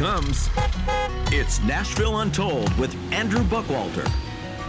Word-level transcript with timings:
comes. 0.00 0.48
It's 1.30 1.62
Nashville 1.62 2.20
Untold 2.20 2.74
with 2.78 2.96
Andrew 3.12 3.42
Buckwalter, 3.42 4.10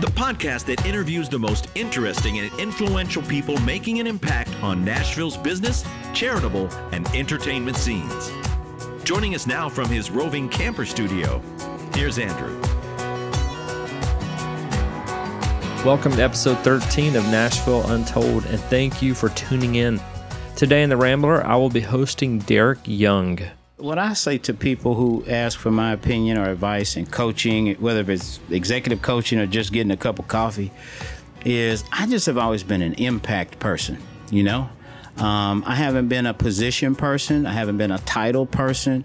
the 0.02 0.08
podcast 0.08 0.66
that 0.66 0.86
interviews 0.86 1.30
the 1.30 1.40
most 1.40 1.70
interesting 1.74 2.40
and 2.40 2.52
influential 2.60 3.22
people 3.22 3.58
making 3.62 4.02
an 4.02 4.08
impact 4.08 4.50
on 4.62 4.84
Nashville's 4.84 5.38
business, 5.38 5.86
charitable, 6.14 6.68
and 6.92 7.08
entertainment 7.16 7.78
scenes. 7.78 8.30
Joining 9.06 9.34
us 9.34 9.48
now 9.48 9.70
from 9.70 9.88
his 9.88 10.12
roving 10.12 10.50
camper 10.50 10.84
studio, 10.86 11.42
here's 11.96 12.20
Andrew. 12.20 12.60
Welcome 15.86 16.12
to 16.18 16.24
episode 16.24 16.58
13 16.58 17.16
of 17.16 17.24
Nashville 17.28 17.90
Untold, 17.90 18.46
and 18.48 18.60
thank 18.64 19.02
you 19.02 19.14
for 19.14 19.30
tuning 19.30 19.76
in. 19.76 19.98
Today 20.58 20.84
in 20.84 20.90
The 20.90 20.98
Rambler, 20.98 21.42
I 21.48 21.56
will 21.56 21.70
be 21.70 21.80
hosting 21.80 22.40
Derek 22.40 22.80
Young. 22.84 23.40
What 23.82 23.98
I 23.98 24.14
say 24.14 24.38
to 24.38 24.54
people 24.54 24.94
who 24.94 25.26
ask 25.28 25.58
for 25.58 25.72
my 25.72 25.92
opinion 25.92 26.38
or 26.38 26.48
advice 26.52 26.96
in 26.96 27.08
coaching, 27.08 27.74
whether 27.78 28.12
it's 28.12 28.40
executive 28.52 29.02
coaching 29.02 29.40
or 29.40 29.48
just 29.48 29.74
getting 29.74 29.90
a 29.90 29.98
cup 29.98 30.20
of 30.20 30.28
coffee, 30.28 30.72
is 31.46 31.84
I 31.92 32.06
just 32.06 32.28
have 32.28 32.38
always 32.38 32.62
been 32.62 32.84
an 32.84 32.94
impact 32.94 33.58
person, 33.58 33.98
you 34.30 34.44
know? 34.44 34.70
Um, 35.18 35.64
I 35.66 35.74
haven't 35.74 36.10
been 36.10 36.28
a 36.28 36.34
position 36.36 36.94
person, 36.94 37.48
I 37.48 37.54
haven't 37.54 37.80
been 37.80 37.92
a 37.92 37.98
title 37.98 38.46
person 38.46 39.04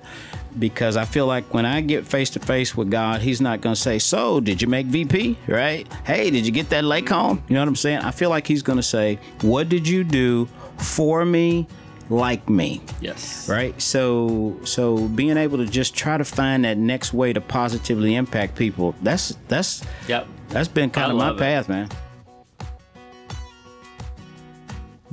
because 0.58 0.98
I 0.98 1.06
feel 1.06 1.26
like 1.26 1.54
when 1.54 1.64
I 1.64 1.80
get 1.80 2.06
face 2.06 2.28
to 2.30 2.38
face 2.38 2.76
with 2.76 2.90
God, 2.90 3.22
He's 3.22 3.40
not 3.40 3.62
going 3.62 3.74
to 3.74 3.80
say, 3.80 3.98
So, 3.98 4.40
did 4.40 4.60
you 4.60 4.68
make 4.68 4.88
VP? 4.88 5.38
Right? 5.46 5.90
Hey, 6.04 6.30
did 6.30 6.44
you 6.44 6.52
get 6.52 6.68
that 6.68 6.84
lake 6.84 7.08
home? 7.08 7.42
You 7.48 7.54
know 7.54 7.62
what 7.62 7.68
I'm 7.68 7.76
saying? 7.76 8.00
I 8.00 8.10
feel 8.10 8.28
like 8.28 8.46
He's 8.46 8.62
going 8.62 8.76
to 8.76 8.82
say, 8.82 9.18
What 9.40 9.70
did 9.70 9.88
you 9.88 10.04
do 10.04 10.48
for 10.76 11.24
me? 11.24 11.66
Like 12.10 12.48
me. 12.48 12.80
Yes. 13.00 13.48
Right? 13.48 13.80
So 13.80 14.58
so 14.64 15.08
being 15.08 15.36
able 15.36 15.58
to 15.58 15.66
just 15.66 15.94
try 15.94 16.16
to 16.16 16.24
find 16.24 16.64
that 16.64 16.78
next 16.78 17.12
way 17.12 17.32
to 17.32 17.40
positively 17.40 18.14
impact 18.14 18.56
people 18.56 18.94
that's 19.02 19.36
that's 19.48 19.84
yep. 20.08 20.26
that's 20.48 20.68
been 20.68 20.90
kind 20.90 21.08
I 21.08 21.10
of 21.10 21.16
my 21.16 21.38
path 21.38 21.68
man. 21.68 21.88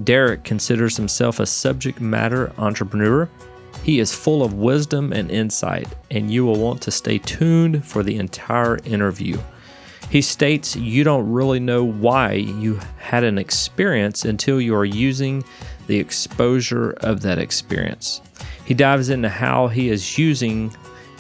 Derek 0.04 0.44
considers 0.44 0.98
himself 0.98 1.40
a 1.40 1.45
subject 1.45 2.02
matter 2.02 2.52
entrepreneur. 2.58 3.30
He 3.84 4.00
is 4.00 4.14
full 4.14 4.44
of 4.44 4.54
wisdom 4.54 5.12
and 5.12 5.30
insight, 5.30 5.88
and 6.10 6.32
you 6.32 6.45
will 6.45 6.56
want 6.56 6.82
to 6.84 6.92
stay 6.92 7.17
tuned 7.20 7.86
for 7.86 8.02
the 8.02 8.16
entire 8.16 8.78
interview. 8.86 9.38
He 10.10 10.22
states 10.22 10.76
you 10.76 11.04
don't 11.04 11.32
really 11.32 11.60
know 11.60 11.84
why 11.84 12.34
you 12.34 12.80
had 13.00 13.23
an 13.23 13.38
experience 13.38 14.26
until 14.26 14.62
you 14.62 14.76
are 14.76 14.86
using 14.86 15.44
the 15.88 16.00
exposure 16.00 16.92
of 17.02 17.22
that 17.22 17.38
experience. 17.38 18.22
He 18.66 18.73
dives 18.73 19.09
into 19.09 19.30
how 19.30 19.67
he 19.67 19.89
is 19.89 20.17
using 20.17 20.76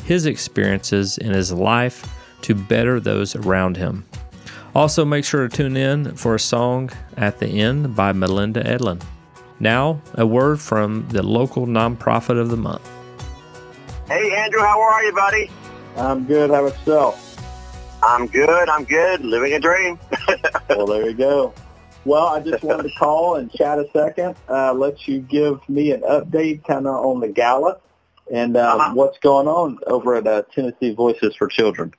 his 0.05 0.25
experiences 0.25 1.17
in 1.17 1.31
his 1.31 1.51
life 1.51 2.07
to 2.41 2.55
better 2.55 2.99
those 2.99 3.35
around 3.35 3.77
him. 3.77 4.05
Also, 4.75 5.05
make 5.05 5.23
sure 5.23 5.47
to 5.47 5.55
tune 5.55 5.77
in 5.77 6.15
for 6.15 6.35
a 6.35 6.39
song 6.39 6.89
at 7.15 7.39
the 7.39 7.47
end 7.47 7.95
by 7.95 8.11
Melinda 8.11 8.63
Edlin. 8.63 9.01
Now, 9.59 10.01
a 10.15 10.25
word 10.25 10.59
from 10.59 11.07
the 11.09 11.23
local 11.23 11.67
nonprofit 11.67 12.39
of 12.39 12.49
the 12.49 12.57
month. 12.57 12.89
Hey, 14.07 14.35
Andrew, 14.35 14.61
how 14.61 14.81
are 14.81 15.03
you, 15.03 15.13
buddy? 15.13 15.51
I'm 15.95 16.25
good. 16.25 16.49
How 16.49 16.65
about 16.65 16.77
yourself? 16.79 17.29
I'm 18.03 18.27
good. 18.27 18.67
I'm 18.67 18.83
good. 18.83 19.23
Living 19.23 19.53
a 19.53 19.59
dream. 19.59 19.99
well, 20.69 20.87
there 20.87 21.09
you 21.09 21.13
go. 21.13 21.53
Well, 22.05 22.27
I 22.27 22.41
just 22.41 22.63
wanted 22.63 22.83
to 22.83 22.95
call 22.99 23.35
and 23.35 23.51
chat 23.51 23.79
a 23.79 23.85
second, 23.93 24.35
uh, 24.49 24.73
let 24.73 25.07
you 25.07 25.19
give 25.19 25.67
me 25.69 25.91
an 25.91 26.01
update 26.01 26.65
kind 26.65 26.87
of 26.87 27.05
on 27.05 27.19
the 27.21 27.29
gala 27.29 27.79
and 28.31 28.55
uh, 28.55 28.59
uh-huh. 28.59 28.93
what's 28.93 29.19
going 29.19 29.47
on 29.47 29.79
over 29.87 30.15
at 30.15 30.27
uh, 30.27 30.43
Tennessee 30.53 30.93
Voices 30.93 31.35
for 31.35 31.47
Children. 31.47 31.93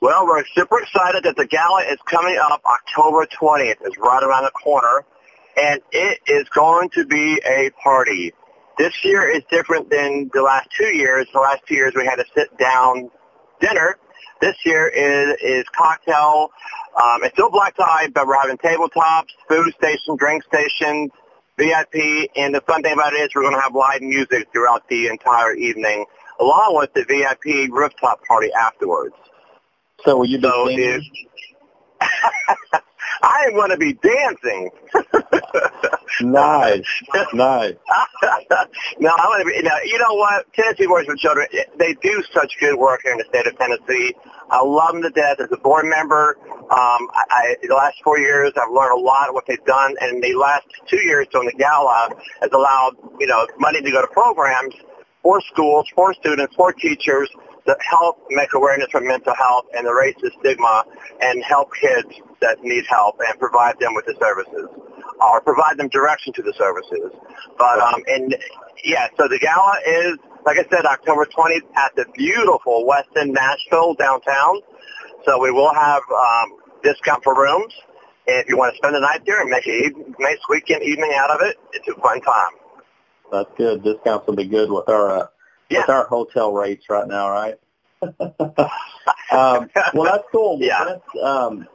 Well, 0.00 0.26
we're 0.26 0.44
super 0.54 0.80
excited 0.80 1.24
that 1.24 1.36
the 1.36 1.46
gala 1.46 1.82
is 1.84 1.98
coming 2.04 2.38
up 2.38 2.60
October 2.64 3.26
20th. 3.26 3.76
It's 3.80 3.96
right 3.98 4.22
around 4.22 4.44
the 4.44 4.50
corner, 4.50 5.04
and 5.56 5.80
it 5.92 6.20
is 6.26 6.48
going 6.50 6.90
to 6.90 7.06
be 7.06 7.40
a 7.46 7.70
party. 7.82 8.34
This 8.76 8.92
year 9.04 9.30
is 9.30 9.42
different 9.50 9.88
than 9.88 10.30
the 10.34 10.42
last 10.42 10.68
two 10.76 10.94
years. 10.94 11.26
The 11.32 11.40
last 11.40 11.62
two 11.66 11.74
years 11.74 11.94
we 11.96 12.04
had 12.04 12.18
a 12.18 12.24
sit-down 12.34 13.10
dinner. 13.60 13.96
This 14.44 14.56
year 14.66 14.86
is, 14.88 15.36
is 15.40 15.64
cocktail. 15.74 16.50
Um, 17.02 17.24
it's 17.24 17.32
still 17.32 17.50
black 17.50 17.74
tie, 17.78 18.08
but 18.08 18.26
we're 18.26 18.38
having 18.38 18.58
tabletops, 18.58 19.30
food 19.48 19.72
station, 19.78 20.16
drink 20.18 20.44
stations, 20.44 21.12
VIP, 21.56 22.28
and 22.36 22.54
the 22.54 22.60
fun 22.60 22.82
thing 22.82 22.92
about 22.92 23.14
it 23.14 23.22
is 23.22 23.30
we're 23.34 23.40
going 23.40 23.54
to 23.54 23.60
have 23.62 23.74
live 23.74 24.02
music 24.02 24.48
throughout 24.52 24.86
the 24.90 25.06
entire 25.06 25.54
evening, 25.54 26.04
along 26.38 26.76
with 26.76 26.92
the 26.92 27.04
VIP 27.04 27.72
rooftop 27.72 28.22
party 28.26 28.50
afterwards. 28.52 29.14
So 30.04 30.18
will 30.18 30.26
you 30.26 30.36
be 30.36 30.46
so 30.46 30.66
singing? 30.66 31.10
I 33.22 33.46
am 33.46 33.54
going 33.54 33.70
to 33.70 33.78
be 33.78 33.94
dancing. 33.94 34.68
nice, 36.20 37.02
nice. 37.32 37.76
no, 39.00 39.10
I 39.10 39.26
want 39.26 39.40
to 39.42 39.50
be. 39.50 39.56
You 39.56 39.62
know, 39.62 39.76
you 39.84 39.98
know 39.98 40.14
what? 40.14 40.52
Tennessee 40.52 40.86
Voice 40.86 41.06
for 41.06 41.16
Children, 41.16 41.48
they 41.78 41.94
do 41.94 42.22
such 42.32 42.56
good 42.60 42.76
work 42.78 43.00
here 43.02 43.12
in 43.12 43.18
the 43.18 43.24
state 43.24 43.46
of 43.46 43.58
Tennessee. 43.58 44.14
I 44.50 44.62
love 44.62 44.92
them 44.92 45.02
to 45.02 45.10
death. 45.10 45.40
As 45.40 45.50
a 45.52 45.56
board 45.56 45.86
member, 45.86 46.36
um, 46.46 47.08
I, 47.10 47.24
I, 47.30 47.56
the 47.62 47.74
last 47.74 47.96
four 48.04 48.18
years, 48.18 48.52
I've 48.56 48.70
learned 48.70 49.00
a 49.00 49.02
lot 49.02 49.28
of 49.28 49.34
what 49.34 49.44
they've 49.46 49.64
done, 49.64 49.94
and 50.00 50.22
the 50.22 50.34
last 50.34 50.66
two 50.86 51.00
years 51.04 51.26
during 51.32 51.48
the 51.48 51.54
gala 51.54 52.10
has 52.40 52.50
allowed 52.52 52.96
you 53.18 53.26
know 53.26 53.46
money 53.58 53.82
to 53.82 53.90
go 53.90 54.00
to 54.00 54.08
programs 54.08 54.74
for 55.22 55.40
schools, 55.40 55.86
for 55.94 56.14
students, 56.14 56.54
for 56.54 56.72
teachers 56.72 57.30
to 57.66 57.76
help 57.80 58.18
make 58.30 58.52
awareness 58.54 58.88
for 58.90 59.00
mental 59.00 59.34
health 59.34 59.64
and 59.74 59.86
the 59.86 59.90
racist 59.90 60.38
stigma 60.40 60.84
and 61.20 61.42
help 61.42 61.70
kids 61.80 62.20
that 62.40 62.62
need 62.62 62.84
help 62.86 63.16
and 63.26 63.38
provide 63.38 63.78
them 63.80 63.94
with 63.94 64.04
the 64.04 64.14
services 64.20 64.68
or 65.20 65.40
provide 65.40 65.78
them 65.78 65.88
direction 65.88 66.32
to 66.34 66.42
the 66.42 66.52
services. 66.56 67.10
But, 67.58 67.78
um, 67.80 68.02
and 68.06 68.36
yeah, 68.84 69.08
so 69.16 69.28
the 69.28 69.38
gala 69.38 69.78
is, 69.86 70.18
like 70.44 70.58
I 70.58 70.64
said, 70.70 70.84
October 70.84 71.26
20th 71.26 71.64
at 71.76 71.94
the 71.96 72.06
beautiful 72.14 72.86
Westin 72.86 73.32
Nashville 73.32 73.94
downtown. 73.94 74.60
So 75.24 75.40
we 75.40 75.50
will 75.50 75.72
have 75.72 76.02
um, 76.10 76.56
discount 76.82 77.24
for 77.24 77.34
rooms. 77.34 77.72
And 78.26 78.38
if 78.38 78.48
you 78.48 78.56
want 78.56 78.74
to 78.74 78.76
spend 78.78 78.94
the 78.94 79.00
night 79.00 79.22
there 79.26 79.40
and 79.40 79.50
make 79.50 79.66
a 79.66 79.90
nice 80.18 80.38
weekend 80.48 80.82
evening 80.82 81.12
out 81.14 81.30
of 81.30 81.40
it, 81.42 81.56
it's 81.72 81.86
a 81.88 82.00
fun 82.00 82.20
time. 82.20 82.52
That's 83.30 83.50
good. 83.56 83.82
Discounts 83.82 84.26
will 84.26 84.36
be 84.36 84.46
good 84.46 84.70
with 84.70 84.88
our 84.88 85.10
uh, 85.10 85.26
yeah. 85.68 85.80
with 85.80 85.90
our 85.90 86.06
hotel 86.06 86.52
rates 86.52 86.86
right 86.88 87.06
now, 87.06 87.30
right? 87.30 87.54
um, 89.30 89.70
well, 89.94 90.04
that's 90.04 90.24
cool. 90.30 90.58
Yeah. 90.60 90.84
That's, 90.84 91.22
um, 91.22 91.66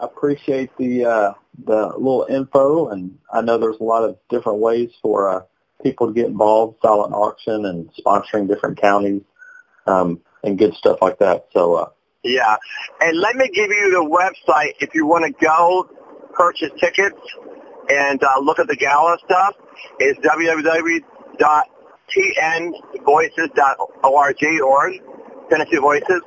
I 0.00 0.04
appreciate 0.04 0.76
the 0.76 1.04
uh, 1.04 1.32
the 1.64 1.88
little 1.88 2.26
info, 2.28 2.88
and 2.88 3.18
I 3.32 3.42
know 3.42 3.58
there's 3.58 3.80
a 3.80 3.84
lot 3.84 4.04
of 4.04 4.18
different 4.28 4.58
ways 4.58 4.90
for 5.02 5.28
uh, 5.28 5.42
people 5.82 6.08
to 6.08 6.12
get 6.12 6.26
involved, 6.26 6.78
silent 6.82 7.14
auction, 7.14 7.66
and 7.66 7.90
sponsoring 7.94 8.48
different 8.48 8.80
counties, 8.80 9.22
um, 9.86 10.20
and 10.42 10.58
good 10.58 10.74
stuff 10.74 10.98
like 11.02 11.18
that. 11.18 11.46
So. 11.52 11.74
Uh, 11.74 11.88
yeah, 12.24 12.56
and 13.00 13.18
let 13.18 13.34
me 13.34 13.50
give 13.52 13.70
you 13.70 13.90
the 13.90 14.08
website 14.08 14.74
if 14.80 14.94
you 14.94 15.06
want 15.06 15.24
to 15.24 15.44
go 15.44 15.90
purchase 16.32 16.70
tickets 16.78 17.18
and 17.90 18.22
uh, 18.22 18.38
look 18.40 18.60
at 18.60 18.68
the 18.68 18.76
gala 18.76 19.18
stuff. 19.24 19.56
It's 19.98 20.20
www 20.20 21.00
tnvoices.org 22.16 24.44
or 24.64 24.92
Tennessee 25.50 25.78
Voices. 25.78 26.22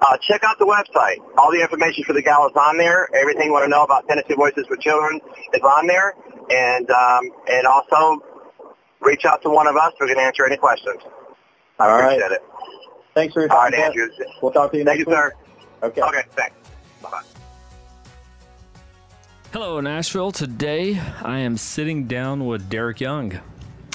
Uh, 0.00 0.16
check 0.18 0.44
out 0.44 0.58
the 0.58 0.64
website. 0.64 1.18
All 1.36 1.50
the 1.50 1.60
information 1.60 2.04
for 2.04 2.12
the 2.12 2.22
gala 2.22 2.48
is 2.48 2.56
on 2.56 2.78
there. 2.78 3.08
Everything 3.14 3.46
you 3.46 3.52
want 3.52 3.64
to 3.64 3.68
know 3.68 3.82
about 3.82 4.06
Tennessee 4.06 4.34
Voices 4.34 4.66
for 4.66 4.76
Children 4.76 5.20
is 5.52 5.60
on 5.62 5.86
there. 5.86 6.14
And 6.50 6.90
um, 6.90 7.30
and 7.48 7.66
also 7.66 8.22
reach 9.00 9.24
out 9.24 9.42
to 9.42 9.50
one 9.50 9.66
of 9.66 9.76
us. 9.76 9.92
We 10.00 10.08
can 10.08 10.18
answer 10.18 10.46
any 10.46 10.56
questions. 10.56 11.02
I 11.78 11.88
All 11.88 11.98
appreciate 11.98 12.22
right. 12.22 12.32
it. 12.32 12.42
Thanks 13.14 13.34
for 13.34 13.40
your 13.40 13.48
time. 13.48 13.58
All 13.58 13.64
right, 13.64 13.74
Andrew. 13.74 14.08
We'll 14.40 14.52
talk 14.52 14.70
to 14.72 14.78
you 14.78 14.84
Thank 14.84 15.00
next 15.00 15.08
you, 15.08 15.14
sir. 15.14 15.32
Okay. 15.82 16.00
Okay, 16.00 16.22
thanks. 16.30 16.56
Bye-bye. 17.02 17.22
Hello, 19.52 19.80
Nashville. 19.80 20.32
Today 20.32 21.00
I 21.22 21.38
am 21.38 21.56
sitting 21.56 22.06
down 22.06 22.46
with 22.46 22.68
Derek 22.68 23.00
Young. 23.00 23.40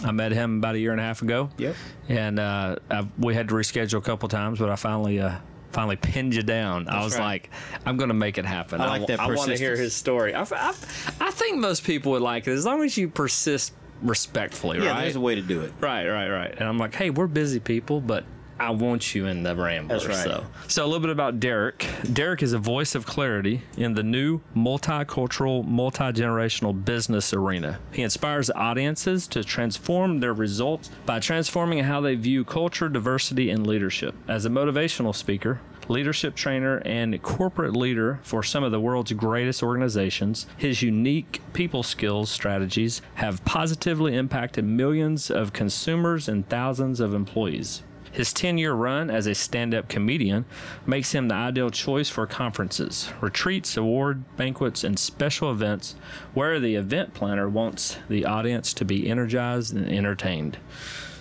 I 0.04 0.12
met 0.12 0.32
him 0.32 0.58
about 0.58 0.76
a 0.76 0.80
year 0.80 0.92
and 0.92 1.00
a 1.00 1.04
half 1.04 1.22
ago. 1.22 1.50
Yep. 1.58 1.76
And 2.10 2.40
uh, 2.40 2.76
we 3.18 3.34
had 3.36 3.48
to 3.48 3.54
reschedule 3.54 4.00
a 4.00 4.02
couple 4.02 4.28
times, 4.30 4.60
but 4.60 4.70
I 4.70 4.76
finally 4.76 5.20
uh, 5.20 5.38
finally 5.74 5.96
pinned 5.96 6.36
you 6.36 6.44
down. 6.44 6.86
That's 6.86 6.96
I 6.96 7.04
was 7.04 7.18
right. 7.18 7.24
like, 7.24 7.50
I'm 7.86 7.98
going 7.98 8.10
to 8.10 8.14
make 8.14 8.38
it 8.38 8.46
happen. 8.46 8.80
I 8.80 8.88
like 8.88 9.08
that 9.08 9.20
I 9.20 9.28
want 9.28 9.50
to 9.50 9.58
hear 9.58 9.76
his 9.76 9.94
story. 9.94 10.34
I, 10.34 10.44
I, 10.44 10.74
I, 11.20 11.32
think 11.32 11.58
most 11.58 11.84
people 11.84 12.14
would 12.14 12.22
like 12.22 12.48
it 12.48 12.52
as 12.52 12.66
long 12.66 12.84
as 12.84 12.98
you 12.98 13.10
persist 13.10 13.74
respectfully, 14.02 14.80
yeah, 14.80 14.92
right? 14.92 15.02
there's 15.02 15.16
a 15.16 15.22
way 15.22 15.36
to 15.36 15.42
do 15.42 15.62
it. 15.62 15.74
Right, 15.80 16.08
right, 16.08 16.30
right. 16.30 16.52
And 16.52 16.68
I'm 16.68 16.78
like, 16.78 16.94
hey, 16.94 17.10
we're 17.10 17.28
busy 17.28 17.60
people, 17.60 18.02
but 18.02 18.24
I 18.60 18.72
want 18.72 19.16
you 19.16 19.26
in 19.28 19.44
the 19.44 19.56
Rambler. 19.56 19.96
That's 19.96 20.08
right. 20.08 20.24
So, 20.24 20.46
so 20.68 20.84
a 20.84 20.88
little 20.88 21.00
bit 21.00 21.10
about 21.10 21.40
Derek. 21.40 21.88
Derek 22.12 22.44
is 22.44 22.54
a 22.54 22.60
voice 22.60 22.96
of 22.96 23.06
clarity 23.06 23.62
in 23.78 23.94
the 23.94 24.04
new 24.04 24.42
multicultural, 24.56 25.66
multi 25.66 26.04
generational 26.06 26.86
business 26.86 27.34
arena. 27.34 27.80
He 27.92 28.02
inspires 28.02 28.50
audiences 28.52 29.28
to 29.28 29.44
transform 29.44 30.20
their 30.20 30.34
results 30.34 30.90
by 31.06 31.20
transforming 31.20 31.84
how 31.84 32.02
they 32.02 32.16
view 32.16 32.44
culture, 32.44 32.90
diversity, 32.90 33.50
and 33.50 33.66
leadership. 33.66 34.16
As 34.28 34.46
a 34.46 34.50
motivational 34.50 35.16
speaker, 35.16 35.60
leadership 35.90 36.36
trainer, 36.36 36.78
and 36.86 37.22
corporate 37.22 37.76
leader 37.76 38.20
for 38.24 38.44
some 38.44 38.64
of 38.64 38.72
the 38.72 38.80
world's 38.80 39.12
greatest 39.14 39.64
organizations, 39.64 40.46
his 40.58 40.82
unique 40.82 41.42
people 41.54 41.84
skills 41.84 42.30
strategies 42.30 43.02
have 43.16 43.44
positively 43.46 44.16
impacted 44.16 44.66
millions 44.66 45.30
of 45.30 45.54
consumers 45.54 46.28
and 46.28 46.48
thousands 46.50 47.00
of 47.00 47.14
employees. 47.14 47.84
His 48.14 48.32
10 48.32 48.60
year 48.60 48.74
run 48.74 49.10
as 49.10 49.26
a 49.26 49.34
stand 49.34 49.74
up 49.74 49.90
comedian 49.90 50.46
makes 50.86 51.14
him 51.14 51.30
the 51.30 51.34
ideal 51.34 51.72
choice 51.72 52.10
for 52.10 52.28
conferences, 52.28 53.12
retreats, 53.20 53.76
award 53.76 54.24
banquets, 54.38 54.84
and 54.84 55.00
special 55.00 55.52
events 55.52 55.96
where 56.36 56.60
the 56.60 56.76
event 56.76 57.16
planner 57.16 57.50
wants 57.50 57.98
the 58.08 58.24
audience 58.24 58.72
to 58.76 58.86
be 58.86 59.10
energized 59.10 59.76
and 59.76 59.92
entertained. 59.92 60.60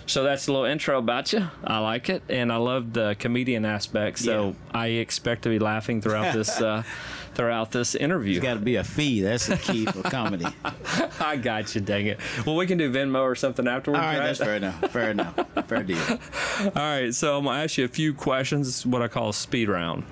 So 0.05 0.23
that's 0.23 0.47
a 0.47 0.51
little 0.51 0.65
intro 0.65 0.97
about 0.97 1.31
you. 1.33 1.47
I 1.63 1.79
like 1.79 2.09
it, 2.09 2.23
and 2.29 2.51
I 2.51 2.57
love 2.57 2.93
the 2.93 3.15
comedian 3.19 3.65
aspect. 3.65 4.19
So 4.19 4.49
Yeah. 4.49 4.53
I 4.79 4.87
expect 4.87 5.43
to 5.43 5.49
be 5.49 5.59
laughing 5.59 6.01
throughout 6.01 6.33
this 6.33 6.59
uh, 6.61 6.83
throughout 7.35 7.71
this 7.71 7.95
interview. 7.95 8.39
Got 8.39 8.55
to 8.55 8.59
be 8.59 8.75
a 8.75 8.83
fee. 8.83 9.21
That's 9.21 9.47
the 9.47 9.57
key 9.57 9.85
for 9.85 10.03
comedy. 10.03 10.45
I 11.19 11.37
got 11.37 11.73
you, 11.73 11.81
dang 11.81 12.07
it. 12.07 12.19
Well, 12.45 12.55
we 12.55 12.67
can 12.67 12.77
do 12.77 12.91
Venmo 12.91 13.21
or 13.21 13.35
something 13.35 13.67
afterwards. 13.67 14.01
right, 14.01 14.17
right? 14.19 14.25
that's 14.25 14.39
fair 14.39 14.55
enough. 14.55 14.91
Fair 14.91 15.11
enough. 15.11 15.35
Fair 15.67 15.83
deal. 15.83 15.97
All 16.63 16.71
right, 16.75 17.13
so 17.13 17.37
I'm 17.37 17.45
gonna 17.45 17.63
ask 17.63 17.77
you 17.77 17.85
a 17.85 17.87
few 17.89 18.13
questions, 18.13 18.85
what 18.85 19.01
I 19.01 19.07
call 19.07 19.29
a 19.29 19.33
speed 19.33 19.69
round, 19.69 20.03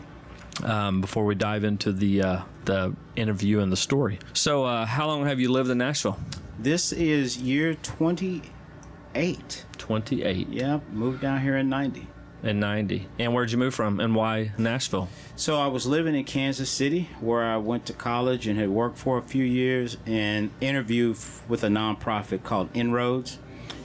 um, 0.63 1.01
before 1.01 1.25
we 1.25 1.35
dive 1.35 1.63
into 1.63 1.91
the 1.91 2.21
uh, 2.21 2.39
the 2.65 2.95
interview 3.15 3.59
and 3.59 3.71
the 3.71 3.77
story. 3.77 4.19
So, 4.33 4.63
uh, 4.63 4.85
how 4.85 5.07
long 5.07 5.25
have 5.25 5.39
you 5.39 5.51
lived 5.51 5.69
in 5.69 5.77
Nashville? 5.79 6.17
This 6.57 6.91
is 6.93 7.37
year 7.37 7.75
28. 9.13 9.65
28 9.77 10.49
Yeah, 10.49 10.79
moved 10.91 11.21
down 11.21 11.41
here 11.41 11.57
in 11.57 11.69
90. 11.69 12.07
In 12.43 12.59
90. 12.59 13.07
And 13.19 13.33
where'd 13.33 13.51
you 13.51 13.57
move 13.57 13.75
from, 13.75 13.99
and 13.99 14.15
why 14.15 14.51
Nashville? 14.57 15.09
So 15.35 15.59
I 15.59 15.67
was 15.67 15.85
living 15.85 16.15
in 16.15 16.23
Kansas 16.23 16.69
City, 16.69 17.09
where 17.19 17.43
I 17.43 17.57
went 17.57 17.85
to 17.87 17.93
college 17.93 18.47
and 18.47 18.57
had 18.57 18.69
worked 18.69 18.97
for 18.97 19.17
a 19.17 19.21
few 19.21 19.43
years, 19.43 19.97
and 20.05 20.49
interviewed 20.59 21.17
with 21.47 21.63
a 21.63 21.67
nonprofit 21.67 22.43
called 22.43 22.69
Inroads. 22.73 23.37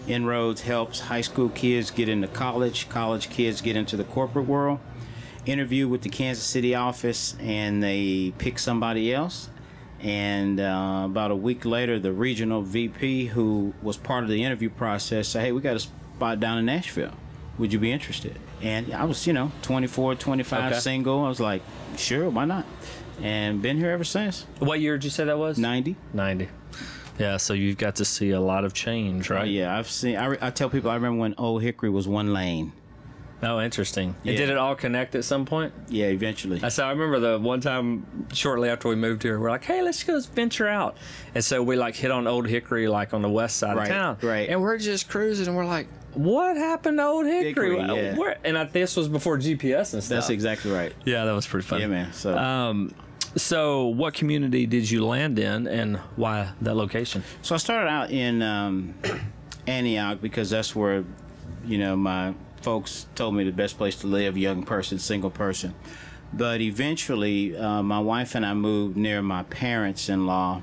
Inroads 0.07 0.63
helps 0.63 1.01
high 1.01 1.21
school 1.21 1.49
kids 1.49 1.91
get 1.91 2.09
into 2.09 2.29
college, 2.29 2.89
college 2.89 3.29
kids 3.29 3.61
get 3.61 3.77
into 3.77 3.97
the 3.97 4.05
corporate 4.05 4.47
world. 4.47 4.79
Interviewed 5.45 5.91
with 5.91 6.03
the 6.03 6.09
Kansas 6.09 6.45
City 6.45 6.75
office, 6.75 7.37
and 7.41 7.83
they 7.83 8.33
pick 8.39 8.59
somebody 8.59 9.13
else. 9.13 9.51
And 10.07 10.61
uh, 10.61 11.03
about 11.07 11.33
a 11.33 11.37
week 11.37 11.65
later, 11.65 11.99
the 11.99 12.13
regional 12.13 12.63
VP, 12.63 13.27
who 13.27 13.75
was 13.83 13.97
part 13.97 14.23
of 14.23 14.31
the 14.31 14.45
interview 14.45 14.71
process, 14.71 15.29
said, 15.29 15.43
"Hey, 15.43 15.53
we 15.53 15.61
got 15.61 15.75
a 15.77 15.81
spot 15.81 16.39
down 16.39 16.59
in 16.59 16.67
Nashville. 16.67 17.13
Would 17.59 17.73
you 17.73 17.79
be 17.81 17.91
interested?" 17.91 18.39
And 18.63 18.95
I 18.95 19.05
was, 19.05 19.27
you 19.27 19.33
know, 19.33 19.51
24, 19.63 20.15
25, 20.15 20.73
Okay. 20.73 20.81
single. 20.81 21.25
I 21.25 21.29
was 21.29 21.41
like, 21.41 21.63
"Sure, 21.97 22.29
why 22.31 22.45
not?" 22.45 22.65
And 23.21 23.61
been 23.61 23.79
here 23.79 23.91
ever 23.91 24.05
since. 24.05 24.47
What 24.61 24.79
year 24.81 24.97
did 24.97 25.05
you 25.05 25.11
say 25.11 25.25
that 25.25 25.39
was? 25.39 25.59
90. 25.59 25.97
90. 26.13 26.49
Yeah, 27.19 27.39
so 27.39 27.55
you've 27.55 27.79
got 27.79 27.97
to 27.97 28.05
see 28.05 28.31
a 28.31 28.41
lot 28.41 28.65
of 28.65 28.75
change, 28.75 29.31
right? 29.31 29.41
Oh, 29.41 29.45
yeah, 29.45 29.77
I've 29.77 29.89
seen. 29.91 30.17
I, 30.17 30.27
re- 30.27 30.39
I 30.41 30.51
tell 30.51 30.69
people 30.69 30.91
I 30.91 30.95
remember 30.97 31.19
when 31.19 31.35
Old 31.39 31.63
Hickory 31.63 31.89
was 31.91 32.07
one 32.07 32.33
lane. 32.33 32.73
Oh, 33.43 33.61
interesting. 33.61 34.15
And 34.25 34.37
did 34.37 34.49
it 34.49 34.57
all 34.57 34.75
connect 34.75 35.15
at 35.15 35.25
some 35.25 35.45
point? 35.45 35.73
Yeah, 35.89 36.07
eventually. 36.07 36.61
I 36.63 36.69
saw. 36.71 36.87
I 36.89 36.91
remember 36.93 37.21
the 37.21 37.39
one 37.39 37.61
time 37.61 38.07
shortly 38.33 38.69
after 38.71 38.89
we 38.89 38.95
moved 38.97 39.23
here, 39.23 39.39
we're 39.39 39.51
like, 39.51 39.65
"Hey, 39.65 39.83
let's 39.83 40.03
go 40.05 40.19
venture 40.21 40.67
out," 40.69 40.97
and 41.35 41.45
so 41.45 41.63
we 41.63 41.77
like 41.77 41.95
hit 41.97 42.11
on 42.11 42.27
Old 42.27 42.47
Hickory, 42.49 42.89
like 42.89 43.13
on 43.13 43.21
the 43.23 43.29
west 43.29 43.59
side 43.59 43.77
Right, 43.77 43.85
of 43.85 43.89
town, 43.89 44.19
right. 44.23 44.49
And 44.49 44.63
we're 44.63 44.79
just 44.79 45.09
cruising, 45.11 45.49
and 45.49 45.57
we're 45.57 45.67
like, 45.67 45.87
"What 46.15 46.57
happened 46.57 46.97
to 46.99 47.05
Old 47.05 47.27
Hickory?" 47.27 47.77
Hickory, 47.77 47.97
yeah. 47.97 48.17
Where- 48.17 48.39
and 48.43 48.57
I, 48.57 48.65
this 48.65 48.97
was 48.97 49.07
before 49.09 49.37
GPS 49.37 49.93
and 49.93 50.03
stuff. 50.03 50.17
That's 50.17 50.31
exactly 50.31 50.71
right. 50.71 50.95
Yeah, 51.05 51.27
that 51.27 51.33
was 51.33 51.47
pretty 51.47 51.67
fun. 51.67 51.81
Yeah, 51.81 51.89
man. 51.89 52.13
So 52.15 52.37
Um, 52.39 52.95
so 53.37 53.89
what 53.89 54.15
community 54.15 54.65
did 54.67 54.91
you 54.91 55.05
land 55.05 55.39
in, 55.39 55.67
and 55.67 55.99
why 56.17 56.53
that 56.63 56.75
location? 56.75 57.23
So 57.43 57.55
I 57.55 57.59
started 57.59 57.89
out 57.91 58.11
in 58.11 58.41
um, 58.41 58.95
Antioch 59.67 60.23
because 60.23 60.49
that's 60.49 60.75
where, 60.75 61.05
you 61.67 61.77
know, 61.77 61.97
my 61.97 62.33
folks 62.67 63.07
told 63.15 63.33
me 63.33 63.45
the 63.45 63.53
best 63.53 63.79
place 63.79 63.95
to 63.95 64.09
live, 64.09 64.37
young 64.37 64.65
person, 64.65 64.99
single 64.99 65.31
person. 65.31 65.73
But 66.33 66.61
eventually, 66.61 67.57
uh, 67.57 67.81
my 67.81 68.01
wife 68.01 68.35
and 68.35 68.45
I 68.45 68.55
moved 68.55 68.97
near 68.97 69.23
my 69.23 69.45
parents 69.45 70.09
in 70.09 70.27
law 70.27 70.63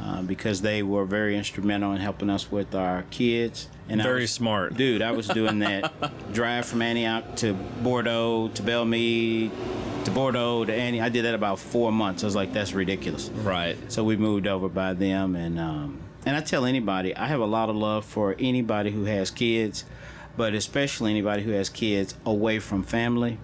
uh, 0.00 0.22
because 0.22 0.62
they 0.62 0.82
were 0.82 1.04
very 1.04 1.36
instrumental 1.36 1.92
in 1.92 2.00
helping 2.00 2.28
us 2.28 2.50
with 2.50 2.74
our 2.74 3.04
kids. 3.10 3.68
And 3.88 4.02
Very 4.02 4.22
was- 4.22 4.32
smart. 4.32 4.76
Dude, 4.76 5.00
I 5.00 5.12
was 5.12 5.28
doing 5.28 5.60
that 5.60 5.92
drive 6.32 6.66
from 6.66 6.82
Antioch 6.82 7.36
to 7.36 7.54
Bordeaux 7.54 8.48
to 8.54 8.62
Belle 8.64 8.84
Meade 8.84 9.52
to 10.06 10.10
Bordeaux 10.10 10.64
to 10.64 10.74
Antioch. 10.74 11.06
I 11.06 11.08
did 11.08 11.24
that 11.24 11.36
about 11.36 11.60
four 11.60 11.92
months. 11.92 12.24
I 12.24 12.26
was 12.26 12.34
like, 12.34 12.52
that's 12.52 12.72
ridiculous. 12.72 13.28
Right. 13.28 13.76
So 13.92 14.02
we 14.02 14.16
moved 14.16 14.48
over 14.48 14.68
by 14.68 14.92
them, 14.92 15.36
and 15.36 15.60
um, 15.60 16.00
and 16.26 16.36
I 16.36 16.40
tell 16.40 16.64
anybody 16.64 17.14
I 17.16 17.26
have 17.28 17.40
a 17.40 17.46
lot 17.46 17.68
of 17.70 17.76
love 17.76 18.04
for 18.04 18.34
anybody 18.40 18.90
who 18.90 19.04
has 19.04 19.30
kids, 19.30 19.84
but 20.38 20.54
especially 20.54 21.10
anybody 21.10 21.42
who 21.42 21.50
has 21.50 21.68
kids 21.68 22.14
away 22.24 22.60
from 22.60 22.84
family. 22.84 23.38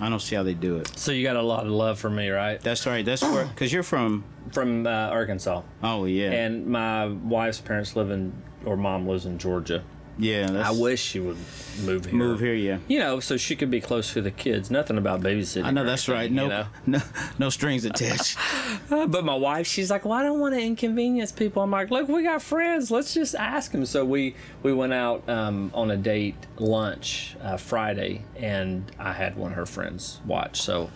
I 0.00 0.08
don't 0.08 0.20
see 0.20 0.34
how 0.34 0.42
they 0.42 0.54
do 0.54 0.76
it. 0.78 0.98
So 0.98 1.12
you 1.12 1.22
got 1.22 1.36
a 1.36 1.42
lot 1.42 1.66
of 1.66 1.72
love 1.72 1.98
for 1.98 2.08
me, 2.08 2.30
right? 2.30 2.60
That's 2.60 2.86
right. 2.86 3.04
That's 3.04 3.22
where 3.22 3.44
because 3.54 3.72
you're 3.72 3.82
from. 3.82 4.24
From 4.52 4.86
uh, 4.86 4.90
Arkansas, 4.90 5.62
Oh 5.82 6.06
yeah, 6.06 6.30
and 6.30 6.66
my 6.66 7.06
wife's 7.06 7.60
parents 7.60 7.94
live 7.94 8.10
in, 8.10 8.32
or 8.64 8.78
mom 8.78 9.06
lives 9.06 9.26
in 9.26 9.38
Georgia. 9.38 9.84
Yeah. 10.18 10.46
That's, 10.46 10.68
I 10.68 10.72
wish 10.72 11.00
she 11.00 11.20
would 11.20 11.36
move 11.82 12.06
here. 12.06 12.14
move 12.14 12.40
here. 12.40 12.54
Yeah. 12.54 12.78
You 12.88 12.98
know, 12.98 13.20
so 13.20 13.36
she 13.36 13.56
could 13.56 13.70
be 13.70 13.80
close 13.80 14.12
to 14.12 14.22
the 14.22 14.30
kids. 14.30 14.70
Nothing 14.70 14.98
about 14.98 15.20
babysitting. 15.20 15.64
I 15.64 15.70
know 15.70 15.84
that's 15.84 16.08
anything, 16.08 16.36
right. 16.36 16.48
No, 16.48 16.66
no, 16.86 17.00
no 17.38 17.50
strings 17.50 17.84
attached. 17.84 18.36
But 18.88 19.22
my 19.24 19.34
wife, 19.34 19.66
she's 19.66 19.90
like, 19.90 20.06
"Well, 20.06 20.14
I 20.14 20.22
don't 20.22 20.40
want 20.40 20.54
to 20.54 20.60
inconvenience 20.62 21.30
people." 21.30 21.62
I'm 21.62 21.70
like, 21.70 21.90
"Look, 21.90 22.08
we 22.08 22.22
got 22.22 22.40
friends. 22.40 22.90
Let's 22.90 23.12
just 23.12 23.34
ask 23.34 23.70
them." 23.70 23.84
So 23.84 24.02
we 24.04 24.34
we 24.62 24.72
went 24.72 24.94
out 24.94 25.28
um, 25.28 25.70
on 25.74 25.90
a 25.90 25.96
date 25.96 26.36
lunch 26.56 27.36
uh, 27.42 27.58
Friday, 27.58 28.24
and 28.36 28.90
I 28.98 29.12
had 29.12 29.36
one 29.36 29.50
of 29.52 29.56
her 29.56 29.66
friends 29.66 30.20
watch. 30.24 30.60
So 30.62 30.90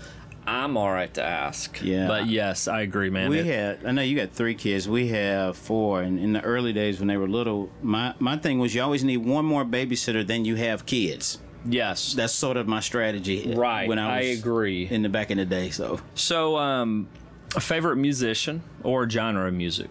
I'm 0.46 0.76
all 0.76 0.90
right 0.90 1.12
to 1.14 1.22
ask. 1.22 1.80
Yeah. 1.82 2.08
But 2.08 2.26
yes, 2.26 2.66
I 2.66 2.80
agree, 2.80 3.10
man. 3.10 3.30
We 3.30 3.38
It- 3.40 3.46
had. 3.46 3.86
I 3.86 3.92
know 3.92 4.02
you 4.02 4.16
got 4.16 4.30
three 4.32 4.54
kids. 4.54 4.88
We 4.88 5.08
have 5.08 5.56
four. 5.56 6.02
And 6.02 6.18
in 6.18 6.32
the 6.32 6.40
early 6.42 6.72
days 6.72 6.98
when 6.98 7.06
they 7.08 7.16
were 7.16 7.28
little, 7.28 7.70
my 7.82 8.14
my 8.18 8.36
thing 8.36 8.58
was 8.58 8.74
you 8.74 8.82
always 8.82 9.04
need 9.04 9.18
one 9.18 9.44
more 9.44 9.64
babysitter 9.64 10.26
than 10.26 10.44
you 10.44 10.56
have 10.56 10.84
kids. 10.86 11.38
yes. 11.64 12.12
That's 12.14 12.32
sort 12.32 12.56
of 12.56 12.66
my 12.66 12.80
strategy. 12.80 13.54
Right, 13.54 13.86
When 13.88 13.98
I, 14.00 14.16
I 14.18 14.20
agree. 14.38 14.88
In 14.90 15.02
the 15.02 15.08
back 15.08 15.30
in 15.30 15.38
the 15.38 15.44
day, 15.44 15.70
so. 15.70 16.00
So, 16.16 16.56
um, 16.58 17.06
a 17.54 17.60
favorite 17.60 17.96
musician 17.96 18.62
or 18.82 19.08
genre 19.08 19.46
of 19.46 19.54
music? 19.54 19.88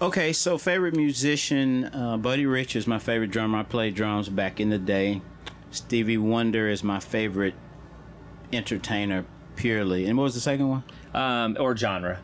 Okay, 0.00 0.32
so 0.32 0.58
favorite 0.58 0.94
musician, 0.94 1.86
uh, 1.86 2.16
Buddy 2.18 2.46
Rich 2.46 2.76
is 2.76 2.86
my 2.86 3.00
favorite 3.00 3.32
drummer. 3.32 3.58
I 3.58 3.62
played 3.64 3.96
drums 3.96 4.28
back 4.28 4.60
in 4.60 4.70
the 4.70 4.78
day. 4.78 5.22
Stevie 5.72 6.18
Wonder 6.18 6.68
is 6.68 6.84
my 6.84 7.00
favorite 7.00 7.54
entertainer, 8.52 9.24
purely. 9.58 10.06
And 10.06 10.16
what 10.16 10.24
was 10.24 10.34
the 10.34 10.40
second 10.40 10.68
one? 10.68 10.84
Um, 11.12 11.56
or 11.58 11.76
genre? 11.76 12.20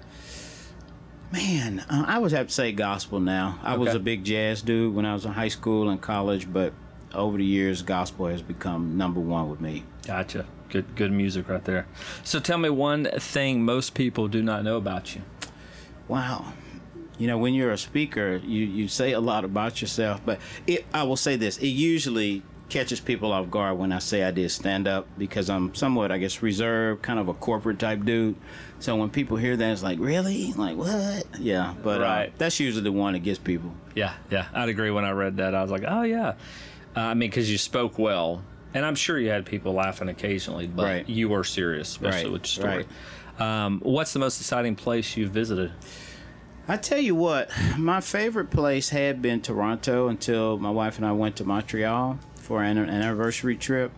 Man, 1.33 1.81
uh, 1.91 2.05
I 2.07 2.19
would 2.19 2.31
have 2.31 2.47
to 2.47 2.55
say 2.55 2.71
gospel 2.71 3.19
now. 3.19 3.59
I 3.63 3.77
was 3.77 3.93
a 3.93 3.99
big 3.99 4.23
jazz 4.25 4.63
dude 4.63 4.95
when 4.95 5.05
I 5.05 5.13
was 5.13 5.25
in 5.25 5.33
high 5.33 5.49
school 5.49 5.89
and 5.89 6.01
college, 6.01 6.51
but 6.51 6.73
over 7.13 7.37
the 7.37 7.45
years, 7.45 7.83
gospel 7.83 8.29
has 8.29 8.41
become 8.41 8.97
number 8.97 9.19
one 9.19 9.51
with 9.51 9.61
me. 9.61 9.83
Gotcha. 10.07 10.47
Good, 10.69 10.95
good 10.95 11.11
music 11.11 11.49
right 11.49 11.65
there. 11.65 11.87
So, 12.23 12.39
tell 12.39 12.59
me 12.59 12.71
one 12.71 13.07
thing 13.19 13.65
most 13.65 13.95
people 13.95 14.29
do 14.29 14.43
not 14.43 14.63
know 14.63 14.77
about 14.77 15.17
you. 15.17 15.23
Wow. 16.07 16.53
You 17.19 17.27
know, 17.27 17.39
when 17.39 17.53
you're 17.55 17.73
a 17.73 17.79
speaker, 17.79 18.41
you, 18.45 18.65
you 18.65 18.87
say 18.89 19.13
a 19.13 19.21
lot 19.21 19.45
about 19.45 19.81
yourself, 19.81 20.21
but 20.25 20.39
it, 20.67 20.85
I 20.95 21.03
will 21.03 21.17
say 21.17 21.35
this 21.37 21.59
it 21.59 21.69
usually 21.69 22.43
catches 22.69 22.99
people 23.01 23.33
off 23.33 23.51
guard 23.51 23.79
when 23.79 23.93
I 23.93 23.99
say 23.99 24.25
I 24.25 24.31
did 24.31 24.51
stand 24.51 24.89
up 24.89 25.07
because 25.19 25.49
I'm 25.51 25.75
somewhat, 25.75 26.11
I 26.11 26.19
guess, 26.19 26.43
reserved, 26.43 27.03
kind 27.03 27.19
of 27.19 27.29
a 27.29 27.35
corporate 27.35 27.79
type 27.79 28.05
dude. 28.05 28.37
So 28.81 28.97
when 28.97 29.11
people 29.11 29.37
hear 29.37 29.57
that, 29.57 29.73
it's 29.73 29.83
like, 29.83 29.99
really? 30.01 30.53
Like, 30.55 30.77
what? 30.77 31.27
Yeah, 31.39 31.75
but 31.83 32.01
uh, 32.01 32.05
Right. 32.05 32.33
that's 32.39 32.59
usually 32.61 32.83
the 32.83 32.93
one 32.93 33.13
that 33.13 33.21
gets 33.21 33.39
people. 33.39 33.75
Yeah, 33.95 34.15
yeah, 34.31 34.47
I'd 34.53 34.69
agree. 34.69 34.91
When 34.91 35.05
I 35.05 35.11
read 35.13 35.37
that, 35.37 35.55
I 35.55 35.63
was 35.63 35.71
like, 35.71 35.85
oh 35.87 36.03
yeah. 36.03 36.35
Uh, 36.97 37.01
I 37.01 37.15
mean, 37.15 37.31
because 37.31 37.51
you 37.51 37.59
spoke 37.59 37.99
well, 37.99 38.43
and 38.73 38.85
I'm 38.85 38.95
sure 38.95 39.19
you 39.19 39.29
had 39.31 39.47
people 39.47 39.73
laughing 39.75 40.09
occasionally, 40.09 40.67
but 40.67 40.85
Right. 40.85 41.09
you 41.09 41.29
were 41.29 41.45
serious, 41.45 41.89
especially 41.91 42.25
Right, 42.25 42.33
with 42.33 42.57
your 42.57 42.65
story. 42.67 42.87
Um, 43.39 43.81
what's 43.83 44.13
the 44.13 44.19
most 44.21 44.41
exciting 44.41 44.75
place 44.77 45.17
you've 45.17 45.31
visited? 45.31 45.73
I 46.67 46.77
tell 46.79 46.99
you 46.99 47.15
what, 47.15 47.51
my 47.77 48.01
favorite 48.01 48.51
place 48.51 48.89
had 48.89 49.21
been 49.21 49.43
Toronto 49.43 50.09
until 50.09 50.59
my 50.59 50.71
wife 50.71 50.97
and 50.97 51.07
I 51.07 51.13
went 51.13 51.37
to 51.37 51.45
Montreal 51.45 52.19
for 52.45 52.63
an, 52.63 52.77
an 52.79 52.91
anniversary 52.91 53.57
trip. 53.57 53.91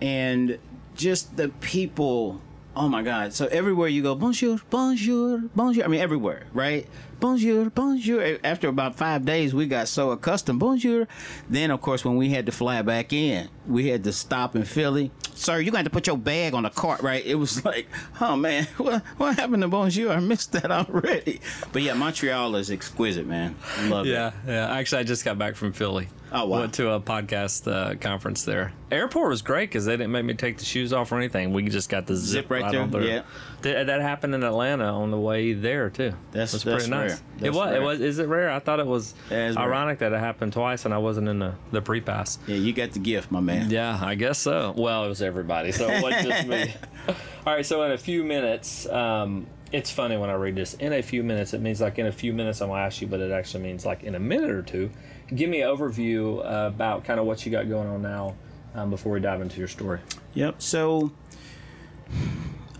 and 0.00 0.58
just 0.94 1.36
the 1.36 1.48
people. 1.60 2.40
Oh 2.74 2.88
my 2.88 3.02
God! 3.02 3.34
So 3.34 3.46
everywhere 3.48 3.88
you 3.88 4.02
go, 4.02 4.14
bonjour, 4.14 4.58
bonjour, 4.70 5.42
bonjour. 5.54 5.84
I 5.84 5.88
mean, 5.88 6.00
everywhere, 6.00 6.44
right? 6.54 6.86
Bonjour, 7.20 7.68
bonjour. 7.70 8.38
After 8.42 8.68
about 8.68 8.96
five 8.96 9.24
days, 9.24 9.54
we 9.54 9.66
got 9.66 9.88
so 9.88 10.10
accustomed, 10.10 10.58
bonjour. 10.58 11.06
Then, 11.50 11.70
of 11.70 11.80
course, 11.82 12.04
when 12.04 12.16
we 12.16 12.30
had 12.30 12.46
to 12.46 12.52
fly 12.52 12.80
back 12.82 13.12
in, 13.12 13.48
we 13.66 13.88
had 13.88 14.02
to 14.04 14.12
stop 14.12 14.56
in 14.56 14.64
Philly. 14.64 15.10
Sir, 15.34 15.60
you 15.60 15.70
got 15.70 15.84
to 15.84 15.90
put 15.90 16.06
your 16.06 16.16
bag 16.18 16.54
on 16.54 16.62
the 16.64 16.70
cart, 16.70 17.00
right? 17.02 17.24
It 17.24 17.34
was 17.36 17.64
like, 17.64 17.88
oh 18.20 18.36
man, 18.36 18.64
what 18.76 19.02
what 19.16 19.36
happened 19.36 19.62
to 19.62 19.68
bonjour? 19.68 20.10
I 20.12 20.20
missed 20.20 20.52
that 20.52 20.70
already. 20.70 21.40
But 21.72 21.82
yeah, 21.82 21.94
Montreal 21.94 22.54
is 22.56 22.70
exquisite, 22.70 23.26
man. 23.26 23.56
Love 23.84 24.06
it. 24.06 24.10
Yeah, 24.10 24.32
yeah. 24.46 24.72
Actually, 24.74 25.00
I 25.00 25.04
just 25.04 25.24
got 25.24 25.38
back 25.38 25.56
from 25.56 25.72
Philly. 25.72 26.08
Oh, 26.34 26.46
wow. 26.46 26.60
Went 26.60 26.74
to 26.74 26.90
a 26.92 27.00
podcast 27.00 27.70
uh, 27.70 27.94
conference 27.96 28.44
there. 28.44 28.72
Airport 28.90 29.28
was 29.28 29.42
great 29.42 29.68
because 29.68 29.84
they 29.84 29.92
didn't 29.92 30.12
make 30.12 30.24
me 30.24 30.32
take 30.32 30.56
the 30.56 30.64
shoes 30.64 30.92
off 30.94 31.12
or 31.12 31.18
anything. 31.18 31.52
We 31.52 31.62
just 31.68 31.90
got 31.90 32.06
the 32.06 32.16
zip, 32.16 32.44
Zip 32.44 32.50
right 32.50 32.72
there, 32.72 32.80
on 32.80 32.90
through. 32.90 33.06
yeah. 33.06 33.22
Th- 33.62 33.86
that 33.86 34.00
happened 34.00 34.34
in 34.34 34.42
Atlanta 34.42 34.84
on 34.86 35.10
the 35.10 35.18
way 35.18 35.52
there 35.52 35.88
too. 35.90 36.12
That's- 36.32 36.52
was 36.52 36.64
that's 36.64 36.84
pretty 36.86 36.90
nice. 36.90 37.10
rare. 37.10 37.18
it 37.18 37.40
That's 37.40 37.56
was. 37.56 37.74
It 37.74 37.82
was. 37.82 38.00
Is 38.00 38.18
it 38.18 38.28
rare? 38.28 38.50
I 38.50 38.58
thought 38.58 38.80
it 38.80 38.86
was 38.86 39.14
it's 39.30 39.56
rare. 39.56 39.64
ironic 39.66 39.98
that 39.98 40.12
it 40.12 40.18
happened 40.18 40.52
twice 40.52 40.84
and 40.84 40.92
I 40.92 40.98
wasn't 40.98 41.28
in 41.28 41.38
the 41.38 41.54
the 41.70 41.80
pre 41.82 42.00
pass. 42.00 42.38
Yeah, 42.46 42.56
you 42.56 42.72
got 42.72 42.92
the 42.92 42.98
gift, 42.98 43.30
my 43.30 43.40
man. 43.40 43.70
Yeah, 43.70 43.98
I 44.02 44.14
guess 44.14 44.38
so. 44.38 44.74
Well, 44.76 45.04
it 45.04 45.08
was 45.08 45.22
everybody, 45.22 45.72
so 45.72 45.88
it 45.88 46.02
wasn't 46.02 46.28
just 46.28 46.46
me. 46.48 46.74
All 47.46 47.54
right, 47.54 47.66
so 47.66 47.82
in 47.82 47.92
a 47.92 47.98
few 47.98 48.22
minutes, 48.22 48.86
um, 48.88 49.46
it's 49.72 49.90
funny 49.90 50.16
when 50.16 50.30
I 50.30 50.34
read 50.34 50.54
this. 50.54 50.74
In 50.74 50.92
a 50.92 51.02
few 51.02 51.22
minutes, 51.22 51.54
it 51.54 51.60
means 51.60 51.80
like 51.80 51.98
in 51.98 52.06
a 52.06 52.12
few 52.12 52.32
minutes 52.32 52.60
I'm 52.60 52.68
gonna 52.68 52.82
ask 52.82 53.00
you, 53.00 53.06
but 53.08 53.20
it 53.20 53.32
actually 53.32 53.64
means 53.64 53.84
like 53.86 54.02
in 54.04 54.14
a 54.14 54.20
minute 54.20 54.50
or 54.50 54.62
two. 54.62 54.90
Give 55.34 55.48
me 55.48 55.62
an 55.62 55.68
overview 55.74 56.44
uh, 56.44 56.68
about 56.68 57.04
kind 57.04 57.18
of 57.18 57.26
what 57.26 57.46
you 57.46 57.50
got 57.52 57.68
going 57.68 57.88
on 57.88 58.02
now 58.02 58.34
um, 58.74 58.90
before 58.90 59.12
we 59.12 59.20
dive 59.20 59.40
into 59.40 59.58
your 59.58 59.68
story. 59.68 60.00
Yep. 60.34 60.60
So 60.60 61.10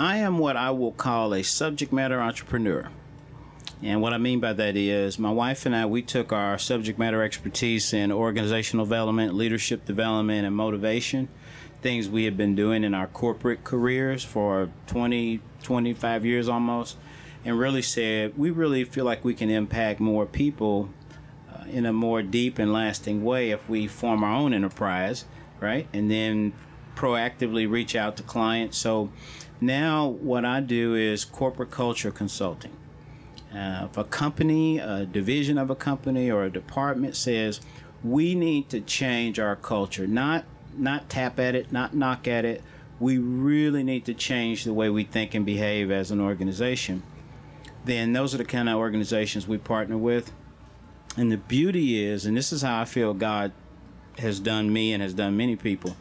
I 0.03 0.17
am 0.17 0.39
what 0.39 0.57
I 0.57 0.73
will 0.73 0.91
call 0.91 1.33
a 1.33 1.45
subject 1.45 1.93
matter 1.93 2.21
entrepreneur. 2.21 2.89
And 3.85 4.03
what 4.03 4.13
I 4.13 4.19
mean 4.19 4.41
by 4.41 4.53
that 4.53 4.77
is 4.77 5.17
my 5.17 5.31
wife 5.31 5.65
and 5.65 5.77
I, 5.77 5.87
we 5.87 6.03
took 6.03 6.33
our 6.33 6.59
subject 6.59 6.99
matter 6.99 7.23
expertise 7.23 7.93
in 7.93 8.11
organizational 8.11 8.85
development, 8.85 9.35
leadership 9.35 9.85
development, 9.85 10.45
and 10.45 10.57
motivation, 10.57 11.29
things 11.83 12.09
we 12.09 12.25
had 12.25 12.37
been 12.37 12.57
doing 12.57 12.83
in 12.83 12.95
our 12.95 13.07
corporate 13.07 13.63
careers 13.63 14.25
for 14.25 14.71
20, 14.89 15.39
25 15.63 16.27
years 16.27 16.49
almost, 16.49 16.97
and 17.45 17.57
really 17.57 17.81
said, 17.81 18.37
we 18.37 18.51
really 18.51 18.83
feel 18.83 19.05
like 19.05 19.25
we 19.25 19.35
can 19.35 19.51
impact 19.51 20.01
more 20.01 20.27
people 20.27 20.89
uh, 21.55 21.63
in 21.71 21.87
a 21.87 21.93
more 21.93 22.23
deep 22.23 22.59
and 22.59 22.73
lasting 22.73 23.23
way 23.23 23.53
if 23.53 23.69
we 23.69 23.87
form 23.87 24.25
our 24.25 24.35
own 24.35 24.53
enterprise, 24.53 25.27
right? 25.61 25.87
And 25.93 26.11
then 26.11 26.55
proactively 26.97 27.71
reach 27.71 27.95
out 27.95 28.17
to 28.17 28.23
clients. 28.23 28.77
So 28.79 29.11
now 29.63 30.07
what 30.07 30.45
I 30.45 30.61
do 30.61 30.95
is 30.95 31.25
corporate 31.25 31.71
culture 31.71 32.11
consulting. 32.11 32.73
Uh, 33.55 33.87
if 33.91 33.97
a 33.97 34.05
company, 34.05 34.79
a 34.79 35.05
division 35.05 35.59
of 35.59 35.71
a 35.71 35.75
company, 35.75 36.31
or 36.31 36.45
a 36.45 36.51
department 36.51 37.17
says 37.17 37.61
we 38.03 38.35
need 38.35 38.69
to 38.71 38.81
change 38.81 39.39
our 39.39 39.57
culture, 39.57 40.07
not 40.07 40.45
not 40.75 41.09
tap 41.09 41.39
at 41.39 41.55
it, 41.55 41.71
not 41.71 41.95
knock 41.95 42.27
at 42.27 42.45
it. 42.45 42.63
We 42.99 43.19
really 43.19 43.83
need 43.83 44.05
to 44.07 44.15
change 44.15 44.65
the 44.65 44.73
way 44.73 44.89
we 44.89 45.05
think 45.05 45.35
and 45.35 45.45
behave 45.45 45.91
as 45.91 46.11
an 46.11 46.21
organization. 46.21 47.03
Then 47.85 48.13
those 48.13 48.35
are 48.35 48.39
the 48.39 48.45
kind 48.45 48.69
of 48.69 48.77
organizations 48.77 49.47
we 49.47 49.59
partner 49.59 49.99
with. 49.99 50.33
And 51.17 51.31
the 51.31 51.37
beauty 51.37 52.03
is, 52.03 52.25
and 52.25 52.37
this 52.37 52.53
is 52.53 52.63
how 52.63 52.81
I 52.81 52.85
feel 52.87 53.13
God 53.13 53.53
has 54.19 54.41
done 54.41 54.73
me 54.73 54.93
and 54.93 55.03
has 55.03 55.15
done 55.15 55.37
many 55.37 55.57
people. 55.57 55.97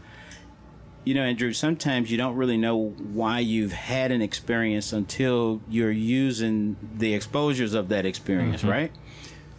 You 1.04 1.16
know, 1.16 1.24
Andrew, 1.24 1.52
sometimes 1.52 2.12
you 2.12 2.18
don't 2.18 2.36
really 2.36 2.58
know 2.58 2.90
why 2.90 3.40
you've 3.40 3.72
had 3.72 4.12
an 4.12 4.22
experience 4.22 4.94
until 4.94 5.62
you're 5.68 5.92
using 5.92 6.78
the 6.96 7.16
exposures 7.16 7.74
of 7.74 7.90
that 7.90 8.06
experience, 8.06 8.62
mm-hmm. 8.62 8.70
right? 8.70 8.92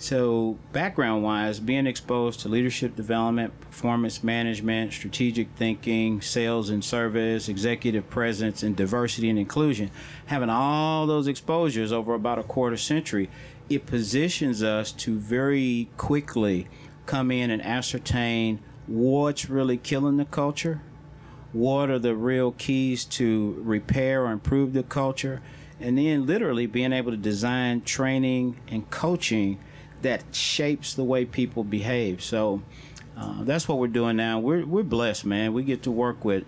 So, 0.02 0.58
background 0.72 1.22
wise, 1.22 1.60
being 1.60 1.86
exposed 1.86 2.40
to 2.40 2.48
leadership 2.48 2.96
development, 2.96 3.60
performance 3.60 4.24
management, 4.24 4.92
strategic 4.92 5.48
thinking, 5.54 6.20
sales 6.20 6.70
and 6.70 6.84
service, 6.84 7.48
executive 7.48 8.10
presence, 8.10 8.64
and 8.64 8.74
diversity 8.74 9.30
and 9.30 9.38
inclusion, 9.38 9.92
having 10.26 10.50
all 10.50 11.06
those 11.06 11.28
exposures 11.28 11.92
over 11.92 12.14
about 12.14 12.40
a 12.40 12.42
quarter 12.42 12.76
century, 12.76 13.30
it 13.70 13.86
positions 13.86 14.60
us 14.60 14.90
to 14.90 15.16
very 15.16 15.88
quickly 15.96 16.66
come 17.06 17.30
in 17.30 17.52
and 17.52 17.64
ascertain 17.64 18.58
what's 18.88 19.48
really 19.48 19.76
killing 19.76 20.16
the 20.16 20.24
culture, 20.24 20.80
what 21.52 21.90
are 21.90 21.98
the 21.98 22.14
real 22.14 22.52
keys 22.52 23.04
to 23.04 23.60
repair 23.64 24.24
or 24.24 24.32
improve 24.32 24.72
the 24.72 24.82
culture, 24.82 25.40
and 25.80 25.98
then 25.98 26.26
literally 26.26 26.66
being 26.66 26.92
able 26.92 27.10
to 27.10 27.16
design 27.16 27.82
training 27.82 28.56
and 28.68 28.88
coaching 28.90 29.58
that 30.02 30.22
shapes 30.32 30.94
the 30.94 31.04
way 31.04 31.24
people 31.24 31.64
behave. 31.64 32.22
So 32.22 32.62
uh, 33.16 33.44
that's 33.44 33.68
what 33.68 33.78
we're 33.78 33.86
doing 33.88 34.16
now. 34.16 34.38
We're 34.38 34.64
we're 34.64 34.82
blessed, 34.82 35.24
man. 35.24 35.52
We 35.52 35.62
get 35.62 35.82
to 35.82 35.90
work 35.90 36.24
with 36.24 36.44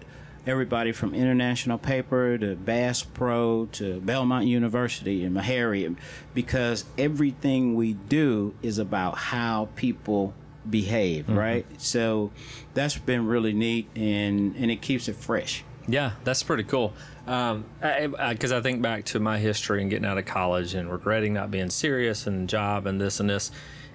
everybody 0.47 0.93
from 0.93 1.15
International 1.15 1.79
Paper 1.79 2.37
to 2.37 2.55
Bass 2.55 3.03
Pro 3.03 3.67
to 3.73 4.01
Belmont 4.01 4.47
University 4.47 5.25
and 5.25 5.37
Meharry, 5.37 5.97
because 6.35 6.85
everything 6.99 7.75
we 7.75 7.95
do 7.95 8.55
is 8.63 8.79
about 8.79 9.17
how 9.17 9.69
people 9.77 10.35
behave, 10.69 11.29
right? 11.29 11.67
So 11.79 12.31
that's 12.75 12.97
been 12.99 13.27
really 13.27 13.53
neat, 13.53 13.89
and 13.97 14.55
and 14.57 14.71
it 14.71 14.83
keeps 14.83 15.09
it 15.09 15.17
fresh. 15.17 15.65
Yeah, 15.87 16.13
that's 16.25 16.43
pretty 16.43 16.65
cool. 16.65 16.95
Um, 17.27 17.65
because 17.81 18.53
I, 18.53 18.61
think 18.61 18.83
back 18.83 19.05
to 19.07 19.21
my 19.21 19.39
history 19.39 19.81
and 19.81 19.91
getting 19.91 20.07
out 20.07 20.19
of 20.19 20.27
college 20.27 20.75
and 20.75 20.91
regretting 20.91 21.33
not 21.33 21.51
being 21.51 21.71
serious 21.71 22.27
and 22.27 22.49
job 22.49 22.87
and 22.87 23.01
this 23.01 23.19
and 23.21 23.31
this, 23.31 23.51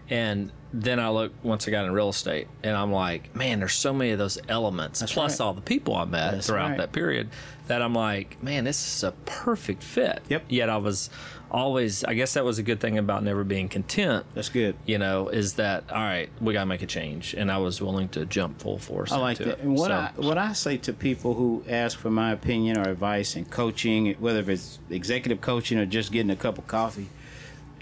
and 0.10 0.52
then 0.72 1.00
I 1.00 1.10
look 1.10 1.32
once 1.44 1.68
I 1.68 1.72
got 1.72 1.86
in 1.86 1.92
real 1.92 2.10
estate 2.10 2.48
and 2.64 2.76
I'm 2.76 2.92
like, 2.92 3.36
man, 3.36 3.60
there's 3.60 3.74
so 3.74 3.92
many 3.94 4.12
of 4.12 4.20
those 4.20 4.38
elements 4.48 5.02
plus 5.12 5.40
right. 5.40 5.46
all 5.46 5.54
the 5.54 5.62
people 5.62 5.96
I 5.96 6.06
met 6.06 6.32
That's 6.32 6.48
throughout 6.48 6.70
right. 6.70 6.78
that 6.78 6.92
period 6.92 7.30
that 7.68 7.82
I'm 7.82 7.94
like, 7.94 8.42
man, 8.44 8.64
this 8.64 8.96
is 8.96 9.04
a 9.04 9.12
perfect 9.26 9.84
fit. 9.84 10.22
Yep. 10.30 10.46
Yet 10.50 10.70
I 10.70 10.78
was 10.78 11.10
always, 11.52 12.04
I 12.04 12.14
guess 12.14 12.34
that 12.34 12.44
was 12.44 12.60
a 12.60 12.64
good 12.64 12.80
thing 12.80 12.98
about 12.98 13.24
never 13.24 13.44
being 13.44 13.70
content. 13.70 14.26
That's 14.34 14.50
good. 14.50 14.76
You 14.86 14.98
know, 14.98 15.30
is 15.30 15.54
that 15.54 15.92
all 15.92 15.98
right? 16.02 16.30
We 16.42 16.54
got 16.54 16.62
to 16.62 16.66
make 16.66 16.82
a 16.82 16.88
change, 16.88 17.34
and 17.34 17.52
I 17.52 17.58
was 17.58 17.82
willing 17.82 18.10
to 18.10 18.26
jump 18.26 18.60
full 18.60 18.80
force. 18.80 19.12
I 19.12 19.18
like 19.18 19.38
that. 19.40 19.48
It. 19.48 19.60
And 19.60 19.76
what 19.78 19.90
So- 19.90 19.94
I 19.94 20.12
what 20.16 20.38
I 20.38 20.54
say 20.54 20.78
to 20.78 20.94
people 20.94 21.36
who 21.36 21.64
ask 21.68 21.98
for 21.98 22.10
my 22.12 22.32
opinion 22.32 22.78
or 22.78 22.90
advice 22.90 23.36
in 23.36 23.46
coaching, 23.46 24.16
whether 24.20 24.50
it's 24.50 24.80
executive 24.90 25.42
coaching 25.42 25.78
or 25.78 25.86
just 25.86 26.12
getting 26.12 26.32
a 26.32 26.36
cup 26.36 26.58
of 26.58 26.68
coffee, 26.68 27.10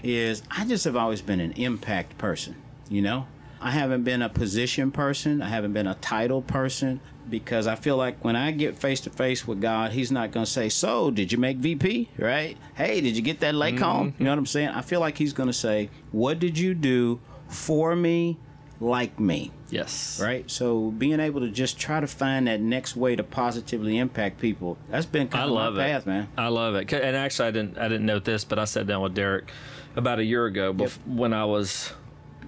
is 0.02 0.42
I 0.50 0.64
just 0.64 0.84
have 0.84 0.96
always 0.96 1.22
been 1.22 1.40
an 1.40 1.52
impact 1.52 2.18
person. 2.18 2.56
You 2.88 3.02
know, 3.02 3.26
I 3.60 3.72
haven't 3.72 4.04
been 4.04 4.22
a 4.22 4.28
position 4.28 4.90
person. 4.90 5.42
I 5.42 5.48
haven't 5.48 5.72
been 5.72 5.86
a 5.86 5.94
title 5.96 6.42
person 6.42 7.00
because 7.28 7.66
I 7.66 7.74
feel 7.74 7.96
like 7.96 8.24
when 8.24 8.36
I 8.36 8.50
get 8.50 8.76
face 8.76 9.00
to 9.00 9.10
face 9.10 9.46
with 9.46 9.60
God, 9.60 9.92
He's 9.92 10.10
not 10.10 10.30
going 10.30 10.46
to 10.46 10.50
say, 10.50 10.68
"So, 10.68 11.10
did 11.10 11.32
you 11.32 11.38
make 11.38 11.58
VP?" 11.58 12.10
Right? 12.18 12.56
Hey, 12.74 13.00
did 13.00 13.16
you 13.16 13.22
get 13.22 13.40
that 13.40 13.54
lake 13.54 13.76
mm-hmm. 13.76 13.84
home? 13.84 14.14
You 14.18 14.24
know 14.24 14.30
what 14.30 14.38
I'm 14.38 14.46
saying? 14.46 14.70
I 14.70 14.82
feel 14.82 15.00
like 15.00 15.18
He's 15.18 15.32
going 15.32 15.48
to 15.48 15.52
say, 15.52 15.90
"What 16.12 16.38
did 16.38 16.58
you 16.58 16.74
do 16.74 17.20
for 17.48 17.96
me, 17.96 18.38
like 18.80 19.18
me?" 19.18 19.52
yes, 19.70 20.20
right? 20.22 20.50
So 20.50 20.90
being 20.90 21.20
able 21.20 21.40
to 21.40 21.50
just 21.50 21.78
try 21.78 22.00
to 22.00 22.06
find 22.06 22.46
that 22.46 22.60
next 22.60 22.96
way 22.96 23.16
to 23.16 23.24
positively 23.24 23.98
impact 23.98 24.40
people, 24.40 24.78
that's 24.88 25.06
been 25.06 25.28
kind 25.28 25.44
I 25.44 25.46
of 25.46 25.52
love 25.52 25.74
my 25.74 25.86
it. 25.86 25.92
path, 25.92 26.06
man. 26.06 26.28
I 26.36 26.48
love 26.48 26.74
it. 26.74 26.92
And 26.92 27.16
actually, 27.16 27.48
I 27.48 27.50
didn't 27.50 27.78
I 27.78 27.88
didn't 27.88 28.06
note 28.06 28.24
this, 28.24 28.44
but 28.44 28.58
I 28.58 28.64
sat 28.64 28.86
down 28.86 29.02
with 29.02 29.14
Derek 29.14 29.50
about 29.98 30.18
a 30.20 30.24
year 30.24 30.46
ago 30.46 30.72
bef- 30.72 30.98
when 31.06 31.32
I 31.32 31.44
was 31.44 31.92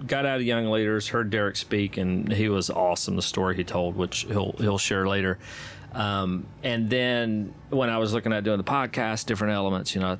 got 0.06 0.24
out 0.24 0.36
of 0.36 0.42
Young 0.42 0.70
Leaders, 0.70 1.08
heard 1.08 1.30
Derek 1.30 1.56
speak, 1.56 1.96
and 1.96 2.32
he 2.32 2.48
was 2.48 2.70
awesome. 2.70 3.16
The 3.16 3.22
story 3.22 3.56
he 3.56 3.64
told, 3.64 3.96
which 3.96 4.22
he'll 4.22 4.52
he'll 4.52 4.78
share 4.78 5.06
later. 5.06 5.38
Um, 5.92 6.46
and 6.62 6.88
then 6.88 7.52
when 7.68 7.90
I 7.90 7.98
was 7.98 8.14
looking 8.14 8.32
at 8.32 8.44
doing 8.44 8.58
the 8.58 8.64
podcast, 8.64 9.26
different 9.26 9.54
elements, 9.54 9.92
you 9.92 10.00
know, 10.00 10.18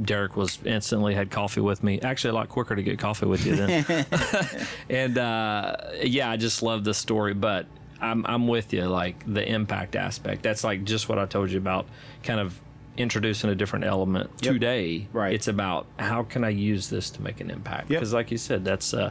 Derek 0.00 0.36
was 0.36 0.60
instantly 0.64 1.12
had 1.12 1.32
coffee 1.32 1.60
with 1.60 1.82
me. 1.82 2.00
Actually, 2.00 2.30
a 2.30 2.34
lot 2.34 2.48
quicker 2.48 2.76
to 2.76 2.82
get 2.84 3.00
coffee 3.00 3.26
with 3.26 3.44
you 3.44 3.56
then. 3.56 4.06
and 4.88 5.18
uh, 5.18 5.76
yeah, 6.04 6.30
I 6.30 6.36
just 6.36 6.62
love 6.62 6.84
the 6.84 6.94
story. 6.94 7.34
But 7.34 7.66
I'm 8.00 8.24
I'm 8.26 8.46
with 8.46 8.72
you, 8.72 8.84
like 8.84 9.24
the 9.26 9.46
impact 9.46 9.96
aspect. 9.96 10.42
That's 10.42 10.62
like 10.62 10.84
just 10.84 11.08
what 11.08 11.18
I 11.18 11.26
told 11.26 11.50
you 11.50 11.58
about, 11.58 11.86
kind 12.22 12.38
of 12.38 12.58
introducing 12.98 13.48
a 13.50 13.54
different 13.54 13.84
element 13.84 14.30
Yep. 14.42 14.52
today. 14.52 15.06
Right. 15.12 15.32
It's 15.32 15.48
about 15.48 15.86
how 15.98 16.22
can 16.24 16.44
I 16.44 16.50
use 16.50 16.90
this 16.90 17.08
to 17.10 17.22
make 17.22 17.40
an 17.40 17.50
impact? 17.50 17.90
Yep. 17.90 18.00
Because, 18.00 18.12
like 18.12 18.30
you 18.30 18.38
said, 18.38 18.64
that's 18.64 18.92
uh, 18.92 19.10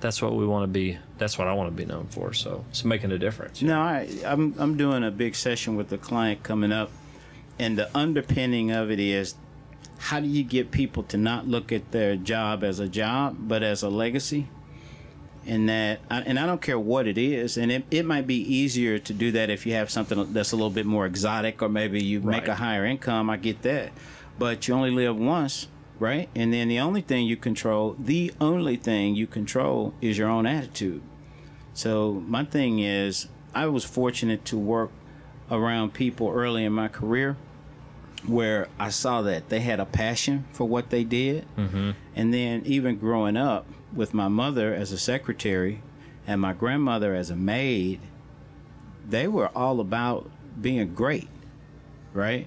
that's 0.00 0.20
what 0.20 0.34
we 0.34 0.46
want 0.46 0.64
to 0.64 0.68
be. 0.68 0.98
That's 1.18 1.38
what 1.38 1.48
I 1.48 1.52
want 1.52 1.70
to 1.70 1.76
be 1.76 1.84
known 1.84 2.06
for. 2.06 2.32
So 2.32 2.64
it's 2.70 2.84
making 2.84 3.12
a 3.12 3.18
difference. 3.18 3.62
No, 3.62 3.80
I, 3.80 4.08
I'm 4.24 4.54
I'm 4.58 4.76
doing 4.76 5.04
a 5.04 5.10
big 5.10 5.34
session 5.34 5.76
with 5.76 5.88
the 5.88 5.98
client 5.98 6.42
coming 6.42 6.72
up, 6.72 6.90
and 7.58 7.78
the 7.78 7.96
underpinning 7.96 8.70
of 8.70 8.90
it 8.90 9.00
is 9.00 9.34
how 9.98 10.18
do 10.20 10.26
you 10.26 10.42
get 10.42 10.70
people 10.70 11.02
to 11.04 11.16
not 11.16 11.46
look 11.46 11.70
at 11.72 11.90
their 11.92 12.16
job 12.16 12.64
as 12.64 12.78
a 12.80 12.88
job 12.88 13.36
but 13.40 13.62
as 13.62 13.82
a 13.82 13.88
legacy? 13.90 14.48
In 15.46 15.66
that, 15.66 16.00
and 16.10 16.38
I 16.38 16.46
don't 16.46 16.60
care 16.60 16.78
what 16.78 17.06
it 17.06 17.16
is, 17.16 17.56
and 17.56 17.72
it, 17.72 17.84
it 17.90 18.04
might 18.04 18.26
be 18.26 18.36
easier 18.36 18.98
to 18.98 19.12
do 19.12 19.32
that 19.32 19.50
if 19.50 19.66
you 19.66 19.72
have 19.72 19.90
something 19.90 20.32
that's 20.32 20.52
a 20.52 20.56
little 20.56 20.70
bit 20.70 20.86
more 20.86 21.06
exotic, 21.06 21.62
or 21.62 21.68
maybe 21.68 22.02
you 22.02 22.20
make 22.20 22.46
a 22.46 22.56
higher 22.56 22.84
income. 22.84 23.30
I 23.30 23.36
get 23.36 23.62
that, 23.62 23.92
but 24.38 24.68
you 24.68 24.74
only 24.74 24.90
live 24.90 25.16
once, 25.16 25.68
right? 25.98 26.28
And 26.34 26.52
then 26.52 26.68
the 26.68 26.78
only 26.80 27.00
thing 27.00 27.26
you 27.26 27.36
control, 27.36 27.96
the 27.98 28.32
only 28.40 28.76
thing 28.76 29.14
you 29.14 29.26
control, 29.26 29.94
is 30.00 30.18
your 30.18 30.28
own 30.28 30.46
attitude. 30.46 31.02
So 31.72 32.22
my 32.26 32.44
thing 32.44 32.80
is, 32.80 33.28
I 33.54 33.66
was 33.66 33.84
fortunate 33.84 34.44
to 34.46 34.58
work 34.58 34.90
around 35.50 35.94
people 35.94 36.30
early 36.30 36.64
in 36.64 36.72
my 36.72 36.88
career 36.88 37.36
where 38.26 38.68
I 38.78 38.90
saw 38.90 39.22
that 39.22 39.48
they 39.48 39.60
had 39.60 39.80
a 39.80 39.86
passion 39.86 40.44
for 40.52 40.68
what 40.68 40.90
they 40.90 41.04
did. 41.04 41.46
Mm-hmm. 41.56 41.92
And 42.14 42.34
then 42.34 42.62
even 42.66 42.98
growing 42.98 43.36
up 43.36 43.66
with 43.94 44.14
my 44.14 44.28
mother 44.28 44.74
as 44.74 44.92
a 44.92 44.98
secretary 44.98 45.82
and 46.26 46.40
my 46.40 46.52
grandmother 46.52 47.14
as 47.14 47.30
a 47.30 47.36
maid, 47.36 48.00
they 49.08 49.26
were 49.26 49.48
all 49.48 49.80
about 49.80 50.30
being 50.60 50.94
great, 50.94 51.28
right? 52.12 52.46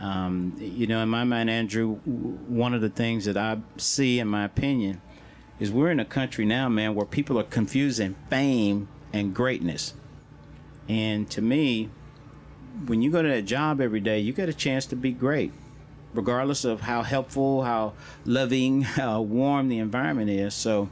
Um, 0.00 0.56
you 0.58 0.86
know, 0.86 1.02
in 1.02 1.08
my 1.08 1.24
mind, 1.24 1.50
Andrew, 1.50 1.96
one 1.96 2.72
of 2.72 2.80
the 2.80 2.88
things 2.88 3.26
that 3.26 3.36
I 3.36 3.58
see, 3.76 4.18
in 4.18 4.28
my 4.28 4.44
opinion, 4.44 5.02
is 5.58 5.70
we're 5.70 5.90
in 5.90 6.00
a 6.00 6.06
country 6.06 6.46
now, 6.46 6.68
man, 6.70 6.94
where 6.94 7.04
people 7.04 7.38
are 7.38 7.44
confusing 7.44 8.16
fame 8.30 8.88
and 9.12 9.34
greatness. 9.34 9.92
And 10.88 11.30
to 11.30 11.42
me, 11.42 11.90
when 12.86 13.02
you 13.02 13.10
go 13.10 13.22
to 13.22 13.28
that 13.28 13.44
job 13.44 13.80
every 13.80 14.00
day, 14.00 14.18
you 14.20 14.32
get 14.32 14.48
a 14.48 14.54
chance 14.54 14.86
to 14.86 14.96
be 14.96 15.12
great, 15.12 15.52
regardless 16.14 16.64
of 16.64 16.80
how 16.82 17.02
helpful, 17.02 17.62
how 17.64 17.92
loving, 18.24 18.82
how 19.00 19.20
warm 19.22 19.68
the 19.68 19.78
environment 19.78 20.30
is. 20.30 20.54
So, 20.54 20.88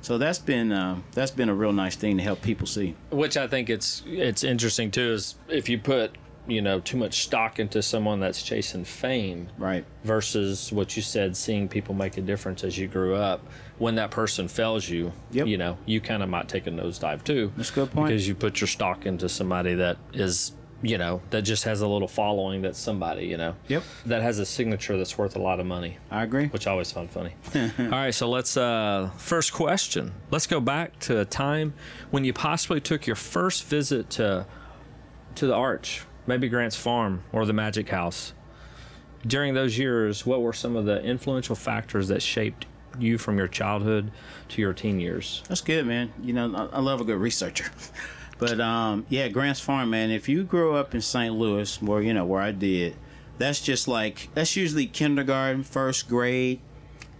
so 0.00 0.18
that's 0.18 0.38
been 0.38 0.72
uh, 0.72 0.98
that's 1.12 1.30
been 1.32 1.48
a 1.48 1.54
real 1.54 1.72
nice 1.72 1.96
thing 1.96 2.16
to 2.18 2.22
help 2.22 2.42
people 2.42 2.66
see. 2.66 2.94
Which 3.10 3.36
I 3.36 3.46
think 3.48 3.68
it's 3.70 4.02
it's 4.06 4.44
interesting 4.44 4.90
too 4.90 5.12
is 5.12 5.34
if 5.48 5.68
you 5.68 5.78
put 5.78 6.16
you 6.46 6.62
know 6.62 6.80
too 6.80 6.96
much 6.96 7.24
stock 7.24 7.58
into 7.58 7.82
someone 7.82 8.20
that's 8.20 8.42
chasing 8.42 8.82
fame 8.84 9.48
Right. 9.58 9.84
versus 10.02 10.72
what 10.72 10.96
you 10.96 11.02
said 11.02 11.36
seeing 11.36 11.68
people 11.68 11.94
make 11.94 12.16
a 12.16 12.22
difference 12.22 12.64
as 12.64 12.78
you 12.78 12.88
grew 12.88 13.14
up 13.14 13.46
when 13.76 13.96
that 13.96 14.10
person 14.10 14.48
fails 14.48 14.88
you 14.88 15.12
Yep. 15.32 15.46
you 15.46 15.58
know 15.58 15.76
you 15.84 16.00
kind 16.00 16.22
of 16.22 16.30
might 16.30 16.48
take 16.48 16.66
a 16.66 16.70
nosedive 16.70 17.22
too 17.22 17.52
That's 17.54 17.68
a 17.70 17.74
good 17.74 17.90
point. 17.90 18.08
because 18.08 18.26
you 18.26 18.34
put 18.34 18.62
your 18.62 18.68
stock 18.68 19.04
into 19.04 19.28
somebody 19.28 19.74
that 19.74 19.98
is 20.14 20.52
you 20.82 20.96
know 20.96 21.20
that 21.30 21.42
just 21.42 21.64
has 21.64 21.80
a 21.80 21.88
little 21.88 22.06
following 22.06 22.62
that's 22.62 22.78
somebody 22.78 23.26
you 23.26 23.36
know 23.36 23.54
Yep. 23.66 23.82
that 24.06 24.22
has 24.22 24.38
a 24.38 24.46
signature 24.46 24.96
that's 24.96 25.18
worth 25.18 25.34
a 25.34 25.40
lot 25.40 25.58
of 25.58 25.66
money 25.66 25.98
I 26.10 26.22
agree. 26.22 26.46
which 26.46 26.66
I 26.68 26.70
always 26.70 26.92
found 26.92 27.10
funny. 27.10 27.34
All 27.78 27.86
right, 27.90 28.14
so 28.14 28.28
let's 28.30 28.56
uh 28.56 29.10
first 29.16 29.52
question. 29.52 30.12
Let's 30.30 30.46
go 30.46 30.60
back 30.60 30.98
to 31.00 31.18
a 31.18 31.24
time 31.24 31.74
when 32.12 32.22
you 32.24 32.32
possibly 32.32 32.80
took 32.80 33.06
your 33.08 33.16
first 33.16 33.64
visit 33.64 34.08
to 34.10 34.46
to 35.34 35.46
the 35.48 35.54
Arch, 35.54 36.02
maybe 36.26 36.48
Grant's 36.48 36.76
Farm 36.76 37.22
or 37.32 37.44
the 37.44 37.52
Magic 37.52 37.88
House. 37.88 38.32
During 39.26 39.54
those 39.54 39.78
years, 39.78 40.24
what 40.24 40.42
were 40.42 40.52
some 40.52 40.76
of 40.76 40.84
the 40.84 41.02
influential 41.02 41.56
factors 41.56 42.06
that 42.08 42.22
shaped 42.22 42.66
you 43.00 43.18
from 43.18 43.36
your 43.36 43.48
childhood 43.48 44.10
to 44.50 44.60
your 44.62 44.72
teen 44.72 45.00
years? 45.00 45.42
That's 45.48 45.60
good, 45.60 45.86
man. 45.86 46.12
You 46.22 46.32
know, 46.34 46.54
I, 46.72 46.76
I 46.76 46.80
love 46.80 47.00
a 47.00 47.04
good 47.04 47.18
researcher. 47.18 47.66
But 48.38 48.60
um, 48.60 49.04
yeah, 49.08 49.28
Grants 49.28 49.60
Farm, 49.60 49.90
man. 49.90 50.10
If 50.10 50.28
you 50.28 50.44
grow 50.44 50.74
up 50.74 50.94
in 50.94 51.00
St. 51.00 51.34
Louis, 51.34 51.82
where 51.82 52.00
you 52.00 52.14
know 52.14 52.24
where 52.24 52.40
I 52.40 52.52
did, 52.52 52.94
that's 53.36 53.60
just 53.60 53.88
like 53.88 54.28
that's 54.34 54.54
usually 54.56 54.86
kindergarten, 54.86 55.64
first 55.64 56.08
grade. 56.08 56.60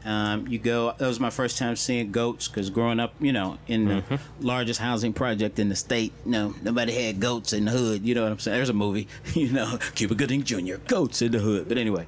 Um, 0.04 0.46
you 0.46 0.58
go. 0.58 0.94
That 0.96 1.08
was 1.08 1.18
my 1.18 1.30
first 1.30 1.58
time 1.58 1.74
seeing 1.74 2.12
goats 2.12 2.46
because 2.46 2.70
growing 2.70 3.00
up, 3.00 3.14
you 3.20 3.32
know, 3.32 3.58
in 3.66 3.86
the 3.86 4.20
largest 4.40 4.80
housing 4.80 5.12
project 5.12 5.58
in 5.58 5.68
the 5.68 5.76
state, 5.76 6.12
you 6.24 6.30
know, 6.30 6.54
nobody 6.62 6.92
had 6.92 7.18
goats 7.18 7.52
in 7.52 7.64
the 7.64 7.72
hood. 7.72 8.04
You 8.04 8.14
know 8.14 8.22
what 8.22 8.32
I'm 8.32 8.38
saying? 8.38 8.56
There's 8.56 8.68
a 8.68 8.74
movie, 8.74 9.08
you 9.34 9.50
know, 9.50 9.78
Cuba 9.96 10.14
Gooding 10.14 10.44
Jr. 10.44 10.76
Goats 10.86 11.20
in 11.20 11.32
the 11.32 11.40
hood. 11.40 11.68
But 11.68 11.78
anyway, 11.78 12.06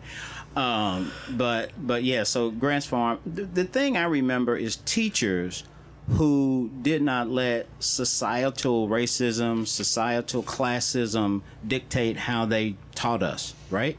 um, 0.54 1.10
but 1.30 1.72
but 1.76 2.04
yeah. 2.04 2.22
So 2.22 2.50
Grants 2.52 2.86
Farm. 2.86 3.18
The, 3.26 3.42
the 3.42 3.64
thing 3.64 3.96
I 3.96 4.04
remember 4.04 4.56
is 4.56 4.76
teachers 4.76 5.64
who 6.12 6.70
did 6.82 7.02
not 7.02 7.28
let 7.28 7.66
societal 7.78 8.88
racism, 8.88 9.66
societal 9.66 10.42
classism 10.42 11.42
dictate 11.66 12.16
how 12.16 12.44
they 12.44 12.76
taught 12.94 13.22
us, 13.22 13.54
right? 13.70 13.96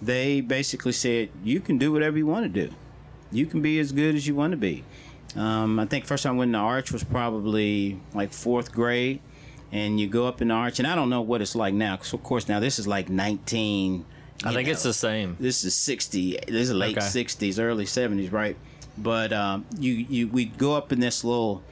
They 0.00 0.40
basically 0.40 0.92
said, 0.92 1.28
you 1.44 1.60
can 1.60 1.78
do 1.78 1.92
whatever 1.92 2.18
you 2.18 2.26
want 2.26 2.52
to 2.52 2.66
do. 2.66 2.74
You 3.30 3.46
can 3.46 3.62
be 3.62 3.78
as 3.78 3.92
good 3.92 4.14
as 4.14 4.26
you 4.26 4.34
want 4.34 4.50
to 4.50 4.56
be. 4.56 4.82
Um, 5.36 5.78
I 5.78 5.86
think 5.86 6.04
first 6.04 6.24
time 6.24 6.34
I 6.34 6.38
went 6.38 6.48
in 6.48 6.52
the 6.52 6.58
arch 6.58 6.92
was 6.92 7.04
probably 7.04 8.00
like 8.12 8.32
fourth 8.32 8.72
grade. 8.72 9.20
And 9.70 9.98
you 9.98 10.06
go 10.06 10.26
up 10.26 10.42
in 10.42 10.48
the 10.48 10.54
arch, 10.54 10.80
and 10.80 10.86
I 10.86 10.94
don't 10.94 11.08
know 11.08 11.22
what 11.22 11.40
it's 11.40 11.54
like 11.56 11.72
now. 11.72 11.96
Because 11.96 12.12
of 12.12 12.22
course 12.22 12.46
now 12.46 12.60
this 12.60 12.78
is 12.78 12.86
like 12.86 13.08
19. 13.08 14.04
I 14.44 14.52
think 14.52 14.66
know, 14.66 14.72
it's 14.72 14.82
the 14.82 14.92
same. 14.92 15.36
this 15.40 15.64
is 15.64 15.74
60 15.74 16.40
this 16.48 16.68
is 16.68 16.72
late 16.72 16.98
Okay. 16.98 17.06
60s 17.06 17.62
early 17.62 17.84
70s 17.84 18.32
right 18.32 18.56
but 18.98 19.32
um, 19.32 19.64
you 19.78 19.92
you 19.92 20.28
we'd 20.28 20.56
go 20.58 20.74
up 20.74 20.92
in 20.92 21.00
this 21.00 21.24
little 21.24 21.62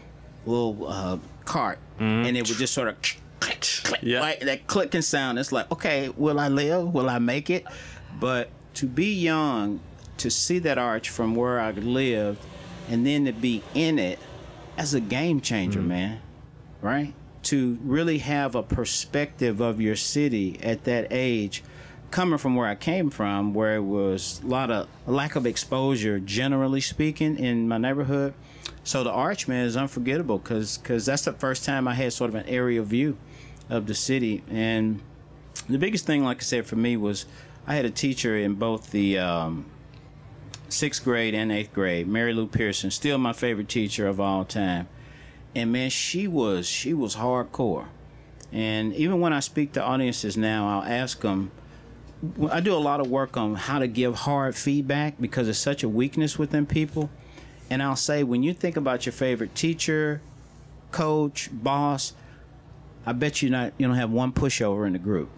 little 0.46 0.86
uh, 0.88 1.18
cart 1.44 1.78
and 1.98 2.34
it 2.36 2.48
would 2.48 2.56
just 2.58 2.72
sort 2.72 2.88
of 2.88 2.96
click, 3.40 3.60
click, 3.84 4.00
Yeah. 4.02 4.20
like 4.20 4.40
that 4.40 4.66
clicking 4.66 5.02
sound. 5.02 5.38
It's 5.38 5.52
like 5.52 5.70
okay 5.70 6.08
will 6.16 6.40
i 6.40 6.48
live? 6.48 6.94
Will 6.94 7.08
i 7.10 7.18
make 7.18 7.50
it? 7.50 7.66
But 8.18 8.48
to 8.74 8.86
be 8.86 9.12
young 9.14 9.80
to 10.18 10.30
see 10.30 10.58
that 10.60 10.78
arch 10.78 11.08
from 11.10 11.34
where 11.34 11.58
i 11.60 11.70
lived 11.72 12.38
and 12.88 13.06
then 13.06 13.24
to 13.26 13.32
be 13.32 13.62
in 13.74 13.98
it 13.98 14.18
as 14.76 14.94
a 14.94 15.00
game 15.00 15.40
changer 15.40 15.80
man 15.82 16.20
right? 16.82 17.12
To 17.44 17.78
really 17.82 18.18
have 18.18 18.54
a 18.54 18.62
perspective 18.62 19.60
of 19.60 19.80
your 19.80 19.96
city 19.96 20.58
at 20.62 20.84
that 20.84 21.06
age, 21.10 21.62
coming 22.10 22.38
from 22.38 22.56
where 22.56 22.66
I 22.66 22.74
came 22.74 23.10
from, 23.10 23.54
where 23.54 23.76
it 23.76 23.82
was 23.82 24.40
a 24.42 24.46
lot 24.46 24.70
of 24.70 24.88
lack 25.06 25.36
of 25.36 25.46
exposure, 25.46 26.18
generally 26.18 26.80
speaking, 26.80 27.38
in 27.38 27.68
my 27.68 27.78
neighborhood. 27.78 28.34
So 28.84 29.04
the 29.04 29.10
Archman 29.10 29.64
is 29.64 29.76
unforgettable 29.76 30.38
because 30.38 30.78
that's 30.82 31.24
the 31.24 31.32
first 31.32 31.64
time 31.64 31.86
I 31.86 31.94
had 31.94 32.12
sort 32.12 32.30
of 32.30 32.34
an 32.34 32.46
aerial 32.46 32.84
view 32.84 33.16
of 33.68 33.86
the 33.86 33.94
city. 33.94 34.42
And 34.50 35.00
the 35.68 35.78
biggest 35.78 36.06
thing, 36.06 36.24
like 36.24 36.38
I 36.38 36.44
said, 36.44 36.66
for 36.66 36.76
me 36.76 36.96
was 36.96 37.26
I 37.66 37.74
had 37.74 37.84
a 37.84 37.90
teacher 37.90 38.36
in 38.36 38.54
both 38.54 38.90
the 38.90 39.18
um, 39.18 39.66
sixth 40.68 41.04
grade 41.04 41.34
and 41.34 41.52
eighth 41.52 41.72
grade, 41.72 42.08
Mary 42.08 42.32
Lou 42.32 42.46
Pearson, 42.46 42.90
still 42.90 43.18
my 43.18 43.32
favorite 43.32 43.68
teacher 43.68 44.06
of 44.06 44.18
all 44.18 44.44
time 44.44 44.88
and 45.54 45.72
man 45.72 45.90
she 45.90 46.28
was 46.28 46.66
she 46.66 46.94
was 46.94 47.16
hardcore 47.16 47.86
and 48.52 48.94
even 48.94 49.20
when 49.20 49.32
i 49.32 49.40
speak 49.40 49.72
to 49.72 49.82
audiences 49.82 50.36
now 50.36 50.68
i'll 50.68 50.88
ask 50.88 51.20
them 51.20 51.50
i 52.50 52.60
do 52.60 52.74
a 52.74 52.78
lot 52.78 53.00
of 53.00 53.08
work 53.08 53.36
on 53.36 53.54
how 53.54 53.78
to 53.78 53.86
give 53.86 54.14
hard 54.14 54.54
feedback 54.54 55.14
because 55.20 55.48
it's 55.48 55.58
such 55.58 55.82
a 55.82 55.88
weakness 55.88 56.38
within 56.38 56.66
people 56.66 57.10
and 57.68 57.82
i'll 57.82 57.96
say 57.96 58.22
when 58.22 58.42
you 58.42 58.52
think 58.52 58.76
about 58.76 59.06
your 59.06 59.12
favorite 59.12 59.54
teacher 59.54 60.20
coach 60.90 61.48
boss 61.52 62.12
i 63.06 63.12
bet 63.12 63.42
you 63.42 63.48
not 63.48 63.72
you 63.78 63.86
don't 63.86 63.96
have 63.96 64.10
one 64.10 64.32
pushover 64.32 64.86
in 64.86 64.92
the 64.92 64.98
group 64.98 65.30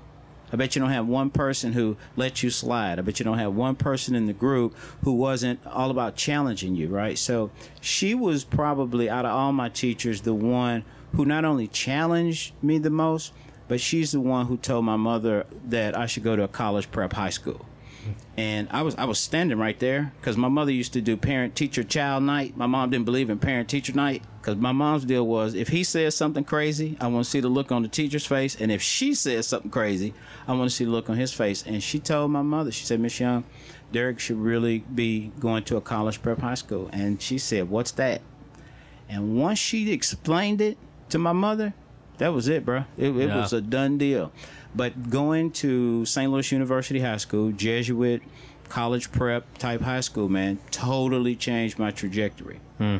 I 0.53 0.57
bet 0.57 0.77
you 0.77 0.81
don't 0.81 0.91
have 0.91 1.07
one 1.07 1.31
person 1.31 1.73
who 1.73 1.97
let 2.15 2.43
you 2.43 2.51
slide. 2.51 2.99
I 2.99 3.03
bet 3.03 3.19
you 3.19 3.25
don't 3.25 3.39
have 3.39 3.55
one 3.55 3.75
person 3.75 4.15
in 4.15 4.27
the 4.27 4.35
group 4.35 4.77
who 5.03 5.15
wasn't 5.15 5.67
all 5.67 5.91
about 5.91 6.15
challenging 6.15 6.77
you, 6.77 6.89
right? 6.89 7.19
So 7.19 7.51
she 7.81 8.15
was 8.15 8.45
probably 8.45 9.09
out 9.09 9.25
of 9.25 9.33
all 9.33 9.53
my 9.53 9.71
teachers 9.71 10.21
the 10.21 10.35
one 10.35 10.85
who 11.15 11.25
not 11.25 11.47
only 11.47 11.69
challenged 11.69 12.53
me 12.63 12.79
the 12.79 12.91
most, 12.91 13.33
but 13.69 13.81
she's 13.81 14.13
the 14.13 14.21
one 14.21 14.47
who 14.47 14.57
told 14.57 14.85
my 14.85 14.97
mother 14.97 15.47
that 15.67 15.97
I 15.97 16.07
should 16.07 16.23
go 16.23 16.37
to 16.37 16.43
a 16.43 16.49
college 16.49 16.91
prep 16.91 17.13
high 17.13 17.31
school. 17.31 17.67
And 18.37 18.69
I 18.71 18.83
was 18.83 18.95
I 18.97 19.05
was 19.05 19.19
standing 19.19 19.59
right 19.59 19.79
there 19.79 20.13
because 20.21 20.37
my 20.37 20.49
mother 20.49 20.73
used 20.73 20.93
to 20.95 21.01
do 21.01 21.17
parent 21.17 21.55
teacher 21.55 21.85
child 21.85 22.25
night. 22.25 22.57
My 22.57 22.67
mom 22.67 22.91
didn't 22.91 23.05
believe 23.05 23.31
in 23.31 23.39
parent 23.39 23.69
teacher 23.69 23.93
night 23.93 24.23
because 24.41 24.57
my 24.57 24.73
mom's 24.73 25.05
deal 25.05 25.27
was 25.27 25.55
if 25.55 25.69
he 25.69 25.85
says 25.85 26.17
something 26.17 26.43
crazy, 26.43 26.97
I 27.01 27.07
want 27.09 27.25
to 27.25 27.31
see 27.31 27.41
the 27.41 27.49
look 27.49 27.71
on 27.71 27.83
the 27.83 27.89
teacher's 27.89 28.27
face, 28.27 28.57
and 28.61 28.73
if 28.73 28.83
she 28.83 29.15
says 29.15 29.47
something 29.47 29.71
crazy, 29.71 30.15
I 30.49 30.55
want 30.55 30.71
to 30.71 30.75
see 30.75 30.85
the 30.85 30.91
look 30.91 31.11
on 31.11 31.17
his 31.17 31.33
face. 31.33 31.63
And 31.65 31.83
she 31.83 31.99
told 31.99 32.31
my 32.31 32.43
mother, 32.43 32.73
she 32.73 32.85
said, 32.85 33.01
Miss 33.01 33.21
Young, 33.21 33.45
Derek 33.93 34.19
should 34.19 34.39
really 34.39 34.79
be 34.79 35.31
going 35.39 35.63
to 35.65 35.77
a 35.77 35.81
college 35.81 36.23
prep 36.23 36.41
high 36.41 36.55
school. 36.55 36.89
And 36.93 37.21
she 37.21 37.39
said, 37.39 37.71
What's 37.71 37.93
that? 37.93 38.23
And 39.09 39.37
once 39.37 39.59
she 39.59 39.93
explained 39.93 40.61
it 40.61 40.79
to 41.11 41.19
my 41.19 41.33
mother, 41.33 41.75
that 42.23 42.33
was 42.33 42.47
it, 42.49 42.65
bro. 42.65 42.85
It, 42.97 43.09
it 43.17 43.29
Yeah. 43.29 43.37
was 43.41 43.53
a 43.53 43.61
done 43.61 43.99
deal. 43.99 44.31
But 44.75 45.11
going 45.11 45.51
to 45.63 46.05
St. 46.07 46.31
Louis 46.31 46.51
University 46.53 47.01
High 47.01 47.17
School, 47.17 47.51
Jesuit 47.51 48.23
college 48.69 49.11
prep 49.13 49.59
type 49.59 49.81
high 49.83 50.01
school, 50.01 50.29
man, 50.29 50.59
totally 50.71 51.35
changed 51.37 51.79
my 51.79 51.91
trajectory. 51.91 52.61
Hmm. 52.79 52.99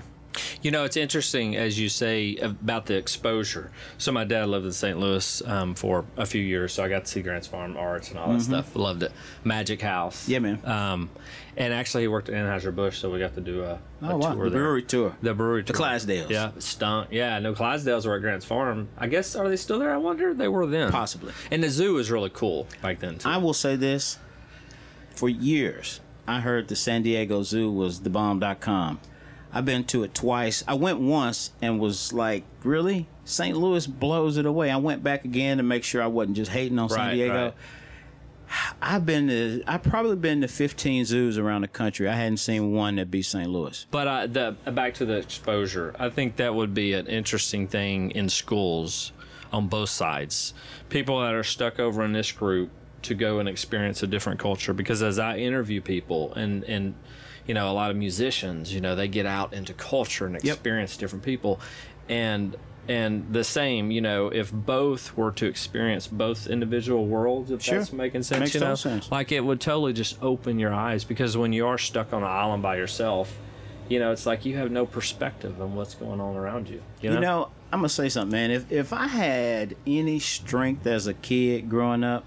You 0.63 0.71
know, 0.71 0.85
it's 0.85 0.97
interesting 0.97 1.57
as 1.57 1.79
you 1.79 1.89
say 1.89 2.37
about 2.37 2.87
the 2.87 2.95
exposure. 2.95 3.71
So 3.99 4.13
my 4.13 4.25
dad 4.25 4.49
lived 4.49 4.65
in 4.65 4.73
St. 4.73 4.99
Louis 4.99 5.43
um, 5.45 5.75
for 5.75 6.05
a 6.17 6.25
few 6.25 6.41
years, 6.41 6.73
so 6.73 6.83
I 6.83 6.89
got 6.89 7.05
to 7.05 7.11
see 7.11 7.21
Grant's 7.21 7.47
Farm 7.47 7.77
Arts 7.77 8.09
and 8.11 8.19
all 8.19 8.33
that 8.33 8.41
stuff. 8.41 8.75
Loved 8.75 9.03
it. 9.03 9.13
Magic 9.45 9.83
House. 9.83 10.23
Mm-hmm. 10.23 10.33
Yeah, 10.33 10.39
man. 10.39 10.65
Um, 10.67 11.11
and 11.57 11.75
actually, 11.75 12.05
he 12.05 12.09
worked 12.09 12.31
at 12.31 12.35
Anheuser 12.35 12.75
Busch, 12.75 12.99
so 12.99 13.11
we 13.11 13.19
got 13.19 13.35
to 13.35 13.41
do 13.43 13.63
a, 13.63 13.73
a 13.75 13.79
Oh, 14.03 14.17
wow. 14.17 14.33
tour 14.35 14.45
The 14.45 14.51
there. 14.51 14.61
brewery 14.63 14.83
tour. 14.85 15.17
The 15.21 15.35
brewery 15.35 15.63
The 15.65 15.75
tour. 15.75 15.87
Clydesdales. 15.87 16.31
Yeah, 16.31 16.53
stunk. 16.59 17.09
Yeah, 17.11 17.39
no, 17.41 17.53
Clydesdales 17.53 18.07
were 18.07 18.15
at 18.17 18.23
Grant's 18.23 18.47
Farm. 18.47 18.89
I 18.97 19.09
guess 19.09 19.37
are 19.37 19.49
they 19.49 19.57
still 19.57 19.79
there? 19.81 19.93
I 19.93 19.99
wonder. 19.99 20.33
They 20.33 20.49
were 20.49 20.67
then, 20.67 20.91
Possibly. 20.93 21.33
And 21.51 21.63
the 21.63 21.69
zoo 21.69 21.95
was 21.95 22.11
really 22.11 22.31
cool 22.31 22.69
back 22.81 23.01
then 23.01 23.19
too. 23.19 23.29
I 23.29 23.37
will 23.37 23.53
say 23.55 23.77
this 23.77 24.19
for 25.15 25.29
years, 25.29 26.01
I 26.27 26.41
heard 26.41 26.69
the 26.69 26.77
San 26.77 27.03
Diego 27.03 27.43
Zoo 27.43 27.71
was 27.71 28.01
the 28.01 28.09
bomb.com. 28.11 29.01
I've 29.53 29.65
been 29.65 29.85
to 29.85 30.03
it 30.03 30.15
twice. 30.15 30.65
I 30.67 30.75
went 30.75 30.99
once 31.01 31.51
and 31.61 31.79
was 31.79 32.13
like, 32.13 32.45
really? 32.65 33.07
St. 33.25 33.57
Louis 33.57 33.87
blows 33.87 34.37
it 34.39 34.47
away. 34.47 34.71
I 34.71 34.77
went 34.77 35.03
back 35.03 35.25
again 35.25 35.59
to 35.59 35.63
make 35.63 35.85
sure 35.85 36.03
I 36.03 36.07
wasn't 36.07 36.37
just 36.37 36.51
hating 36.51 36.79
on 36.79 36.89
San 36.89 37.15
Diego. 37.15 37.45
right. 37.45 37.55
I've 38.83 39.07
been 39.07 39.29
to, 39.29 39.63
I've 39.67 39.83
probably 39.83 40.17
been 40.17 40.41
to 40.41 40.49
15 40.49 41.05
zoos 41.05 41.39
around 41.39 41.63
the 41.63 41.69
country. 41.69 42.09
I 42.09 42.15
hadn't 42.15 42.39
seen 42.39 42.73
one 42.73 42.97
that 42.97 43.11
beat 43.11 43.25
St. 43.25 43.49
Louis. 43.49 43.87
But 43.91 44.33
the 44.33 44.57
back 44.71 44.95
to 44.95 45.05
the 45.05 45.17
exposure, 45.17 45.95
I 45.99 46.09
think 46.09 46.37
that 46.37 46.55
would 46.55 46.75
be 46.75 46.95
an 46.95 47.07
interesting 47.07 47.67
thing 47.69 48.11
in 48.11 48.29
schools 48.29 49.13
on 49.53 49.69
both 49.69 49.91
sides. 49.91 50.55
People 50.89 51.21
that 51.21 51.35
are 51.35 51.45
stuck 51.45 51.79
over 51.79 52.03
in 52.05 52.13
this 52.13 52.33
group 52.33 52.71
to 53.03 53.15
go 53.15 53.39
and 53.39 53.49
experience 53.49 54.03
a 54.03 54.07
different 54.07 54.41
culture. 54.41 54.73
Because 54.73 55.03
as 55.03 55.19
I 55.19 55.37
interview 55.39 55.81
people 55.81 56.33
and 56.35 56.65
and 56.65 56.95
you 57.47 57.55
know 57.55 57.71
a 57.71 57.73
lot 57.75 57.91
of 57.91 57.97
musicians, 57.97 58.73
you 58.75 58.81
know 58.81 58.95
they 58.95 59.09
get 59.09 59.27
out 59.27 59.53
into 59.53 59.73
culture 59.75 60.27
and 60.27 60.35
Yep. 60.37 60.45
experience 60.45 60.97
different 60.97 61.25
people, 61.25 61.61
and 62.09 62.57
and 62.89 63.33
the 63.33 63.45
same, 63.45 63.93
you 63.93 64.01
know, 64.01 64.27
if 64.27 64.51
both 64.53 65.17
were 65.17 65.31
to 65.31 65.47
experience 65.47 66.09
both 66.09 66.49
individual 66.49 67.07
worlds, 67.07 67.53
if 67.53 67.63
Sure. 67.63 67.79
that's 67.79 67.93
making 67.93 68.25
sense, 68.25 68.41
Makes 68.41 68.55
you 68.55 68.61
know, 68.61 68.75
sense. 68.75 69.09
like 69.11 69.31
it 69.31 69.45
would 69.45 69.61
totally 69.61 69.93
just 69.93 70.21
open 70.21 70.59
your 70.59 70.73
eyes 70.75 71.05
because 71.05 71.37
when 71.37 71.53
you 71.53 71.65
are 71.67 71.79
stuck 71.79 72.13
on 72.13 72.23
an 72.25 72.29
island 72.29 72.61
by 72.61 72.77
yourself, 72.77 73.39
you 73.89 74.01
know, 74.01 74.11
it's 74.11 74.27
like 74.27 74.45
you 74.45 74.57
have 74.57 74.73
no 74.73 74.85
perspective 74.85 75.61
on 75.63 75.77
what's 75.77 75.95
going 75.95 76.21
on 76.21 76.35
around 76.35 76.69
you. 76.69 76.83
You 77.01 77.11
know, 77.11 77.15
You 77.17 77.21
know, 77.21 77.49
I'm 77.73 77.79
gonna 77.79 77.89
say 77.89 78.09
something, 78.09 78.33
man. 78.33 78.51
If 78.51 78.71
if 78.73 78.93
I 78.93 79.07
had 79.07 79.77
any 79.87 80.19
strength 80.19 80.85
as 80.85 81.07
a 81.07 81.15
kid 81.15 81.69
growing 81.71 82.03
up, 82.03 82.25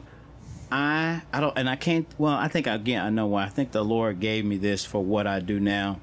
I 0.71 1.21
I 1.31 1.39
don't, 1.41 1.57
and 1.57 1.69
I 1.69 1.75
can't. 1.75 2.07
Well, 2.17 2.33
I 2.33 2.47
think 2.47 2.67
again, 2.67 3.05
I 3.05 3.09
know 3.09 3.27
why. 3.27 3.45
I 3.45 3.49
think 3.49 3.71
the 3.71 3.83
Lord 3.83 4.19
gave 4.19 4.45
me 4.45 4.57
this 4.57 4.85
for 4.85 5.03
what 5.03 5.27
I 5.27 5.39
do 5.39 5.59
now. 5.59 5.99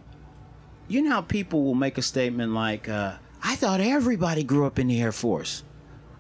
You 0.89 1.03
know 1.03 1.11
how 1.11 1.21
people 1.23 1.65
will 1.65 1.75
make 1.75 1.99
a 1.99 2.03
statement 2.03 2.53
like, 2.53 2.89
uh, 2.89 3.15
"I 3.43 3.57
thought 3.57 3.81
everybody 3.81 4.43
grew 4.45 4.67
up 4.67 4.79
in 4.79 4.89
the 4.89 5.01
Air 5.01 5.13
Force. 5.13 5.63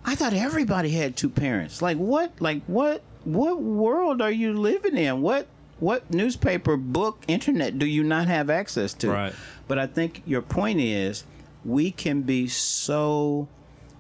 I 0.04 0.14
thought 0.14 0.32
everybody 0.32 0.90
had 0.90 1.16
two 1.16 1.28
parents." 1.28 1.82
Like 1.82 1.96
what? 1.96 2.32
Like 2.40 2.62
what? 2.66 3.02
What 3.24 3.62
world 3.62 4.20
are 4.20 4.30
you 4.30 4.52
living 4.52 4.96
in? 4.96 5.22
What? 5.22 5.46
What 5.78 6.12
newspaper, 6.12 6.76
book, 6.76 7.24
internet 7.26 7.76
do 7.78 7.86
you 7.86 8.04
not 8.04 8.28
have 8.28 8.50
access 8.50 8.94
to? 8.94 9.10
Right. 9.10 9.34
But 9.66 9.78
I 9.78 9.86
think 9.88 10.22
your 10.24 10.42
point 10.42 10.80
is 10.80 11.24
we 11.64 11.90
can 11.90 12.22
be 12.22 12.46
so 12.46 13.48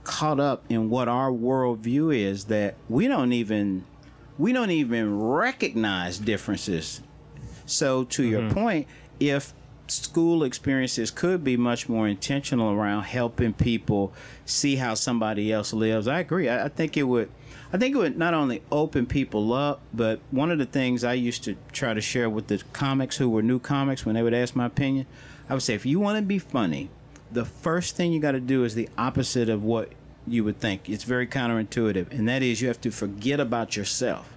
caught 0.04 0.40
up 0.40 0.64
in 0.68 0.90
what 0.90 1.08
our 1.08 1.30
worldview 1.30 2.16
is 2.16 2.44
that 2.44 2.74
we 2.88 3.08
don't 3.08 3.32
even 3.32 3.84
we 4.38 4.52
don't 4.52 4.70
even 4.70 5.18
recognize 5.20 6.18
differences. 6.18 7.00
So 7.66 8.04
to 8.04 8.24
your 8.24 8.42
mm-hmm. 8.42 8.54
point, 8.54 8.88
if 9.20 9.54
school 9.88 10.42
experiences 10.42 11.10
could 11.10 11.44
be 11.44 11.56
much 11.56 11.88
more 11.88 12.08
intentional 12.08 12.72
around 12.72 13.04
helping 13.04 13.52
people 13.52 14.12
see 14.46 14.76
how 14.76 14.94
somebody 14.94 15.52
else 15.52 15.72
lives, 15.72 16.08
I 16.08 16.20
agree. 16.20 16.48
I, 16.48 16.66
I 16.66 16.68
think 16.68 16.96
it 16.96 17.04
would 17.04 17.30
I 17.72 17.78
think 17.78 17.94
it 17.94 17.98
would 17.98 18.18
not 18.18 18.34
only 18.34 18.62
open 18.70 19.06
people 19.06 19.52
up, 19.54 19.80
but 19.94 20.20
one 20.30 20.50
of 20.50 20.58
the 20.58 20.66
things 20.66 21.04
I 21.04 21.14
used 21.14 21.42
to 21.44 21.56
try 21.72 21.94
to 21.94 22.02
share 22.02 22.28
with 22.28 22.48
the 22.48 22.62
comics 22.74 23.16
who 23.16 23.30
were 23.30 23.42
new 23.42 23.58
comics 23.58 24.04
when 24.04 24.14
they 24.14 24.22
would 24.22 24.34
ask 24.34 24.54
my 24.54 24.66
opinion, 24.66 25.06
I 25.48 25.54
would 25.54 25.62
say 25.62 25.74
if 25.74 25.86
you 25.86 25.98
want 25.98 26.18
to 26.18 26.22
be 26.22 26.38
funny, 26.38 26.90
the 27.30 27.46
first 27.46 27.96
thing 27.96 28.12
you 28.12 28.20
got 28.20 28.32
to 28.32 28.40
do 28.40 28.64
is 28.64 28.74
the 28.74 28.90
opposite 28.98 29.48
of 29.48 29.62
what 29.64 29.90
you 30.26 30.44
would 30.44 30.58
think. 30.58 30.88
It's 30.88 31.04
very 31.04 31.26
counterintuitive, 31.26 32.10
and 32.10 32.28
that 32.28 32.42
is 32.42 32.60
you 32.60 32.68
have 32.68 32.80
to 32.82 32.90
forget 32.90 33.40
about 33.40 33.76
yourself. 33.76 34.32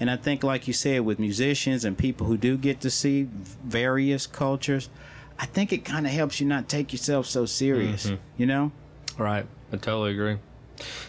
And 0.00 0.10
I 0.10 0.16
think, 0.16 0.42
like 0.42 0.66
you 0.66 0.72
said, 0.72 1.02
with 1.02 1.20
musicians 1.20 1.84
and 1.84 1.96
people 1.96 2.26
who 2.26 2.36
do 2.36 2.56
get 2.56 2.80
to 2.80 2.90
see 2.90 3.28
various 3.64 4.26
cultures, 4.26 4.88
I 5.38 5.46
think 5.46 5.72
it 5.72 5.84
kind 5.84 6.06
of 6.06 6.12
helps 6.12 6.40
you 6.40 6.46
not 6.48 6.68
take 6.68 6.92
yourself 6.92 7.26
so 7.26 7.46
serious. 7.46 8.10
You 8.36 8.46
know? 8.46 8.72
right? 9.16 9.46
I 9.72 9.76
totally 9.76 10.12
agree. 10.12 10.38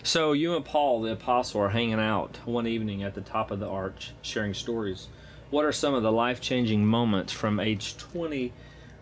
So 0.03 0.33
you 0.33 0.55
and 0.55 0.63
Paul, 0.63 1.01
the 1.01 1.11
apostle, 1.13 1.61
are 1.61 1.69
hanging 1.69 1.99
out 1.99 2.37
one 2.45 2.67
evening 2.67 3.03
at 3.03 3.15
the 3.15 3.21
top 3.21 3.49
of 3.49 3.59
the 3.59 3.67
arch, 3.67 4.13
sharing 4.21 4.53
stories. 4.53 5.07
What 5.49 5.65
are 5.65 5.71
some 5.71 5.93
of 5.93 6.03
the 6.03 6.11
life-changing 6.11 6.85
moments 6.85 7.33
from 7.33 7.59
age 7.59 7.97
20 7.97 8.53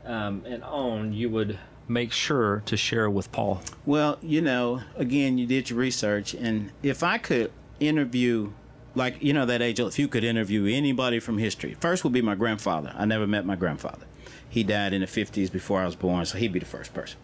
um, 0.05 0.43
and 0.45 0.63
on 0.63 1.13
you 1.13 1.29
would 1.29 1.57
make 1.87 2.11
sure 2.11 2.63
to 2.65 2.77
share 2.77 3.09
with 3.09 3.31
Paul? 3.31 3.61
Well, 3.85 4.17
you 4.21 4.41
know, 4.41 4.81
again, 4.95 5.37
you 5.37 5.45
did 5.45 5.69
your 5.69 5.79
research, 5.79 6.33
and 6.33 6.71
if 6.81 7.03
I 7.03 7.17
could 7.17 7.51
interview, 7.79 8.51
like, 8.95 9.21
you 9.21 9.33
know, 9.33 9.45
that 9.45 9.61
age, 9.61 9.79
if 9.79 9.99
you 9.99 10.07
could 10.07 10.23
interview 10.23 10.65
anybody 10.65 11.19
from 11.19 11.37
history, 11.37 11.75
first 11.79 12.03
would 12.03 12.13
be 12.13 12.21
my 12.21 12.35
grandfather. 12.35 12.93
I 12.95 13.05
never 13.05 13.27
met 13.27 13.45
my 13.45 13.55
grandfather. 13.55 14.05
He 14.49 14.63
died 14.63 14.93
in 14.93 15.01
the 15.01 15.07
50s 15.07 15.51
before 15.51 15.81
I 15.81 15.85
was 15.85 15.95
born, 15.95 16.25
so 16.25 16.37
he'd 16.37 16.53
be 16.53 16.59
the 16.59 16.65
first 16.65 16.93
person. 16.93 17.19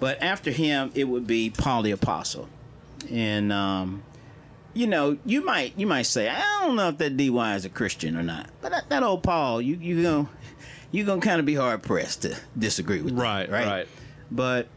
But 0.00 0.20
after 0.20 0.50
him, 0.50 0.90
it 0.94 1.04
would 1.04 1.26
be 1.28 1.48
Paul 1.48 1.82
the 1.82 1.92
Apostle. 1.92 2.48
And, 3.08 3.52
um, 3.52 4.02
you 4.74 4.86
know, 4.86 5.18
you 5.24 5.44
might 5.44 5.78
you 5.78 5.86
might 5.86 6.02
say, 6.02 6.28
I 6.28 6.40
don't 6.62 6.76
know 6.76 6.88
if 6.88 6.98
that 6.98 7.16
DY 7.16 7.54
is 7.54 7.64
a 7.64 7.68
Christian 7.68 8.16
or 8.16 8.22
not, 8.22 8.48
but 8.60 8.72
that, 8.72 8.88
that 8.88 9.02
old 9.02 9.22
Paul, 9.22 9.60
you 9.60 9.76
you 9.76 10.02
gonna 10.02 10.28
you 10.90 11.04
gonna 11.04 11.20
kind 11.20 11.40
of 11.40 11.46
be 11.46 11.54
hard 11.54 11.82
pressed 11.82 12.22
to 12.22 12.36
disagree 12.58 13.02
with, 13.02 13.16
that, 13.16 13.22
right, 13.22 13.50
right? 13.50 13.88
But 14.34 14.68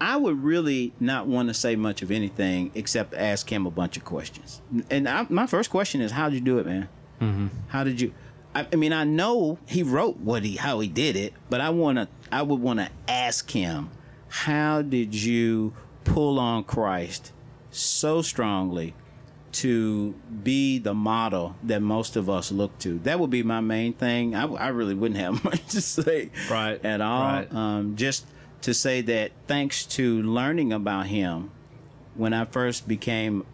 I 0.00 0.16
would 0.16 0.42
really 0.42 0.92
not 1.00 1.26
want 1.26 1.48
to 1.48 1.54
say 1.54 1.76
much 1.76 2.02
of 2.02 2.10
anything 2.10 2.70
except 2.74 3.14
ask 3.14 3.50
him 3.50 3.64
a 3.66 3.70
bunch 3.70 3.96
of 3.96 4.04
questions. 4.04 4.60
And 4.90 5.08
I, 5.08 5.26
my 5.28 5.46
first 5.46 5.70
question 5.70 6.00
is, 6.00 6.12
how 6.12 6.28
did 6.28 6.34
you 6.36 6.40
do 6.42 6.58
it, 6.58 6.66
man? 6.66 6.88
Mm-hmm. 7.20 7.46
How 7.68 7.84
did 7.84 8.00
you? 8.00 8.12
I, 8.54 8.66
I 8.72 8.76
mean, 8.76 8.92
I 8.92 9.04
know 9.04 9.58
he 9.66 9.82
wrote 9.82 10.18
what 10.18 10.42
he 10.44 10.56
how 10.56 10.80
he 10.80 10.88
did 10.88 11.16
it, 11.16 11.32
but 11.48 11.60
I 11.60 11.70
want 11.70 11.98
to. 11.98 12.08
I 12.30 12.42
would 12.42 12.60
want 12.60 12.80
to 12.80 12.90
ask 13.08 13.50
him, 13.50 13.90
how 14.28 14.82
did 14.82 15.14
you 15.14 15.72
pull 16.04 16.38
on 16.38 16.64
Christ 16.64 17.32
so 17.70 18.20
strongly 18.22 18.94
to 19.52 20.12
be 20.42 20.78
the 20.80 20.94
model 20.94 21.54
that 21.62 21.80
most 21.80 22.16
of 22.16 22.28
us 22.28 22.50
look 22.50 22.76
to? 22.80 22.98
That 23.00 23.20
would 23.20 23.30
be 23.30 23.42
my 23.44 23.60
main 23.60 23.92
thing. 23.92 24.34
I, 24.34 24.46
I 24.46 24.68
really 24.68 24.94
wouldn't 24.94 25.20
have 25.20 25.42
much 25.44 25.64
to 25.68 25.80
say, 25.80 26.30
Right, 26.50 26.84
at 26.84 27.00
all. 27.00 27.22
right. 27.22 27.54
Um, 27.54 27.94
just 27.96 28.26
to 28.64 28.72
say 28.72 29.02
that 29.02 29.30
thanks 29.46 29.84
to 29.84 30.22
learning 30.22 30.72
about 30.72 31.06
him, 31.06 31.50
when 32.14 32.32
I 32.32 32.46
first 32.46 32.88
became 32.88 33.44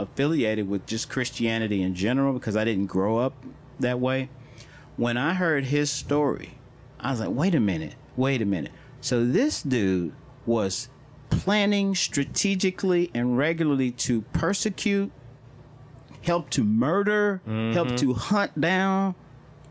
affiliated 0.00 0.68
with 0.68 0.84
just 0.84 1.08
Christianity 1.08 1.80
in 1.80 1.94
general, 1.94 2.32
because 2.32 2.56
I 2.56 2.64
didn't 2.64 2.86
grow 2.86 3.18
up 3.18 3.34
that 3.78 4.00
way, 4.00 4.30
when 4.96 5.16
I 5.16 5.34
heard 5.34 5.66
his 5.66 5.92
story, 5.92 6.54
I 6.98 7.12
was 7.12 7.20
like, 7.20 7.30
wait 7.30 7.54
a 7.54 7.60
minute, 7.60 7.94
wait 8.16 8.42
a 8.42 8.44
minute. 8.44 8.72
So 9.00 9.24
this 9.24 9.62
dude 9.62 10.12
was 10.44 10.88
planning 11.30 11.94
strategically 11.94 13.12
and 13.14 13.38
regularly 13.38 13.92
to 13.92 14.22
persecute, 14.32 15.12
help 16.22 16.50
to 16.50 16.64
murder, 16.64 17.42
help 17.46 17.88
mm-hmm. 17.88 17.96
to 17.96 18.14
hunt 18.14 18.60
down 18.60 19.14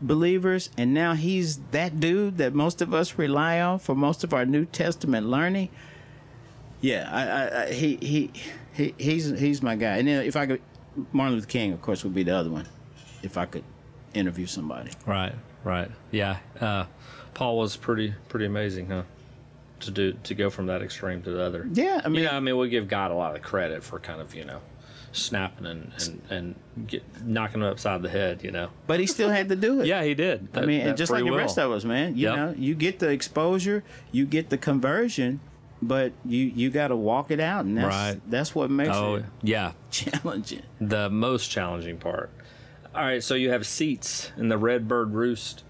believers, 0.00 0.70
and 0.76 0.94
now 0.94 1.14
he's 1.14 1.58
that 1.70 2.00
dude 2.00 2.38
that 2.38 2.54
most 2.54 2.80
of 2.80 2.94
us 2.94 3.18
rely 3.18 3.60
on 3.60 3.78
for 3.78 3.94
most 3.94 4.24
of 4.24 4.32
our 4.32 4.44
New 4.44 4.64
Testament 4.64 5.26
learning. 5.26 5.68
Yeah, 6.80 7.08
I, 7.10 7.22
I, 7.22 7.62
I 7.64 7.72
he, 7.72 7.96
he, 7.96 8.30
he, 8.72 8.94
he's 8.98 9.28
he's 9.38 9.62
my 9.62 9.76
guy. 9.76 9.96
And 9.96 10.08
then 10.08 10.24
if 10.24 10.36
I 10.36 10.46
could, 10.46 10.62
Martin 11.12 11.34
Luther 11.34 11.46
King, 11.46 11.72
of 11.72 11.82
course, 11.82 12.04
would 12.04 12.14
be 12.14 12.22
the 12.22 12.36
other 12.36 12.50
one. 12.50 12.66
If 13.22 13.36
I 13.36 13.46
could 13.46 13.64
interview 14.14 14.46
somebody. 14.46 14.90
Right, 15.04 15.34
right. 15.64 15.90
Yeah. 16.10 16.38
Uh, 16.60 16.86
Paul 17.34 17.58
was 17.58 17.76
pretty 17.76 18.14
pretty 18.28 18.46
amazing, 18.46 18.88
huh? 18.88 19.02
To 19.80 19.90
do 19.90 20.12
to 20.24 20.34
go 20.34 20.50
from 20.50 20.66
that 20.66 20.82
extreme 20.82 21.22
to 21.22 21.30
the 21.30 21.42
other. 21.42 21.68
Yeah, 21.72 22.00
I 22.04 22.08
mean, 22.08 22.22
you 22.22 22.28
know, 22.28 22.36
I 22.36 22.40
mean, 22.40 22.56
we 22.56 22.68
give 22.68 22.88
God 22.88 23.10
a 23.10 23.14
lot 23.14 23.36
of 23.36 23.42
credit 23.42 23.84
for 23.84 23.98
kind 23.98 24.20
of 24.20 24.34
you 24.34 24.44
know 24.44 24.60
snapping 25.18 25.66
and 25.66 25.92
and, 26.00 26.22
and 26.30 26.86
get, 26.88 27.02
knocking 27.24 27.60
him 27.62 27.68
upside 27.68 28.02
the 28.02 28.08
head. 28.08 28.42
You 28.42 28.50
know. 28.50 28.68
but 28.86 29.00
he 29.00 29.06
still 29.06 29.30
had 29.30 29.48
to 29.50 29.56
do 29.56 29.80
it. 29.80 29.86
Yeah, 29.86 30.02
he 30.04 30.14
did. 30.14 30.48
I 30.54 30.62
mean, 30.66 30.96
just 30.96 31.10
like 31.12 31.24
the 31.24 31.30
will. 31.30 31.36
rest 31.38 31.58
of 31.58 31.70
us, 31.72 31.84
man. 31.84 32.16
You 32.16 32.28
Yep. 32.28 32.36
know, 32.36 32.54
you 32.56 32.74
get 32.74 32.98
the 32.98 33.08
exposure, 33.10 33.84
you 34.12 34.24
get 34.26 34.50
the 34.50 34.58
conversion, 34.58 35.40
but 35.82 36.12
you 36.24 36.44
you 36.44 36.70
got 36.70 36.88
to 36.88 36.96
walk 36.96 37.30
it 37.30 37.40
out, 37.40 37.64
and 37.64 37.76
that's 37.78 37.86
Right. 37.86 38.20
that's 38.30 38.54
what 38.54 38.70
makes 38.70 38.90
Oh 38.96 39.16
it 39.16 39.24
yeah, 39.42 39.72
challenging. 39.90 40.62
the 40.80 41.08
most 41.10 41.48
challenging 41.50 41.98
part. 41.98 42.30
All 42.94 43.04
right, 43.04 43.22
so 43.22 43.34
you 43.34 43.50
have 43.50 43.66
seats 43.66 44.32
in 44.36 44.48
the 44.48 44.58
Red 44.58 44.88
Bird 44.88 45.12
Roost. 45.12 45.62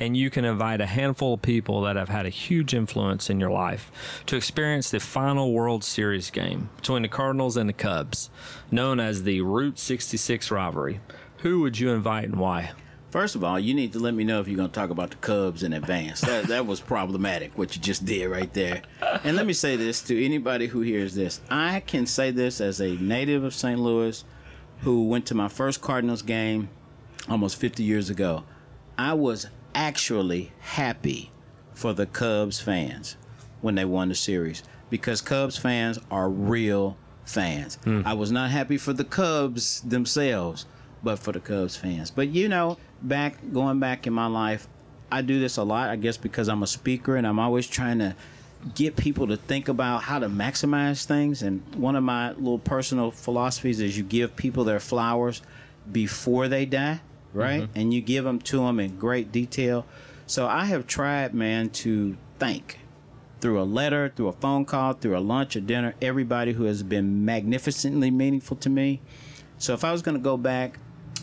And 0.00 0.16
you 0.16 0.30
can 0.30 0.44
invite 0.44 0.80
a 0.80 0.86
handful 0.86 1.34
of 1.34 1.42
people 1.42 1.82
that 1.82 1.96
have 1.96 2.08
had 2.08 2.26
a 2.26 2.30
huge 2.30 2.74
influence 2.74 3.30
in 3.30 3.40
your 3.40 3.50
life 3.50 3.90
to 4.26 4.36
experience 4.36 4.90
the 4.90 5.00
final 5.00 5.52
World 5.52 5.84
Series 5.84 6.30
game 6.30 6.70
between 6.76 7.02
the 7.02 7.08
Cardinals 7.08 7.56
and 7.56 7.68
the 7.68 7.74
Cubs, 7.74 8.30
known 8.70 9.00
as 9.00 9.22
the 9.22 9.40
Route 9.40 9.78
66 9.78 10.50
rivalry. 10.50 11.00
Who 11.38 11.60
would 11.60 11.78
you 11.78 11.90
invite 11.90 12.24
and 12.24 12.36
why? 12.36 12.72
First 13.10 13.36
of 13.36 13.44
all, 13.44 13.60
you 13.60 13.74
need 13.74 13.92
to 13.92 14.00
let 14.00 14.12
me 14.12 14.24
know 14.24 14.40
if 14.40 14.48
you're 14.48 14.56
going 14.56 14.70
to 14.70 14.74
talk 14.74 14.90
about 14.90 15.10
the 15.10 15.16
Cubs 15.16 15.62
in 15.62 15.72
advance. 15.72 16.20
That, 16.22 16.48
that 16.48 16.66
was 16.66 16.80
problematic, 16.80 17.56
what 17.56 17.76
you 17.76 17.80
just 17.80 18.04
did 18.04 18.26
right 18.26 18.52
there. 18.54 18.82
And 19.22 19.36
let 19.36 19.46
me 19.46 19.52
say 19.52 19.76
this 19.76 20.02
to 20.02 20.24
anybody 20.24 20.66
who 20.66 20.80
hears 20.80 21.14
this. 21.14 21.40
I 21.48 21.78
can 21.78 22.06
say 22.06 22.32
this 22.32 22.60
as 22.60 22.80
a 22.80 22.96
native 22.96 23.44
of 23.44 23.54
St. 23.54 23.78
Louis 23.78 24.24
who 24.80 25.06
went 25.06 25.26
to 25.26 25.34
my 25.36 25.46
first 25.46 25.80
Cardinals 25.80 26.22
game 26.22 26.70
almost 27.28 27.56
50 27.56 27.84
years 27.84 28.10
ago. 28.10 28.42
I 28.98 29.14
was 29.14 29.46
actually 29.74 30.52
happy 30.60 31.30
for 31.72 31.92
the 31.92 32.06
Cubs 32.06 32.60
fans 32.60 33.16
when 33.60 33.74
they 33.74 33.84
won 33.84 34.08
the 34.08 34.14
series 34.14 34.62
because 34.90 35.20
Cubs 35.20 35.56
fans 35.56 35.98
are 36.10 36.28
real 36.28 36.96
fans. 37.24 37.76
Hmm. 37.84 38.02
I 38.04 38.14
was 38.14 38.30
not 38.30 38.50
happy 38.50 38.76
for 38.76 38.92
the 38.92 39.04
Cubs 39.04 39.80
themselves, 39.80 40.66
but 41.02 41.18
for 41.18 41.32
the 41.32 41.40
Cubs 41.40 41.76
fans. 41.76 42.10
But 42.10 42.28
you 42.28 42.48
know, 42.48 42.78
back 43.02 43.36
going 43.52 43.80
back 43.80 44.06
in 44.06 44.12
my 44.12 44.26
life, 44.26 44.68
I 45.10 45.22
do 45.22 45.38
this 45.40 45.56
a 45.56 45.62
lot, 45.62 45.90
I 45.90 45.96
guess 45.96 46.16
because 46.16 46.48
I'm 46.48 46.62
a 46.62 46.66
speaker 46.66 47.16
and 47.16 47.26
I'm 47.26 47.38
always 47.38 47.66
trying 47.66 47.98
to 47.98 48.14
get 48.74 48.96
people 48.96 49.26
to 49.28 49.36
think 49.36 49.68
about 49.68 50.02
how 50.02 50.18
to 50.18 50.28
maximize 50.28 51.04
things. 51.04 51.42
And 51.42 51.62
one 51.74 51.96
of 51.96 52.02
my 52.02 52.30
little 52.32 52.58
personal 52.58 53.10
philosophies 53.10 53.80
is 53.80 53.96
you 53.96 54.04
give 54.04 54.36
people 54.36 54.64
their 54.64 54.80
flowers 54.80 55.42
before 55.90 56.48
they 56.48 56.64
die, 56.64 57.00
right? 57.34 57.62
Mm-hmm. 57.62 57.78
And 57.78 57.92
you 57.92 58.00
give 58.00 58.24
them 58.24 58.38
to 58.40 58.58
them 58.58 58.80
in 58.80 58.96
great 58.96 59.30
detail. 59.30 59.84
So 60.26 60.46
I 60.46 60.64
have 60.66 60.86
tried, 60.86 61.34
man, 61.34 61.68
to 61.70 62.16
thank 62.38 62.78
through 63.40 63.60
a 63.60 63.64
letter, 63.64 64.10
through 64.16 64.28
a 64.28 64.32
phone 64.32 64.64
call, 64.64 64.94
through 64.94 65.18
a 65.18 65.20
lunch 65.20 65.54
or 65.54 65.60
dinner, 65.60 65.94
everybody 66.00 66.52
who 66.52 66.64
has 66.64 66.82
been 66.82 67.26
magnificently 67.26 68.10
meaningful 68.10 68.56
to 68.56 68.70
me. 68.70 69.02
So 69.58 69.74
if 69.74 69.84
I 69.84 69.92
was 69.92 70.00
going 70.00 70.16
to 70.16 70.22
go 70.22 70.38
back, 70.38 70.78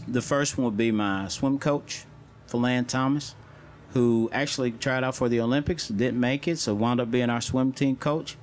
the 0.07 0.21
first 0.21 0.57
one 0.57 0.65
would 0.65 0.77
be 0.77 0.91
my 0.91 1.27
swim 1.29 1.57
coach, 1.57 2.05
Philan 2.47 2.87
Thomas, 2.87 3.35
who 3.93 4.29
actually 4.31 4.71
tried 4.71 5.03
out 5.03 5.15
for 5.15 5.29
the 5.29 5.39
Olympics, 5.39 5.87
didn't 5.87 6.19
make 6.19 6.47
it, 6.47 6.59
so 6.59 6.75
wound 6.75 7.01
up 7.01 7.09
being 7.09 7.29
our 7.29 7.41
swim 7.41 7.71
team 7.71 7.95
coach 7.95 8.37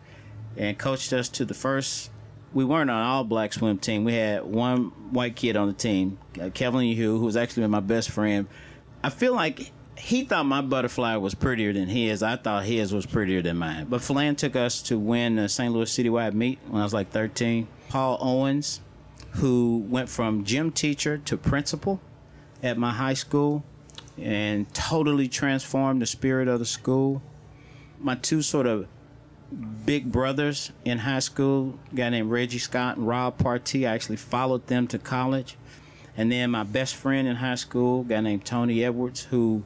and 0.56 0.76
coached 0.76 1.12
us 1.12 1.28
to 1.28 1.44
the 1.44 1.54
first. 1.54 2.10
We 2.52 2.64
weren't 2.64 2.90
an 2.90 2.96
all 2.96 3.24
black 3.24 3.52
swim 3.52 3.78
team. 3.78 4.04
We 4.04 4.14
had 4.14 4.44
one 4.44 4.86
white 5.12 5.36
kid 5.36 5.56
on 5.56 5.68
the 5.68 5.74
team, 5.74 6.18
uh, 6.40 6.50
Kevin 6.50 6.80
Hugh, 6.80 7.18
who 7.18 7.24
was 7.24 7.36
actually 7.36 7.66
my 7.66 7.80
best 7.80 8.10
friend. 8.10 8.46
I 9.02 9.10
feel 9.10 9.34
like 9.34 9.70
he 9.98 10.24
thought 10.24 10.44
my 10.46 10.60
butterfly 10.60 11.16
was 11.16 11.34
prettier 11.34 11.72
than 11.72 11.88
his. 11.88 12.22
I 12.22 12.36
thought 12.36 12.64
his 12.64 12.92
was 12.92 13.04
prettier 13.04 13.42
than 13.42 13.56
mine. 13.56 13.86
But 13.88 14.00
Philan 14.00 14.36
took 14.36 14.56
us 14.56 14.80
to 14.82 14.98
win 14.98 15.36
the 15.36 15.48
St. 15.48 15.72
Louis 15.72 15.90
Citywide 15.90 16.34
meet 16.34 16.58
when 16.68 16.80
I 16.80 16.84
was 16.84 16.94
like 16.94 17.10
13. 17.10 17.68
Paul 17.88 18.18
Owens, 18.20 18.80
who 19.32 19.84
went 19.88 20.08
from 20.08 20.44
gym 20.44 20.72
teacher 20.72 21.18
to 21.18 21.36
principal 21.36 22.00
at 22.62 22.78
my 22.78 22.92
high 22.92 23.14
school 23.14 23.64
and 24.16 24.72
totally 24.74 25.28
transformed 25.28 26.02
the 26.02 26.06
spirit 26.06 26.48
of 26.48 26.58
the 26.58 26.66
school. 26.66 27.22
My 28.00 28.14
two 28.14 28.42
sort 28.42 28.66
of 28.66 28.86
big 29.86 30.10
brothers 30.12 30.72
in 30.84 30.98
high 30.98 31.18
school, 31.20 31.78
a 31.92 31.94
guy 31.94 32.10
named 32.10 32.30
Reggie 32.30 32.58
Scott 32.58 32.96
and 32.96 33.06
Rob 33.06 33.38
Partee, 33.38 33.88
I 33.88 33.94
actually 33.94 34.16
followed 34.16 34.66
them 34.66 34.86
to 34.88 34.98
college. 34.98 35.56
And 36.16 36.30
then 36.32 36.50
my 36.50 36.64
best 36.64 36.94
friend 36.96 37.28
in 37.28 37.36
high 37.36 37.54
school, 37.54 38.00
a 38.02 38.04
guy 38.04 38.20
named 38.20 38.44
Tony 38.44 38.84
Edwards, 38.84 39.24
who 39.24 39.62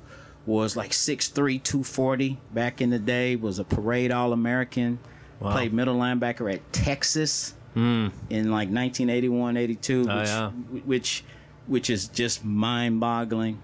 was 0.47 0.77
like 0.77 0.91
6'3", 0.91 1.33
240 1.63 2.39
back 2.53 2.81
in 2.81 2.91
the 2.91 2.99
day, 2.99 3.37
was 3.37 3.59
a 3.59 3.65
parade 3.65 4.11
All-American, 4.13 4.99
played 5.41 5.73
middle 5.73 5.97
linebacker 5.97 6.53
at 6.53 6.73
Texas 6.73 7.55
in 7.75 8.11
like 8.31 8.69
1981, 8.69 9.57
82, 9.57 10.01
which, 10.03 10.09
Oh, 10.11 10.23
yeah. 10.23 10.51
which, 10.85 11.25
which 11.67 11.89
is 11.91 12.07
just 12.09 12.45
mind-boggling. 12.45 13.59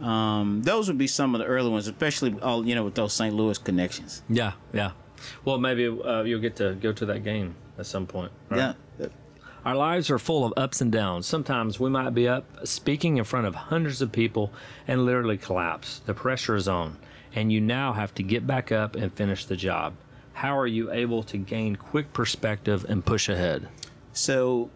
Um, 0.00 0.62
those 0.62 0.88
would 0.88 0.98
be 0.98 1.06
some 1.06 1.34
of 1.34 1.40
the 1.40 1.46
early 1.46 1.68
ones, 1.70 1.86
especially 1.86 2.34
all 2.40 2.66
you 2.66 2.74
know 2.74 2.84
with 2.84 2.94
those 2.94 3.12
St. 3.12 3.34
Louis 3.34 3.58
connections. 3.58 4.22
Yeah, 4.30 4.52
yeah. 4.72 4.92
Well, 5.44 5.58
maybe 5.58 5.86
uh, 5.86 6.22
you'll 6.22 6.40
get 6.40 6.56
to 6.56 6.74
go 6.74 6.92
to 6.92 7.06
that 7.06 7.24
game 7.24 7.54
at 7.78 7.86
some 7.86 8.06
point. 8.06 8.32
right? 8.48 8.74
Yeah, 8.98 9.06
Our 9.64 9.74
lives 9.74 10.10
are 10.10 10.18
full 10.18 10.44
of 10.44 10.52
ups 10.56 10.80
and 10.80 10.90
downs. 10.90 11.26
Sometimes 11.26 11.78
we 11.78 11.90
might 11.90 12.10
be 12.14 12.26
up 12.28 12.66
speaking 12.66 13.16
in 13.18 13.24
front 13.24 13.46
of 13.46 13.54
hundreds 13.54 14.00
of 14.02 14.10
people 14.12 14.52
and 14.88 15.04
literally 15.04 15.36
collapse. 15.38 16.00
The 16.06 16.14
pressure 16.14 16.56
is 16.56 16.66
on, 16.68 16.98
and 17.34 17.52
you 17.52 17.60
now 17.60 17.92
have 17.92 18.14
to 18.14 18.22
get 18.22 18.46
back 18.46 18.72
up 18.72 18.96
and 18.96 19.12
finish 19.12 19.44
the 19.44 19.56
job. 19.56 19.94
How 20.32 20.56
are 20.58 20.66
you 20.66 20.90
able 20.90 21.22
to 21.24 21.36
gain 21.36 21.76
quick 21.76 22.12
perspective 22.14 22.86
and 22.88 23.04
push 23.04 23.28
ahead? 23.28 23.68
So, 24.12 24.70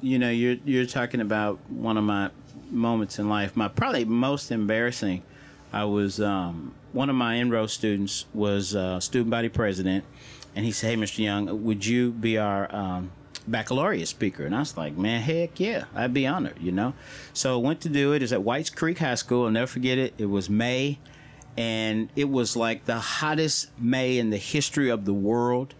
you 0.00 0.18
know, 0.18 0.30
you're 0.30 0.56
you're 0.64 0.86
talking 0.86 1.20
about 1.20 1.58
one 1.70 1.96
of 1.96 2.04
my 2.04 2.30
moments 2.70 3.18
in 3.18 3.28
life. 3.28 3.54
My 3.56 3.68
probably 3.68 4.04
most 4.04 4.50
embarrassing. 4.50 5.22
I 5.72 5.84
was 5.84 6.20
um, 6.20 6.74
one 6.92 7.08
of 7.08 7.16
my 7.16 7.38
Inroads 7.38 7.72
students 7.72 8.26
was 8.34 8.74
uh, 8.74 9.00
student 9.00 9.30
body 9.30 9.48
president, 9.48 10.04
and 10.54 10.64
he 10.64 10.72
said, 10.72 10.90
"Hey, 10.90 10.96
Mr. 10.96 11.18
Young, 11.18 11.64
would 11.64 11.86
you 11.86 12.10
be 12.12 12.38
our 12.38 12.74
um, 12.74 13.12
baccalaureate 13.46 14.08
speaker?" 14.08 14.44
And 14.44 14.54
I 14.54 14.60
was 14.60 14.76
like, 14.76 14.96
"Man, 14.96 15.20
heck 15.22 15.58
yeah, 15.58 15.84
I'd 15.94 16.12
be 16.12 16.26
honored." 16.26 16.58
You 16.60 16.72
know, 16.72 16.94
so 17.32 17.54
I 17.54 17.62
went 17.62 17.80
to 17.82 17.88
do 17.88 18.12
it. 18.12 18.22
It's 18.22 18.32
at 18.32 18.42
Whites 18.42 18.70
Creek 18.70 18.98
High 18.98 19.14
School. 19.14 19.44
I'll 19.44 19.50
never 19.50 19.66
forget 19.66 19.98
it. 19.98 20.14
It 20.18 20.26
was 20.26 20.50
May, 20.50 20.98
and 21.56 22.10
it 22.16 22.28
was 22.28 22.56
like 22.56 22.84
the 22.84 22.98
hottest 22.98 23.70
May 23.78 24.18
in 24.18 24.30
the 24.30 24.38
history 24.38 24.90
of 24.90 25.04
the 25.04 25.14
world 25.14 25.74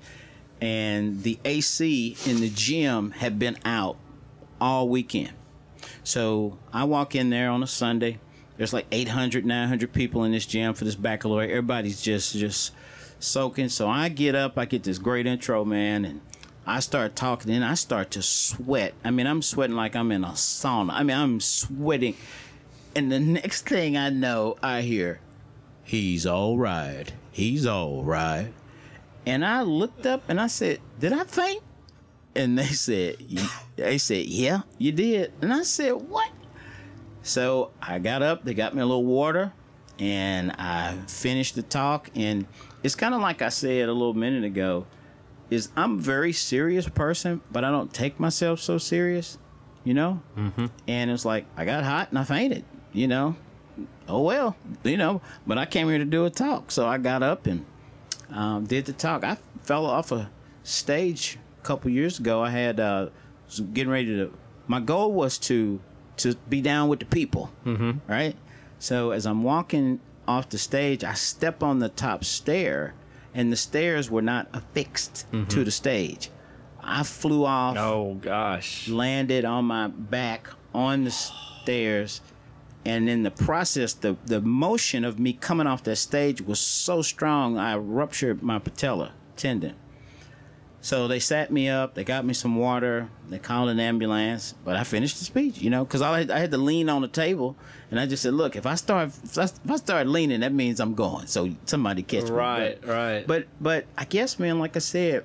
and 0.62 1.24
the 1.24 1.40
AC 1.44 2.16
in 2.24 2.40
the 2.40 2.48
gym 2.48 3.10
had 3.10 3.36
been 3.36 3.58
out 3.64 3.96
all 4.60 4.88
weekend. 4.88 5.32
So 6.04 6.56
I 6.72 6.84
walk 6.84 7.16
in 7.16 7.30
there 7.30 7.50
on 7.50 7.64
a 7.64 7.66
Sunday. 7.66 8.20
There's 8.56 8.72
like 8.72 8.86
800, 8.92 9.44
900 9.44 9.92
people 9.92 10.24
in 10.24 10.32
this 10.32 10.46
gym 10.46 10.74
for 10.74 10.84
this 10.84 10.94
baccalaureate. 10.94 11.50
Everybody's 11.50 12.02
just 12.02 12.36
just 12.36 12.72
soaking. 13.18 13.68
So 13.68 13.88
I 13.88 14.08
get 14.08 14.34
up, 14.34 14.58
I 14.58 14.64
get 14.64 14.82
this 14.82 14.98
great 14.98 15.26
intro, 15.26 15.64
man, 15.64 16.04
and 16.04 16.20
I 16.66 16.80
start 16.80 17.16
talking, 17.16 17.52
and 17.52 17.64
I 17.64 17.74
start 17.74 18.10
to 18.12 18.22
sweat. 18.22 18.94
I 19.04 19.10
mean, 19.10 19.26
I'm 19.26 19.42
sweating 19.42 19.76
like 19.76 19.96
I'm 19.96 20.12
in 20.12 20.24
a 20.24 20.28
sauna. 20.28 20.92
I 20.92 21.02
mean, 21.02 21.16
I'm 21.16 21.40
sweating. 21.40 22.16
And 22.94 23.10
the 23.10 23.20
next 23.20 23.66
thing 23.66 23.96
I 23.96 24.10
know, 24.10 24.56
I 24.62 24.82
hear, 24.82 25.20
"He's 25.82 26.26
all 26.26 26.58
right. 26.58 27.12
He's 27.30 27.66
all 27.66 28.04
right." 28.04 28.52
And 29.24 29.44
I 29.44 29.62
looked 29.62 30.04
up 30.04 30.22
and 30.28 30.40
I 30.40 30.46
said, 30.48 30.80
"Did 31.00 31.12
I 31.12 31.24
faint?" 31.24 31.62
And 32.34 32.58
they 32.58 32.66
said, 32.66 33.16
"They 33.76 33.98
said, 33.98 34.26
yeah, 34.26 34.62
you 34.78 34.92
did." 34.92 35.32
And 35.40 35.52
I 35.52 35.62
said, 35.62 35.92
"What?" 35.92 36.30
So 37.22 37.70
I 37.80 37.98
got 37.98 38.22
up. 38.22 38.44
They 38.44 38.54
got 38.54 38.74
me 38.74 38.82
a 38.82 38.86
little 38.86 39.04
water, 39.04 39.52
and 39.98 40.52
I 40.52 40.96
finished 41.06 41.54
the 41.54 41.62
talk. 41.62 42.10
And 42.14 42.46
it's 42.82 42.94
kind 42.94 43.14
of 43.14 43.20
like 43.20 43.42
I 43.42 43.48
said 43.48 43.88
a 43.88 43.92
little 43.92 44.14
minute 44.14 44.44
ago: 44.44 44.86
is 45.50 45.68
I'm 45.76 45.98
a 45.98 46.00
very 46.00 46.32
serious 46.32 46.88
person, 46.88 47.40
but 47.50 47.64
I 47.64 47.70
don't 47.70 47.92
take 47.92 48.18
myself 48.18 48.60
so 48.60 48.78
serious, 48.78 49.38
you 49.84 49.94
know. 49.94 50.22
Mm-hmm. 50.36 50.66
And 50.88 51.10
it's 51.10 51.24
like 51.24 51.46
I 51.56 51.64
got 51.64 51.84
hot 51.84 52.08
and 52.10 52.18
I 52.18 52.24
fainted, 52.24 52.64
you 52.92 53.06
know. 53.06 53.36
Oh 54.08 54.22
well, 54.22 54.56
you 54.82 54.96
know. 54.96 55.20
But 55.46 55.58
I 55.58 55.66
came 55.66 55.88
here 55.88 55.98
to 55.98 56.04
do 56.04 56.24
a 56.24 56.30
talk, 56.30 56.70
so 56.70 56.86
I 56.86 56.98
got 56.98 57.22
up 57.22 57.46
and 57.46 57.64
um, 58.30 58.64
did 58.64 58.86
the 58.86 58.92
talk. 58.92 59.24
I 59.24 59.36
fell 59.62 59.86
off 59.86 60.10
a 60.10 60.30
stage 60.62 61.38
a 61.60 61.64
couple 61.64 61.90
years 61.90 62.18
ago. 62.18 62.42
I 62.42 62.50
had 62.50 62.80
uh, 62.80 63.10
was 63.46 63.60
getting 63.60 63.92
ready 63.92 64.06
to. 64.16 64.32
My 64.66 64.80
goal 64.80 65.12
was 65.12 65.38
to 65.38 65.80
to 66.18 66.34
be 66.48 66.60
down 66.60 66.88
with 66.88 67.00
the 67.00 67.06
people, 67.06 67.50
mm-hmm. 67.64 67.92
right? 68.10 68.36
So 68.78 69.10
as 69.12 69.26
I'm 69.26 69.42
walking 69.42 70.00
off 70.26 70.48
the 70.48 70.58
stage, 70.58 71.04
I 71.04 71.14
step 71.14 71.62
on 71.62 71.78
the 71.78 71.88
top 71.88 72.24
stair, 72.24 72.94
and 73.34 73.52
the 73.52 73.56
stairs 73.56 74.10
were 74.10 74.22
not 74.22 74.48
affixed 74.52 75.26
to 75.48 75.64
the 75.64 75.70
stage. 75.70 76.30
I 76.80 77.02
flew 77.04 77.44
off 77.44 77.76
Oh 77.78 78.14
gosh. 78.20 78.88
landed 78.88 79.44
on 79.44 79.66
my 79.66 79.86
back 79.86 80.48
on 80.74 81.04
the 81.04 81.10
stairs 81.12 82.20
and 82.84 83.08
in 83.08 83.22
the 83.22 83.30
process 83.30 83.92
the 83.94 84.16
the 84.26 84.40
motion 84.40 85.04
of 85.04 85.18
me 85.18 85.32
coming 85.32 85.66
off 85.68 85.84
that 85.84 85.94
stage 85.96 86.40
was 86.40 86.58
so 86.58 87.00
strong 87.00 87.56
I 87.56 87.76
ruptured 87.76 88.42
my 88.42 88.58
patella 88.58 89.12
tendon. 89.36 89.74
So 90.82 91.06
they 91.06 91.20
sat 91.20 91.52
me 91.52 91.68
up, 91.68 91.94
they 91.94 92.02
got 92.02 92.24
me 92.24 92.34
some 92.34 92.56
water, 92.56 93.08
they 93.28 93.38
called 93.38 93.68
an 93.68 93.78
ambulance, 93.78 94.56
but 94.64 94.74
I 94.74 94.82
finished 94.82 95.16
the 95.20 95.24
speech, 95.24 95.58
you 95.58 95.70
know, 95.70 95.84
because 95.84 96.02
I, 96.02 96.18
had- 96.18 96.30
I 96.32 96.40
had 96.40 96.50
to 96.50 96.58
lean 96.58 96.88
on 96.88 97.02
the 97.02 97.08
table, 97.08 97.56
and 97.88 98.00
I 98.00 98.06
just 98.06 98.24
said, 98.24 98.34
"Look, 98.34 98.56
if 98.56 98.66
I 98.66 98.74
start 98.74 99.10
if 99.22 99.38
I, 99.38 99.44
if 99.44 99.70
I 99.70 99.76
start 99.76 100.08
leaning, 100.08 100.40
that 100.40 100.52
means 100.52 100.80
I'm 100.80 100.94
going. 100.94 101.28
So 101.28 101.50
somebody 101.66 102.02
catch 102.02 102.24
me." 102.24 102.30
Right, 102.30 102.84
right. 102.84 103.24
But 103.24 103.46
but 103.60 103.86
I 103.96 104.04
guess, 104.06 104.40
man, 104.40 104.58
like 104.58 104.74
I 104.74 104.80
said, 104.80 105.24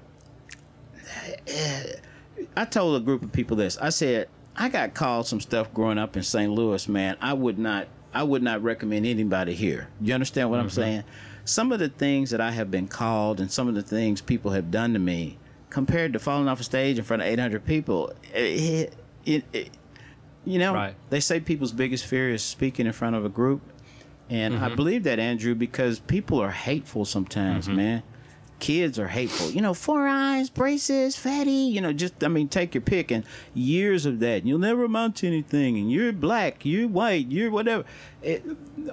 I 2.56 2.66
told 2.66 3.02
a 3.02 3.04
group 3.04 3.24
of 3.24 3.32
people 3.32 3.58
this. 3.58 3.80
I 3.80 3.90
said, 3.90 4.30
I 4.56 4.70
got 4.70 4.94
called 4.94 5.26
some 5.26 5.42
stuff 5.42 5.74
growing 5.74 5.98
up 5.98 6.16
in 6.16 6.22
St. 6.22 6.52
Louis, 6.52 6.88
man. 6.88 7.18
I 7.20 7.34
would 7.34 7.58
not 7.58 7.88
I 8.14 8.22
would 8.22 8.44
not 8.44 8.62
recommend 8.62 9.08
anybody 9.08 9.56
here. 9.56 9.88
You 10.02 10.14
understand 10.14 10.52
what 10.52 10.60
I'm 10.60 10.68
mm-hmm. 10.68 10.76
saying? 10.76 11.04
Some 11.46 11.72
of 11.72 11.80
the 11.80 11.90
things 11.90 12.30
that 12.30 12.42
I 12.42 12.52
have 12.52 12.70
been 12.70 12.88
called 12.88 13.40
and 13.40 13.52
some 13.52 13.68
of 13.68 13.74
the 13.74 13.82
things 13.82 14.22
people 14.22 14.52
have 14.52 14.70
done 14.70 14.94
to 14.94 15.00
me 15.00 15.38
compared 15.78 16.12
to 16.12 16.18
falling 16.18 16.48
off 16.48 16.60
a 16.60 16.64
stage 16.64 16.98
in 16.98 17.04
front 17.04 17.22
of 17.22 17.28
800 17.28 17.64
people, 17.64 18.12
it, 18.34 18.92
it, 19.28 19.44
it 19.54 19.70
you 20.44 20.58
know, 20.58 20.74
Right. 20.74 20.96
they 21.12 21.20
say 21.20 21.40
people's 21.40 21.72
biggest 21.72 22.04
fear 22.04 22.32
is 22.32 22.42
speaking 22.42 22.88
in 22.88 22.94
front 22.94 23.16
of 23.16 23.24
a 23.24 23.30
group. 23.30 23.62
And 24.28 24.56
I 24.56 24.58
mm-hmm. 24.70 24.76
believe 24.76 25.04
that, 25.04 25.20
Andrew, 25.20 25.54
because 25.54 26.00
people 26.00 26.42
are 26.42 26.50
hateful 26.50 27.06
sometimes, 27.06 27.68
mm-hmm. 27.68 27.78
man. 27.78 28.04
Kids 28.58 28.98
are 28.98 29.10
hateful. 29.10 29.52
You 29.52 29.62
know, 29.62 29.76
four 29.76 30.08
eyes, 30.08 30.50
braces, 30.50 31.16
fatty, 31.16 31.52
you 31.52 31.80
know, 31.80 31.94
just, 31.94 32.24
I 32.24 32.28
mean, 32.28 32.48
take 32.48 32.74
your 32.74 32.82
pick. 32.82 33.12
And 33.12 33.24
years 33.54 34.08
of 34.08 34.20
that. 34.22 34.48
You'll 34.48 34.58
never 34.58 34.84
amount 34.84 35.18
to 35.18 35.28
anything. 35.28 35.78
And 35.78 35.92
you're 35.92 36.12
black, 36.12 36.66
you're 36.66 36.88
white, 36.88 37.28
you're 37.28 37.52
whatever. 37.52 37.86
It, 38.24 38.44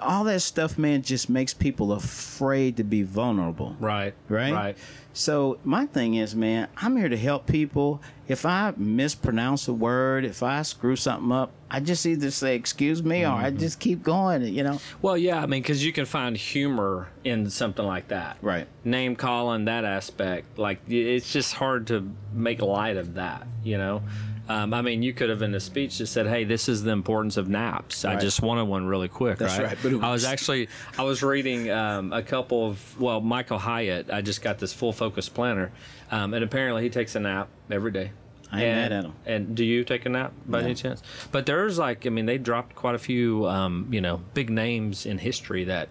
all 0.02 0.24
that 0.24 0.40
stuff, 0.40 0.76
man, 0.76 1.00
just 1.00 1.30
makes 1.30 1.54
people 1.54 1.92
afraid 1.92 2.76
to 2.76 2.84
be 2.84 3.02
vulnerable. 3.02 3.74
Right. 3.80 4.12
Right? 4.28 4.52
Right. 4.52 4.78
So 5.14 5.58
my 5.62 5.86
thing 5.86 6.14
is, 6.14 6.34
man, 6.34 6.66
I'm 6.76 6.96
here 6.96 7.08
to 7.08 7.16
help 7.16 7.46
people. 7.46 8.02
If 8.26 8.44
I 8.44 8.74
mispronounce 8.76 9.68
a 9.68 9.72
word, 9.72 10.24
if 10.24 10.42
I 10.42 10.62
screw 10.62 10.96
something 10.96 11.30
up, 11.30 11.52
I 11.70 11.78
just 11.78 12.04
either 12.04 12.32
say 12.32 12.56
excuse 12.56 13.02
me 13.02 13.24
or 13.24 13.28
I 13.28 13.50
mm-hmm. 13.50 13.58
just 13.58 13.78
keep 13.78 14.02
going. 14.02 14.42
You 14.42 14.64
know, 14.64 14.80
Well, 15.00 15.16
yeah, 15.16 15.40
I 15.40 15.46
mean, 15.46 15.62
because 15.62 15.84
you 15.84 15.92
can 15.92 16.04
find 16.04 16.36
humor 16.36 17.08
in 17.22 17.48
something 17.48 17.86
like 17.86 18.08
that. 18.08 18.38
Right. 18.42 18.66
Name 18.82 19.14
calling, 19.14 19.66
that 19.66 19.84
aspect. 19.84 20.58
Like, 20.58 20.80
it's 20.88 21.32
just 21.32 21.54
hard 21.54 21.86
to 21.88 22.10
make 22.32 22.60
light 22.60 22.96
of 22.96 23.14
that, 23.14 23.46
you 23.62 23.78
know? 23.78 24.02
Um, 24.48 24.74
I 24.74 24.82
mean, 24.82 25.02
you 25.02 25.14
could 25.14 25.30
have 25.30 25.40
in 25.42 25.54
a 25.54 25.60
speech 25.60 25.98
just 25.98 26.12
said, 26.12 26.26
"Hey, 26.26 26.44
this 26.44 26.68
is 26.68 26.82
the 26.82 26.90
importance 26.90 27.36
of 27.36 27.48
naps." 27.48 28.04
I 28.04 28.16
just 28.16 28.42
wanted 28.42 28.64
one 28.64 28.86
really 28.86 29.08
quick. 29.08 29.38
That's 29.38 29.58
right. 29.58 29.82
right, 29.84 30.02
I 30.02 30.10
was 30.10 30.24
actually 30.24 30.68
I 30.98 31.02
was 31.04 31.22
reading 31.22 31.70
um, 31.70 32.12
a 32.12 32.22
couple 32.22 32.66
of 32.68 33.00
well, 33.00 33.20
Michael 33.20 33.58
Hyatt. 33.58 34.10
I 34.10 34.20
just 34.20 34.42
got 34.42 34.58
this 34.58 34.72
full 34.72 34.92
focus 34.92 35.28
planner, 35.28 35.72
um, 36.10 36.34
and 36.34 36.44
apparently 36.44 36.82
he 36.82 36.90
takes 36.90 37.14
a 37.14 37.20
nap 37.20 37.48
every 37.70 37.90
day. 37.90 38.10
I 38.52 38.58
ain't 38.58 38.66
and, 38.66 38.76
mad 38.76 38.92
at 38.92 39.04
him. 39.04 39.14
And 39.26 39.56
do 39.56 39.64
you 39.64 39.82
take 39.84 40.06
a 40.06 40.08
nap 40.08 40.32
by 40.46 40.60
No. 40.60 40.66
any 40.66 40.74
chance? 40.74 41.02
But 41.32 41.46
there's 41.46 41.78
like, 41.78 42.06
I 42.06 42.10
mean, 42.10 42.26
they 42.26 42.38
dropped 42.38 42.76
quite 42.76 42.94
a 42.94 42.98
few, 42.98 43.46
um, 43.48 43.88
you 43.90 44.00
know, 44.00 44.20
big 44.32 44.48
names 44.50 45.06
in 45.06 45.18
history 45.18 45.64
that 45.64 45.88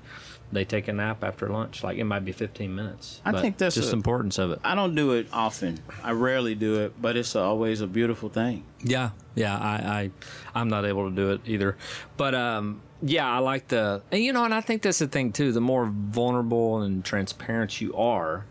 they 0.54 0.66
take 0.66 0.88
a 0.88 0.94
nap 0.94 1.24
after 1.24 1.48
lunch. 1.50 1.84
Like 1.84 1.98
it 1.98 2.04
might 2.04 2.24
be 2.26 2.32
15 2.32 2.74
minutes. 2.74 3.22
I 3.26 3.32
but 3.32 3.42
think 3.42 3.58
that's 3.58 3.76
just 3.76 3.90
a- 3.90 3.92
the 3.92 3.98
importance 3.98 4.38
of 4.38 4.52
it. 4.52 4.60
I 4.64 4.76
don't 4.76 4.96
do 4.96 5.12
it 5.14 5.28
often. 5.34 5.80
I 6.04 6.12
rarely 6.12 6.56
do 6.56 6.82
it, 6.82 7.02
but 7.02 7.18
it's 7.18 7.36
always 7.36 7.82
a 7.82 7.88
beautiful 7.88 8.30
thing. 8.30 8.64
Yeah, 8.84 9.12
yeah. 9.36 9.58
I, 9.58 9.72
I 9.74 10.12
I'm 10.56 10.70
not 10.70 10.86
able 10.86 11.10
to 11.10 11.16
do 11.16 11.32
it 11.32 11.42
either. 11.46 11.78
But 12.18 12.36
um, 12.36 12.82
yeah, 13.02 13.30
I 13.30 13.40
like 13.40 13.68
the 13.68 14.02
and 14.12 14.24
you 14.24 14.34
know, 14.34 14.46
and 14.46 14.54
I 14.54 14.62
think 14.62 14.82
that's 14.82 15.00
the 15.00 15.08
thing 15.08 15.32
too. 15.32 15.52
The 15.52 15.62
more 15.62 15.86
vulnerable 15.92 16.82
and 16.82 17.04
transparent 17.04 17.82
you 17.82 17.96
are, 17.96 18.46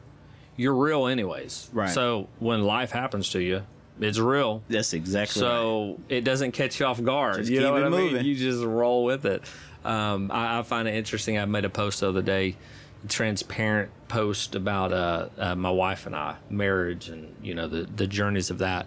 you're 0.57 0.75
real 0.75 1.07
anyways. 1.07 1.71
Right. 1.73 1.91
So 1.91 2.29
when 2.39 2.63
life 2.63 2.91
happens 2.91 3.31
to 3.31 3.41
you, 3.41 3.63
it's 4.01 4.19
real. 4.19 4.63
That's 4.69 4.93
exactly 4.93 5.43
right. 5.43 5.49
so 5.49 6.01
it 6.09 6.23
doesn't 6.25 6.53
catch 6.53 6.81
you 6.81 6.87
off 6.87 7.03
guard. 7.03 7.37
Just 7.37 7.51
you 7.51 7.59
keep 7.59 7.67
know 7.67 7.73
what 7.73 7.83
it 7.83 7.87
I 7.87 7.89
mean? 7.89 8.25
You 8.25 8.35
just 8.35 8.65
roll 8.65 9.05
with 9.05 9.25
it. 9.27 9.43
Um, 9.85 10.31
I, 10.33 10.59
I 10.59 10.63
find 10.63 10.87
it 10.89 10.95
interesting. 10.95 11.39
I 11.39 11.45
made 11.45 11.65
a 11.65 11.71
post 11.71 12.01
the 12.01 12.09
other 12.09 12.23
day, 12.23 12.57
transparent 13.09 13.91
post 14.09 14.55
about 14.55 14.93
uh, 14.93 15.29
uh, 15.39 15.55
my 15.55 15.71
wife 15.71 16.07
and 16.07 16.15
I 16.15 16.37
marriage 16.51 17.09
and 17.09 17.35
you 17.43 17.55
know 17.55 17.69
the 17.69 17.83
the 17.85 18.07
journeys 18.07 18.51
of 18.51 18.59
that, 18.59 18.87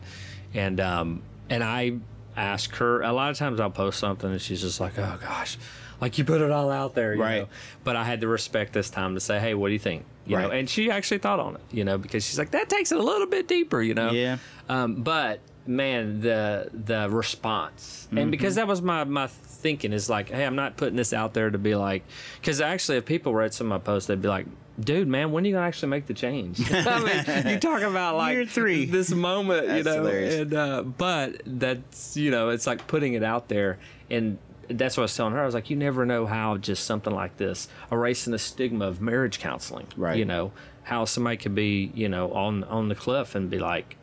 and 0.54 0.80
um, 0.80 1.22
and 1.50 1.64
I 1.64 1.98
ask 2.38 2.74
her 2.76 3.02
a 3.02 3.14
lot 3.14 3.32
of 3.32 3.38
times 3.38 3.60
I'll 3.60 3.70
post 3.72 4.00
something 4.00 4.30
and 4.30 4.42
she's 4.42 4.62
just 4.62 4.80
like, 4.80 4.98
oh 5.00 5.18
gosh. 5.22 5.58
Like 6.02 6.18
you 6.18 6.26
put 6.26 6.42
it 6.42 6.52
all 6.52 6.70
out 6.70 6.94
there, 6.94 7.14
you 7.16 7.22
Right. 7.22 7.42
know. 7.44 7.48
But 7.86 7.96
I 7.96 8.04
had 8.04 8.20
the 8.20 8.28
respect 8.28 8.74
this 8.74 8.90
time 8.90 9.14
to 9.14 9.22
say, 9.22 9.40
"Hey, 9.40 9.54
what 9.54 9.70
do 9.70 9.74
you 9.74 9.80
think?" 9.80 10.04
You 10.28 10.36
know, 10.36 10.50
Right. 10.50 10.60
and 10.60 10.70
she 10.70 10.92
actually 10.92 11.20
thought 11.20 11.40
on 11.40 11.56
it, 11.56 11.62
you 11.72 11.86
know, 11.86 11.98
because 11.98 12.26
she's 12.26 12.38
like, 12.38 12.52
"That 12.52 12.68
takes 12.68 12.92
it 12.92 12.98
a 12.98 13.02
little 13.02 13.28
bit 13.28 13.48
deeper," 13.48 13.82
you 13.82 13.94
know. 13.94 14.12
Yeah. 14.12 14.38
Um, 14.68 14.96
but 15.04 15.40
man, 15.68 16.22
the 16.22 16.70
the 16.74 17.10
response, 17.10 18.08
and 18.16 18.32
because 18.32 18.56
that 18.56 18.68
was 18.68 18.82
my 18.82 19.04
my 19.04 19.28
thinking 19.28 19.94
is 19.94 20.10
like, 20.10 20.30
hey, 20.30 20.46
I'm 20.46 20.56
not 20.56 20.78
putting 20.78 20.96
this 20.96 21.14
out 21.14 21.34
there 21.34 21.50
to 21.50 21.58
be 21.58 21.76
like, 21.76 22.04
because 22.40 22.62
actually, 22.62 22.98
if 22.98 23.06
people 23.06 23.34
read 23.34 23.54
some 23.54 23.72
of 23.72 23.82
my 23.82 23.84
posts, 23.86 24.08
they'd 24.08 24.22
be 24.22 24.28
like. 24.28 24.48
Dude, 24.78 25.08
man, 25.08 25.32
when 25.32 25.46
are 25.46 25.48
you 25.48 25.54
gonna 25.54 25.66
actually 25.66 25.88
make 25.88 26.06
the 26.06 26.14
change? 26.14 26.60
I 26.74 27.00
mean, 27.46 27.48
you 27.54 27.60
talk 27.62 27.82
about 27.82 28.18
like 28.18 28.34
Year 28.34 28.46
three. 28.46 28.84
this 28.84 29.10
moment, 29.10 29.70
you 29.70 29.84
know, 29.84 30.04
hilarious. 30.04 30.36
and 30.36 30.54
uh, 30.54 30.82
but 30.82 31.42
that's 31.46 32.18
you 32.18 32.30
know, 32.30 32.50
it's 32.50 32.68
like 32.68 32.86
putting 32.86 33.14
it 33.14 33.24
out 33.24 33.48
there, 33.48 33.80
and 34.10 34.38
that's 34.70 34.98
what 34.98 35.04
I 35.04 35.06
was 35.06 35.16
telling 35.16 35.32
her. 35.32 35.42
I 35.42 35.46
was 35.46 35.56
like, 35.56 35.70
you 35.70 35.78
never 35.78 36.06
know 36.06 36.26
how 36.26 36.58
just 36.58 36.84
something 36.84 37.14
like 37.16 37.38
this, 37.38 37.70
erasing 37.90 38.32
the 38.32 38.38
stigma 38.38 38.86
of 38.86 39.00
marriage 39.00 39.40
counseling, 39.40 39.88
Right. 39.96 40.18
You 40.18 40.26
know, 40.26 40.52
how 40.84 41.06
somebody 41.06 41.38
could 41.38 41.56
be, 41.56 41.90
you 41.96 42.10
know, 42.10 42.34
on 42.34 42.66
on 42.66 42.90
the 42.90 42.96
cliff 42.96 43.34
and 43.34 43.50
be 43.50 43.60
like, 43.60 43.96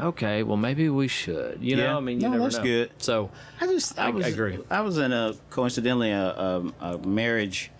okay, 0.00 0.42
well 0.42 0.56
maybe 0.56 0.88
we 0.88 1.08
should, 1.08 1.58
you 1.62 1.76
know. 1.76 1.84
Yeah. 1.84 1.96
I 1.96 2.00
mean, 2.00 2.20
you 2.20 2.26
No, 2.28 2.32
never 2.32 2.42
that's 2.44 2.56
know. 2.58 2.62
good. 2.62 2.90
So 2.98 3.30
I 3.60 3.66
just 3.66 3.98
I, 3.98 4.10
I- 4.10 4.22
I 4.24 4.28
agree. 4.28 4.58
I 4.70 4.80
was 4.80 4.98
in 4.98 5.12
a 5.12 5.34
coincidentally 5.50 6.10
a, 6.10 6.26
a, 6.28 6.72
a 6.80 6.98
marriage, 7.06 7.70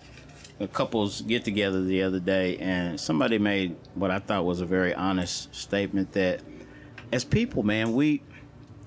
a 0.59 0.67
couples 0.67 1.21
get 1.21 1.43
together 1.45 1.83
the 1.83 2.03
other 2.03 2.19
day, 2.19 2.57
and 2.57 2.99
somebody 2.99 3.37
made 3.37 3.75
what 3.95 4.11
I 4.11 4.19
thought 4.19 4.45
was 4.45 4.61
a 4.61 4.65
very 4.65 4.93
honest 4.93 5.53
statement 5.55 6.13
that 6.13 6.41
as 7.11 7.23
people, 7.23 7.63
man, 7.63 7.93
we 7.93 8.21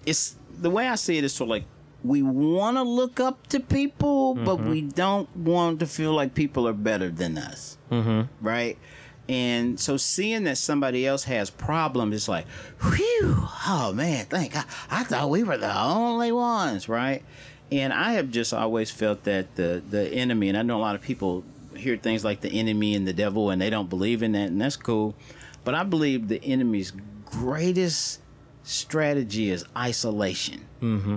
it's 0.06 0.36
the 0.60 0.70
way 0.70 0.88
I 0.88 0.94
see 0.96 1.16
it 1.18 1.24
is 1.24 1.32
sort 1.32 1.46
of 1.46 1.50
like 1.50 1.64
we 2.02 2.22
want 2.22 2.76
to 2.78 2.82
look 2.82 3.20
up 3.20 3.46
to 3.48 3.60
people, 3.60 4.34
but 4.34 4.56
Mm-hmm. 4.56 4.70
we 4.70 4.80
don't 4.82 5.28
want 5.36 5.80
to 5.80 5.86
feel 5.86 6.12
like 6.14 6.34
people 6.34 6.66
are 6.66 6.72
better 6.72 7.10
than 7.10 7.36
us, 7.36 7.76
mm-hmm. 7.90 8.22
right? 8.44 8.78
And 9.30 9.78
so 9.78 9.96
seeing 9.96 10.42
that 10.44 10.58
somebody 10.58 11.06
else 11.06 11.22
has 11.22 11.50
problems, 11.50 12.16
it's 12.16 12.28
like, 12.28 12.48
whew, 12.82 13.46
oh 13.68 13.92
man, 13.94 14.26
thank 14.26 14.54
God. 14.54 14.64
I 14.90 15.04
thought 15.04 15.30
we 15.30 15.44
were 15.44 15.56
the 15.56 15.72
only 15.72 16.32
ones, 16.32 16.88
right? 16.88 17.22
And 17.70 17.92
I 17.92 18.14
have 18.14 18.32
just 18.32 18.52
always 18.52 18.90
felt 18.90 19.22
that 19.24 19.54
the 19.54 19.84
the 19.88 20.08
enemy, 20.08 20.48
and 20.48 20.58
I 20.58 20.62
know 20.62 20.76
a 20.76 20.82
lot 20.82 20.96
of 20.96 21.00
people 21.00 21.44
hear 21.76 21.96
things 21.96 22.24
like 22.24 22.40
the 22.40 22.50
enemy 22.50 22.96
and 22.96 23.06
the 23.06 23.12
devil, 23.12 23.50
and 23.50 23.62
they 23.62 23.70
don't 23.70 23.88
believe 23.88 24.24
in 24.24 24.32
that, 24.32 24.48
and 24.48 24.60
that's 24.60 24.74
cool. 24.74 25.14
But 25.62 25.76
I 25.76 25.84
believe 25.84 26.26
the 26.26 26.42
enemy's 26.44 26.92
greatest 27.24 28.18
strategy 28.64 29.48
is 29.50 29.64
isolation. 29.76 30.66
Mm-hmm. 30.82 31.16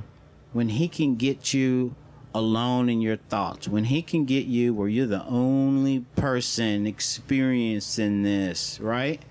When 0.51 0.69
he 0.69 0.87
can 0.87 1.15
get 1.15 1.55
you 1.55 1.95
alone 2.33 2.89
in 2.89 3.01
your 3.01 3.17
thoughts, 3.17 3.67
when 3.67 3.85
he 3.85 4.01
can 4.01 4.25
get 4.25 4.45
you 4.45 4.73
where 4.73 4.87
you're 4.87 5.05
the 5.05 5.25
only 5.25 5.99
person 6.15 6.87
experiencing 6.87 8.23
this, 8.23 8.79
right? 8.79 9.21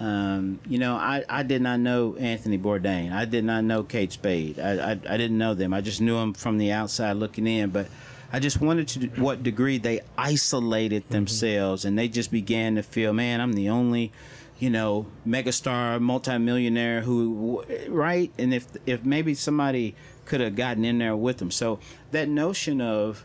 Um, 0.00 0.58
you 0.66 0.78
know, 0.78 0.96
I, 0.96 1.24
I 1.28 1.44
did 1.44 1.62
not 1.62 1.78
know 1.78 2.16
Anthony 2.16 2.58
Bourdain. 2.58 3.12
I 3.12 3.24
did 3.24 3.44
not 3.44 3.62
know 3.62 3.84
Kate 3.84 4.10
Spade. 4.10 4.58
I, 4.58 4.72
I, 4.72 4.90
I 4.92 5.16
didn't 5.16 5.38
know 5.38 5.54
them. 5.54 5.72
I 5.72 5.80
just 5.80 6.00
knew 6.00 6.16
them 6.16 6.34
from 6.34 6.58
the 6.58 6.72
outside 6.72 7.12
looking 7.12 7.46
in. 7.46 7.70
But 7.70 7.86
I 8.32 8.40
just 8.40 8.60
wondered 8.60 8.88
to 8.88 9.06
what 9.20 9.42
degree 9.44 9.78
they 9.78 10.00
isolated 10.18 11.08
themselves 11.10 11.84
and 11.84 11.96
they 11.96 12.08
just 12.08 12.32
began 12.32 12.74
to 12.74 12.82
feel, 12.82 13.12
man, 13.12 13.40
I'm 13.40 13.52
the 13.52 13.68
only, 13.68 14.10
you 14.58 14.70
know, 14.70 15.06
megastar, 15.24 16.00
multimillionaire 16.00 17.02
who, 17.02 17.62
right? 17.88 18.32
And 18.38 18.52
if 18.52 18.66
if 18.86 19.04
maybe 19.04 19.34
somebody 19.34 19.94
could 20.24 20.40
have 20.40 20.56
gotten 20.56 20.84
in 20.84 20.98
there 20.98 21.16
with 21.16 21.38
them, 21.38 21.50
so 21.50 21.78
that 22.10 22.28
notion 22.28 22.80
of 22.80 23.24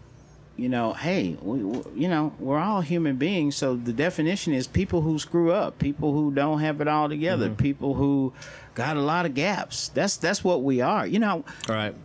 you 0.58 0.70
know, 0.70 0.94
hey, 0.94 1.38
we, 1.42 1.60
you 1.96 2.10
know, 2.10 2.34
we're 2.40 2.58
all 2.58 2.82
human 2.82 3.16
beings. 3.16 3.56
So 3.56 3.76
the 3.76 3.94
definition 3.94 4.54
is 4.54 4.68
people 4.68 5.02
who 5.02 5.20
screw 5.20 5.52
up, 5.52 5.78
people 5.78 6.14
who 6.14 6.32
don't 6.32 6.60
have 6.60 6.82
it 6.82 6.88
all 6.88 7.08
together, 7.08 7.46
mm-hmm. 7.46 7.56
people 7.58 7.94
who 7.94 8.34
got 8.78 8.96
a 8.96 9.02
lot 9.02 9.26
of 9.26 9.34
gaps. 9.34 9.90
That's 9.90 10.18
that's 10.18 10.44
what 10.44 10.62
we 10.62 10.82
are. 10.82 11.08
You 11.08 11.18
know, 11.18 11.44
all 11.68 11.76
right, 11.76 11.96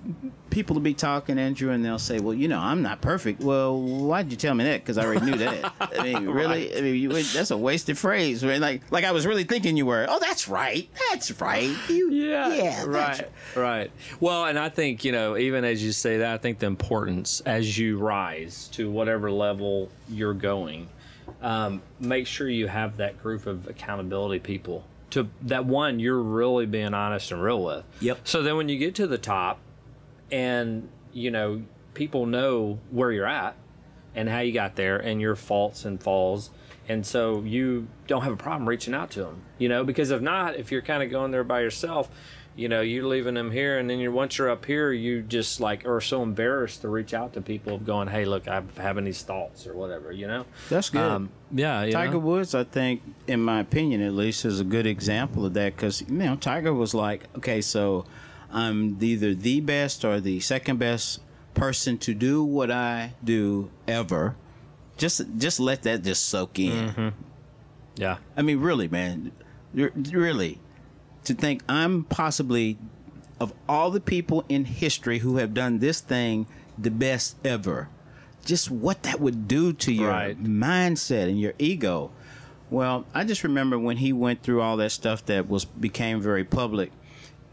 people 0.48 0.72
will 0.72 0.80
be 0.80 0.94
talking, 0.94 1.38
Andrew, 1.38 1.70
and 1.70 1.84
they'll 1.84 1.98
say, 1.98 2.18
"Well, 2.18 2.32
you 2.32 2.48
know, 2.48 2.58
I'm 2.58 2.80
not 2.80 3.02
perfect." 3.02 3.42
Well, 3.42 3.78
why'd 3.78 4.30
you 4.30 4.38
tell 4.38 4.54
me 4.54 4.64
that? 4.64 4.80
Because 4.80 4.96
I 4.96 5.04
already 5.04 5.26
knew 5.26 5.36
that. 5.36 5.74
I 5.98 6.02
mean, 6.02 6.30
really? 6.30 6.74
I 6.74 6.80
mean, 6.80 6.94
you, 6.94 7.10
that's 7.10 7.50
a 7.50 7.58
wasted 7.58 7.98
phrase. 7.98 8.42
Right? 8.42 8.58
Like, 8.58 8.90
like 8.90 9.04
I 9.04 9.12
was 9.12 9.26
really 9.26 9.44
thinking 9.44 9.76
you 9.76 9.84
were. 9.84 10.06
Oh, 10.08 10.18
that's 10.18 10.48
right. 10.48 10.88
That's 11.10 11.38
right. 11.42 11.70
You, 11.90 12.10
Yeah, 12.22 12.54
yeah, 12.54 12.84
right, 12.86 13.28
right. 13.54 13.90
Well, 14.18 14.46
and 14.46 14.58
I 14.58 14.70
think 14.70 15.04
you 15.04 15.12
know, 15.12 15.36
even 15.36 15.64
as 15.64 15.84
you 15.84 15.92
say 15.92 16.18
that, 16.18 16.32
I 16.32 16.38
think 16.38 16.58
the 16.58 16.66
importance 16.66 17.42
as 17.44 17.76
you 17.76 17.98
rise 17.98 18.68
to 18.72 18.90
whatever 18.90 19.30
level 19.30 19.90
you're 20.08 20.32
going, 20.32 20.88
um, 21.42 21.82
make 22.00 22.26
sure 22.26 22.48
you 22.48 22.66
have 22.68 22.96
that 22.96 23.22
group 23.22 23.46
of 23.46 23.68
accountability 23.68 24.38
people 24.38 24.84
to 25.12 25.28
that 25.42 25.64
one 25.64 25.98
you're 26.00 26.20
really 26.20 26.66
being 26.66 26.94
honest 26.94 27.32
and 27.32 27.42
real 27.42 27.62
with. 27.62 27.84
Yep. 28.00 28.20
So 28.24 28.42
then 28.42 28.56
when 28.56 28.68
you 28.68 28.78
get 28.78 28.94
to 28.96 29.06
the 29.06 29.18
top, 29.18 29.58
and 30.30 30.88
you 31.12 31.30
know 31.30 31.62
people 31.94 32.26
know 32.26 32.78
where 32.90 33.12
you're 33.12 33.26
at 33.26 33.54
and 34.14 34.28
how 34.28 34.40
you 34.40 34.52
got 34.52 34.76
there 34.76 34.96
and 34.96 35.20
your 35.20 35.36
faults 35.36 35.84
and 35.84 36.02
falls 36.02 36.50
and 36.88 37.06
so 37.06 37.42
you 37.42 37.86
don't 38.06 38.22
have 38.22 38.32
a 38.32 38.36
problem 38.36 38.68
reaching 38.68 38.94
out 38.94 39.10
to 39.12 39.20
them. 39.20 39.42
You 39.58 39.68
know, 39.68 39.84
because 39.84 40.10
if 40.10 40.20
not, 40.20 40.56
if 40.56 40.72
you're 40.72 40.82
kind 40.82 41.02
of 41.02 41.10
going 41.10 41.30
there 41.30 41.44
by 41.44 41.60
yourself, 41.60 42.10
you 42.54 42.68
know, 42.68 42.80
you're 42.80 43.06
leaving 43.06 43.34
them 43.34 43.50
here, 43.50 43.78
and 43.78 43.88
then 43.88 43.98
you're 43.98 44.12
once 44.12 44.38
you're 44.38 44.50
up 44.50 44.64
here, 44.64 44.92
you 44.92 45.22
just 45.22 45.60
like 45.60 45.86
are 45.86 46.00
so 46.00 46.22
embarrassed 46.22 46.82
to 46.82 46.88
reach 46.88 47.14
out 47.14 47.32
to 47.34 47.40
people, 47.40 47.76
of 47.76 47.86
going, 47.86 48.08
"Hey, 48.08 48.24
look, 48.24 48.46
I'm 48.46 48.68
having 48.76 49.04
these 49.04 49.22
thoughts 49.22 49.66
or 49.66 49.74
whatever," 49.74 50.12
you 50.12 50.26
know. 50.26 50.44
That's 50.68 50.90
good. 50.90 51.00
Um, 51.00 51.30
yeah, 51.50 51.84
you 51.84 51.92
Tiger 51.92 52.12
know? 52.12 52.18
Woods, 52.18 52.54
I 52.54 52.64
think, 52.64 53.02
in 53.26 53.42
my 53.42 53.60
opinion 53.60 54.02
at 54.02 54.12
least, 54.12 54.44
is 54.44 54.60
a 54.60 54.64
good 54.64 54.86
example 54.86 55.46
of 55.46 55.54
that 55.54 55.76
because 55.76 56.02
you 56.02 56.08
know 56.14 56.36
Tiger 56.36 56.74
was 56.74 56.94
like, 56.94 57.24
okay, 57.36 57.60
so 57.60 58.04
I'm 58.50 58.98
either 59.00 59.34
the 59.34 59.60
best 59.60 60.04
or 60.04 60.20
the 60.20 60.40
second 60.40 60.78
best 60.78 61.20
person 61.54 61.98
to 61.98 62.14
do 62.14 62.44
what 62.44 62.70
I 62.70 63.14
do 63.24 63.70
ever. 63.88 64.36
Just, 64.98 65.22
just 65.38 65.58
let 65.58 65.82
that 65.82 66.02
just 66.02 66.28
soak 66.28 66.58
in. 66.58 67.14
Yeah, 67.96 68.18
I 68.36 68.42
mean, 68.42 68.60
really, 68.60 68.88
man, 68.88 69.32
really, 69.74 70.60
to 71.24 71.34
think 71.34 71.62
I'm 71.68 72.04
possibly 72.04 72.78
of 73.40 73.52
all 73.68 73.90
the 73.90 74.00
people 74.00 74.44
in 74.48 74.64
history 74.64 75.18
who 75.18 75.36
have 75.38 75.52
done 75.54 75.78
this 75.80 76.00
thing 76.00 76.46
the 76.78 76.90
best 76.90 77.36
ever. 77.44 77.88
Just 78.44 78.70
what 78.70 79.02
that 79.04 79.20
would 79.20 79.46
do 79.48 79.72
to 79.72 79.92
your 79.92 80.10
Right. 80.10 80.42
mindset 80.42 81.28
and 81.28 81.40
your 81.40 81.52
ego. 81.58 82.10
Well, 82.70 83.04
I 83.14 83.24
just 83.24 83.44
remember 83.44 83.78
when 83.78 83.98
he 83.98 84.12
went 84.12 84.42
through 84.42 84.62
all 84.62 84.76
that 84.78 84.90
stuff 84.92 85.24
that 85.26 85.48
was 85.48 85.64
became 85.64 86.20
very 86.20 86.44
public. 86.44 86.90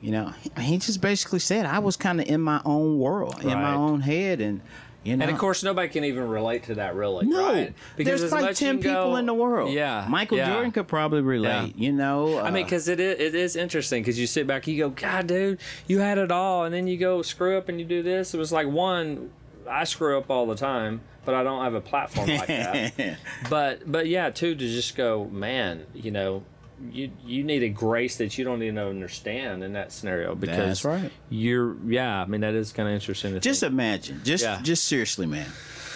You 0.01 0.11
know, 0.11 0.33
he- 0.41 0.63
he 0.63 0.77
just 0.77 1.01
basically 1.01 1.39
said 1.39 1.65
I 1.65 1.79
was 1.79 1.97
kind 1.97 2.21
of 2.21 2.27
in 2.27 2.39
my 2.41 2.61
own 2.65 2.97
world, 2.99 3.39
in 3.41 3.49
my 3.49 3.73
own 3.73 4.01
head, 4.01 4.39
and 4.39 4.61
you 5.03 5.15
know, 5.15 5.23
and 5.23 5.31
of 5.31 5.37
course, 5.37 5.63
nobody 5.63 5.87
can 5.87 6.03
even 6.03 6.27
relate 6.27 6.63
to 6.63 6.75
that 6.75 6.93
really. 6.93 7.25
no, 7.25 7.53
right? 7.53 7.73
there's 7.95 8.21
as 8.21 8.31
like 8.31 8.55
ten 8.55 8.77
go- 8.77 8.81
people 8.81 9.15
in 9.15 9.25
the 9.25 9.33
world. 9.33 9.71
Yeah, 9.71 10.05
Michael 10.09 10.37
yeah. 10.37 10.51
Jordan 10.51 10.71
could 10.71 10.87
probably 10.87 11.21
relate. 11.21 11.77
You 11.77 11.93
know, 11.93 12.39
I 12.39 12.51
mean, 12.51 12.63
uh, 12.63 12.65
because 12.65 12.87
it 12.87 12.99
is, 12.99 13.19
it 13.19 13.35
is 13.35 13.55
interesting 13.55 14.03
because 14.03 14.19
you 14.19 14.27
sit 14.27 14.45
back, 14.45 14.67
you 14.67 14.77
go, 14.77 14.89
God, 14.89 15.27
dude, 15.27 15.59
you 15.87 15.99
had 15.99 16.17
it 16.17 16.31
all, 16.31 16.65
and 16.65 16.73
then 16.73 16.87
you 16.87 16.97
go 16.97 17.21
screw 17.21 17.57
up 17.57 17.69
and 17.69 17.79
you 17.79 17.85
do 17.85 18.03
this. 18.03 18.33
It 18.33 18.37
was 18.37 18.51
like 18.51 18.67
one, 18.67 19.31
I 19.69 19.85
screw 19.85 20.17
up 20.17 20.29
all 20.29 20.45
the 20.45 20.55
time, 20.55 21.01
but 21.23 21.33
I 21.33 21.43
don't 21.43 21.63
have 21.63 21.75
a 21.75 21.81
platform 21.81 22.29
like 22.29 22.47
that. 22.47 23.17
but 23.49 23.89
but 23.89 24.07
yeah, 24.07 24.29
two 24.31 24.53
to 24.53 24.67
just 24.67 24.97
go, 24.97 25.25
man, 25.25 25.85
you 25.93 26.11
know, 26.11 26.43
you 26.91 27.11
you 27.25 27.43
need 27.43 27.63
a 27.63 27.69
grace 27.69 28.17
that 28.17 28.37
you 28.37 28.43
don't 28.45 28.63
even 28.63 28.77
understand 28.77 29.63
in 29.63 29.73
that 29.73 29.91
scenario 29.91 30.35
because 30.35 30.57
That's 30.57 30.85
right. 30.85 31.11
You're 31.29 31.75
yeah, 31.85 32.21
I 32.21 32.25
mean 32.25 32.41
that 32.41 32.53
is 32.53 32.71
kind 32.71 32.87
of 32.87 32.95
interesting. 32.95 33.33
To 33.33 33.39
Just 33.39 33.59
think. 33.61 33.73
imagine, 33.73 34.21
just 34.23 34.43
Yeah. 34.43 34.59
just 34.61 34.85
seriously, 34.85 35.25
man. 35.25 35.47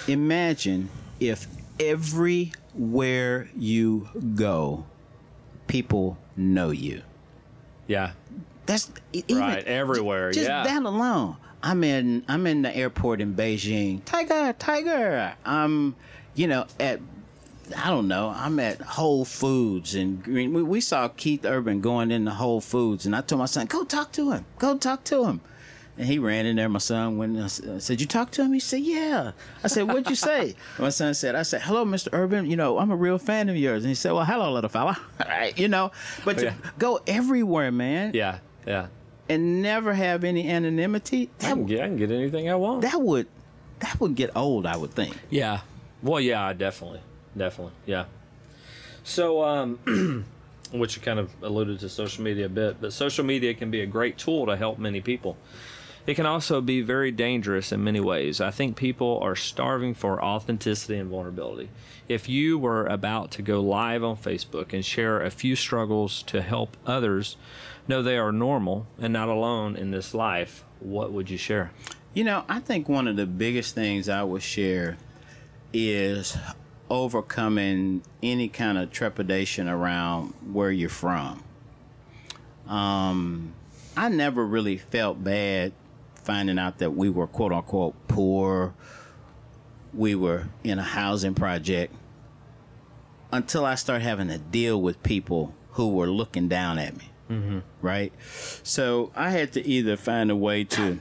Imagine 0.07 0.89
if 1.19 1.47
everywhere 1.79 3.49
you 3.57 4.09
go, 4.35 4.85
people 5.67 6.17
know 6.35 6.69
you. 6.71 7.01
yeah, 7.87 8.11
That's 8.65 8.91
even, 9.11 9.37
Right, 9.37 9.63
everywhere, 9.65 10.31
Just 10.31 10.47
yeah. 10.47 10.63
that 10.63 10.83
alone. 10.83 11.37
I'm 11.61 11.83
in 11.83 12.23
I'm 12.27 12.45
in 12.47 12.61
the 12.63 12.75
airport 12.75 13.21
in 13.21 13.35
Beijing. 13.35 14.03
Tiger, 14.05 14.53
Tiger. 14.59 15.35
I'm, 15.45 15.95
you 16.35 16.47
know, 16.47 16.65
at 16.79 16.99
I 17.77 17.89
don't 17.89 18.07
know. 18.07 18.33
I'm 18.35 18.59
at 18.59 18.81
Whole 18.81 19.25
Foods 19.25 19.95
and 19.95 20.23
Green. 20.23 20.53
We, 20.53 20.63
we 20.63 20.81
saw 20.81 21.07
Keith 21.07 21.45
Urban 21.45 21.81
going 21.81 22.11
into 22.11 22.31
Whole 22.31 22.61
Foods, 22.61 23.05
and 23.05 23.15
I 23.15 23.21
told 23.21 23.39
my 23.39 23.45
son, 23.45 23.65
"Go 23.67 23.83
talk 23.83 24.11
to 24.13 24.31
him. 24.31 24.45
Go 24.59 24.77
talk 24.77 25.03
to 25.05 25.25
him." 25.25 25.41
And 25.95 26.07
he 26.07 26.17
ran 26.17 26.47
in 26.47 26.55
there. 26.55 26.67
My 26.69 26.79
son 26.79 27.17
went. 27.19 27.35
And 27.37 27.41
I 27.43 27.71
I 27.73 27.75
uh, 27.75 27.79
said, 27.79 28.01
"You 28.01 28.07
talk 28.07 28.31
to 28.31 28.43
him?" 28.43 28.53
He 28.53 28.59
said, 28.59 28.79
"Yeah." 28.81 29.31
I 29.63 29.67
said, 29.67 29.83
"What'd 29.83 30.09
you 30.09 30.15
say?" 30.15 30.55
my 30.79 30.89
son 30.89 31.13
said, 31.13 31.35
"I 31.35 31.43
said, 31.43 31.61
hello, 31.61 31.85
Mr. 31.85 32.09
Urban. 32.13 32.49
You 32.49 32.55
know, 32.55 32.79
I'm 32.79 32.89
a 32.91 32.95
real 32.95 33.17
fan 33.19 33.47
of 33.49 33.55
yours." 33.55 33.83
And 33.83 33.89
he 33.89 33.95
said, 33.95 34.11
"Well, 34.13 34.25
hello, 34.25 34.51
little 34.51 34.69
fella." 34.69 34.97
All 35.19 35.27
right, 35.29 35.57
you 35.57 35.67
know, 35.67 35.91
but 36.25 36.37
to 36.39 36.45
Yeah. 36.45 36.53
go 36.79 36.99
everywhere, 37.05 37.71
man, 37.71 38.11
yeah, 38.15 38.39
yeah. 38.65 38.87
and 39.29 39.61
never 39.61 39.93
have 39.93 40.23
any 40.23 40.49
anonymity. 40.49 41.29
I 41.41 41.43
can 41.51 41.65
get, 41.65 41.81
I 41.81 41.87
can 41.87 41.97
get 41.97 42.09
anything 42.11 42.49
I 42.49 42.55
want. 42.55 42.81
that 42.81 42.99
would 43.01 43.27
that 43.79 43.99
would 44.01 44.15
get 44.15 44.31
old. 44.35 44.65
I 44.65 44.77
would 44.77 44.91
think. 44.95 45.15
Yeah. 45.29 45.61
Well, 46.01 46.19
yeah, 46.19 46.51
definitely, 46.53 47.01
definitely, 47.37 47.73
yeah. 47.85 48.05
So, 49.03 49.43
um, 49.43 50.25
which 50.71 50.95
you 50.95 51.01
kind 51.01 51.19
of 51.19 51.31
alluded 51.41 51.79
to 51.79 51.89
social 51.89 52.23
media 52.23 52.47
a 52.47 52.49
bit, 52.49 52.81
but 52.81 52.93
social 52.93 53.23
media 53.23 53.53
can 53.53 53.69
be 53.69 53.81
a 53.81 53.85
great 53.85 54.17
tool 54.17 54.45
to 54.47 54.55
help 54.55 54.79
many 54.79 55.01
people. 55.01 55.37
It 56.05 56.15
can 56.15 56.25
also 56.25 56.59
be 56.59 56.81
very 56.81 57.11
dangerous 57.11 57.71
in 57.71 57.83
many 57.83 58.01
ways. 58.01 58.41
I 58.41 58.51
think 58.51 58.75
people 58.75 59.19
are 59.21 59.37
starving 59.37 59.93
for 59.93 60.21
authenticity 60.21 60.97
and 60.97 61.09
vulnerability. 61.09 61.69
If 62.09 62.27
you 62.27 62.57
were 62.59 62.85
about 62.85 63.31
to 63.31 63.41
go 63.41 63.61
live 63.61 64.03
on 64.03 64.17
Facebook 64.17 64.73
and 64.73 64.83
share 64.83 65.21
a 65.21 65.31
few 65.31 65.55
struggles 65.55 66.21
to 66.23 66.41
help 66.41 66.75
others 66.85 67.37
know 67.87 68.01
they 68.01 68.17
are 68.17 68.33
normal 68.33 68.87
and 68.99 69.13
not 69.13 69.29
alone 69.29 69.77
in 69.77 69.91
this 69.91 70.13
life, 70.13 70.65
what 70.81 71.13
would 71.13 71.29
you 71.29 71.37
share? 71.37 71.71
You 72.13 72.25
know, 72.25 72.43
I 72.49 72.59
think 72.59 72.89
one 72.89 73.07
of 73.07 73.15
the 73.15 73.25
biggest 73.25 73.73
things 73.73 74.09
I 74.09 74.23
would 74.23 74.43
share 74.43 74.97
is 75.71 76.37
overcoming 76.93 78.03
any 78.21 78.47
kind 78.47 78.77
of 78.77 78.91
trepidation 78.91 79.67
around 79.67 80.31
where 80.53 80.69
you're 80.69 80.89
from. 80.89 81.43
Um, 82.67 83.55
I 83.97 84.09
never 84.09 84.45
really 84.45 84.77
felt 84.77 85.23
bad 85.23 85.73
finding 86.13 86.59
out 86.59 86.77
that 86.77 86.91
we 86.91 87.09
were 87.09 87.25
quote 87.25 87.51
unquote 87.51 87.95
poor. 88.07 88.75
We 89.91 90.13
were 90.13 90.49
in 90.63 90.77
a 90.77 90.83
housing 90.83 91.33
project 91.33 91.95
until 93.31 93.65
I 93.65 93.73
started 93.73 94.03
having 94.03 94.27
to 94.27 94.37
deal 94.37 94.79
with 94.79 95.01
people 95.01 95.55
who 95.71 95.89
were 95.95 96.07
looking 96.07 96.47
down 96.47 96.77
at 96.77 96.95
me. 96.95 97.09
Mm-hmm. 97.27 97.59
Right? 97.81 98.13
So 98.61 99.11
I 99.15 99.31
had 99.31 99.51
to 99.53 99.65
either 99.65 99.97
find 99.97 100.29
a 100.29 100.35
way 100.35 100.63
to 100.65 100.99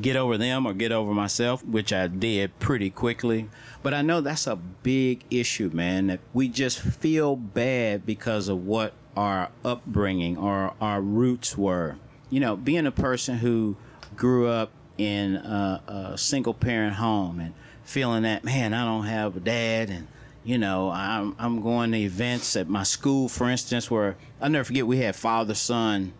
get 0.00 0.16
over 0.16 0.36
them 0.36 0.66
or 0.66 0.74
get 0.74 0.90
over 0.90 1.14
myself, 1.14 1.64
which 1.64 1.92
I 1.92 2.08
did 2.08 2.58
pretty 2.58 2.90
quickly. 2.90 3.48
But 3.84 3.92
I 3.92 4.00
know 4.00 4.22
that's 4.22 4.46
a 4.46 4.56
big 4.56 5.24
issue, 5.30 5.70
man, 5.72 6.06
that 6.06 6.20
we 6.32 6.48
just 6.48 6.78
feel 6.80 7.36
bad 7.36 8.06
because 8.06 8.48
of 8.48 8.64
what 8.64 8.94
our 9.14 9.50
upbringing 9.62 10.38
or 10.38 10.72
our 10.80 11.02
roots 11.02 11.58
were. 11.58 11.96
You 12.30 12.40
know, 12.40 12.56
being 12.56 12.86
a 12.86 12.90
person 12.90 13.36
who 13.36 13.76
grew 14.16 14.48
up 14.48 14.70
in 14.96 15.36
a, 15.36 15.82
a 16.14 16.18
single 16.18 16.54
parent 16.54 16.94
home 16.94 17.38
and 17.38 17.52
feeling 17.84 18.22
that, 18.22 18.42
man, 18.42 18.72
I 18.72 18.86
don't 18.86 19.04
have 19.04 19.36
a 19.36 19.40
dad 19.40 19.90
and 19.90 20.08
you 20.44 20.56
know, 20.56 20.90
I'm 20.90 21.36
I'm 21.38 21.60
going 21.62 21.92
to 21.92 21.98
events 21.98 22.56
at 22.56 22.68
my 22.68 22.84
school, 22.84 23.28
for 23.28 23.50
instance, 23.50 23.90
where 23.90 24.16
I'll 24.40 24.50
never 24.50 24.64
forget 24.64 24.86
we 24.86 24.98
had 24.98 25.14
father 25.14 25.54
son 25.54 26.14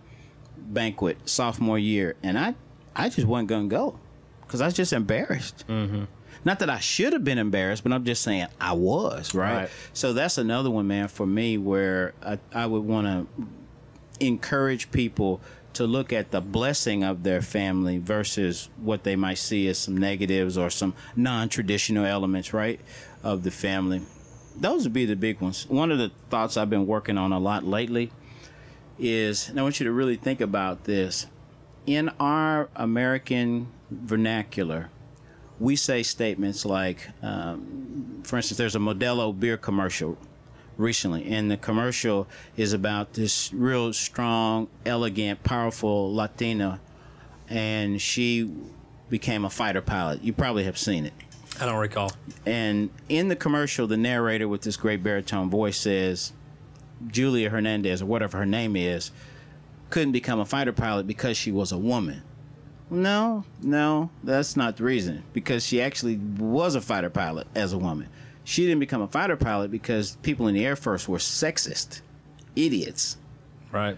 banquet 0.57 1.29
sophomore 1.29 1.79
year, 1.79 2.17
and 2.23 2.39
I 2.39 2.55
I 2.95 3.09
just 3.09 3.27
wasn't 3.27 3.49
gonna 3.49 3.69
go 3.69 3.99
because 4.43 4.61
I 4.61 4.67
was 4.67 4.75
just 4.75 4.93
embarrassed. 4.93 5.65
Mm-hmm. 5.69 6.05
Not 6.45 6.59
that 6.59 6.69
I 6.69 6.79
should 6.79 7.13
have 7.13 7.25
been 7.25 7.39
embarrassed, 7.39 7.83
but 7.83 7.93
I'm 7.93 8.05
just 8.05 8.23
saying 8.23 8.47
I 8.61 8.73
was 8.75 9.35
right. 9.35 9.55
Right. 9.55 9.71
So 9.93 10.13
that's 10.13 10.39
another 10.39 10.71
one, 10.71 10.87
man, 10.87 11.09
for 11.09 11.27
me 11.27 11.57
where 11.59 12.15
I, 12.23 12.39
I 12.53 12.67
would 12.67 12.83
want 12.83 13.07
to 13.07 13.47
encourage 14.21 14.91
people 14.93 15.41
to 15.73 15.87
look 15.87 16.13
at 16.13 16.31
the 16.31 16.41
blessing 16.41 17.03
of 17.03 17.25
their 17.25 17.43
family 17.43 17.99
versus 17.99 18.69
what 18.77 19.03
they 19.03 19.17
might 19.17 19.39
see 19.39 19.67
as 19.69 19.79
some 19.79 19.97
negatives 19.97 20.57
or 20.57 20.71
some 20.71 20.95
non-traditional 21.17 22.05
elements, 22.05 22.53
right, 22.53 22.79
of 23.23 23.43
the 23.43 23.51
family. 23.51 24.03
Those 24.57 24.85
would 24.85 24.93
be 24.93 25.05
the 25.05 25.17
big 25.17 25.41
ones. 25.41 25.67
One 25.69 25.91
of 25.91 25.99
the 25.99 26.13
thoughts 26.31 26.57
I've 26.57 26.71
been 26.71 26.87
working 26.87 27.19
on 27.19 27.33
a 27.33 27.41
lot 27.41 27.65
lately 27.65 28.13
is, 29.01 29.49
and 29.49 29.59
I 29.59 29.65
want 29.65 29.81
you 29.81 29.85
to 29.87 29.93
really 29.93 30.17
think 30.17 30.41
about 30.41 30.85
this. 30.85 31.27
In 31.87 32.11
our 32.21 32.69
American 32.77 33.67
vernacular, 33.91 34.91
we 35.61 35.77
say 35.77 36.03
statements 36.03 36.65
like, 36.65 37.09
um, 37.23 38.21
for 38.25 38.37
instance, 38.37 38.59
there's 38.59 38.77
a 38.77 38.81
Modelo 38.81 39.39
beer 39.39 39.57
commercial 39.57 40.19
recently, 40.77 41.25
and 41.33 41.51
the 41.51 41.57
commercial 41.57 42.27
is 42.57 42.73
about 42.73 43.15
this 43.15 43.53
real 43.53 43.93
strong, 43.93 44.69
elegant, 44.85 45.43
powerful 45.45 46.13
Latina, 46.15 46.81
and 47.49 48.01
she 48.01 48.53
became 49.09 49.45
a 49.45 49.51
fighter 49.51 49.81
pilot. 49.81 50.23
You 50.25 50.33
probably 50.33 50.65
have 50.65 50.79
seen 50.79 51.07
it. 51.07 51.13
I 51.61 51.67
don't 51.67 51.79
recall. 51.79 52.11
And 52.45 52.91
in 53.09 53.29
the 53.29 53.37
commercial, 53.37 53.87
the 53.87 53.97
narrator 53.97 54.49
with 54.49 54.63
this 54.63 54.77
great 54.77 55.03
baritone 55.05 55.51
voice 55.51 55.79
says, 55.79 56.33
Julia 57.07 57.51
Hernandez, 57.51 58.03
or 58.03 58.07
whatever 58.07 58.39
her 58.39 58.47
name 58.47 58.75
is, 58.75 59.13
couldn't 59.91 60.13
become 60.13 60.41
a 60.41 60.45
fighter 60.45 60.73
pilot 60.73 61.07
because 61.07 61.37
she 61.37 61.53
was 61.53 61.71
a 61.71 61.79
woman. 61.79 62.23
No, 62.91 63.45
no, 63.63 64.11
that's 64.23 64.57
not 64.57 64.77
the 64.77 64.85
reason. 64.85 65.23
Because 65.33 65.65
she 65.67 65.81
actually 65.81 66.17
was 66.17 66.75
a 66.75 66.81
fighter 66.81 67.11
pilot 67.11 67.47
as 67.55 67.73
a 67.73 67.79
woman. 67.79 68.09
She 68.45 68.65
didn't 68.67 68.81
become 68.81 69.01
a 69.01 69.09
fighter 69.09 69.37
pilot 69.37 69.71
because 69.71 70.17
people 70.23 70.47
in 70.49 70.55
the 70.55 70.65
Air 70.65 70.77
Force 70.77 71.09
were 71.09 71.19
sexist, 71.19 72.03
idiots. 72.55 73.17
Right. 73.73 73.97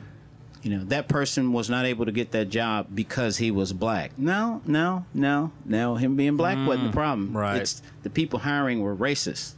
You 0.62 0.78
know, 0.78 0.84
that 0.84 1.09
person 1.09 1.53
was 1.53 1.68
not 1.68 1.84
able 1.84 2.07
to 2.07 2.12
get 2.12 2.32
that 2.32 2.49
job 2.49 2.87
because 2.95 3.37
he 3.37 3.51
was 3.51 3.72
black. 3.72 4.12
No, 4.18 4.62
no, 4.66 5.05
no, 5.14 5.53
no. 5.64 5.97
Him 5.97 6.16
being 6.16 6.37
black 6.37 6.57
wasn't 6.66 6.87
the 6.87 6.91
mm, 6.91 7.01
problem. 7.01 7.37
right. 7.37 7.61
It's 7.61 7.82
the 8.03 8.11
people 8.11 8.39
hiring 8.41 8.80
were 8.80 8.97
racist. 8.97 9.55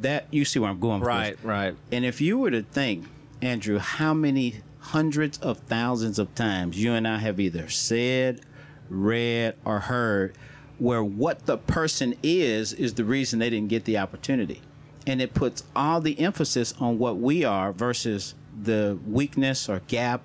that 0.00 0.26
you 0.30 0.44
see 0.44 0.58
where 0.58 0.70
I'm 0.70 0.80
going. 0.80 1.00
Right, 1.00 1.38
right. 1.42 1.74
And 1.92 2.04
if 2.04 2.20
you 2.20 2.38
were 2.38 2.50
to 2.50 2.62
think, 2.62 3.06
Andrew, 3.40 3.78
how 3.78 4.12
many 4.12 4.56
hundreds 4.84 5.38
of 5.38 5.58
thousands 5.60 6.18
of 6.18 6.34
times 6.34 6.82
you 6.82 6.92
and 6.92 7.08
I 7.08 7.18
have 7.18 7.40
either 7.40 7.68
said, 7.68 8.42
read, 8.90 9.56
or 9.64 9.80
heard 9.80 10.36
where 10.78 11.02
what 11.02 11.46
the 11.46 11.56
person 11.56 12.14
is 12.22 12.72
is 12.72 12.94
the 12.94 13.04
reason 13.04 13.38
they 13.38 13.48
didn't 13.48 13.68
get 13.68 13.84
the 13.84 13.96
opportunity. 13.96 14.60
And 15.06 15.22
it 15.22 15.32
puts 15.32 15.64
all 15.74 16.00
the 16.00 16.18
emphasis 16.18 16.74
on 16.80 16.98
what 16.98 17.18
we 17.18 17.44
are 17.44 17.72
versus 17.72 18.34
the 18.62 18.98
weakness 19.06 19.68
or 19.68 19.80
gap 19.86 20.22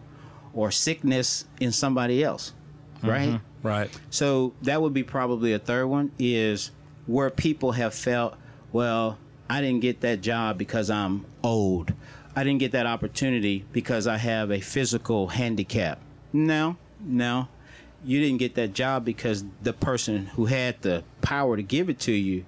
or 0.53 0.71
sickness 0.71 1.45
in 1.59 1.71
somebody 1.71 2.23
else. 2.23 2.53
Mm-hmm. 2.97 3.09
Right? 3.09 3.41
Right. 3.61 3.99
So 4.09 4.53
that 4.63 4.81
would 4.81 4.93
be 4.93 5.03
probably 5.03 5.53
a 5.53 5.59
third 5.59 5.87
one 5.87 6.11
is 6.19 6.71
where 7.07 7.29
people 7.29 7.73
have 7.73 7.93
felt, 7.93 8.35
well, 8.71 9.17
I 9.49 9.61
didn't 9.61 9.81
get 9.81 10.01
that 10.01 10.21
job 10.21 10.57
because 10.57 10.89
I'm 10.89 11.25
old. 11.43 11.93
I 12.35 12.43
didn't 12.43 12.59
get 12.59 12.71
that 12.73 12.85
opportunity 12.85 13.65
because 13.71 14.07
I 14.07 14.17
have 14.17 14.51
a 14.51 14.59
physical 14.59 15.27
handicap. 15.27 15.99
No, 16.31 16.77
no. 16.99 17.47
You 18.05 18.21
didn't 18.21 18.37
get 18.37 18.55
that 18.55 18.73
job 18.73 19.03
because 19.03 19.43
the 19.61 19.73
person 19.73 20.27
who 20.27 20.45
had 20.45 20.81
the 20.81 21.03
power 21.21 21.57
to 21.57 21.63
give 21.63 21.89
it 21.89 21.99
to 22.01 22.11
you 22.11 22.45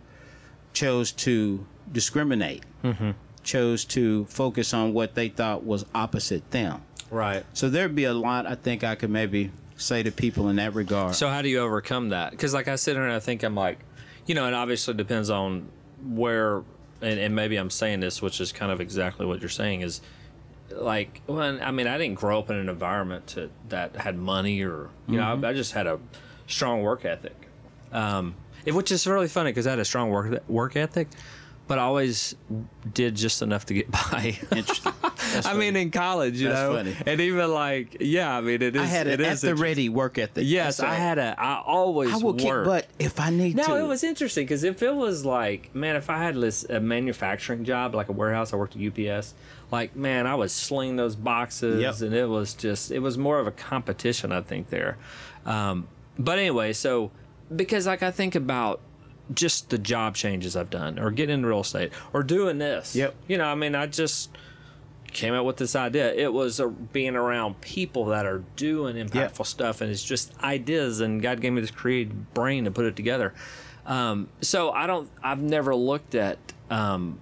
chose 0.73 1.11
to 1.11 1.65
discriminate, 1.91 2.63
mm-hmm. 2.83 3.11
chose 3.43 3.83
to 3.85 4.25
focus 4.25 4.73
on 4.73 4.93
what 4.93 5.15
they 5.15 5.27
thought 5.29 5.65
was 5.65 5.85
opposite 5.93 6.49
them. 6.51 6.81
Right. 7.09 7.45
So 7.53 7.69
there'd 7.69 7.95
be 7.95 8.05
a 8.05 8.13
lot 8.13 8.47
I 8.47 8.55
think 8.55 8.83
I 8.83 8.95
could 8.95 9.09
maybe 9.09 9.51
say 9.75 10.03
to 10.03 10.11
people 10.11 10.47
in 10.49 10.55
that 10.57 10.73
regard. 10.73 11.15
So 11.15 11.27
how 11.27 11.41
do 11.41 11.49
you 11.49 11.59
overcome 11.59 12.09
that? 12.09 12.31
Because 12.31 12.53
like 12.53 12.67
I 12.67 12.75
sit 12.75 12.95
here 12.95 13.03
and 13.03 13.11
I 13.13 13.19
think 13.19 13.43
I'm 13.43 13.55
like, 13.55 13.79
you 14.25 14.35
know, 14.35 14.47
it 14.47 14.53
obviously 14.53 14.93
depends 14.93 15.29
on 15.29 15.67
where, 16.05 16.63
and, 17.01 17.19
and 17.19 17.35
maybe 17.35 17.57
I'm 17.57 17.69
saying 17.69 17.99
this, 17.99 18.21
which 18.21 18.39
is 18.41 18.51
kind 18.51 18.71
of 18.71 18.79
exactly 18.81 19.25
what 19.25 19.39
you're 19.39 19.49
saying 19.49 19.81
is 19.81 20.01
like, 20.69 21.21
well, 21.27 21.59
I 21.61 21.71
mean, 21.71 21.87
I 21.87 21.97
didn't 21.97 22.15
grow 22.15 22.39
up 22.39 22.49
in 22.49 22.55
an 22.55 22.69
environment 22.69 23.27
to, 23.27 23.49
that 23.69 23.95
had 23.95 24.17
money 24.17 24.61
or, 24.63 24.89
you 25.07 25.17
know, 25.17 25.23
I, 25.23 25.49
I 25.49 25.53
just 25.53 25.73
had 25.73 25.87
a 25.87 25.99
strong 26.47 26.81
work 26.81 27.05
ethic. 27.05 27.35
Um, 27.91 28.35
which 28.65 28.91
is 28.91 29.05
really 29.07 29.27
funny 29.27 29.51
because 29.51 29.67
I 29.67 29.71
had 29.71 29.79
a 29.79 29.85
strong 29.85 30.09
work 30.11 30.47
work 30.47 30.75
ethic, 30.75 31.07
but 31.71 31.79
I 31.79 31.83
always 31.83 32.35
did 32.93 33.15
just 33.15 33.41
enough 33.41 33.65
to 33.67 33.73
get 33.73 33.89
by. 34.11 34.37
Interesting. 34.51 34.91
I 35.45 35.53
mean, 35.53 35.77
in 35.77 35.89
college, 35.89 36.37
you 36.41 36.49
That's 36.49 36.59
know, 36.69 36.75
funny. 36.75 36.93
and 37.05 37.21
even 37.21 37.49
like, 37.49 37.95
yeah, 38.01 38.35
I 38.35 38.41
mean, 38.41 38.61
it 38.61 38.75
is. 38.75 38.81
I 38.81 38.85
had 38.85 39.07
it 39.07 39.21
an 39.21 39.25
at 39.25 39.39
the 39.39 39.55
ready 39.55 39.87
work 39.87 40.17
ethic. 40.17 40.43
Yes, 40.45 40.81
I 40.81 40.95
had 40.95 41.17
a. 41.17 41.33
I 41.39 41.61
always 41.65 42.11
I 42.11 42.17
will 42.17 42.33
kick 42.33 42.49
work. 42.49 42.65
butt 42.65 42.87
if 42.99 43.21
I 43.21 43.29
need 43.29 43.55
no, 43.55 43.63
to. 43.63 43.69
No, 43.69 43.75
it 43.77 43.87
was 43.87 44.03
interesting 44.03 44.43
because 44.43 44.65
if 44.65 44.83
it 44.83 44.93
was 44.93 45.23
like, 45.23 45.73
man, 45.73 45.95
if 45.95 46.09
I 46.09 46.17
had 46.17 46.35
this 46.35 46.65
a 46.65 46.81
manufacturing 46.81 47.63
job, 47.63 47.95
like 47.95 48.09
a 48.09 48.11
warehouse, 48.11 48.51
I 48.51 48.57
worked 48.57 48.75
at 48.75 48.81
UPS. 48.81 49.33
Like, 49.71 49.95
man, 49.95 50.27
I 50.27 50.35
would 50.35 50.51
sling 50.51 50.97
those 50.97 51.15
boxes, 51.15 51.81
Yep. 51.81 52.01
and 52.01 52.13
it 52.13 52.27
was 52.27 52.53
just, 52.53 52.91
it 52.91 52.99
was 52.99 53.17
more 53.17 53.39
of 53.39 53.47
a 53.47 53.51
competition, 53.51 54.33
I 54.33 54.41
think 54.41 54.69
there. 54.69 54.97
Um, 55.45 55.87
but 56.19 56.37
anyway, 56.37 56.73
so 56.73 57.11
because 57.55 57.87
like 57.87 58.03
I 58.03 58.11
think 58.11 58.35
about 58.35 58.81
just 59.33 59.69
the 59.69 59.77
job 59.77 60.15
changes 60.15 60.55
I've 60.55 60.69
done, 60.69 60.99
or 60.99 61.11
getting 61.11 61.35
into 61.35 61.47
real 61.47 61.61
estate, 61.61 61.91
or 62.13 62.23
doing 62.23 62.57
this. 62.57 62.95
Yep. 62.95 63.15
You 63.27 63.37
know, 63.37 63.45
I 63.45 63.55
mean, 63.55 63.75
I 63.75 63.87
just 63.87 64.29
came 65.11 65.33
up 65.33 65.45
with 65.45 65.57
this 65.57 65.75
idea. 65.75 66.13
It 66.13 66.31
was 66.33 66.59
uh, 66.59 66.67
being 66.67 67.15
around 67.15 67.61
people 67.61 68.05
that 68.05 68.25
are 68.25 68.43
doing 68.55 68.95
impactful 68.95 69.45
stuff, 69.45 69.81
and 69.81 69.91
it's 69.91 70.03
just 70.03 70.37
ideas. 70.41 70.99
And 70.99 71.21
God 71.21 71.41
gave 71.41 71.53
me 71.53 71.61
this 71.61 71.71
creative 71.71 72.33
brain 72.33 72.65
to 72.65 72.71
put 72.71 72.85
it 72.85 72.95
together. 72.95 73.33
Um, 73.85 74.29
so 74.41 74.71
I 74.71 74.87
don't. 74.87 75.09
I've 75.23 75.41
never 75.41 75.75
looked 75.75 76.15
at 76.15 76.37
um, 76.69 77.19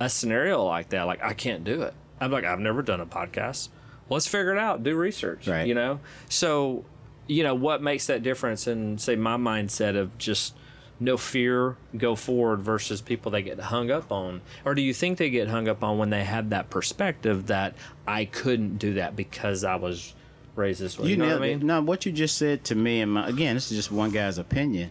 a 0.00 0.08
scenario 0.08 0.64
like 0.64 0.90
that. 0.90 1.04
Like 1.04 1.22
I 1.22 1.34
can't 1.34 1.64
do 1.64 1.82
it. 1.82 1.94
I'm 2.20 2.30
like 2.30 2.44
I've 2.44 2.60
never 2.60 2.82
done 2.82 3.00
a 3.00 3.06
podcast. 3.06 3.68
Let's 4.08 4.26
figure 4.26 4.52
it 4.52 4.58
out. 4.58 4.82
Do 4.82 4.96
research. 4.96 5.46
Right. 5.46 5.66
You 5.66 5.74
know. 5.74 6.00
So 6.28 6.84
you 7.26 7.44
know 7.44 7.54
what 7.54 7.82
makes 7.82 8.06
that 8.06 8.22
difference 8.22 8.66
in 8.66 8.98
say 8.98 9.14
my 9.14 9.36
mindset 9.36 9.96
of 9.96 10.16
just 10.18 10.54
no 11.00 11.16
fear 11.16 11.76
go 11.96 12.14
forward 12.14 12.60
versus 12.60 13.00
people 13.00 13.32
that 13.32 13.42
get 13.42 13.58
hung 13.58 13.90
up 13.90 14.12
on 14.12 14.40
or 14.64 14.74
do 14.74 14.82
you 14.82 14.94
think 14.94 15.18
they 15.18 15.30
get 15.30 15.48
hung 15.48 15.66
up 15.66 15.82
on 15.82 15.98
when 15.98 16.10
they 16.10 16.24
have 16.24 16.50
that 16.50 16.68
perspective 16.70 17.46
that 17.46 17.74
i 18.06 18.24
couldn't 18.24 18.76
do 18.76 18.94
that 18.94 19.16
because 19.16 19.64
i 19.64 19.74
was 19.74 20.14
raised 20.56 20.80
this 20.80 20.98
way 20.98 21.06
you, 21.06 21.10
you 21.12 21.16
know 21.16 21.26
nailed 21.26 21.40
what 21.40 21.48
i 21.48 21.52
it. 21.52 21.58
mean 21.58 21.66
No, 21.66 21.80
what 21.80 22.06
you 22.06 22.12
just 22.12 22.36
said 22.36 22.64
to 22.64 22.74
me, 22.74 23.00
and 23.00 23.12
my, 23.12 23.28
again, 23.28 23.54
this 23.54 23.70
is 23.70 23.76
just 23.76 23.90
one 23.92 24.10
guy's 24.10 24.38
opinion, 24.38 24.90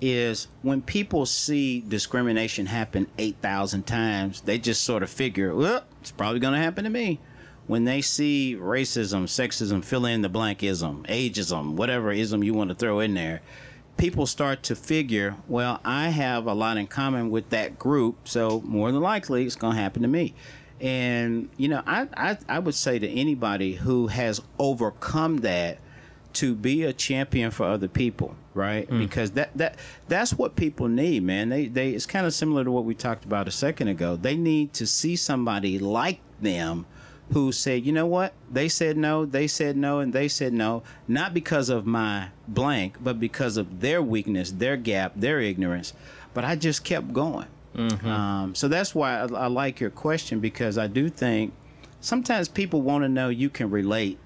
is 0.00 0.46
when 0.62 0.82
people 0.82 1.26
see 1.26 1.80
discrimination 1.80 2.66
happen 2.66 3.06
8,000 3.18 3.86
times, 3.86 4.40
they 4.42 4.58
just 4.58 4.82
sort 4.82 5.02
of 5.02 5.10
figure, 5.10 5.54
well, 5.54 5.84
it's 6.00 6.10
probably 6.10 6.40
going 6.40 6.54
to 6.54 6.60
happen 6.60 6.84
to 6.84 6.90
me. 6.90 7.18
When 7.66 7.84
they 7.84 8.00
see 8.00 8.56
racism, 8.58 9.24
sexism, 9.24 9.84
fill 9.84 10.06
in 10.06 10.22
the 10.22 10.30
blankism, 10.30 11.06
ageism, 11.06 11.74
whatever 11.74 12.10
ism 12.10 12.42
you 12.42 12.54
want 12.54 12.70
to 12.70 12.74
throw 12.74 13.00
in 13.00 13.14
there, 13.14 13.42
people 14.00 14.26
start 14.26 14.62
to 14.64 14.74
figure, 14.74 15.36
well, 15.46 15.80
I 15.84 16.08
have 16.08 16.46
a 16.46 16.54
lot 16.54 16.76
in 16.78 16.86
common 16.86 17.30
with 17.30 17.50
that 17.50 17.78
group, 17.78 18.26
so 18.26 18.62
more 18.64 18.90
than 18.90 19.02
likely 19.02 19.44
it's 19.44 19.56
going 19.56 19.76
to 19.76 19.82
happen 19.82 20.02
to 20.02 20.08
me. 20.08 20.34
And 20.80 21.50
you 21.58 21.68
know, 21.68 21.82
I, 21.86 22.08
I 22.16 22.38
I 22.48 22.58
would 22.58 22.74
say 22.74 22.98
to 22.98 23.06
anybody 23.06 23.74
who 23.74 24.06
has 24.06 24.40
overcome 24.58 25.38
that 25.38 25.78
to 26.32 26.54
be 26.54 26.84
a 26.84 26.92
champion 26.94 27.50
for 27.50 27.64
other 27.64 27.88
people, 27.88 28.34
right? 28.54 28.88
Mm. 28.88 29.00
Because 29.00 29.32
that 29.32 29.50
that 29.58 29.76
that's 30.08 30.32
what 30.32 30.56
people 30.56 30.88
need, 30.88 31.22
man. 31.22 31.50
They 31.50 31.66
they 31.66 31.90
it's 31.90 32.06
kind 32.06 32.26
of 32.26 32.32
similar 32.32 32.64
to 32.64 32.70
what 32.70 32.86
we 32.86 32.94
talked 32.94 33.26
about 33.26 33.46
a 33.46 33.50
second 33.50 33.88
ago. 33.88 34.16
They 34.16 34.36
need 34.36 34.72
to 34.74 34.86
see 34.86 35.16
somebody 35.16 35.78
like 35.78 36.20
them 36.40 36.86
who 37.32 37.52
said, 37.52 37.84
you 37.84 37.92
know 37.92 38.06
what? 38.06 38.32
They 38.50 38.68
said 38.68 38.96
no, 38.96 39.24
they 39.24 39.46
said 39.46 39.76
no, 39.76 40.00
and 40.00 40.12
they 40.12 40.28
said 40.28 40.52
no, 40.52 40.82
not 41.06 41.32
because 41.32 41.68
of 41.68 41.86
my 41.86 42.28
blank, 42.48 42.96
but 43.00 43.20
because 43.20 43.56
of 43.56 43.80
their 43.80 44.02
weakness, 44.02 44.50
their 44.50 44.76
gap, 44.76 45.12
their 45.16 45.40
ignorance. 45.40 45.92
But 46.34 46.44
I 46.44 46.56
just 46.56 46.84
kept 46.84 47.12
going. 47.12 47.46
Um, 48.04 48.54
so 48.54 48.66
that's 48.68 48.94
why 48.94 49.20
I, 49.20 49.26
I 49.26 49.46
like 49.46 49.78
your 49.78 49.90
question 49.90 50.40
because 50.40 50.76
I 50.76 50.88
do 50.88 51.08
think 51.08 51.52
sometimes 52.00 52.48
people 52.48 52.82
want 52.82 53.04
to 53.04 53.08
know 53.08 53.28
you 53.28 53.48
can 53.48 53.70
relate 53.70 54.18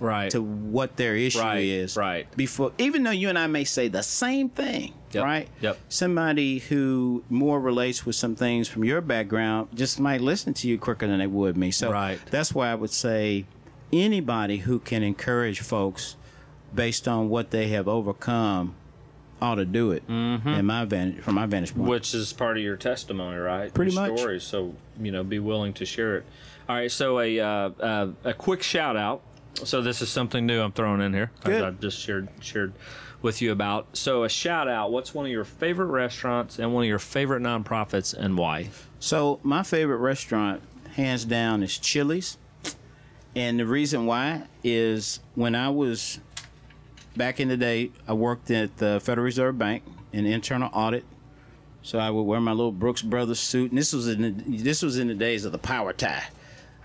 right 0.00 0.30
to 0.30 0.40
what 0.42 0.96
their 0.96 1.14
issue 1.16 1.38
Right, 1.40 1.64
is. 1.64 1.96
right. 1.96 2.26
Before, 2.36 2.72
even 2.78 3.02
though 3.02 3.10
you 3.10 3.28
and 3.28 3.38
I 3.38 3.46
may 3.46 3.64
say 3.64 3.88
the 3.88 4.02
same 4.02 4.48
thing, 4.48 4.94
Yep, 5.12 5.24
right? 5.24 5.48
yep. 5.60 5.78
Somebody 5.88 6.58
who 6.58 7.24
more 7.30 7.60
relates 7.60 8.04
with 8.06 8.14
some 8.16 8.34
things 8.36 8.68
from 8.68 8.84
your 8.84 9.00
background 9.00 9.68
just 9.74 9.98
might 9.98 10.20
listen 10.20 10.54
to 10.54 10.68
you 10.68 10.78
quicker 10.78 11.06
than 11.06 11.18
they 11.18 11.26
would 11.26 11.56
me. 11.56 11.70
So 11.70 11.90
Right. 11.90 12.18
that's 12.30 12.54
why 12.54 12.70
I 12.70 12.74
would 12.74 12.90
say 12.90 13.46
anybody 13.92 14.58
who 14.58 14.78
can 14.78 15.02
encourage 15.02 15.60
folks 15.60 16.16
based 16.74 17.08
on 17.08 17.28
what 17.28 17.50
they 17.50 17.68
have 17.68 17.88
overcome 17.88 18.74
ought 19.40 19.54
to 19.54 19.64
do 19.64 19.92
it. 19.92 20.06
Mm-hmm. 20.08 20.48
In 20.48 20.66
my 20.66 20.84
vantage, 20.84 21.22
from 21.22 21.36
my 21.36 21.46
vantage 21.46 21.74
point. 21.74 21.88
which 21.88 22.12
is 22.12 22.32
part 22.32 22.56
of 22.58 22.62
your 22.62 22.76
testimony 22.76 23.36
right 23.38 23.72
Pretty 23.72 23.92
Your 23.92 24.08
much. 24.08 24.18
story 24.18 24.40
so 24.40 24.74
you 25.00 25.12
know 25.12 25.22
be 25.22 25.38
willing 25.38 25.72
to 25.74 25.86
share 25.86 26.16
it 26.16 26.24
all 26.68 26.74
right 26.76 26.90
so 26.90 27.20
a 27.20 27.38
uh, 27.38 27.46
uh, 27.80 28.08
a 28.24 28.34
quick 28.34 28.62
shout 28.64 28.96
out 28.96 29.22
so 29.64 29.80
this 29.82 30.00
is 30.02 30.08
something 30.08 30.46
new 30.46 30.60
i'm 30.60 30.72
throwing 30.72 31.00
in 31.00 31.12
here 31.12 31.30
Good. 31.44 31.62
i 31.62 31.70
just 31.70 31.98
shared 31.98 32.28
shared 32.40 32.72
with 33.22 33.42
you 33.42 33.50
about 33.52 33.96
so 33.96 34.24
a 34.24 34.28
shout 34.28 34.68
out 34.68 34.92
what's 34.92 35.12
one 35.14 35.26
of 35.26 35.32
your 35.32 35.44
favorite 35.44 35.86
restaurants 35.86 36.58
and 36.58 36.72
one 36.72 36.84
of 36.84 36.88
your 36.88 36.98
favorite 37.00 37.42
nonprofits 37.42 38.14
and 38.14 38.38
why 38.38 38.70
So 39.00 39.38
my 39.42 39.62
favorite 39.62 39.98
restaurant, 39.98 40.60
hands 40.94 41.24
down, 41.24 41.62
is 41.62 41.78
Chili's, 41.78 42.36
and 43.36 43.60
the 43.60 43.66
reason 43.66 44.06
why 44.06 44.44
is 44.64 45.20
when 45.34 45.54
I 45.54 45.68
was 45.68 46.18
back 47.16 47.38
in 47.40 47.48
the 47.48 47.56
day, 47.56 47.90
I 48.08 48.14
worked 48.14 48.50
at 48.50 48.76
the 48.78 49.00
Federal 49.00 49.24
Reserve 49.24 49.56
Bank 49.58 49.84
in 50.12 50.26
internal 50.26 50.70
audit. 50.72 51.04
So 51.82 51.98
I 51.98 52.10
would 52.10 52.22
wear 52.22 52.40
my 52.40 52.50
little 52.52 52.72
Brooks 52.72 53.02
Brothers 53.02 53.38
suit, 53.38 53.70
and 53.70 53.78
this 53.78 53.92
was 53.92 54.08
in 54.08 54.22
the, 54.22 54.30
this 54.58 54.82
was 54.82 54.98
in 54.98 55.06
the 55.08 55.14
days 55.14 55.44
of 55.44 55.52
the 55.52 55.58
power 55.58 55.92
tie. 55.92 56.24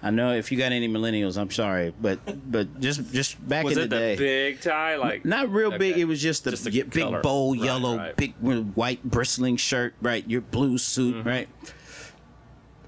I 0.05 0.09
know 0.09 0.33
if 0.33 0.51
you 0.51 0.57
got 0.57 0.73
any 0.73 0.89
millennials, 0.89 1.37
I'm 1.37 1.49
sorry, 1.49 1.93
but 2.01 2.19
but 2.51 2.81
just 2.81 3.11
just 3.13 3.47
back 3.47 3.63
was 3.63 3.77
in 3.77 3.83
it 3.85 3.89
the 3.89 3.95
the 3.95 4.01
day, 4.01 4.15
big 4.17 4.59
tie 4.61 4.97
like 4.97 5.23
not 5.23 5.49
real 5.49 5.71
big. 5.77 5.97
It 5.97 6.03
was 6.05 6.21
just 6.21 6.43
the, 6.43 6.51
Just 6.51 6.65
the 6.65 6.81
big 6.83 6.91
color. 7.05 7.21
bowl, 7.21 7.53
Right, 7.53 7.63
yellow, 7.63 7.97
right. 7.97 8.15
big 8.17 8.33
white 8.41 9.01
bristling 9.03 9.55
shirt, 9.55 9.93
right? 10.01 10.27
Your 10.29 10.41
blue 10.41 10.77
suit, 10.77 11.15
Mm-hmm. 11.15 11.27
right? 11.29 11.49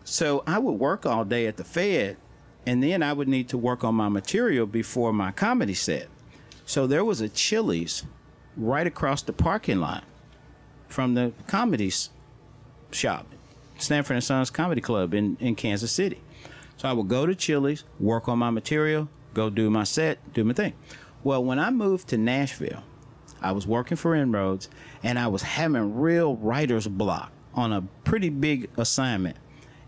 So 0.03 0.43
I 0.45 0.59
would 0.59 0.74
work 0.74 1.05
all 1.05 1.26
day 1.26 1.47
at 1.47 1.57
the 1.57 1.63
Fed, 1.63 2.18
and 2.66 2.84
then 2.84 3.01
I 3.01 3.13
would 3.13 3.28
need 3.28 3.49
to 3.49 3.57
work 3.57 3.84
on 3.84 3.95
my 3.95 4.09
material 4.09 4.66
before 4.66 5.13
my 5.13 5.32
comedy 5.32 5.74
set. 5.74 6.07
So 6.66 6.86
there 6.86 7.03
was 7.05 7.22
a 7.22 7.30
Chili's 7.30 8.03
right 8.57 8.86
across 8.88 9.22
the 9.22 9.34
parking 9.34 9.80
lot 9.80 10.03
from 10.88 11.13
the 11.16 11.32
comedy 11.47 11.91
shop, 12.91 13.26
Stanford 13.78 14.16
and 14.16 14.24
Sons 14.24 14.49
Comedy 14.49 14.82
Club 14.82 15.13
in, 15.13 15.38
in 15.39 15.55
Kansas 15.55 15.91
City. 15.91 16.20
So 16.86 16.90
I 16.90 16.94
would 16.94 17.08
go 17.08 17.26
to 17.26 17.34
Chili's, 17.34 17.84
work 18.00 18.30
on 18.30 18.38
my 18.38 18.52
material, 18.52 19.10
go 19.34 19.50
do 19.50 19.72
my 19.72 19.86
set, 19.86 20.20
do 20.36 20.44
my 20.44 20.54
thing. 20.54 20.74
Well, 21.24 21.44
when 21.44 21.58
I 21.58 21.72
moved 21.72 22.10
to 22.10 22.18
Nashville, 22.20 22.84
I 23.42 23.54
was 23.54 23.66
working 23.66 23.98
for 23.98 24.14
Inroads 24.14 24.70
and 25.02 25.18
I 25.18 25.26
was 25.26 25.42
having 25.42 25.96
real 26.00 26.36
writer's 26.36 26.88
block 26.88 27.32
on 27.56 27.74
a 27.74 27.82
pretty 28.04 28.30
big 28.30 28.70
assignment. 28.78 29.38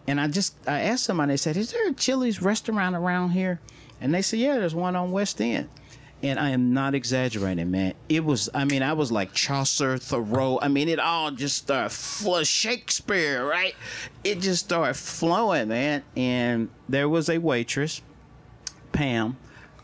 And 0.07 0.19
I 0.19 0.27
just 0.27 0.55
I 0.67 0.79
asked 0.79 1.03
somebody, 1.03 1.33
they 1.33 1.37
said, 1.37 1.55
Is 1.55 1.71
there 1.71 1.87
a 1.87 1.93
Chili's 1.93 2.41
restaurant 2.41 2.95
around 2.95 3.29
here? 3.29 3.59
And 4.01 4.11
they 4.11 4.23
said, 4.23 4.39
Yeah, 4.39 4.57
there's 4.57 4.73
one 4.73 4.95
on 4.95 5.11
West 5.11 5.39
End. 5.39 5.69
And 6.23 6.39
I 6.39 6.49
am 6.49 6.73
not 6.73 6.95
exaggerating, 6.95 7.69
man. 7.69 7.93
It 8.09 8.25
was, 8.25 8.49
I 8.53 8.65
mean, 8.65 8.81
I 8.81 8.93
was 8.93 9.11
like 9.11 9.33
Chaucer, 9.33 9.99
Thoreau. 9.99 10.57
I 10.61 10.67
mean, 10.67 10.89
it 10.89 10.99
all 10.99 11.29
just 11.29 11.57
started 11.57 11.91
flow. 11.91 12.43
Shakespeare, 12.43 13.45
right? 13.45 13.75
It 14.23 14.39
just 14.39 14.65
started 14.65 14.95
flowing, 14.95 15.67
man. 15.67 16.03
And 16.15 16.69
there 16.89 17.07
was 17.07 17.29
a 17.29 17.37
waitress, 17.37 18.01
Pam, 18.91 19.37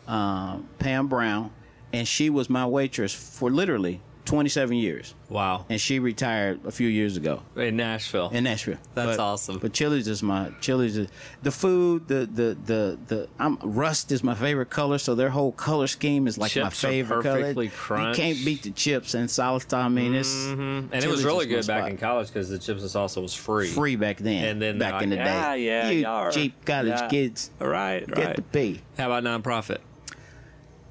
um, 0.08 0.68
Pam 0.80 1.08
Brown, 1.08 1.52
and 1.94 2.08
she 2.08 2.32
was 2.32 2.50
my 2.50 2.66
waitress 2.66 3.14
for 3.14 3.52
literally 3.52 4.02
27 4.26 4.78
years. 4.78 5.14
Wow. 5.30 5.66
And 5.70 5.82
she 5.82 6.00
retired 6.00 6.60
a 6.66 6.72
few 6.72 6.88
years 6.88 7.18
ago 7.18 7.42
In 7.56 7.76
Nashville. 7.76 8.30
in 8.32 8.44
Nashville. 8.44 8.78
That's 8.94 9.18
But- 9.18 9.20
awesome. 9.24 9.58
But 9.60 9.74
Chili's 9.74 10.08
is 10.08 10.22
my 10.24 10.52
Chili's. 10.62 10.96
Is, 10.98 11.08
the 11.42 11.52
food, 11.52 12.08
the 12.08 12.26
the 12.32 12.58
the 12.66 13.00
the 13.08 13.28
I'm 13.40 13.58
rust 13.64 14.12
is 14.12 14.24
my 14.24 14.36
favorite 14.36 14.70
color, 14.70 14.98
so 14.98 15.16
their 15.16 15.30
whole 15.30 15.52
color 15.52 15.88
scheme 15.88 16.28
is 16.28 16.38
like 16.38 16.56
my 16.56 16.64
Chips 16.70 16.84
are 16.84 16.88
favorite 16.88 17.24
perfectly 17.24 17.68
color. 17.70 17.78
crunched. 17.78 18.20
You 18.20 18.24
can't 18.26 18.46
beat 18.46 18.64
the 18.64 18.72
chips 18.72 19.14
and 19.14 19.28
salsa. 19.28 19.74
I 19.78 19.90
mean, 19.90 20.14
it's 20.14 20.34
and 20.34 20.94
it 20.94 21.08
was 21.08 21.26
really 21.26 21.46
good 21.48 21.66
back 21.68 21.80
spot. 21.82 21.90
in 21.90 21.98
college 21.98 22.28
because 22.28 22.50
the 22.50 22.60
chips 22.60 22.82
and 22.82 22.90
salsa 22.92 23.22
was 23.22 23.34
free. 23.34 23.68
free 23.68 23.96
back 23.96 24.18
then. 24.18 24.46
And 24.46 24.62
then 24.62 24.78
back 24.78 25.02
in 25.02 25.10
the 25.10 25.16
like, 25.18 25.26
day, 25.26 25.32
"Ah, 25.44 25.54
yeah, 25.54 25.90
you 25.90 26.06
are- 26.08 26.32
cheap 26.32 26.64
college 26.66 26.88
yeah." 26.90 27.08
kids 27.08 27.50
Right, 27.60 28.06
get 28.08 28.18
right. 28.26 28.36
to 28.36 28.42
pay. 28.42 28.82
How 28.98 29.12
about 29.12 29.24
nonprofit? 29.24 29.80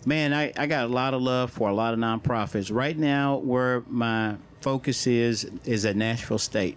Man, 0.04 0.32
I, 0.34 0.52
I 0.56 0.66
got 0.66 0.84
a 0.84 0.88
lot 0.88 1.14
of 1.14 1.22
love 1.22 1.52
for 1.52 1.68
a 1.68 1.74
lot 1.74 1.94
of 1.94 2.00
nonprofits. 2.00 2.74
Right 2.74 2.98
now, 2.98 3.36
where 3.36 3.84
my 3.86 4.36
focus 4.60 5.06
is, 5.06 5.48
is 5.64 5.84
at 5.84 5.94
Nashville 5.94 6.38
State. 6.38 6.76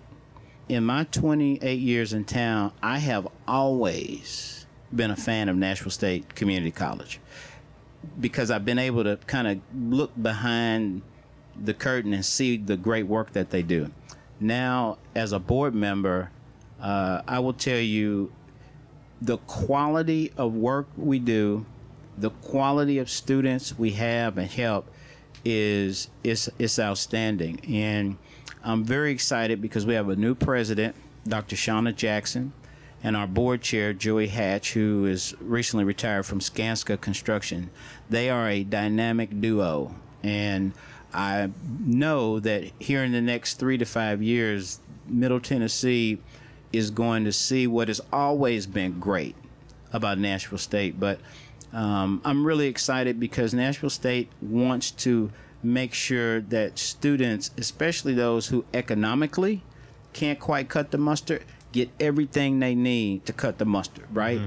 In 0.70 0.84
my 0.84 1.06
28 1.06 1.80
years 1.80 2.14
in 2.14 2.26
town, 2.26 2.72
I 2.84 3.00
have 3.00 3.28
always 3.48 4.66
been 4.94 5.12
a 5.12 5.16
fan 5.16 5.50
of 5.50 5.56
Nashville 5.56 5.92
State 5.92 6.36
Community 6.36 6.72
College 6.72 7.20
because 8.20 8.52
I've 8.52 8.66
been 8.66 8.80
able 8.80 9.04
to 9.04 9.18
kind 9.26 9.48
of 9.48 9.60
look 9.76 10.12
behind 10.22 11.02
the 11.60 11.74
curtain 11.74 12.14
and 12.14 12.24
see 12.24 12.58
the 12.58 12.78
great 12.78 13.08
work 13.08 13.34
that 13.34 13.50
they 13.50 13.64
do. 13.64 13.92
Now, 14.40 14.98
as 15.16 15.32
a 15.32 15.40
board 15.40 15.74
member, 15.74 16.32
uh, 16.80 17.22
I 17.28 17.40
will 17.40 17.54
tell 17.54 17.80
you 17.80 18.32
the 19.22 19.38
quality 19.38 20.32
of 20.38 20.54
work 20.54 20.88
we 20.98 21.20
do, 21.20 21.66
the 22.18 22.30
quality 22.30 22.98
of 22.98 23.10
students 23.10 23.78
we 23.78 23.92
have 23.92 24.38
and 24.38 24.50
help 24.50 24.88
is 25.44 26.10
is 26.24 26.52
is 26.58 26.80
outstanding. 26.80 27.60
And 27.70 28.18
I'm 28.64 28.84
very 28.84 29.12
excited 29.12 29.62
because 29.62 29.86
we 29.86 29.94
have 29.94 30.10
a 30.10 30.16
new 30.16 30.34
president, 30.34 30.96
Dr. 31.28 31.56
Shanna 31.56 31.94
Jackson, 31.94 32.54
and 33.04 33.16
our 33.16 33.28
board 33.28 33.62
chair, 33.62 33.94
Joey 33.94 34.28
Hatch, 34.28 34.74
who 34.74 35.06
is 35.06 35.36
recently 35.40 35.84
retired 35.84 36.26
from 36.26 36.40
Skanska 36.40 37.00
Construction. 37.00 37.70
They 38.10 38.30
are 38.30 38.50
a 38.50 38.64
dynamic 38.64 39.40
duo. 39.40 39.94
And 40.24 40.74
I 41.14 41.52
know 41.80 42.40
that 42.40 42.72
here 42.80 43.04
in 43.04 43.12
the 43.12 43.22
next 43.22 43.56
three 43.56 43.78
to 43.78 43.86
five 43.86 44.24
years, 44.24 44.80
Middle 45.08 45.40
Tennessee 45.40 46.20
is 46.74 46.90
going 46.90 47.26
to 47.26 47.32
see 47.32 47.68
what 47.68 47.88
has 47.88 48.02
always 48.12 48.66
been 48.66 49.00
great 49.00 49.36
about 49.94 50.18
Nashville 50.18 50.58
State. 50.58 51.00
But 51.00 51.20
um, 51.76 52.22
I'm 52.24 52.46
really 52.46 52.68
excited 52.68 53.20
because 53.20 53.54
Nashville 53.54 53.90
State 53.90 54.32
wants 54.42 54.92
to 54.92 55.30
make 55.62 55.94
sure 55.94 56.40
that 56.40 56.80
students, 56.80 57.52
especially 57.58 58.14
those 58.14 58.48
who 58.48 58.64
economically 58.74 59.62
can't 60.14 60.40
quite 60.40 60.70
cut 60.70 60.92
the 60.92 60.98
mustard, 60.98 61.44
get 61.74 61.90
everything 62.00 62.60
they 62.60 62.76
need 62.76 63.26
to 63.26 63.34
cut 63.34 63.58
the 63.58 63.66
mustard, 63.66 64.06
right? 64.14 64.40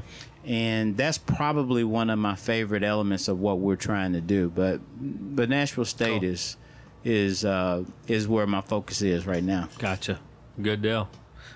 And 0.46 0.96
that's 0.96 1.18
probably 1.18 1.84
one 1.84 2.08
of 2.08 2.18
my 2.18 2.34
favorite 2.34 2.82
elements 2.82 3.28
of 3.28 3.38
what 3.38 3.58
we're 3.58 3.76
trying 3.76 4.14
to 4.14 4.22
do. 4.22 4.48
But 4.48 4.80
but 4.98 5.50
Nashville 5.50 5.84
State 5.84 6.20
Cool. 6.20 6.30
is 6.30 6.56
is 7.04 7.44
uh, 7.44 7.84
is 8.06 8.26
where 8.26 8.46
my 8.46 8.62
focus 8.62 9.02
is 9.02 9.26
right 9.26 9.44
now. 9.44 9.68
Gotcha. 9.78 10.18
Good 10.62 10.80
deal. 10.80 11.10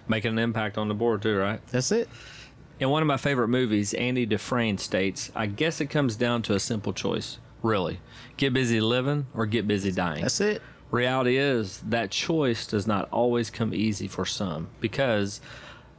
Making 0.06 0.32
an 0.32 0.38
impact 0.40 0.76
on 0.76 0.88
the 0.88 0.94
board 0.94 1.22
too, 1.22 1.38
right? 1.38 1.66
That's 1.68 1.90
it. 1.92 2.10
In 2.82 2.90
one 2.90 3.00
of 3.00 3.06
my 3.06 3.16
favorite 3.16 3.46
movies, 3.46 3.94
Andy 3.94 4.26
Dufresne 4.26 4.76
states, 4.76 5.30
I 5.36 5.46
guess 5.46 5.80
it 5.80 5.86
comes 5.86 6.16
down 6.16 6.42
to 6.42 6.54
a 6.54 6.58
simple 6.58 6.92
choice, 6.92 7.38
really. 7.62 8.00
Get 8.36 8.52
busy 8.52 8.80
living 8.80 9.28
or 9.34 9.46
get 9.46 9.68
busy 9.68 9.92
dying. 9.92 10.22
That's 10.22 10.40
it. 10.40 10.60
Reality 10.90 11.36
is 11.36 11.78
that 11.86 12.10
choice 12.10 12.66
does 12.66 12.84
not 12.84 13.08
always 13.12 13.50
come 13.50 13.72
easy 13.72 14.08
for 14.08 14.26
some 14.26 14.68
because 14.80 15.40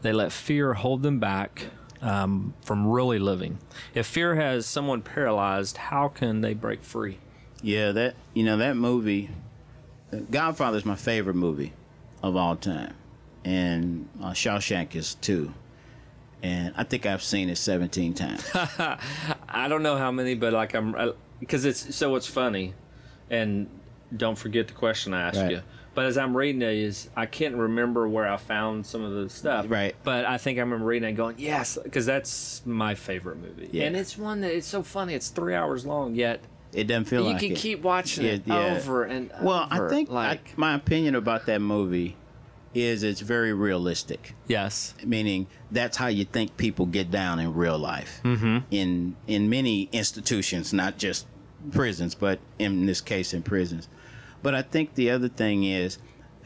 they 0.02 0.12
let 0.12 0.34
fear 0.34 0.74
hold 0.74 1.04
them 1.04 1.22
back 1.22 1.68
um, 2.02 2.54
from 2.66 2.86
really 2.86 3.18
living. 3.18 3.60
If 3.94 4.06
fear 4.06 4.36
has 4.36 4.66
someone 4.66 5.02
paralyzed, 5.04 5.78
how 5.78 6.10
can 6.10 6.42
they 6.42 6.54
break 6.54 6.84
free? 6.84 7.18
Yeah, 7.62 7.94
that 7.94 8.16
you 8.34 8.44
know 8.44 8.58
that 8.58 8.76
movie, 8.76 9.30
Godfather 10.30 10.80
is 10.80 10.86
my 10.86 10.96
favorite 10.96 11.38
movie 11.38 11.72
of 12.22 12.36
all 12.36 12.58
time, 12.58 12.94
and 13.46 14.10
uh, 14.22 14.32
Shawshank 14.32 14.98
is 14.98 15.16
too. 15.16 15.54
And 16.44 16.74
I 16.78 16.84
think 16.84 17.06
I've 17.06 17.24
seen 17.24 17.50
it 17.50 17.58
17 17.58 18.14
times. 18.14 18.46
I 18.54 19.68
don't 19.70 19.82
know 19.82 19.98
how 19.98 20.12
many, 20.12 20.36
but 20.36 20.54
like 20.54 20.74
I'm 20.76 20.94
uh, 20.94 21.12
because 21.40 21.64
it's 21.66 21.96
so 21.96 22.16
it's 22.18 22.28
funny, 22.28 22.74
and 23.30 23.68
don't 24.16 24.38
forget 24.38 24.68
the 24.68 24.74
question 24.74 25.14
I 25.14 25.22
asked 25.30 25.40
Right. 25.40 25.52
you. 25.52 25.62
But 25.96 26.06
as 26.06 26.18
I'm 26.18 26.36
reading 26.36 26.62
it, 26.64 26.74
is 26.74 27.10
I 27.16 27.28
can't 27.28 27.56
remember 27.56 28.08
where 28.10 28.28
I 28.28 28.38
found 28.38 28.86
some 28.86 29.04
of 29.04 29.14
the 29.14 29.30
stuff. 29.30 29.68
Right. 29.70 29.96
But 30.04 30.26
I 30.26 30.38
think 30.40 30.58
I 30.58 30.62
remember 30.62 30.86
reading 30.86 31.06
it 31.06 31.10
and 31.10 31.18
going, 31.18 31.36
yes, 31.38 31.78
because 31.82 32.06
that's 32.08 32.62
my 32.66 32.96
favorite 32.96 33.38
movie. 33.38 33.70
Yeah. 33.72 33.86
And 33.86 33.96
it's 33.96 34.18
one 34.18 34.42
that 34.42 34.52
it's 34.56 34.66
so 34.68 34.82
funny. 34.82 35.14
It's 35.14 35.30
three 35.30 35.54
hours 35.54 35.86
long, 35.86 36.16
yet 36.16 36.42
It 36.74 36.86
doesn't 36.86 37.06
feel 37.06 37.22
you 37.24 37.34
like 37.34 37.42
you 37.44 37.50
can 37.50 37.58
it. 37.58 37.60
keep 37.60 37.82
watching 37.84 38.26
it 38.26 38.42
Yeah, 38.48 38.72
yeah. 38.72 38.78
over 38.78 39.04
and 39.04 39.32
Well, 39.44 39.68
I 39.70 39.88
think 39.88 40.10
like 40.10 40.40
I, 40.50 40.54
my 40.58 40.74
opinion 40.74 41.14
about 41.14 41.46
that 41.46 41.62
movie 41.62 42.18
is 42.74 43.04
it's 43.04 43.22
very 43.22 43.54
realistic. 43.54 44.34
yes, 44.48 44.94
meaning 45.04 45.48
that's 45.72 45.98
how 45.98 46.08
you 46.08 46.26
think 46.26 46.58
people 46.58 46.86
get 46.86 47.12
down 47.12 47.40
in 47.40 47.54
real 47.54 47.78
life 47.78 48.20
mm-hmm. 48.24 48.60
in 48.72 49.16
in 49.28 49.50
many 49.50 49.90
institutions 49.92 50.72
not 50.74 50.98
just 50.98 51.26
prisons 51.72 52.14
but 52.16 52.40
in 52.60 52.86
this 52.86 53.00
case 53.02 53.34
in 53.34 53.42
prisons 53.42 53.88
but 54.42 54.54
i 54.54 54.62
think 54.62 54.96
the 54.96 55.10
other 55.10 55.30
thing 55.30 55.64
is 55.64 55.98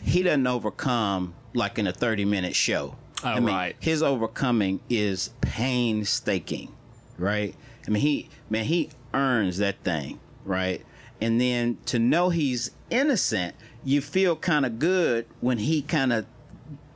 he 0.01 0.21
doesn't 0.21 0.45
overcome 0.45 1.34
like 1.55 1.80
in 1.80 1.88
a 1.88 1.91
30 1.93 2.23
minute 2.25 2.55
show 2.55 2.95
Oh, 3.23 3.30
I 3.30 3.39
mean, 3.39 3.55
right. 3.55 3.75
his 3.80 4.03
overcoming 4.03 4.80
is 4.91 5.32
painstaking 5.41 6.71
right 7.17 7.55
i 7.88 7.89
mean 7.89 8.01
he 8.01 8.30
man 8.49 8.65
he 8.65 8.89
earns 9.13 9.57
that 9.57 9.84
thing 9.84 10.19
right 10.45 10.86
and 11.19 11.41
then 11.41 11.78
to 11.88 11.97
know 11.97 12.30
he's 12.30 12.71
innocent 12.91 13.55
you 13.88 14.02
feel 14.02 14.36
kind 14.36 14.66
of 14.66 14.80
good 14.80 15.26
when 15.40 15.58
he 15.60 15.82
kind 15.82 16.12
of 16.12 16.26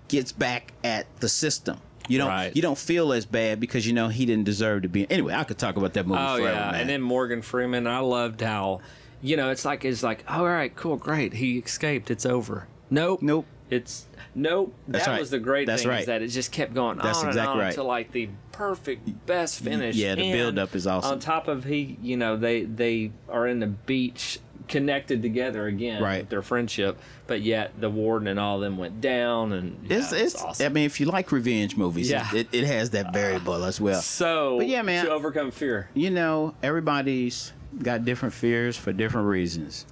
gets 0.10 0.34
back 0.34 0.74
at 0.84 1.06
the 1.22 1.30
system. 1.30 1.78
You 2.10 2.18
don't 2.18 2.28
Right. 2.28 2.54
you 2.54 2.62
don't 2.62 2.78
feel 2.78 3.14
as 3.14 3.26
bad 3.26 3.62
because 3.62 3.88
you 3.88 3.94
know 3.94 4.10
he 4.10 4.26
didn't 4.26 4.44
deserve 4.44 4.82
to 4.82 4.89
be. 4.89 5.10
Anyway, 5.10 5.34
I 5.34 5.46
could 5.46 5.58
talk 5.58 5.78
about 5.78 5.94
that 5.94 6.06
movie 6.06 6.20
oh 6.22 6.36
forever, 6.38 6.54
yeah, 6.60 6.72
man. 6.72 6.82
and 6.82 6.89
then 6.89 7.02
Morgan 7.02 7.42
Freeman. 7.42 7.88
I 7.88 8.00
loved 8.00 8.42
how, 8.42 8.82
you 9.22 9.38
know, 9.38 9.52
it's 9.52 9.64
like 9.64 9.86
it's 9.86 10.04
like, 10.04 10.26
oh, 10.28 10.39
all 10.39 10.46
right, 10.46 10.76
cool, 10.76 10.98
great, 10.98 11.36
he 11.36 11.60
escaped, 11.60 12.12
it's 12.12 12.26
over. 12.26 12.68
Nope, 12.89 13.22
Nope. 13.22 13.46
It's 13.70 14.06
nope. 14.36 14.74
That's 14.86 15.06
that 15.06 15.12
right. 15.12 15.20
was 15.22 15.30
the 15.30 15.39
great 15.39 15.66
That's 15.68 15.84
thing 15.84 15.92
right. 15.92 16.02
is 16.02 16.08
that 16.08 16.22
it 16.22 16.28
just 16.28 16.52
kept 16.52 16.74
going 16.74 16.98
That's 16.98 17.20
on 17.20 17.30
exactly 17.30 17.52
and 17.54 17.62
on 17.62 17.66
right. 17.68 17.74
to 17.76 17.84
like 17.84 18.12
the 18.12 18.28
perfect 18.52 19.26
best 19.26 19.62
finish. 19.64 19.96
yeah, 19.96 20.16
the 20.16 20.24
And 20.24 20.34
build-up 20.34 20.76
is 20.76 20.86
awesome. 20.86 21.14
On 21.14 21.20
top 21.20 21.48
of 21.48 21.64
he, 21.64 21.98
you 22.02 22.18
know, 22.18 22.36
they 22.36 22.64
they 22.66 23.12
are 23.30 23.48
in 23.48 23.62
the 23.62 23.68
beach 23.68 24.39
connected 24.72 25.22
together 25.22 25.67
again 25.67 26.01
Right. 26.01 26.22
with 26.22 26.30
their 26.30 26.41
friendship, 26.41 26.97
but 27.28 27.41
yet 27.41 27.80
the 27.80 27.89
warden 27.89 28.28
and 28.28 28.39
all 28.39 28.55
of 28.55 28.61
them 28.61 28.78
went 28.78 29.01
down 29.01 29.51
and 29.53 29.78
yeah, 29.88 29.97
it's, 29.97 30.11
it's 30.11 30.34
it's 30.34 30.43
awesome. 30.43 30.65
I 30.65 30.69
mean, 30.69 30.86
if 30.86 30.99
you 30.99 31.05
like 31.05 31.32
revenge 31.32 31.78
movies, 31.78 32.09
Yeah. 32.09 32.28
it, 32.34 32.47
it, 32.51 32.63
has 32.63 32.89
that 32.91 33.13
variable 33.13 33.63
as 33.63 33.80
well. 33.80 34.01
so, 34.01 34.57
But 34.57 34.67
yeah, 34.67 34.82
man. 34.82 35.05
to 35.05 35.11
overcome 35.11 35.51
fear. 35.51 35.89
you 35.93 36.09
know, 36.09 36.55
everybody's 36.63 37.53
got 37.84 38.03
different 38.05 38.34
fears 38.34 38.76
for 38.78 38.91
different 38.91 39.28
reasons. 39.28 39.86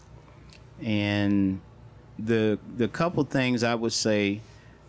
And 0.82 1.62
the 2.18 2.58
the 2.78 2.88
couple 2.88 3.24
things 3.26 3.64
I 3.64 3.76
would 3.76 3.94
say 3.94 4.42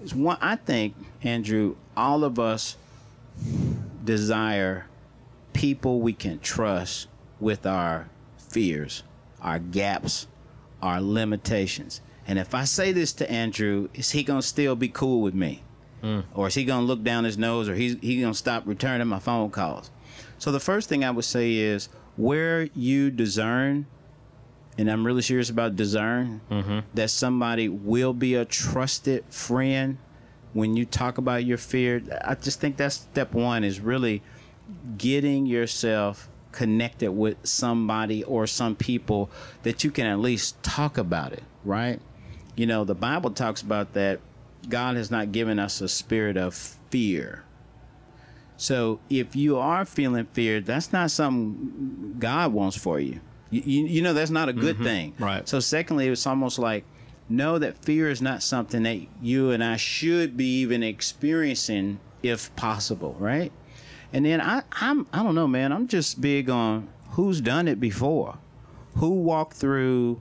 is 0.02 0.14
one 0.14 0.38
I 0.40 0.56
think, 0.56 0.94
Andrew, 1.22 1.76
all 1.96 2.24
of 2.24 2.38
us 2.38 2.76
desire 4.04 4.86
people 5.52 6.00
we 6.00 6.12
can 6.12 6.38
trust 6.40 7.08
with 7.38 7.66
our 7.66 8.08
fears, 8.38 9.02
our 9.42 9.58
gaps, 9.58 10.26
our 10.82 11.00
limitations. 11.00 12.00
And 12.26 12.38
if 12.38 12.54
I 12.54 12.64
say 12.64 12.92
this 12.92 13.12
to 13.14 13.30
Andrew, 13.30 13.88
is 13.94 14.10
he 14.10 14.22
gonna 14.22 14.42
still 14.42 14.76
be 14.76 14.88
cool 14.88 15.20
with 15.20 15.34
me? 15.34 15.62
Hmm. 16.00 16.20
Or 16.34 16.48
is 16.48 16.54
he 16.54 16.64
gonna 16.64 16.86
look 16.86 17.02
down 17.02 17.24
his 17.24 17.36
nose 17.36 17.68
or 17.68 17.74
he's 17.74 17.96
he 18.00 18.20
gonna 18.20 18.34
stop 18.34 18.66
returning 18.66 19.06
my 19.06 19.18
phone 19.18 19.50
calls? 19.50 19.90
So 20.38 20.52
the 20.52 20.60
first 20.60 20.88
thing 20.88 21.04
I 21.04 21.10
would 21.10 21.24
say 21.24 21.54
is 21.54 21.88
where 22.16 22.68
you 22.74 23.10
discern 23.10 23.86
and 24.78 24.90
I'm 24.90 25.04
really 25.04 25.20
serious 25.20 25.50
about 25.50 25.76
discern 25.76 26.40
mm-hmm. 26.50 26.78
that 26.94 27.10
somebody 27.10 27.68
will 27.68 28.14
be 28.14 28.34
a 28.34 28.46
trusted 28.46 29.24
friend 29.28 29.98
when 30.54 30.74
you 30.74 30.86
talk 30.86 31.18
about 31.18 31.44
your 31.44 31.58
fear. 31.58 32.02
I 32.24 32.34
just 32.34 32.60
think 32.60 32.78
that's 32.78 32.94
step 32.94 33.34
one 33.34 33.62
is 33.62 33.78
really 33.78 34.22
getting 34.96 35.44
yourself 35.44 36.29
connected 36.52 37.12
with 37.12 37.36
somebody 37.44 38.24
or 38.24 38.46
some 38.46 38.74
people 38.74 39.30
that 39.62 39.84
you 39.84 39.90
can 39.90 40.06
at 40.06 40.18
least 40.18 40.62
talk 40.62 40.98
about 40.98 41.32
it, 41.32 41.42
right? 41.64 42.00
You 42.56 42.66
know, 42.66 42.84
the 42.84 42.94
Bible 42.94 43.30
talks 43.30 43.62
about 43.62 43.94
that 43.94 44.20
God 44.68 44.96
has 44.96 45.10
not 45.10 45.32
given 45.32 45.58
us 45.58 45.80
a 45.80 45.88
spirit 45.88 46.36
of 46.36 46.54
fear. 46.90 47.44
So 48.56 49.00
if 49.08 49.34
you 49.34 49.56
are 49.58 49.84
feeling 49.84 50.26
fear, 50.32 50.60
that's 50.60 50.92
not 50.92 51.10
something 51.10 52.16
God 52.18 52.52
wants 52.52 52.76
for 52.76 53.00
you. 53.00 53.20
You, 53.50 53.62
you, 53.64 53.86
you 53.86 54.02
know, 54.02 54.12
that's 54.12 54.30
not 54.30 54.48
a 54.48 54.52
good 54.52 54.76
mm-hmm. 54.76 54.84
thing. 54.84 55.14
Right. 55.18 55.48
So, 55.48 55.60
secondly, 55.60 56.08
it's 56.08 56.26
almost 56.26 56.58
like 56.58 56.84
know 57.28 57.58
that 57.58 57.82
fear 57.84 58.10
is 58.10 58.20
not 58.20 58.42
something 58.42 58.82
that 58.82 59.00
you 59.22 59.50
and 59.50 59.62
I 59.64 59.76
should 59.76 60.36
be 60.36 60.60
even 60.60 60.82
experiencing 60.82 62.00
if 62.22 62.54
possible, 62.56 63.16
right? 63.18 63.52
And 64.12 64.24
then 64.24 64.40
I, 64.40 64.62
I'm, 64.72 65.06
I 65.12 65.22
don't 65.22 65.34
know, 65.34 65.46
man. 65.46 65.72
I'm 65.72 65.86
just 65.86 66.20
big 66.20 66.50
on 66.50 66.88
who's 67.10 67.40
done 67.40 67.68
it 67.68 67.80
before, 67.80 68.38
who 68.96 69.10
walked 69.10 69.56
through 69.56 70.20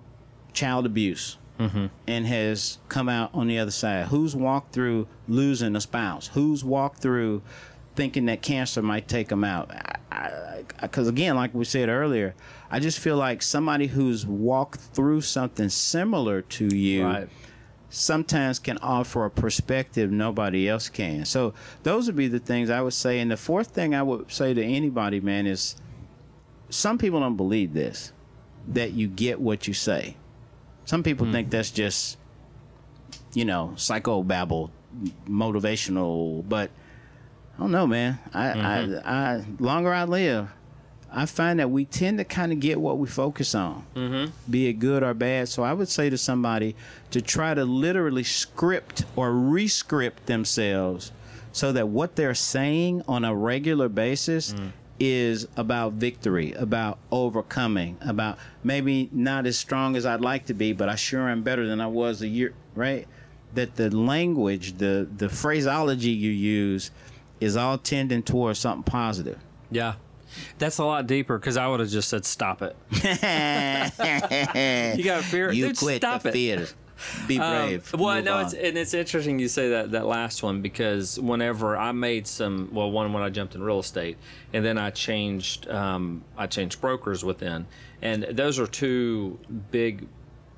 child 0.53 0.85
abuse 0.85 1.37
mm-hmm. 1.59 1.87
and 2.07 2.27
has 2.27 2.77
come 2.87 3.09
out 3.09 3.31
on 3.33 3.47
the 3.47 3.57
other 3.59 3.71
side, 3.71 4.07
who's 4.07 4.35
walked 4.35 4.73
through 4.73 5.07
losing 5.27 5.75
a 5.75 5.81
spouse, 5.81 6.27
who's 6.27 6.63
walked 6.63 6.99
through 7.01 7.41
thinking 7.95 8.25
that 8.27 8.41
cancer 8.41 8.81
might 8.81 9.07
take 9.07 9.27
them 9.27 9.43
out. 9.43 9.71
Because 10.81 11.07
again, 11.07 11.35
like 11.35 11.53
we 11.53 11.65
said 11.65 11.89
earlier, 11.89 12.35
I 12.71 12.79
just 12.79 12.99
feel 12.99 13.17
like 13.17 13.41
somebody 13.41 13.87
who's 13.87 14.25
walked 14.25 14.79
through 14.79 15.21
something 15.21 15.69
similar 15.69 16.41
to 16.43 16.75
you 16.75 17.05
Right. 17.05 17.29
Sometimes 17.89 18.59
can 18.59 18.77
offer 18.79 19.25
a 19.25 19.31
perspective 19.31 20.11
nobody 20.11 20.69
else 20.69 20.89
can. 20.89 21.25
So 21.25 21.53
those 21.83 22.07
would 22.07 22.15
be 22.15 22.27
the 22.27 22.39
things 22.39 22.69
I 22.69 22.81
would 22.81 22.93
say. 22.93 23.19
And 23.19 23.31
the 23.31 23.37
fourth 23.37 23.67
thing 23.67 23.95
I 23.95 24.03
would 24.03 24.31
say 24.31 24.53
to 24.53 24.63
anybody, 24.63 25.19
man, 25.19 25.47
is 25.47 25.75
some 26.69 26.97
people 26.97 27.19
don't 27.19 27.37
believe 27.37 27.73
this 27.73 28.11
that 28.67 28.93
you 28.93 29.07
get 29.07 29.39
what 29.39 29.67
you 29.67 29.73
say. 29.73 30.15
Some 30.85 31.03
people 31.03 31.25
hmm. 31.25 31.31
think 31.31 31.49
that's 31.49 31.71
just, 31.71 32.17
you 33.33 33.45
know, 33.45 33.73
psychobabble, 33.75 34.69
motivational. 35.27 36.47
But 36.47 36.69
I 37.55 37.59
don't 37.59 37.71
know, 37.71 37.87
man. 37.87 38.19
I, 38.33 38.49
I, 38.49 38.53
mm-hmm. 38.53 39.07
I, 39.07 39.43
longer 39.59 39.93
I 39.93 40.03
live, 40.03 40.49
I 41.11 41.25
find 41.25 41.59
that 41.59 41.71
we 41.71 41.85
tend 41.85 42.19
to 42.19 42.23
kind 42.23 42.51
of 42.51 42.59
get 42.59 42.79
what 42.79 42.97
we 42.97 43.07
focus 43.07 43.55
on, 43.55 43.85
mm-hmm. 43.95 44.31
be 44.49 44.67
it 44.67 44.73
good 44.73 45.03
or 45.03 45.13
bad. 45.13 45.49
So 45.49 45.63
I 45.63 45.73
would 45.73 45.89
say 45.89 46.09
to 46.09 46.17
somebody 46.17 46.75
to 47.11 47.21
try 47.21 47.53
to 47.53 47.65
literally 47.65 48.23
script 48.23 49.05
or 49.15 49.31
rescript 49.31 50.25
themselves 50.27 51.11
so 51.51 51.71
that 51.71 51.87
what 51.87 52.15
they're 52.15 52.35
saying 52.35 53.01
on 53.07 53.25
a 53.25 53.33
regular 53.33 53.89
basis 53.89 54.53
is 54.99 55.47
about 55.55 55.93
victory, 55.93 56.53
about 56.53 56.99
overcoming, 57.11 57.97
about 58.01 58.37
maybe 58.63 59.09
not 59.11 59.45
as 59.45 59.57
strong 59.57 59.95
as 59.95 60.05
I'd 60.05 60.21
like 60.21 60.45
to 60.47 60.53
be, 60.53 60.73
but 60.73 60.89
I 60.89 60.95
sure 60.95 61.29
am 61.29 61.41
better 61.41 61.65
than 61.65 61.81
I 61.81 61.87
was 61.87 62.21
a 62.21 62.27
year, 62.27 62.53
right? 62.75 63.07
That 63.55 63.77
the 63.77 63.89
language, 63.95 64.77
the 64.77 65.07
the 65.17 65.29
phraseology 65.29 66.11
you 66.11 66.31
use 66.31 66.91
is 67.39 67.55
all 67.55 67.77
tending 67.77 68.21
towards 68.21 68.59
something 68.59 68.83
positive. 68.83 69.39
Yeah. 69.71 69.95
That's 70.57 70.77
a 70.77 70.85
lot 70.85 71.07
deeper 71.07 71.37
because 71.37 71.57
I 71.57 71.67
would 71.67 71.79
have 71.79 71.89
just 71.89 72.09
said, 72.09 72.25
stop 72.25 72.61
it. 72.61 72.75
You 74.97 75.03
got 75.03 75.23
fear? 75.23 75.51
You 75.51 75.67
Dude, 75.67 75.77
quit 75.77 75.97
stop 76.01 76.23
the 76.23 76.29
it. 76.29 76.33
fear. 76.33 76.67
Be 77.27 77.39
Um, 77.39 77.67
brave. 77.67 77.93
well, 77.93 78.21
no, 78.21 78.35
on. 78.35 78.45
it's 78.45 78.53
and 78.53 78.77
it's 78.77 78.93
interesting 78.93 79.39
you 79.39 79.47
say 79.47 79.69
that 79.69 79.91
that 79.91 80.05
last 80.05 80.43
one 80.43 80.61
because 80.61 81.17
whenever 81.17 81.77
I 81.77 81.93
made 81.93 82.27
some, 82.27 82.69
well, 82.73 82.91
one 82.91 83.13
when 83.13 83.23
I 83.23 83.29
jumped 83.29 83.55
in 83.55 83.63
real 83.63 83.79
estate, 83.79 84.17
and 84.53 84.65
then 84.65 84.77
I 84.77 84.89
changed, 84.89 85.69
um, 85.69 86.23
I 86.37 86.47
changed 86.47 86.81
brokers 86.81 87.23
within, 87.23 87.67
and 88.01 88.23
those 88.31 88.59
are 88.59 88.67
two 88.67 89.39
big 89.71 90.07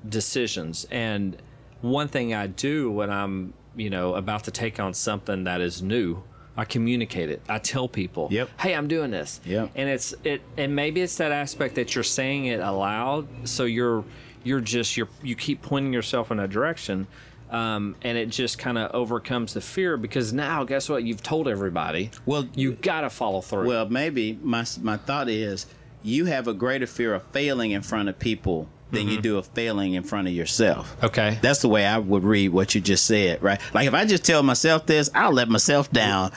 decisions. 0.08 0.84
And 0.90 1.36
one 1.80 2.08
thing 2.08 2.34
I 2.34 2.48
do 2.48 2.90
when 2.90 3.08
I'm, 3.08 3.54
you 3.76 3.88
know, 3.90 4.16
about 4.16 4.42
to 4.44 4.50
take 4.50 4.80
on 4.80 4.94
something 4.94 5.44
that 5.44 5.60
is 5.60 5.80
new. 5.80 6.24
I 6.56 6.64
communicate 6.64 7.30
it. 7.30 7.40
I 7.48 7.58
tell 7.58 7.88
people, 7.88 8.28
Yep. 8.30 8.50
"Hey, 8.60 8.74
I'm 8.74 8.86
doing 8.88 9.10
this." 9.10 9.40
Yep. 9.46 9.70
And 9.74 9.88
it's 9.88 10.14
it, 10.24 10.42
and 10.56 10.76
maybe 10.76 11.00
it's 11.00 11.16
that 11.16 11.32
aspect 11.32 11.76
that 11.76 11.94
you're 11.94 12.04
saying 12.04 12.46
it 12.46 12.60
aloud, 12.60 13.26
so 13.44 13.64
you're 13.64 14.04
you're 14.44 14.60
just 14.60 14.96
you're 14.96 15.08
you 15.22 15.34
keep 15.34 15.62
pointing 15.62 15.92
yourself 15.92 16.30
in 16.30 16.38
a 16.38 16.46
direction, 16.48 17.06
um, 17.50 17.94
and 18.02 18.18
it 18.18 18.26
just 18.28 18.58
kind 18.58 18.76
of 18.76 18.90
overcomes 18.94 19.54
the 19.54 19.60
fear 19.60 19.96
because 19.96 20.32
now 20.32 20.64
guess 20.64 20.88
what? 20.88 21.04
You've 21.04 21.22
told 21.22 21.48
everybody. 21.48 22.10
Well, 22.26 22.48
you 22.54 22.72
got 22.72 23.02
to 23.02 23.10
follow 23.10 23.40
through. 23.40 23.66
Well, 23.66 23.88
maybe 23.88 24.38
my 24.42 24.66
my 24.82 24.96
thought 24.98 25.28
is 25.30 25.66
you 26.02 26.26
have 26.26 26.48
a 26.48 26.52
greater 26.54 26.86
fear 26.86 27.14
of 27.14 27.22
failing 27.32 27.70
in 27.70 27.80
front 27.80 28.08
of 28.08 28.18
people 28.18 28.68
than 28.92 29.08
you 29.08 29.20
do 29.20 29.38
of 29.38 29.46
failing 29.48 29.94
in 29.94 30.02
front 30.04 30.28
of 30.28 30.34
yourself. 30.34 30.96
okay. 31.02 31.38
That's 31.42 31.60
the 31.62 31.68
way 31.68 31.84
I 31.86 31.98
would 31.98 32.22
read 32.24 32.50
what 32.50 32.74
you 32.74 32.80
just 32.80 33.06
said, 33.06 33.42
right? 33.42 33.60
Like 33.74 33.88
if 33.88 33.94
I 33.94 34.04
just 34.04 34.24
tell 34.24 34.42
myself 34.42 34.86
this, 34.86 35.10
I'll 35.14 35.32
let 35.32 35.48
myself 35.48 35.90
down 35.90 36.30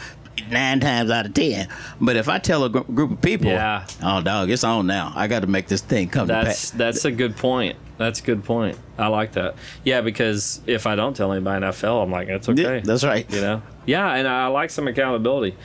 nine 0.49 0.79
times 0.79 1.09
out 1.11 1.25
of 1.25 1.33
ten. 1.33 1.67
But 2.01 2.15
if 2.15 2.27
I 2.29 2.39
tell 2.39 2.63
a 2.65 2.69
gr- 2.69 2.79
group 2.79 3.11
of 3.11 3.21
people, 3.21 3.47
Yeah. 3.47 3.85
oh 4.01 4.21
dog, 4.21 4.49
it's 4.49 4.63
on 4.63 4.87
now. 4.87 5.11
I 5.15 5.27
got 5.27 5.41
to 5.41 5.47
make 5.47 5.67
this 5.67 5.81
thing 5.81 6.09
come 6.09 6.27
That's 6.27 6.45
to 6.71 6.71
pass. 6.71 6.77
that's 6.77 7.05
a 7.05 7.11
good 7.11 7.35
point. 7.37 7.77
That's 7.97 8.19
a 8.19 8.23
good 8.23 8.43
point. 8.43 8.77
I 8.97 9.07
like 9.07 9.33
that. 9.33 9.55
Yeah, 9.85 10.01
because 10.01 10.59
if 10.67 10.85
I 10.87 10.95
don't 10.95 11.15
tell 11.15 11.31
anybody 11.31 11.57
and 11.57 11.65
I 11.65 11.71
fail, 11.71 12.01
I'm 12.01 12.11
like, 12.11 12.27
that's 12.27 12.49
okay. 12.49 12.61
Yeah, 12.77 12.79
that's 12.83 13.03
right. 13.05 13.25
You 13.33 13.39
know. 13.41 13.61
Yeah, 13.85 14.13
and 14.13 14.27
I 14.27 14.47
like 14.47 14.69
some 14.69 14.87
accountability. 14.87 15.55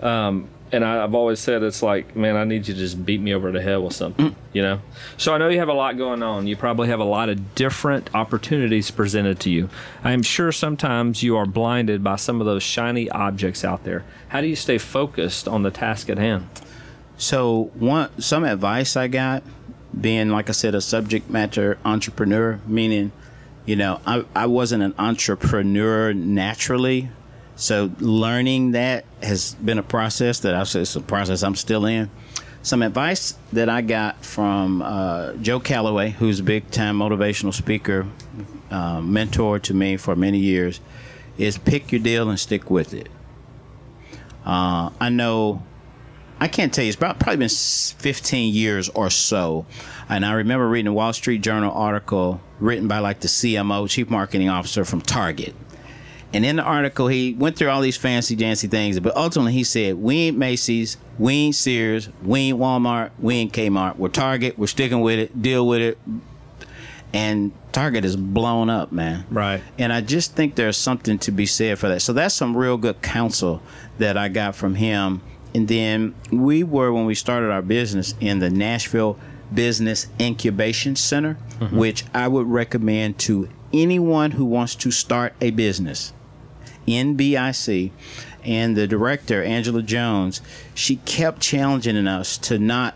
Um, 0.00 0.48
and 0.72 0.84
I, 0.84 1.02
I've 1.04 1.14
always 1.14 1.38
said 1.38 1.62
it's 1.62 1.82
like, 1.82 2.16
man, 2.16 2.36
I 2.36 2.44
need 2.44 2.66
you 2.68 2.74
to 2.74 2.80
just 2.80 3.04
beat 3.04 3.20
me 3.20 3.32
over 3.34 3.52
the 3.52 3.62
head 3.62 3.76
with 3.76 3.94
something. 3.94 4.30
Mm. 4.30 4.34
You 4.52 4.62
know. 4.62 4.80
So 5.16 5.34
I 5.34 5.38
know 5.38 5.48
you 5.48 5.58
have 5.58 5.68
a 5.68 5.74
lot 5.74 5.96
going 5.96 6.22
on. 6.22 6.46
You 6.46 6.56
probably 6.56 6.88
have 6.88 7.00
a 7.00 7.04
lot 7.04 7.28
of 7.28 7.54
different 7.54 8.14
opportunities 8.14 8.90
presented 8.90 9.38
to 9.40 9.50
you. 9.50 9.68
I 10.02 10.12
am 10.12 10.22
sure 10.22 10.50
sometimes 10.52 11.22
you 11.22 11.36
are 11.36 11.46
blinded 11.46 12.02
by 12.02 12.16
some 12.16 12.40
of 12.40 12.46
those 12.46 12.62
shiny 12.62 13.08
objects 13.10 13.64
out 13.64 13.84
there. 13.84 14.04
How 14.28 14.40
do 14.40 14.46
you 14.46 14.56
stay 14.56 14.78
focused 14.78 15.46
on 15.46 15.62
the 15.62 15.70
task 15.70 16.08
at 16.10 16.18
hand? 16.18 16.48
So 17.18 17.70
one 17.74 18.20
some 18.20 18.44
advice 18.44 18.96
I 18.96 19.08
got, 19.08 19.42
being 19.98 20.30
like 20.30 20.48
I 20.48 20.52
said, 20.52 20.74
a 20.74 20.80
subject 20.80 21.30
matter 21.30 21.78
entrepreneur, 21.84 22.60
meaning, 22.66 23.12
you 23.64 23.76
know, 23.76 24.00
I, 24.06 24.24
I 24.34 24.46
wasn't 24.46 24.82
an 24.82 24.94
entrepreneur 24.98 26.12
naturally. 26.12 27.10
So 27.56 27.90
learning 27.98 28.72
that 28.72 29.06
has 29.22 29.54
been 29.54 29.78
a 29.78 29.82
process 29.82 30.40
that 30.40 30.54
I 30.54 30.64
say 30.64 30.82
it's 30.82 30.94
a 30.94 31.00
process 31.00 31.42
I'm 31.42 31.54
still 31.54 31.86
in. 31.86 32.10
Some 32.62 32.82
advice 32.82 33.34
that 33.52 33.68
I 33.68 33.80
got 33.80 34.24
from 34.24 34.82
uh, 34.82 35.34
Joe 35.34 35.60
Calloway, 35.60 36.10
who's 36.10 36.40
a 36.40 36.42
big 36.42 36.70
time 36.70 36.98
motivational 36.98 37.54
speaker, 37.54 38.06
uh, 38.70 39.00
mentor 39.00 39.58
to 39.60 39.74
me 39.74 39.96
for 39.96 40.16
many 40.16 40.38
years, 40.38 40.80
is 41.38 41.56
pick 41.58 41.92
your 41.92 42.00
deal 42.00 42.28
and 42.28 42.38
stick 42.38 42.70
with 42.70 42.92
it. 42.92 43.08
Uh, 44.44 44.90
I 45.00 45.08
know 45.08 45.62
I 46.38 46.48
can't 46.48 46.72
tell 46.72 46.84
you. 46.84 46.88
It's 46.88 46.96
about, 46.96 47.18
probably 47.18 47.38
been 47.38 47.48
15 47.48 48.52
years 48.52 48.88
or 48.90 49.08
so. 49.08 49.64
And 50.08 50.24
I 50.24 50.32
remember 50.32 50.68
reading 50.68 50.88
a 50.88 50.92
Wall 50.92 51.12
Street 51.12 51.40
Journal 51.40 51.72
article 51.72 52.40
written 52.60 52.88
by 52.88 52.98
like 52.98 53.20
the 53.20 53.28
CMO, 53.28 53.88
Chief 53.88 54.10
Marketing 54.10 54.48
Officer 54.48 54.84
from 54.84 55.00
Target. 55.00 55.54
And 56.36 56.44
in 56.44 56.56
the 56.56 56.62
article, 56.62 57.08
he 57.08 57.32
went 57.32 57.56
through 57.56 57.70
all 57.70 57.80
these 57.80 57.96
fancy 57.96 58.36
dancy 58.36 58.68
things, 58.68 59.00
but 59.00 59.16
ultimately 59.16 59.54
he 59.54 59.64
said, 59.64 59.94
"We 59.94 60.16
ain't 60.16 60.36
Macy's, 60.36 60.98
we 61.18 61.32
ain't 61.32 61.54
Sears, 61.54 62.10
we 62.22 62.40
ain't 62.40 62.58
Walmart, 62.58 63.12
we 63.18 63.36
ain't 63.36 63.54
Kmart. 63.54 63.96
We're 63.96 64.10
Target. 64.10 64.58
We're 64.58 64.66
sticking 64.66 65.00
with 65.00 65.18
it. 65.18 65.40
Deal 65.40 65.66
with 65.66 65.80
it." 65.80 65.98
And 67.14 67.52
Target 67.72 68.04
is 68.04 68.16
blown 68.16 68.68
up, 68.68 68.92
man. 68.92 69.24
Right. 69.30 69.62
And 69.78 69.90
I 69.90 70.02
just 70.02 70.34
think 70.34 70.56
there's 70.56 70.76
something 70.76 71.18
to 71.20 71.32
be 71.32 71.46
said 71.46 71.78
for 71.78 71.88
that. 71.88 72.02
So 72.02 72.12
that's 72.12 72.34
some 72.34 72.54
real 72.54 72.76
good 72.76 73.00
counsel 73.00 73.62
that 73.96 74.18
I 74.18 74.28
got 74.28 74.54
from 74.54 74.74
him. 74.74 75.22
And 75.54 75.68
then 75.68 76.14
we 76.30 76.62
were, 76.62 76.92
when 76.92 77.06
we 77.06 77.14
started 77.14 77.50
our 77.50 77.62
business, 77.62 78.14
in 78.20 78.40
the 78.40 78.50
Nashville 78.50 79.18
Business 79.54 80.08
Incubation 80.20 80.96
Center, 80.96 81.38
mm-hmm. 81.60 81.78
which 81.78 82.04
I 82.12 82.28
would 82.28 82.46
recommend 82.46 83.18
to 83.20 83.48
anyone 83.72 84.32
who 84.32 84.44
wants 84.44 84.74
to 84.74 84.90
start 84.90 85.32
a 85.40 85.50
business. 85.50 86.12
NBIC. 86.86 87.90
And 88.44 88.76
the 88.76 88.86
director, 88.86 89.42
Angela 89.42 89.82
Jones, 89.82 90.40
she 90.74 90.96
kept 90.96 91.40
challenging 91.40 92.06
us 92.06 92.38
to 92.38 92.58
not 92.58 92.94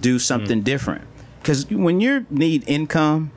do 0.00 0.18
something 0.18 0.60
mm. 0.60 0.64
different. 0.64 1.04
Because 1.40 1.68
when 1.70 2.00
you 2.00 2.24
need 2.30 2.64
income, 2.68 3.32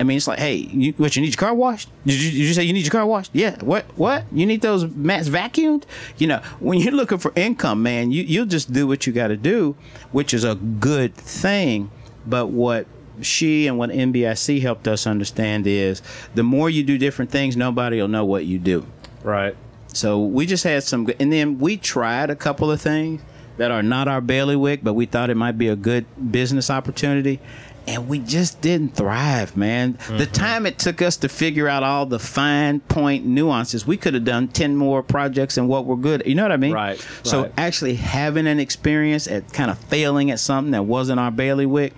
I 0.00 0.04
mean, 0.04 0.16
it's 0.16 0.26
like, 0.26 0.40
hey, 0.40 0.56
you, 0.56 0.92
what 0.94 1.14
you 1.14 1.22
need 1.22 1.28
your 1.28 1.36
car 1.36 1.54
washed? 1.54 1.88
Did 2.04 2.20
you, 2.20 2.30
did 2.30 2.38
you 2.38 2.54
say 2.54 2.64
you 2.64 2.72
need 2.72 2.84
your 2.84 2.90
car 2.90 3.06
washed? 3.06 3.30
Yeah. 3.32 3.62
What? 3.62 3.84
What? 3.96 4.24
You 4.32 4.46
need 4.46 4.62
those 4.62 4.84
mats 4.86 5.28
vacuumed? 5.28 5.84
You 6.18 6.26
know, 6.26 6.38
when 6.58 6.80
you're 6.80 6.92
looking 6.92 7.18
for 7.18 7.32
income, 7.36 7.82
man, 7.82 8.10
you 8.10 8.22
you'll 8.22 8.46
just 8.46 8.72
do 8.72 8.86
what 8.86 9.06
you 9.06 9.12
got 9.12 9.28
to 9.28 9.36
do, 9.36 9.76
which 10.10 10.34
is 10.34 10.42
a 10.42 10.56
good 10.56 11.14
thing. 11.14 11.90
But 12.26 12.48
what 12.48 12.86
she 13.20 13.68
and 13.68 13.78
what 13.78 13.90
NBIC 13.90 14.60
helped 14.62 14.88
us 14.88 15.06
understand 15.06 15.66
is 15.66 16.02
the 16.34 16.42
more 16.42 16.68
you 16.68 16.82
do 16.82 16.98
different 16.98 17.30
things, 17.30 17.56
nobody 17.56 18.00
will 18.00 18.08
know 18.08 18.24
what 18.24 18.44
you 18.44 18.58
do. 18.58 18.86
Right. 19.22 19.56
So 19.88 20.22
we 20.22 20.46
just 20.46 20.64
had 20.64 20.82
some, 20.82 21.08
and 21.20 21.32
then 21.32 21.58
we 21.58 21.76
tried 21.76 22.30
a 22.30 22.36
couple 22.36 22.70
of 22.70 22.80
things 22.80 23.22
that 23.58 23.70
are 23.70 23.82
not 23.82 24.08
our 24.08 24.20
bailiwick, 24.20 24.82
but 24.82 24.94
we 24.94 25.06
thought 25.06 25.30
it 25.30 25.36
might 25.36 25.58
be 25.58 25.68
a 25.68 25.76
good 25.76 26.06
business 26.32 26.70
opportunity. 26.70 27.40
And 27.86 28.08
we 28.08 28.20
just 28.20 28.60
didn't 28.60 28.94
thrive, 28.94 29.56
man. 29.56 29.94
The 29.94 29.98
mm-hmm. 29.98 30.32
time 30.32 30.66
it 30.66 30.78
took 30.78 31.02
us 31.02 31.16
to 31.18 31.28
figure 31.28 31.66
out 31.66 31.82
all 31.82 32.06
the 32.06 32.20
fine 32.20 32.78
point 32.78 33.26
nuances, 33.26 33.84
we 33.84 33.96
could 33.96 34.14
have 34.14 34.24
done 34.24 34.48
10 34.48 34.76
more 34.76 35.02
projects 35.02 35.58
and 35.58 35.68
what 35.68 35.84
were 35.84 35.96
good. 35.96 36.22
You 36.24 36.36
know 36.36 36.44
what 36.44 36.52
I 36.52 36.58
mean? 36.58 36.72
Right, 36.72 37.04
So 37.24 37.42
right. 37.42 37.52
actually 37.58 37.96
having 37.96 38.46
an 38.46 38.60
experience 38.60 39.26
at 39.26 39.52
kind 39.52 39.68
of 39.68 39.78
failing 39.78 40.30
at 40.30 40.38
something 40.38 40.70
that 40.70 40.84
wasn't 40.84 41.18
our 41.18 41.32
bailiwick, 41.32 41.92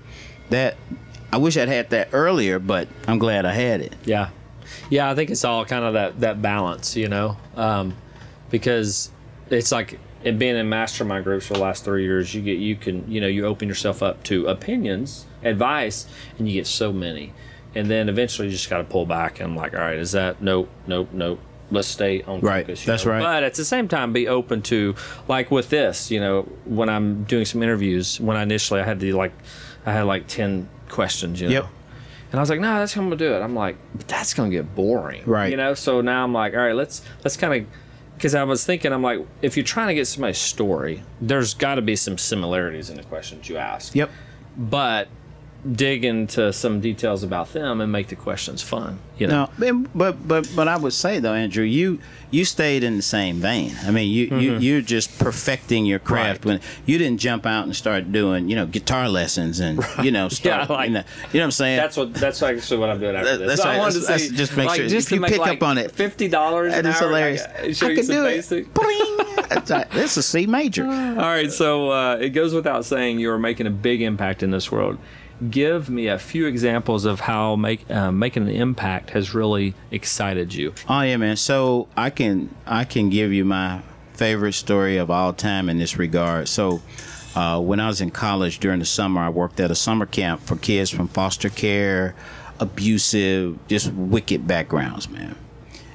that 0.48 0.76
I 1.32 1.36
wish 1.36 1.56
I'd 1.58 1.68
had 1.68 1.90
that 1.90 2.08
earlier, 2.12 2.58
but 2.58 2.88
I'm 3.06 3.18
glad 3.18 3.44
I 3.44 3.52
had 3.52 3.82
it. 3.82 3.94
Yeah, 4.06 4.30
yeah. 4.94 5.10
I 5.10 5.14
think 5.14 5.30
it's 5.30 5.44
all 5.44 5.64
kind 5.64 5.84
of 5.84 5.94
that 5.94 6.20
that 6.20 6.40
balance, 6.40 6.96
you 6.96 7.08
know, 7.08 7.36
um, 7.56 7.94
because 8.50 9.10
it's 9.50 9.72
like 9.72 9.98
it 10.22 10.38
being 10.38 10.56
in 10.56 10.68
mastermind 10.68 11.24
groups 11.24 11.46
for 11.46 11.54
the 11.54 11.60
last 11.60 11.84
three 11.84 12.04
years. 12.04 12.34
You 12.34 12.42
get 12.42 12.58
you 12.58 12.76
can 12.76 13.10
you 13.10 13.20
know 13.20 13.26
you 13.26 13.44
open 13.46 13.68
yourself 13.68 14.02
up 14.02 14.22
to 14.24 14.46
opinions, 14.46 15.26
advice, 15.42 16.06
and 16.38 16.48
you 16.48 16.54
get 16.54 16.66
so 16.66 16.92
many, 16.92 17.32
and 17.74 17.90
then 17.90 18.08
eventually 18.08 18.48
you 18.48 18.52
just 18.54 18.70
got 18.70 18.78
to 18.78 18.84
pull 18.84 19.06
back 19.06 19.40
and 19.40 19.56
like, 19.56 19.74
all 19.74 19.80
right, 19.80 19.98
is 19.98 20.12
that 20.12 20.40
nope, 20.40 20.68
nope, 20.86 21.08
nope. 21.12 21.40
Let's 21.70 21.88
stay 21.88 22.22
on 22.22 22.40
Right, 22.40 22.64
focus. 22.66 22.86
you 22.86 22.92
that's 22.92 23.04
know? 23.06 23.12
right. 23.12 23.20
But 23.22 23.42
at 23.42 23.54
the 23.54 23.64
same 23.64 23.88
time, 23.88 24.12
be 24.12 24.28
open 24.28 24.60
to 24.62 24.94
like 25.28 25.50
with 25.50 25.70
this, 25.70 26.10
you 26.10 26.20
know, 26.20 26.42
when 26.66 26.88
I'm 26.88 27.24
doing 27.24 27.46
some 27.46 27.62
interviews. 27.62 28.20
When 28.20 28.36
I 28.36 28.42
initially 28.42 28.80
I 28.80 28.84
had 28.84 29.00
to 29.00 29.16
like, 29.16 29.32
I 29.86 29.92
had 29.92 30.02
like 30.02 30.26
ten 30.28 30.68
questions, 30.90 31.40
you 31.40 31.48
know. 31.48 31.54
Yep. 31.54 31.66
And 32.34 32.40
I 32.40 32.42
was 32.42 32.50
like, 32.50 32.58
no, 32.58 32.80
that's 32.80 32.92
how 32.92 33.00
I'm 33.00 33.06
gonna 33.06 33.16
do 33.16 33.32
it. 33.32 33.42
I'm 33.42 33.54
like, 33.54 33.76
but 33.94 34.08
that's 34.08 34.34
gonna 34.34 34.50
get 34.50 34.74
boring, 34.74 35.22
Right. 35.24 35.52
You 35.52 35.56
know. 35.56 35.74
So 35.74 36.00
now 36.00 36.24
I'm 36.24 36.32
like, 36.32 36.52
all 36.52 36.58
right, 36.58 36.74
let's 36.74 37.00
let's 37.22 37.36
kind 37.36 37.62
of, 37.62 37.68
because 38.16 38.34
I 38.34 38.42
was 38.42 38.66
thinking, 38.66 38.92
I'm 38.92 39.02
like, 39.02 39.24
if 39.40 39.56
you're 39.56 39.62
trying 39.62 39.86
to 39.86 39.94
get 39.94 40.08
somebody's 40.08 40.38
story, 40.38 41.04
there's 41.20 41.54
got 41.54 41.76
to 41.76 41.82
be 41.82 41.94
some 41.94 42.18
similarities 42.18 42.90
in 42.90 42.96
the 42.96 43.04
questions 43.04 43.48
you 43.48 43.56
ask. 43.56 43.94
Yep. 43.94 44.10
But 44.56 45.06
dig 45.72 46.04
into 46.04 46.52
some 46.52 46.80
details 46.80 47.22
about 47.22 47.52
them 47.52 47.80
and 47.80 47.90
make 47.90 48.08
the 48.08 48.16
questions 48.16 48.62
fun. 48.62 48.98
You 49.16 49.28
know. 49.28 49.48
No, 49.58 49.86
but 49.94 50.26
but 50.26 50.48
but 50.56 50.66
I 50.68 50.76
would 50.76 50.92
say 50.92 51.20
though, 51.20 51.32
Andrew, 51.34 51.64
you 51.64 52.00
you 52.32 52.44
stayed 52.44 52.82
in 52.82 52.96
the 52.96 53.02
same 53.02 53.36
vein. 53.36 53.72
I 53.84 53.92
mean, 53.92 54.10
you 54.10 54.36
you 54.38 54.58
you're 54.58 54.80
just 54.80 55.18
perfecting 55.20 55.86
your 55.86 56.00
craft 56.00 56.40
Mm-hmm. 56.40 56.48
Right. 56.48 56.60
when 56.60 56.82
you 56.86 56.98
didn't 56.98 57.18
jump 57.20 57.46
out 57.46 57.64
and 57.64 57.76
start 57.76 58.10
doing 58.10 58.48
you 58.48 58.56
know 58.56 58.66
guitar 58.66 59.08
lessons 59.08 59.60
and 59.60 59.78
you 60.02 60.10
know 60.10 60.28
start 60.40 60.68
like- 60.68 60.88
you, 60.88 60.94
know, 60.94 61.00
you 61.32 61.38
know 61.38 61.40
what 61.40 61.44
I'm 61.44 61.50
saying. 61.52 61.76
That's 61.76 61.96
what. 61.96 62.12
That's 62.14 62.42
actually 62.42 62.78
what 62.80 62.90
I'm 62.90 62.98
doing 62.98 63.14
after 63.14 63.30
That- 63.30 63.38
this. 63.38 63.48
that's 63.48 63.62
So 63.62 63.68
I 63.68 63.72
right. 63.74 63.78
wanted 63.78 64.00
to 64.06 64.18
see, 64.18 64.36
just 64.36 64.56
make 64.56 64.66
like, 64.66 64.80
sure- 64.80 64.88
just 64.88 65.12
if 65.12 65.20
you 65.20 65.24
pick 65.26 65.38
like, 65.38 65.58
up 65.58 65.62
on 65.62 65.78
it. 65.78 65.92
fifty 65.92 66.26
dollars. 66.28 66.72
that 66.72 66.84
is 66.84 66.98
hilarious. 66.98 67.42
Show 67.78 67.86
I 67.86 67.90
you 67.90 67.96
can 67.96 68.06
do 68.06 68.22
basic. 68.24 68.66
it. 68.66 68.78
Right. 68.78 69.86
This 69.92 70.16
is 70.16 70.26
C 70.26 70.46
major. 70.46 70.84
All 70.84 70.90
right, 70.90 71.50
so 71.52 71.90
uh, 71.90 72.16
it 72.16 72.30
goes 72.30 72.52
without 72.52 72.84
saying 72.84 73.18
you 73.20 73.30
are 73.30 73.38
making 73.38 73.66
a 73.66 73.70
big 73.70 74.02
impact 74.02 74.42
in 74.42 74.50
this 74.50 74.70
world. 74.72 74.98
Give 75.50 75.90
me 75.90 76.06
a 76.06 76.18
few 76.18 76.46
examples 76.46 77.04
of 77.04 77.20
how 77.20 77.56
make 77.56 77.90
uh, 77.90 78.12
making 78.12 78.44
an 78.44 78.54
impact 78.54 79.10
has 79.10 79.34
really 79.34 79.74
excited 79.90 80.54
you. 80.54 80.74
Oh 80.88 81.00
yeah, 81.00 81.16
man. 81.16 81.36
So 81.36 81.88
I 81.96 82.10
can 82.10 82.54
I 82.66 82.84
can 82.84 83.10
give 83.10 83.32
you 83.32 83.44
my 83.44 83.82
favorite 84.14 84.52
story 84.52 84.96
of 84.96 85.10
all 85.10 85.32
time 85.32 85.68
in 85.68 85.78
this 85.78 85.98
regard. 85.98 86.48
So 86.48 86.82
uh, 87.34 87.60
when 87.60 87.80
I 87.80 87.88
was 87.88 88.00
in 88.00 88.10
college 88.10 88.60
during 88.60 88.78
the 88.78 88.84
summer, 88.84 89.20
I 89.20 89.28
worked 89.28 89.58
at 89.60 89.70
a 89.70 89.74
summer 89.74 90.06
camp 90.06 90.40
for 90.40 90.56
kids 90.56 90.90
from 90.90 91.08
foster 91.08 91.48
care, 91.48 92.14
abusive, 92.60 93.58
just 93.66 93.92
wicked 93.92 94.46
backgrounds, 94.46 95.08
man. 95.08 95.36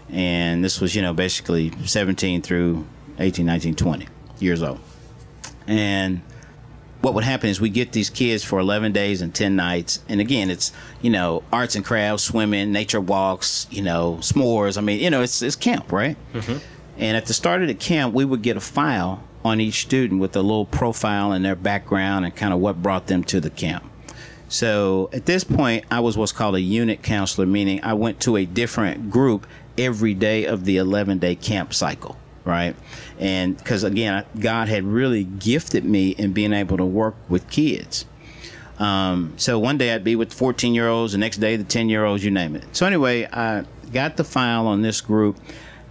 And 0.10 0.64
this 0.64 0.82
was, 0.82 0.96
you 0.96 1.02
know, 1.02 1.14
basically 1.14 1.72
17 1.86 2.42
through 2.42 2.86
18, 3.20 3.46
19, 3.46 3.76
20 3.76 4.08
years 4.40 4.62
old. 4.62 4.80
And 5.68 6.22
what 7.02 7.14
would 7.14 7.24
happen 7.24 7.50
is 7.50 7.62
we 7.62 7.70
get 7.70 7.94
these 7.94 8.10
kids 8.10 8.44
for 8.44 8.60
11 8.60 8.92
days 8.92 9.22
and 9.22 9.34
10 9.34 9.56
nights. 9.56 10.00
And 10.10 10.20
again 10.20 10.50
it's 10.50 10.72
you 11.02 11.10
know 11.10 11.44
arts 11.52 11.76
and 11.76 11.86
crafts 11.86 12.24
swimming 12.24 12.72
nature 12.72 13.02
walks 13.02 13.68
you 13.70 13.82
know 13.82 14.18
s'mores. 14.22 14.78
I 14.78 14.82
mean 14.82 15.00
you 15.00 15.10
know 15.10 15.22
it's, 15.22 15.42
it's 15.42 15.56
camp 15.56 15.92
right? 15.92 16.18
Mm-hmm. 16.34 16.58
And 16.98 17.18
at 17.18 17.28
the 17.28 17.34
start 17.34 17.62
of 17.62 17.68
the 17.68 17.74
camp 17.74 18.14
we 18.14 18.26
would 18.26 18.42
get 18.42 18.58
a 18.58 18.62
file 18.62 19.24
on 19.46 19.62
each 19.62 19.82
student 19.82 20.20
with 20.20 20.36
a 20.36 20.42
little 20.42 20.66
profile 20.66 21.32
and 21.32 21.46
their 21.46 21.56
background 21.56 22.26
and 22.26 22.36
kind 22.36 22.54
of 22.54 22.60
what 22.60 22.84
brought 22.84 23.08
them 23.08 23.24
to 23.24 23.40
the 23.40 23.50
camp. 23.50 23.86
So 24.50 25.10
at 25.14 25.26
this 25.26 25.44
point 25.44 25.86
i 25.90 26.00
was 26.00 26.18
what's 26.18 26.32
called 26.32 26.56
a 26.56 26.62
unit 26.62 27.02
counselor 27.02 27.46
meaning 27.46 27.82
i 27.84 27.94
went 27.94 28.20
to 28.22 28.36
a 28.36 28.46
different 28.46 29.10
group 29.10 29.48
every 29.78 30.14
day 30.14 30.44
of 30.46 30.66
the 30.66 30.76
11 30.76 31.20
day 31.20 31.36
camp 31.36 31.74
cycle 31.74 32.18
right? 32.46 32.76
And 33.20 33.58
because 33.58 33.84
again, 33.84 34.26
God 34.40 34.68
had 34.68 34.84
really 34.84 35.24
gifted 35.24 35.86
me 35.86 36.10
in 36.12 36.34
being 36.34 36.54
able 36.54 36.78
to 36.78 36.86
work 36.86 37.16
with 37.28 37.50
kids. 37.50 38.06
Um, 38.80 39.34
so 39.36 39.60
one 39.60 39.78
day 39.78 39.94
I'd 39.94 40.04
be 40.06 40.16
with 40.16 40.34
14 40.34 40.74
year 40.74 40.88
olds, 40.88 41.12
the 41.12 41.18
next 41.18 41.38
day 41.38 41.56
the 41.58 41.66
10 41.66 41.90
year 41.90 42.06
olds, 42.06 42.24
you 42.24 42.32
name 42.32 42.56
it. 42.56 42.76
So 42.76 42.86
anyway, 42.86 43.26
I 43.26 43.66
got 43.92 44.18
the 44.18 44.24
file 44.24 44.68
on 44.68 44.82
this 44.82 45.02
group 45.02 45.38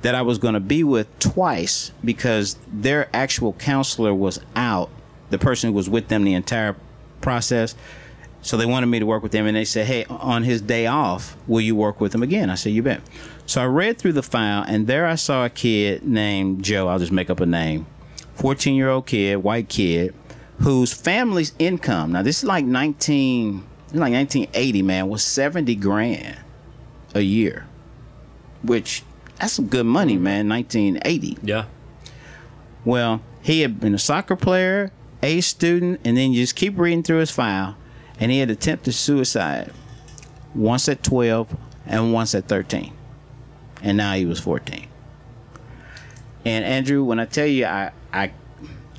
that 0.03 0.15
I 0.15 0.23
was 0.23 0.39
going 0.39 0.55
to 0.55 0.61
be 0.61 0.85
with 0.85 1.19
twice 1.19 1.93
because 2.05 2.57
their 2.73 3.15
actual 3.15 3.53
counselor 3.55 4.15
was 4.15 4.41
out, 4.57 4.91
the 5.31 5.39
person 5.39 5.71
who 5.71 5.77
was 5.77 5.91
with 5.91 6.09
them 6.09 6.25
the 6.25 6.35
entire 6.35 6.77
process. 7.21 7.75
So 8.41 8.57
they 8.57 8.67
wanted 8.67 8.87
me 8.87 9.01
to 9.01 9.07
work 9.07 9.23
with 9.25 9.33
them, 9.33 9.47
and 9.47 9.57
they 9.57 9.65
said, 9.65 9.87
"Hey, 9.87 10.05
on 10.09 10.45
his 10.45 10.63
day 10.63 10.87
off, 10.87 11.37
will 11.49 11.61
you 11.61 11.75
work 11.75 12.01
with 12.01 12.15
him 12.15 12.23
again?" 12.23 12.51
I 12.51 12.55
said, 12.55 12.73
"You 12.73 12.85
bet." 12.85 13.01
So 13.49 13.63
I 13.63 13.65
read 13.65 13.97
through 13.97 14.13
the 14.13 14.23
file, 14.23 14.63
and 14.69 14.87
there 14.87 15.07
I 15.07 15.15
saw 15.15 15.47
a 15.47 15.49
kid 15.49 16.07
named 16.07 16.63
Joe. 16.63 16.87
I'll 16.87 16.99
just 16.99 17.11
make 17.11 17.31
up 17.31 17.41
a 17.41 17.47
name. 17.47 17.87
14 18.35 18.75
year 18.75 18.91
old 18.91 19.07
kid, 19.07 19.37
white 19.37 19.71
kid, 19.71 20.15
whose 20.59 20.93
family's 20.93 21.55
income, 21.59 22.13
now 22.13 22.21
this 22.21 22.41
is 22.41 22.45
like 22.45 22.67
19, 22.67 23.65
this 23.87 23.95
is 23.95 24.01
like 24.01 24.13
1980, 24.13 24.83
man, 24.83 25.09
was 25.09 25.25
70 25.25 25.75
grand 25.77 26.37
a 27.15 27.23
year, 27.23 27.67
which 28.63 29.03
that's 29.41 29.55
some 29.55 29.67
good 29.67 29.87
money, 29.87 30.17
mm-hmm. 30.17 30.25
man, 30.25 30.49
1980. 30.51 31.39
Yeah. 31.43 31.65
Well, 32.85 33.23
he 33.41 33.63
had 33.63 33.81
been 33.81 33.95
a 33.95 33.99
soccer 33.99 34.37
player, 34.37 34.93
A 35.23 35.41
student, 35.41 36.03
and 36.05 36.19
then 36.19 36.33
you 36.33 36.43
just 36.43 36.55
keep 36.55 36.79
reading 36.79 37.03
through 37.03 37.21
his 37.21 37.31
file, 37.31 37.79
and 38.21 38.31
he 38.31 38.41
had 38.41 38.51
attempted 38.51 38.93
suicide 38.93 39.73
once 40.55 40.87
at 40.87 41.03
12 41.03 41.57
and 41.87 42.13
once 42.13 42.35
at 42.35 42.47
13. 42.47 42.93
And 43.83 43.97
now 43.97 44.15
he 44.15 44.27
was 44.27 44.41
14. 44.41 44.87
And 46.45 46.65
Andrew, 46.65 47.05
when 47.05 47.21
I 47.21 47.25
tell 47.27 47.47
you 47.47 47.67
I 47.67 47.93
I 48.13 48.33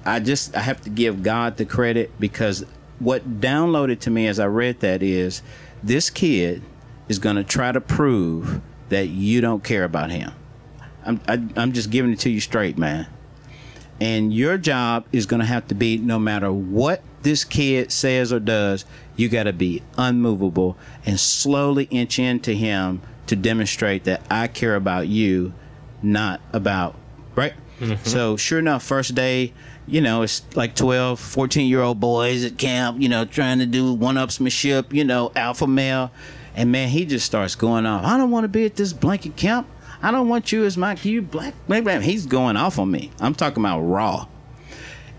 I 0.06 0.20
just 0.20 0.56
I 0.56 0.60
have 0.60 0.82
to 0.82 0.90
give 0.90 1.24
God 1.24 1.58
the 1.58 1.66
credit 1.66 2.12
because 2.20 2.66
what 3.00 3.40
downloaded 3.40 4.00
to 4.02 4.10
me 4.10 4.28
as 4.28 4.40
I 4.40 4.48
read 4.48 4.82
that 4.82 5.02
is 5.02 5.42
this 5.82 6.10
kid 6.10 6.62
is 7.08 7.20
going 7.20 7.38
to 7.38 7.44
try 7.44 7.72
to 7.72 7.82
prove 7.82 8.62
that 8.90 9.08
you 9.08 9.42
don't 9.42 9.64
care 9.64 9.84
about 9.84 10.12
him. 10.12 10.32
I'm 11.06 11.22
I, 11.28 11.42
I'm 11.56 11.74
just 11.74 11.90
giving 11.90 12.12
it 12.12 12.20
to 12.20 12.30
you 12.30 12.40
straight, 12.40 12.78
man. 12.78 13.08
And 14.02 14.34
your 14.34 14.58
job 14.58 15.06
is 15.12 15.26
going 15.26 15.42
to 15.42 15.46
have 15.46 15.68
to 15.68 15.76
be 15.76 15.98
no 15.98 16.20
matter 16.20 16.52
what 16.52 17.04
this 17.24 17.44
kid 17.44 17.92
says 17.92 18.32
or 18.32 18.40
does, 18.40 18.86
you 19.18 19.28
got 19.28 19.44
to 19.44 19.54
be 19.54 19.84
unmovable 19.98 20.78
and 21.06 21.20
slowly 21.20 21.86
inch 21.86 22.18
into 22.18 22.54
him 22.54 23.02
to 23.30 23.36
demonstrate 23.36 24.06
that 24.06 24.22
I 24.30 24.48
care 24.48 24.76
about 24.76 25.08
you, 25.08 25.54
not 26.02 26.42
about, 26.52 26.96
right? 27.36 27.54
Mm-hmm. 27.80 28.04
So, 28.04 28.36
sure 28.38 28.60
enough, 28.60 28.84
first 28.84 29.16
day, 29.16 29.54
you 29.88 30.02
know, 30.02 30.24
it's 30.24 30.44
like 30.56 30.76
12, 30.76 31.20
14 31.20 31.68
year 31.68 31.82
old 31.82 32.00
boys 32.00 32.44
at 32.44 32.58
camp, 32.58 33.00
you 33.00 33.08
know, 33.08 33.26
trying 33.26 33.60
to 33.60 33.66
do 33.66 33.94
one 33.94 34.16
upsmanship, 34.16 34.94
you 34.94 35.04
know, 35.04 35.32
alpha 35.36 35.68
male. 35.68 36.12
And 36.56 36.72
man, 36.72 36.90
he 36.90 37.06
just 37.06 37.26
starts 37.26 37.56
going 37.56 37.86
off. 37.86 38.04
I 38.04 38.18
don't 38.18 38.32
want 38.32 38.44
to 38.44 38.50
be 38.50 38.66
at 38.66 38.76
this 38.76 38.94
blanket 38.94 39.36
camp. 39.36 39.68
I 40.02 40.12
don't 40.12 40.28
want 40.28 40.52
you 40.52 40.66
as 40.66 40.78
my 40.78 40.98
you 41.04 41.22
black. 41.22 41.54
blah, 41.68 41.82
blah." 41.82 42.00
He's 42.00 42.26
going 42.26 42.58
off 42.58 42.80
on 42.80 42.90
me. 42.90 43.12
I'm 43.20 43.36
talking 43.36 43.64
about 43.64 43.82
raw. 43.82 44.28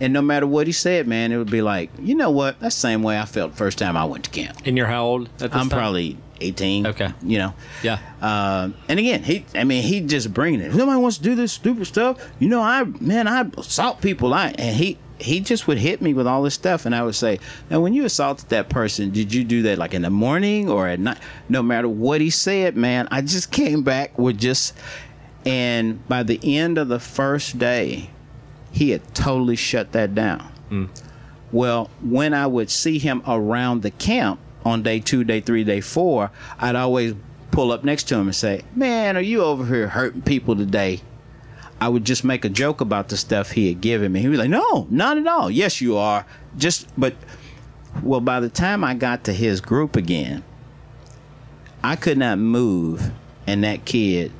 And 0.01 0.13
no 0.13 0.23
matter 0.23 0.47
what 0.47 0.67
he 0.67 0.73
said, 0.73 1.07
man, 1.07 1.31
it 1.31 1.37
would 1.37 1.51
be 1.51 1.61
like, 1.61 1.91
you 1.99 2.15
know 2.15 2.31
what? 2.31 2.59
That's 2.59 2.75
the 2.75 2.81
same 2.81 3.03
way 3.03 3.19
I 3.19 3.27
felt 3.27 3.55
first 3.55 3.79
time 3.79 3.97
I 3.97 4.07
went 4.07 4.25
to 4.25 4.31
camp. 4.31 4.59
And 4.65 4.77
you're 4.77 4.87
how 4.87 5.05
old 5.05 5.29
I'm 5.41 5.51
time? 5.51 5.69
probably 5.69 6.17
18. 6.41 6.87
Okay. 6.89 7.13
You 7.23 7.39
know. 7.39 7.55
Yeah. 7.83 7.99
Um, 8.21 8.75
and 8.89 8.99
again, 8.99 9.23
he, 9.23 9.45
I 9.55 9.65
mean, 9.65 9.83
he 9.83 10.01
just 10.01 10.33
bringing 10.33 10.61
it. 10.61 10.75
Nobody 10.75 10.99
wants 10.99 11.19
to 11.19 11.23
do 11.23 11.35
this 11.35 11.53
stupid 11.53 11.87
stuff. 11.87 12.19
You 12.39 12.49
know, 12.49 12.61
I, 12.61 12.85
man, 12.85 13.29
I 13.29 13.43
assault 13.57 14.01
people. 14.01 14.33
I, 14.35 14.49
and 14.59 14.77
he, 14.77 14.99
he 15.19 15.41
just 15.41 15.69
would 15.69 15.79
hit 15.79 16.01
me 16.01 16.15
with 16.15 16.27
all 16.27 16.43
this 16.43 16.55
stuff. 16.55 16.87
And 16.87 16.95
I 16.95 17.03
would 17.03 17.15
say, 17.15 17.39
now, 17.69 17.81
when 17.81 17.93
you 17.93 18.05
assaulted 18.05 18.49
that 18.49 18.69
person, 18.69 19.11
did 19.11 19.35
you 19.35 19.45
do 19.45 19.63
that 19.63 19.79
like 19.79 19.95
in 19.95 20.03
the 20.03 20.11
morning 20.11 20.69
or 20.71 20.89
at 20.89 20.99
night? 20.99 21.19
No 21.49 21.63
matter 21.63 21.89
what 21.89 22.21
he 22.21 22.31
said, 22.31 22.77
man, 22.77 23.07
I 23.11 23.21
just 23.21 23.51
came 23.51 23.83
back 23.83 24.19
with 24.19 24.39
just, 24.39 24.75
and 25.45 26.07
by 26.09 26.23
the 26.23 26.41
end 26.43 26.79
of 26.79 26.89
the 26.89 27.01
first 27.01 27.59
day, 27.59 28.11
he 28.73 28.91
had 28.91 29.15
totally 29.15 29.57
shut 29.57 29.93
that 29.93 30.15
down. 30.15 30.51
Well, 31.53 31.91
when 32.01 32.33
I 32.33 32.47
would 32.47 32.71
see 32.71 32.99
him 32.99 33.23
around 33.27 33.83
the 33.83 33.91
camp, 33.91 34.39
on 34.65 34.83
day 34.83 35.01
two, 35.01 35.25
day 35.25 35.41
three, 35.41 35.65
day 35.65 35.81
four, 35.81 36.31
I'd 36.59 36.77
always 36.77 37.15
pull 37.51 37.73
up 37.73 37.83
next 37.85 38.05
to 38.05 38.15
him 38.17 38.27
and 38.29 38.37
say, 38.37 38.63
"Man, 38.75 39.17
are 39.17 39.21
you 39.21 39.43
over 39.43 39.67
here 39.67 39.89
hurting 39.89 40.23
people 40.23 40.57
today?" 40.57 41.01
I 41.81 41.89
would 41.89 42.05
just 42.05 42.25
make 42.25 42.45
a 42.45 42.51
joke 42.51 42.81
about 42.83 43.09
the 43.09 43.17
stuff 43.17 43.53
he 43.53 43.69
had 43.69 43.81
given 43.81 44.13
me. 44.13 44.21
He 44.21 44.29
was 44.29 44.39
like, 44.39 44.51
"No, 44.51 44.87
not 44.91 45.17
at 45.17 45.27
all. 45.27 45.51
Yes, 45.51 45.81
you 45.81 45.97
are. 45.97 46.27
Just 46.57 46.87
but." 46.99 47.15
Well, 48.03 48.21
by 48.21 48.39
the 48.39 48.49
time 48.49 48.85
I 48.85 48.95
got 48.95 49.25
to 49.25 49.33
his 49.33 49.61
group 49.61 49.97
again, 49.97 50.45
I 51.83 51.97
could 51.97 52.19
not 52.19 52.39
move, 52.39 53.11
and 53.47 53.65
that 53.65 53.85
kid. 53.85 54.31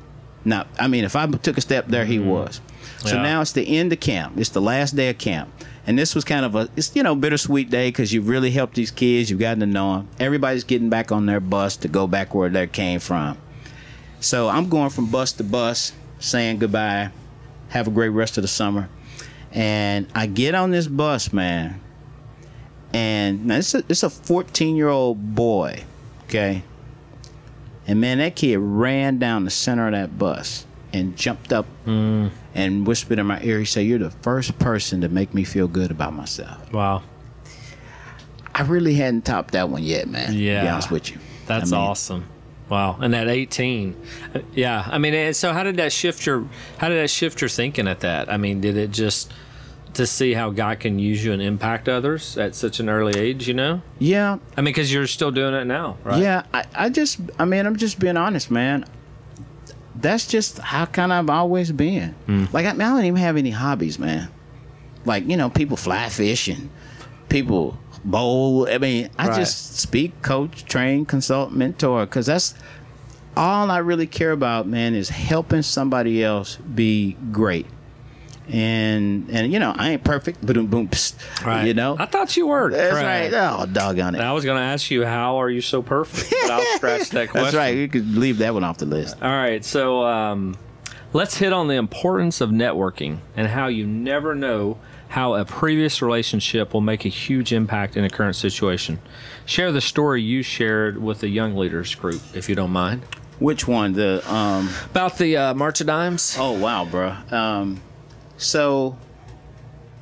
Now, 0.45 0.65
I 0.79 0.87
mean, 0.87 1.03
if 1.03 1.15
I 1.15 1.27
took 1.27 1.57
a 1.57 1.61
step 1.61 1.87
there, 1.87 2.05
he 2.05 2.17
mm-hmm. 2.17 2.29
was. 2.29 2.61
So 2.99 3.15
Yeah. 3.15 3.23
now 3.23 3.41
it's 3.41 3.51
the 3.51 3.77
end 3.77 3.91
of 3.91 3.99
camp. 3.99 4.37
It's 4.37 4.49
the 4.49 4.61
last 4.61 4.95
day 4.95 5.09
of 5.09 5.17
camp, 5.17 5.49
and 5.87 5.97
this 5.97 6.13
was 6.13 6.23
kind 6.23 6.45
of 6.45 6.55
a 6.55 6.69
it's 6.75 6.95
you 6.95 7.03
know 7.03 7.15
bittersweet 7.15 7.69
day 7.69 7.89
because 7.89 8.13
you've 8.13 8.27
really 8.27 8.51
helped 8.51 8.75
these 8.75 8.91
kids. 8.91 9.29
You've 9.29 9.39
gotten 9.39 9.59
to 9.61 9.65
know 9.65 9.97
them. 9.97 10.09
Everybody's 10.19 10.63
getting 10.63 10.89
back 10.89 11.11
on 11.11 11.25
their 11.25 11.39
bus 11.39 11.77
to 11.77 11.87
go 11.87 12.07
back 12.07 12.33
where 12.35 12.49
they 12.49 12.67
came 12.67 12.99
from. 12.99 13.37
So 14.19 14.49
I'm 14.49 14.69
going 14.69 14.91
from 14.91 15.07
bus 15.07 15.31
to 15.33 15.43
bus, 15.43 15.93
saying 16.19 16.59
goodbye. 16.59 17.11
Have 17.69 17.87
a 17.87 17.91
great 17.91 18.09
rest 18.09 18.37
of 18.37 18.43
the 18.43 18.47
summer. 18.47 18.89
And 19.51 20.07
I 20.13 20.27
get 20.27 20.55
on 20.55 20.71
this 20.71 20.87
bus, 20.87 21.33
man. 21.33 21.81
And 22.93 23.45
now 23.45 23.57
it's 23.57 23.73
a 23.73 23.83
it's 23.89 24.03
a 24.03 24.09
14 24.09 24.75
year 24.75 24.89
old 24.89 25.35
boy, 25.35 25.83
okay. 26.25 26.63
And 27.87 27.99
man, 27.99 28.19
that 28.19 28.35
kid 28.35 28.57
ran 28.57 29.17
down 29.17 29.45
the 29.45 29.49
center 29.49 29.87
of 29.87 29.93
that 29.93 30.19
bus 30.19 30.65
and 30.93 31.17
jumped 31.17 31.51
up 31.51 31.65
mm. 31.85 32.29
And 32.55 32.85
whispered 32.87 33.19
in 33.19 33.25
my 33.25 33.41
ear. 33.41 33.59
He 33.59 33.65
said, 33.65 33.85
"You're 33.85 33.99
the 33.99 34.11
first 34.11 34.57
person 34.59 35.01
to 35.01 35.09
make 35.09 35.33
me 35.33 35.43
feel 35.43 35.67
good 35.67 35.91
about 35.91 36.13
myself." 36.13 36.71
Wow. 36.73 37.03
I 38.53 38.63
really 38.63 38.95
hadn't 38.95 39.25
topped 39.25 39.51
that 39.51 39.69
one 39.69 39.83
yet, 39.83 40.07
man. 40.09 40.27
To 40.27 40.33
be 40.33 40.39
Yeah. 40.43 40.73
honest 40.73 40.91
with 40.91 41.09
you. 41.11 41.17
That's 41.47 41.71
I 41.71 41.75
mean, 41.77 41.85
awesome. 41.87 42.25
Wow. 42.69 42.97
And 43.01 43.15
at 43.15 43.27
18. 43.27 43.95
uh, 44.35 44.39
Yeah. 44.53 44.85
I 44.89 44.97
mean, 44.97 45.33
so 45.33 45.53
how 45.53 45.63
did 45.63 45.77
that 45.77 45.91
shift 45.91 46.25
your 46.25 46.45
how 46.77 46.89
did 46.89 47.01
that 47.01 47.09
shift 47.09 47.41
your 47.41 47.49
thinking 47.49 47.87
at 47.87 48.01
that? 48.01 48.31
I 48.31 48.37
mean, 48.37 48.61
did 48.61 48.77
it 48.77 48.91
just 48.91 49.31
to 49.93 50.07
see 50.07 50.33
how 50.33 50.49
God 50.51 50.79
can 50.79 50.99
use 50.99 51.23
you 51.23 51.33
and 51.33 51.41
impact 51.41 51.89
others 51.89 52.37
at 52.37 52.55
such 52.55 52.79
an 52.79 52.87
early 52.87 53.17
age, 53.19 53.45
you 53.47 53.53
know? 53.53 53.81
Yeah, 53.99 54.37
I 54.55 54.61
mean, 54.61 54.73
cuz 54.73 54.91
you're 54.93 55.05
still 55.07 55.31
doing 55.31 55.53
it 55.53 55.65
now, 55.65 55.97
right? 56.05 56.21
Yeah, 56.21 56.43
I, 56.53 56.63
I 56.73 56.89
just, 56.89 57.19
I 57.37 57.43
mean, 57.43 57.65
I'm 57.65 57.75
just 57.75 57.99
being 57.99 58.15
honest, 58.15 58.49
man. 58.49 58.85
That's 60.01 60.27
just 60.27 60.57
how 60.59 60.85
kind 60.85 61.11
of 61.11 61.19
I've 61.19 61.29
always 61.29 61.71
been. 61.71 62.09
Hmm. 62.25 62.45
Like, 62.51 62.65
I, 62.65 62.71
mean, 62.73 62.81
I 62.81 62.89
don't 62.95 63.05
even 63.05 63.19
have 63.21 63.37
any 63.37 63.51
hobbies, 63.51 63.99
man. 63.99 64.29
Like, 65.05 65.27
you 65.27 65.37
know, 65.37 65.49
people 65.49 65.77
fly 65.77 66.09
fish 66.09 66.47
and 66.47 66.69
people 67.29 67.77
bowl. 68.03 68.67
I 68.69 68.77
mean, 68.77 69.09
I 69.17 69.27
Right. 69.27 69.35
just 69.37 69.77
speak, 69.77 70.21
coach, 70.21 70.65
train, 70.65 71.05
consult, 71.05 71.51
mentor, 71.51 72.05
because 72.05 72.25
that's 72.25 72.53
all 73.37 73.71
I 73.71 73.77
really 73.77 74.07
care 74.07 74.31
about, 74.31 74.67
man, 74.67 74.93
is 74.95 75.09
helping 75.09 75.61
somebody 75.61 76.23
else 76.23 76.57
be 76.57 77.15
great. 77.31 77.65
And 78.51 79.29
and 79.31 79.53
you 79.53 79.59
know, 79.59 79.73
I 79.77 79.91
ain't 79.91 80.03
perfect, 80.03 80.45
boom, 80.45 80.67
boom, 80.67 80.89
psst, 80.89 81.45
Right. 81.45 81.65
you 81.67 81.73
know. 81.73 81.95
I 81.97 82.05
thought 82.05 82.35
you 82.35 82.47
were. 82.47 82.69
That's 82.69 82.91
Craig. 82.93 83.31
right. 83.31 83.33
Oh, 83.33 83.65
doggone 83.65 84.15
it. 84.15 84.19
I 84.21 84.33
was 84.33 84.43
going 84.43 84.57
to 84.57 84.63
ask 84.63 84.91
you, 84.91 85.05
how 85.05 85.37
are 85.41 85.49
you 85.49 85.61
so 85.61 85.81
perfect? 85.81 86.29
But 86.41 86.51
I'll 86.51 86.75
scratch 86.77 87.09
that 87.11 87.29
question. 87.29 87.43
That's 87.45 87.55
right. 87.55 87.75
You 87.77 87.87
could 87.87 88.17
leave 88.17 88.39
that 88.39 88.53
one 88.53 88.63
off 88.65 88.77
the 88.77 88.85
list. 88.85 89.15
All 89.21 89.29
right, 89.29 89.63
so 89.63 90.03
um, 90.03 90.57
let's 91.13 91.37
hit 91.37 91.53
on 91.53 91.67
the 91.69 91.75
importance 91.75 92.41
of 92.41 92.49
networking 92.49 93.19
and 93.37 93.47
how 93.47 93.67
you 93.67 93.87
never 93.87 94.35
know 94.35 94.77
how 95.09 95.35
a 95.35 95.45
previous 95.45 96.01
relationship 96.01 96.73
will 96.73 96.81
make 96.81 97.05
a 97.05 97.09
huge 97.09 97.51
impact 97.53 97.95
in 97.97 98.03
a 98.03 98.09
current 98.09 98.35
situation. 98.35 98.99
Share 99.45 99.71
the 99.71 99.81
story 99.81 100.21
you 100.21 100.41
shared 100.43 101.01
with 101.01 101.19
the 101.19 101.27
Young 101.29 101.55
Leaders 101.55 101.95
group, 101.95 102.21
if 102.33 102.47
you 102.49 102.55
don't 102.55 102.71
mind. 102.71 103.03
Which 103.39 103.67
one? 103.67 103.93
The 103.93 104.21
um. 104.31 104.69
About 104.91 105.17
the 105.17 105.35
uh, 105.37 105.53
March 105.53 105.81
of 105.81 105.87
Dimes? 105.87 106.35
Oh 106.39 106.51
wow, 106.53 106.85
bro. 106.85 107.15
Um, 107.31 107.81
so, 108.41 108.97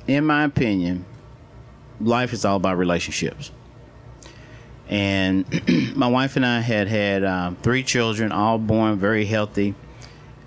in 0.06 0.24
my 0.24 0.44
opinion, 0.44 1.04
life 2.00 2.32
is 2.32 2.44
all 2.44 2.56
about 2.56 2.78
relationships. 2.78 3.52
And 4.88 5.44
my 5.94 6.08
wife 6.08 6.36
and 6.36 6.44
I 6.44 6.60
had 6.60 6.88
had 6.88 7.24
um, 7.24 7.56
three 7.56 7.82
children, 7.82 8.32
all 8.32 8.58
born 8.58 8.98
very 8.98 9.24
healthy, 9.24 9.74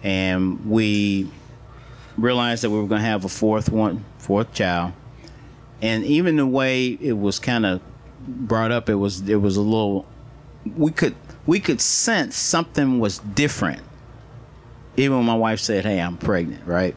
and 0.01 0.69
we 0.69 1.29
realized 2.17 2.63
that 2.63 2.71
we 2.71 2.77
were 2.77 2.87
going 2.87 3.01
to 3.01 3.07
have 3.07 3.25
a 3.25 3.29
fourth 3.29 3.69
one, 3.69 4.03
fourth 4.17 4.53
child. 4.53 4.93
And 5.81 6.03
even 6.03 6.37
the 6.37 6.47
way 6.47 6.87
it 6.87 7.13
was 7.13 7.39
kind 7.39 7.65
of 7.65 7.81
brought 8.27 8.71
up, 8.71 8.89
it 8.89 8.95
was 8.95 9.27
it 9.29 9.35
was 9.41 9.55
a 9.55 9.61
little. 9.61 10.05
We 10.75 10.91
could 10.91 11.15
we 11.45 11.59
could 11.59 11.79
sense 11.79 12.35
something 12.35 12.99
was 12.99 13.19
different 13.19 13.81
even 14.97 15.17
when 15.17 15.25
my 15.25 15.35
wife 15.35 15.59
said, 15.59 15.85
"Hey, 15.85 15.99
I'm 15.99 16.17
pregnant," 16.17 16.65
right? 16.65 16.95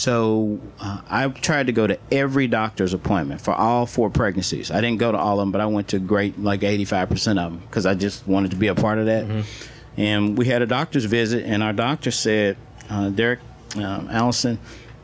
So 0.00 0.58
uh, 0.80 1.02
I 1.10 1.28
tried 1.28 1.66
to 1.66 1.72
go 1.72 1.86
to 1.86 1.98
every 2.10 2.46
doctor's 2.46 2.94
appointment 2.94 3.42
for 3.42 3.52
all 3.52 3.84
four 3.84 4.08
pregnancies. 4.08 4.70
I 4.70 4.80
didn't 4.80 4.96
go 4.96 5.12
to 5.12 5.18
all 5.18 5.38
of 5.38 5.42
them, 5.42 5.52
but 5.52 5.60
I 5.60 5.66
went 5.66 5.88
to 5.88 5.98
great 5.98 6.40
like 6.40 6.62
85 6.62 7.10
percent 7.10 7.38
of 7.38 7.52
them 7.52 7.60
because 7.66 7.84
I 7.84 7.92
just 7.92 8.26
wanted 8.26 8.52
to 8.52 8.56
be 8.56 8.68
a 8.68 8.74
part 8.74 8.98
of 8.98 9.04
that. 9.04 9.44
And 9.98 10.38
we 10.38 10.46
had 10.46 10.62
a 10.62 10.66
doctor's 10.66 11.04
visit, 11.04 11.44
and 11.44 11.62
our 11.62 11.74
doctor 11.74 12.10
said, 12.10 12.56
uh, 12.88 13.10
"Derek, 13.10 13.40
um, 13.76 14.08
Allison, 14.10 14.58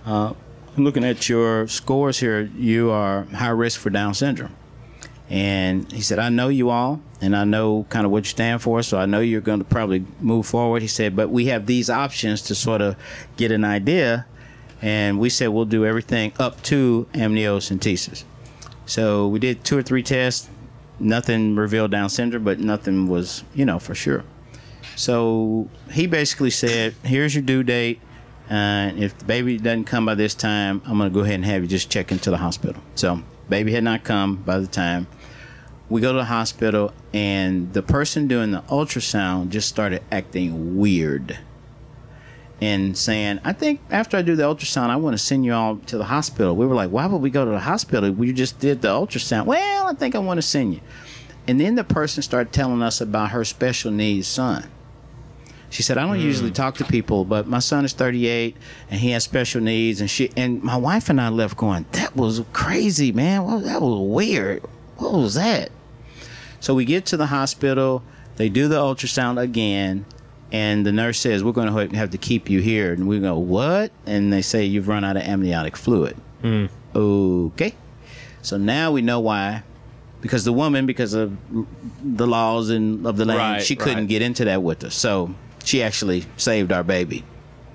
uh, 0.07 0.33
I'm 0.75 0.85
looking 0.85 1.05
at 1.05 1.29
your 1.29 1.69
scores 1.69 2.19
here. 2.19 2.51
You 2.57 2.91
are 2.91 3.25
high 3.25 3.51
risk 3.51 3.79
for 3.79 3.91
Down 3.91 4.15
syndrome." 4.15 4.57
And 5.29 5.93
he 5.93 6.01
said, 6.01 6.19
I 6.19 6.31
know 6.31 6.49
you 6.49 6.71
all, 6.71 7.03
and 7.21 7.37
I 7.37 7.45
know 7.45 7.85
kind 7.91 8.07
of 8.07 8.13
what 8.13 8.25
you 8.25 8.31
stand 8.31 8.63
for, 8.63 8.83
so 8.83 8.97
I 8.97 9.05
know 9.05 9.21
you're 9.21 9.43
going 9.43 9.59
to 9.59 9.65
probably 9.65 10.07
move 10.21 10.47
forward. 10.47 10.81
He 10.81 10.89
said, 10.89 11.17
but 11.17 11.31
we 11.31 11.47
have 11.47 11.67
these 11.67 11.91
options 11.91 12.41
to 12.43 12.55
sort 12.55 12.81
of 12.81 12.97
get 13.37 13.51
an 13.51 13.65
idea. 13.65 14.25
And 14.87 15.19
we 15.19 15.31
said, 15.31 15.49
we'll 15.49 15.65
do 15.65 15.85
everything 15.85 16.33
up 16.39 16.63
to 16.63 17.09
amniocentesis. 17.13 18.23
So 18.85 19.27
we 19.27 19.41
did 19.41 19.65
two 19.65 19.77
or 19.77 19.83
three 19.83 20.05
tests. 20.05 20.49
Nothing 21.01 21.57
revealed 21.57 21.91
Down 21.91 22.09
syndrome, 22.09 22.45
but 22.45 22.61
nothing 22.61 23.09
was, 23.09 23.43
you 23.53 23.65
know, 23.65 23.81
for 23.81 23.97
sure. 23.97 24.23
So 24.95 25.69
he 25.91 26.07
basically 26.07 26.51
said, 26.51 26.95
here's 27.03 27.35
your 27.35 27.43
due 27.43 27.65
date. 27.65 28.01
Uh, 28.49 28.93
if 28.97 29.19
the 29.19 29.25
baby 29.25 29.59
doesn't 29.59 29.87
come 29.87 30.07
by 30.07 30.15
this 30.15 30.37
time, 30.37 30.81
I'm 30.87 30.99
going 30.99 31.11
to 31.11 31.15
go 31.15 31.25
ahead 31.25 31.35
and 31.35 31.45
have 31.47 31.63
you 31.63 31.69
just 31.69 31.91
check 31.91 32.13
into 32.13 32.31
the 32.31 32.37
hospital. 32.37 32.81
So 32.95 33.25
baby 33.49 33.73
had 33.73 33.83
not 33.83 34.05
come 34.05 34.37
by 34.37 34.61
the 34.61 34.69
time 34.69 35.09
we 35.89 36.01
go 36.01 36.13
to 36.13 36.19
the 36.19 36.25
hospital 36.25 36.93
and 37.13 37.73
the 37.73 37.83
person 37.83 38.27
doing 38.27 38.51
the 38.51 38.63
ultrasound 38.63 39.51
just 39.51 39.69
started 39.69 40.03
acting 40.11 40.77
weird 40.77 41.39
and 42.61 42.97
saying 42.97 43.39
i 43.45 43.53
think 43.53 43.81
after 43.91 44.17
i 44.17 44.23
do 44.23 44.35
the 44.35 44.43
ultrasound 44.43 44.89
i 44.89 44.97
want 44.97 45.15
to 45.15 45.19
send 45.19 45.45
you 45.45 45.53
all 45.53 45.77
to 45.77 45.99
the 45.99 46.05
hospital 46.05 46.57
we 46.57 46.67
were 46.67 46.75
like 46.75 46.91
why 46.91 47.07
would 47.07 47.21
we 47.21 47.31
go 47.31 47.45
to 47.45 47.51
the 47.51 47.61
hospital 47.61 48.11
we 48.11 48.33
just 48.33 48.59
did 48.59 48.81
the 48.83 48.89
ultrasound 48.89 49.45
well 49.47 49.87
i 49.87 49.93
think 49.93 50.15
i 50.15 50.19
want 50.19 50.39
to 50.39 50.43
send 50.43 50.75
you 50.75 50.81
and 51.49 51.61
then 51.61 51.75
the 51.75 51.85
person 51.85 52.23
started 52.23 52.53
telling 52.53 52.83
us 52.83 53.01
about 53.01 53.31
her 53.31 53.45
special 53.45 53.91
needs 53.91 54.27
son 54.27 54.71
she 55.69 55.83
said, 55.83 55.99
I 55.99 56.07
don't 56.07 56.21
usually 56.21 56.51
mm. 56.51 56.55
talk 56.55 56.77
to 56.77 56.85
people, 56.85 57.25
but 57.25 57.47
my 57.47 57.59
son 57.59 57.85
is 57.85 57.93
38 57.93 58.57
and 58.91 59.01
he 59.01 59.11
has 59.11 59.25
special 59.25 59.61
needs. 59.61 60.01
And 60.01 60.09
she 60.09 60.31
and 60.37 60.63
my 60.63 60.77
wife 60.77 61.09
and 61.09 61.21
I 61.21 61.29
left 61.29 61.57
going, 61.57 61.87
that 61.93 62.17
was 62.17 62.43
crazy, 62.53 63.13
man. 63.13 63.45
Well, 63.45 63.61
that 63.61 63.83
was 63.83 64.09
weird. 64.09 64.63
What 64.97 65.13
was 65.13 65.35
that? 65.35 65.71
So 66.61 66.75
we 66.75 66.85
get 66.85 67.05
to 67.07 67.17
the 67.17 67.27
hospital. 67.27 68.03
They 68.37 68.49
do 68.49 68.69
the 68.69 68.79
ultrasound 68.79 69.41
again. 69.41 70.07
And 70.53 70.87
the 70.87 70.93
nurse 70.93 71.19
says, 71.19 71.43
we're 71.43 71.53
going 71.53 71.91
to 71.91 71.97
have 71.97 72.11
to 72.11 72.19
keep 72.19 72.49
you 72.49 72.61
here. 72.61 72.93
And 72.93 73.09
we 73.09 73.19
go, 73.19 73.37
what? 73.39 73.91
And 74.07 74.33
they 74.33 74.43
say, 74.43 74.65
you've 74.65 74.87
run 74.89 75.03
out 75.05 75.17
of 75.17 75.23
amniotic 75.25 75.77
fluid. 75.77 76.17
Okay. 76.95 77.75
So 78.43 78.57
now 78.57 78.93
we 78.93 79.03
know 79.03 79.21
why. 79.21 79.65
Because 80.21 80.45
the 80.45 80.53
woman, 80.53 80.87
because 80.87 81.15
of 81.15 81.37
the 82.03 82.27
laws 82.27 82.71
and 82.71 83.07
of 83.07 83.17
the 83.17 83.25
land, 83.25 83.39
Right, 83.39 83.63
she 83.63 83.77
couldn't 83.77 83.99
right. 83.99 84.09
get 84.09 84.23
into 84.23 84.45
that 84.47 84.63
with 84.63 84.83
us. 84.85 84.95
So 84.95 85.35
she 85.65 85.83
actually 85.83 86.25
saved 86.37 86.73
our 86.73 86.83
baby 86.83 87.25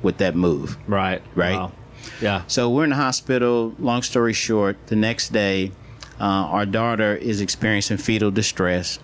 with 0.01 0.17
that 0.17 0.35
move. 0.35 0.77
Right. 0.87 1.21
Right. 1.35 1.55
Wow. 1.55 1.71
Yeah. 2.19 2.43
So 2.47 2.69
we're 2.69 2.85
in 2.85 2.89
the 2.89 2.95
hospital. 2.95 3.75
Long 3.79 4.01
story 4.01 4.33
short, 4.33 4.77
the 4.87 4.95
next 4.95 5.31
day, 5.31 5.71
uh, 6.19 6.23
our 6.23 6.65
daughter 6.65 7.15
is 7.15 7.41
experiencing 7.41 7.97
fetal 7.97 8.31
distress. 8.31 8.97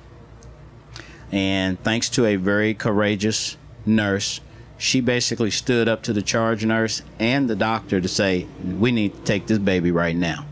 And 1.32 1.82
thanks 1.84 2.10
to 2.10 2.26
a 2.26 2.36
very 2.36 2.74
courageous 2.74 3.58
nurse, 3.86 4.40
she 4.78 5.02
basically 5.02 5.52
stood 5.52 5.88
up 5.88 6.04
to 6.04 6.14
the 6.14 6.22
charge 6.22 6.64
nurse 6.64 7.02
and 7.20 7.50
the 7.50 7.56
doctor 7.56 8.00
to 8.00 8.08
say, 8.08 8.48
We 8.64 8.92
need 8.92 9.14
to 9.14 9.22
take 9.22 9.48
this 9.48 9.58
baby 9.58 9.92
right 9.92 10.16
now. 10.16 10.46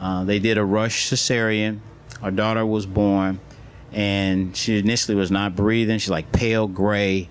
Uh, 0.00 0.24
they 0.24 0.38
did 0.38 0.58
a 0.58 0.64
rush 0.64 1.08
cesarean. 1.10 1.80
Our 2.22 2.30
daughter 2.30 2.66
was 2.66 2.86
born, 2.86 3.40
and 3.92 4.56
she 4.56 4.78
initially 4.78 5.16
was 5.16 5.30
not 5.30 5.54
breathing. 5.56 5.98
She's 5.98 6.10
like 6.10 6.32
pale 6.32 6.66
gray. 6.66 7.28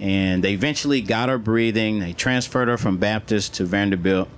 And 0.00 0.42
they 0.42 0.52
eventually 0.52 1.00
got 1.00 1.28
her 1.28 1.38
breathing. 1.38 2.00
They 2.00 2.12
transferred 2.12 2.66
her 2.66 2.76
from 2.76 2.98
Baptist 2.98 3.54
to 3.54 3.64
Vanderbilt. 3.64 4.28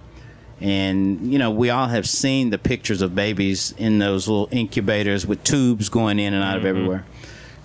And 0.61 1.33
you 1.33 1.39
know, 1.39 1.51
we 1.51 1.71
all 1.71 1.89
have 1.89 2.09
seen 2.09 2.51
the 2.51 2.59
pictures 2.59 3.03
of 3.03 3.15
babies 3.15 3.75
in 3.77 3.99
those 3.99 4.29
little 4.29 4.49
incubators 4.51 5.27
with 5.27 5.43
tubes 5.45 5.89
going 5.89 6.19
in 6.19 6.35
and 6.35 6.43
out 6.43 6.57
of 6.59 6.65
everywhere. 6.65 7.05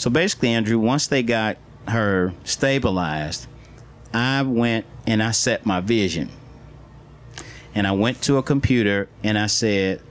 So 0.01 0.09
basically, 0.09 0.49
Andrew, 0.49 0.79
once 0.79 1.05
they 1.05 1.21
got 1.21 1.57
her 1.87 2.33
stabilized, 2.43 3.45
I 4.11 4.41
went 4.41 4.87
and 5.05 5.21
I 5.21 5.29
set 5.29 5.63
my 5.63 5.79
vision. 5.79 6.31
And 7.75 7.85
I 7.85 7.91
went 7.91 8.19
to 8.23 8.37
a 8.37 8.41
computer 8.41 9.09
and 9.23 9.37
I 9.37 9.45
said, 9.45 10.01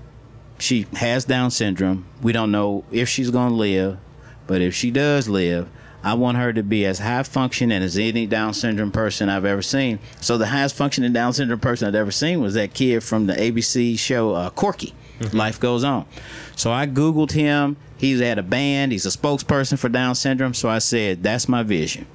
she 0.60 0.86
has 0.92 1.24
Down 1.24 1.50
syndrome. 1.50 2.06
We 2.22 2.30
don't 2.30 2.52
know 2.52 2.84
if 2.92 3.08
she's 3.08 3.32
going 3.32 3.48
to 3.48 3.56
live, 3.56 3.98
but 4.46 4.60
if 4.60 4.76
she 4.76 4.92
does 4.92 5.28
live, 5.28 5.68
I 6.04 6.14
want 6.14 6.38
her 6.38 6.52
to 6.52 6.62
be 6.62 6.86
as 6.86 7.00
high 7.00 7.24
functioning 7.24 7.82
as 7.82 7.98
any 7.98 8.28
Down 8.28 8.54
syndrome 8.54 8.92
person 8.92 9.28
I've 9.28 9.44
ever 9.44 9.60
seen. 9.60 9.98
So 10.20 10.38
the 10.38 10.46
highest 10.46 10.76
functioning 10.76 11.12
Down 11.12 11.32
syndrome 11.32 11.58
person 11.58 11.88
I've 11.88 11.96
ever 11.96 12.12
seen 12.12 12.40
was 12.40 12.54
that 12.54 12.74
kid 12.74 13.02
from 13.02 13.26
the 13.26 13.32
ABC 13.32 13.98
show 13.98 14.34
uh, 14.34 14.50
Corky. 14.50 14.94
Life 15.32 15.58
goes 15.58 15.82
on. 15.82 16.06
So 16.54 16.70
I 16.70 16.86
googled 16.86 17.32
him. 17.32 17.76
He's 18.00 18.22
at 18.22 18.38
a 18.38 18.42
band. 18.42 18.92
He's 18.92 19.04
a 19.04 19.10
spokesperson 19.10 19.78
for 19.78 19.90
Down 19.90 20.14
syndrome. 20.14 20.54
So 20.54 20.70
I 20.70 20.78
said, 20.78 21.22
"That's 21.22 21.50
my 21.50 21.62
vision. 21.62 22.06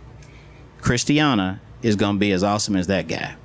Christiana 0.82 1.62
is 1.84 1.96
to 1.96 2.14
be 2.14 2.32
as 2.32 2.44
awesome 2.44 2.76
as 2.76 2.88
that 2.88 3.08
guy." 3.08 3.36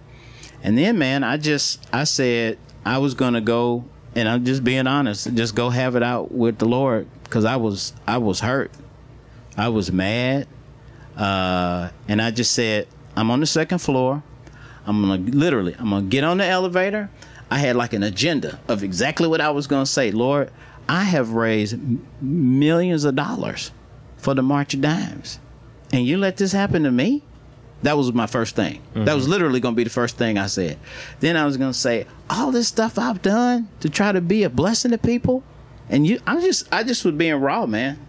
And 0.62 0.78
then, 0.78 0.98
man, 0.98 1.22
I 1.22 1.36
just 1.36 1.86
I 1.92 2.04
said 2.04 2.56
I 2.82 2.96
was 2.96 3.12
going 3.12 3.34
to 3.34 3.42
go, 3.42 3.84
and 4.14 4.26
I'm 4.26 4.46
just 4.46 4.64
being 4.64 4.86
honest, 4.86 5.34
just 5.34 5.54
go 5.54 5.68
have 5.68 5.96
it 5.96 6.02
out 6.02 6.32
with 6.32 6.56
the 6.56 6.64
Lord 6.64 7.08
because 7.24 7.44
I 7.44 7.56
was 7.56 7.92
I 8.06 8.16
was 8.16 8.40
hurt. 8.40 8.70
I 9.58 9.68
was 9.68 9.92
mad. 9.92 10.48
Uh, 11.18 11.90
and 12.08 12.22
I 12.22 12.30
just 12.30 12.52
said, 12.52 12.88
I'm 13.16 13.30
on 13.30 13.40
the 13.40 13.46
second 13.46 13.80
floor. 13.80 14.22
I'm 14.86 15.02
gonna 15.02 15.22
literally, 15.30 15.76
I'm 15.78 15.90
gonna 15.90 16.06
get 16.06 16.24
on 16.24 16.38
the 16.38 16.46
elevator. 16.46 17.10
I 17.50 17.58
had 17.58 17.76
like 17.76 17.92
an 17.92 18.02
agenda 18.02 18.58
of 18.66 18.82
exactly 18.82 19.28
what 19.28 19.42
I 19.42 19.50
was 19.50 19.66
gonna 19.66 19.84
say. 19.84 20.10
Lord, 20.10 20.50
I 20.90 21.04
have 21.04 21.34
raised 21.34 21.78
millions 22.20 23.04
of 23.04 23.14
dollars 23.14 23.70
for 24.16 24.34
the 24.34 24.42
March 24.42 24.74
of 24.74 24.80
Dimes, 24.80 25.38
and 25.92 26.04
you 26.04 26.18
let 26.18 26.36
this 26.36 26.50
happen 26.50 26.82
to 26.82 26.90
me. 26.90 27.22
That 27.84 27.96
was 27.96 28.12
my 28.12 28.26
first 28.26 28.56
thing. 28.56 28.82
That 28.94 29.14
was 29.14 29.22
mm-hmm. 29.22 29.30
literally 29.30 29.60
gonna 29.60 29.76
be 29.76 29.84
the 29.84 29.90
first 29.90 30.16
thing 30.16 30.36
I 30.36 30.46
said. 30.46 30.80
Then 31.20 31.36
I 31.36 31.46
was 31.46 31.56
gonna 31.56 31.72
say 31.72 32.08
all 32.28 32.50
this 32.50 32.66
stuff 32.66 32.98
I've 32.98 33.22
done 33.22 33.68
to 33.78 33.88
try 33.88 34.10
to 34.10 34.20
be 34.20 34.42
a 34.42 34.50
blessing 34.50 34.90
to 34.90 34.98
people, 34.98 35.44
and 35.88 36.08
you, 36.08 36.18
I'm 36.26 36.40
just, 36.40 36.66
I 36.72 36.82
just 36.82 37.04
was 37.04 37.14
being 37.14 37.36
raw, 37.36 37.66
man. 37.66 38.04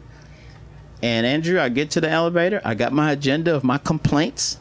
And 1.04 1.24
Andrew, 1.24 1.60
I 1.60 1.70
get 1.70 1.92
to 1.92 2.02
the 2.02 2.10
elevator. 2.10 2.62
I 2.66 2.74
got 2.74 2.94
my 2.94 3.12
agenda 3.12 3.56
of 3.56 3.64
my 3.64 3.78
complaints. 3.78 4.58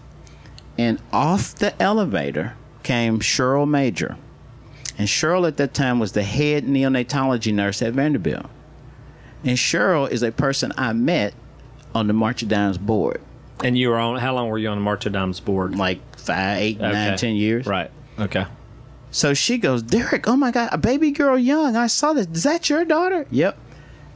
And 0.77 1.01
off 1.11 1.55
the 1.55 1.81
elevator 1.83 2.55
came 2.83 3.21
Cheryl 3.21 3.67
Major. 3.67 4.19
And 5.01 5.09
Cheryl 5.09 5.49
at 5.49 5.57
that 5.57 5.73
time 5.73 5.99
was 5.99 6.13
the 6.13 6.23
head 6.23 6.67
neonatology 6.67 7.55
nurse 7.55 7.81
at 7.81 7.95
Vanderbilt. 7.95 8.45
And 9.43 9.57
Cheryl 9.57 10.07
is 10.11 10.23
a 10.23 10.31
person 10.31 10.75
I 10.77 10.93
met 10.93 11.33
on 11.95 12.07
the 12.07 12.13
March 12.13 12.43
of 12.43 12.51
Dimes 12.51 12.77
board. 12.77 13.23
And 13.65 13.79
you 13.79 13.89
were 13.89 13.97
on. 13.99 14.19
How 14.19 14.35
long 14.35 14.51
were 14.51 14.59
you 14.59 14.69
on 14.69 14.77
the 14.77 14.83
March 14.85 15.07
of 15.07 15.15
Dimes 15.15 15.41
board? 15.41 15.75
Like 15.75 16.01
five, 16.19 16.59
eight, 16.59 16.81
nine, 16.81 17.13
Okay. 17.13 17.17
ten 17.17 17.35
years. 17.35 17.65
Right. 17.65 17.91
Okay. 18.19 18.45
So 19.11 19.33
she 19.33 19.57
goes, 19.57 19.83
Derek, 19.83 20.29
oh 20.29 20.37
my 20.37 20.51
God, 20.51 20.69
a 20.71 20.77
baby 20.77 21.13
girl 21.13 21.39
young. 21.39 21.77
I 21.77 21.87
saw 21.87 22.13
this. 22.13 22.27
Is 22.27 22.43
that 22.43 22.69
your 22.69 22.85
daughter? 22.85 23.27
Yep. 23.31 23.57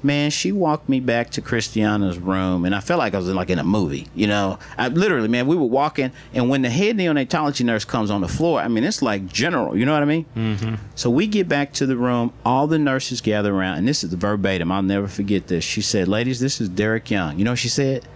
Man, 0.05 0.30
she 0.30 0.52
walked 0.52 0.86
me 0.86 1.00
back 1.00 1.30
to 1.30 1.40
Christiana's 1.40 2.18
room, 2.18 2.66
and 2.66 2.74
I 2.74 2.80
felt 2.80 2.98
like 2.98 3.14
I 3.14 3.16
was 3.16 3.26
in, 3.26 3.34
like 3.34 3.48
in 3.48 3.59
a 3.59 3.64
movie. 3.64 4.07
You 4.14 4.26
know, 4.26 4.59
I 4.76 4.88
literally, 4.88 5.28
man, 5.28 5.46
we 5.46 5.57
were 5.57 5.64
walking, 5.64 6.12
and 6.34 6.50
when 6.50 6.61
the 6.61 6.68
head 6.68 6.98
neonatology 6.98 7.64
nurse 7.64 7.86
comes 7.86 8.11
on 8.11 8.20
the 8.20 8.28
floor, 8.28 8.61
I 8.61 8.68
mean, 8.68 8.84
it's 8.84 9.00
like 9.00 9.26
general. 9.26 9.74
You 9.74 9.86
know 9.86 9.94
what 9.94 10.02
I 10.02 10.05
mean? 10.05 10.26
Mm-hmm. 10.36 10.74
So 10.94 11.09
we 11.09 11.26
get 11.26 11.48
back 11.48 11.72
to 11.74 11.86
the 11.86 11.96
room. 11.96 12.34
All 12.44 12.66
the 12.66 12.78
nurses 12.78 13.22
gather 13.22 13.55
around, 13.55 13.78
and 13.78 13.88
this 13.88 14.05
is 14.05 14.11
the 14.11 14.18
verbatim. 14.18 14.70
I'll 14.70 14.82
never 14.82 15.09
forget 15.09 15.46
this. 15.46 15.64
She 15.64 15.80
said, 15.80 16.07
"Ladies, 16.07 16.38
this 16.38 16.61
is 16.61 16.68
Derek 16.68 17.11
Young." 17.11 17.38
You 17.38 17.44
know 17.46 17.52
what 17.52 17.59
she 17.59 17.70
said? 17.70 18.07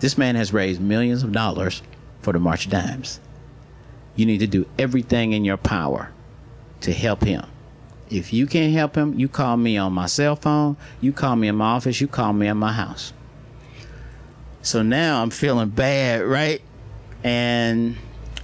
This 0.00 0.16
man 0.16 0.36
has 0.36 0.52
raised 0.52 0.80
millions 0.80 1.22
of 1.22 1.32
dollars 1.32 1.82
for 2.22 2.32
the 2.32 2.38
March 2.38 2.64
of 2.64 2.72
Dimes. 2.72 3.20
You 4.16 4.24
need 4.24 4.38
to 4.38 4.46
do 4.46 4.66
everything 4.78 5.32
in 5.32 5.44
your 5.44 5.58
power 5.58 6.10
to 6.80 6.92
help 6.92 7.22
him. 7.22 7.44
If 8.10 8.32
you 8.32 8.46
can't 8.46 8.72
help 8.72 8.96
him, 8.96 9.18
you 9.18 9.28
call 9.28 9.56
me 9.56 9.76
on 9.76 9.92
my 9.92 10.06
cell 10.06 10.36
phone, 10.36 10.76
you 11.00 11.12
call 11.12 11.36
me 11.36 11.48
in 11.48 11.56
my 11.56 11.72
office, 11.72 12.00
you 12.00 12.08
call 12.08 12.32
me 12.32 12.46
at 12.46 12.54
my 12.54 12.72
house. 12.72 13.12
So 14.62 14.82
now 14.82 15.22
I'm 15.22 15.30
feeling 15.30 15.70
bad, 15.70 16.22
right? 16.22 16.62
And 17.22 17.96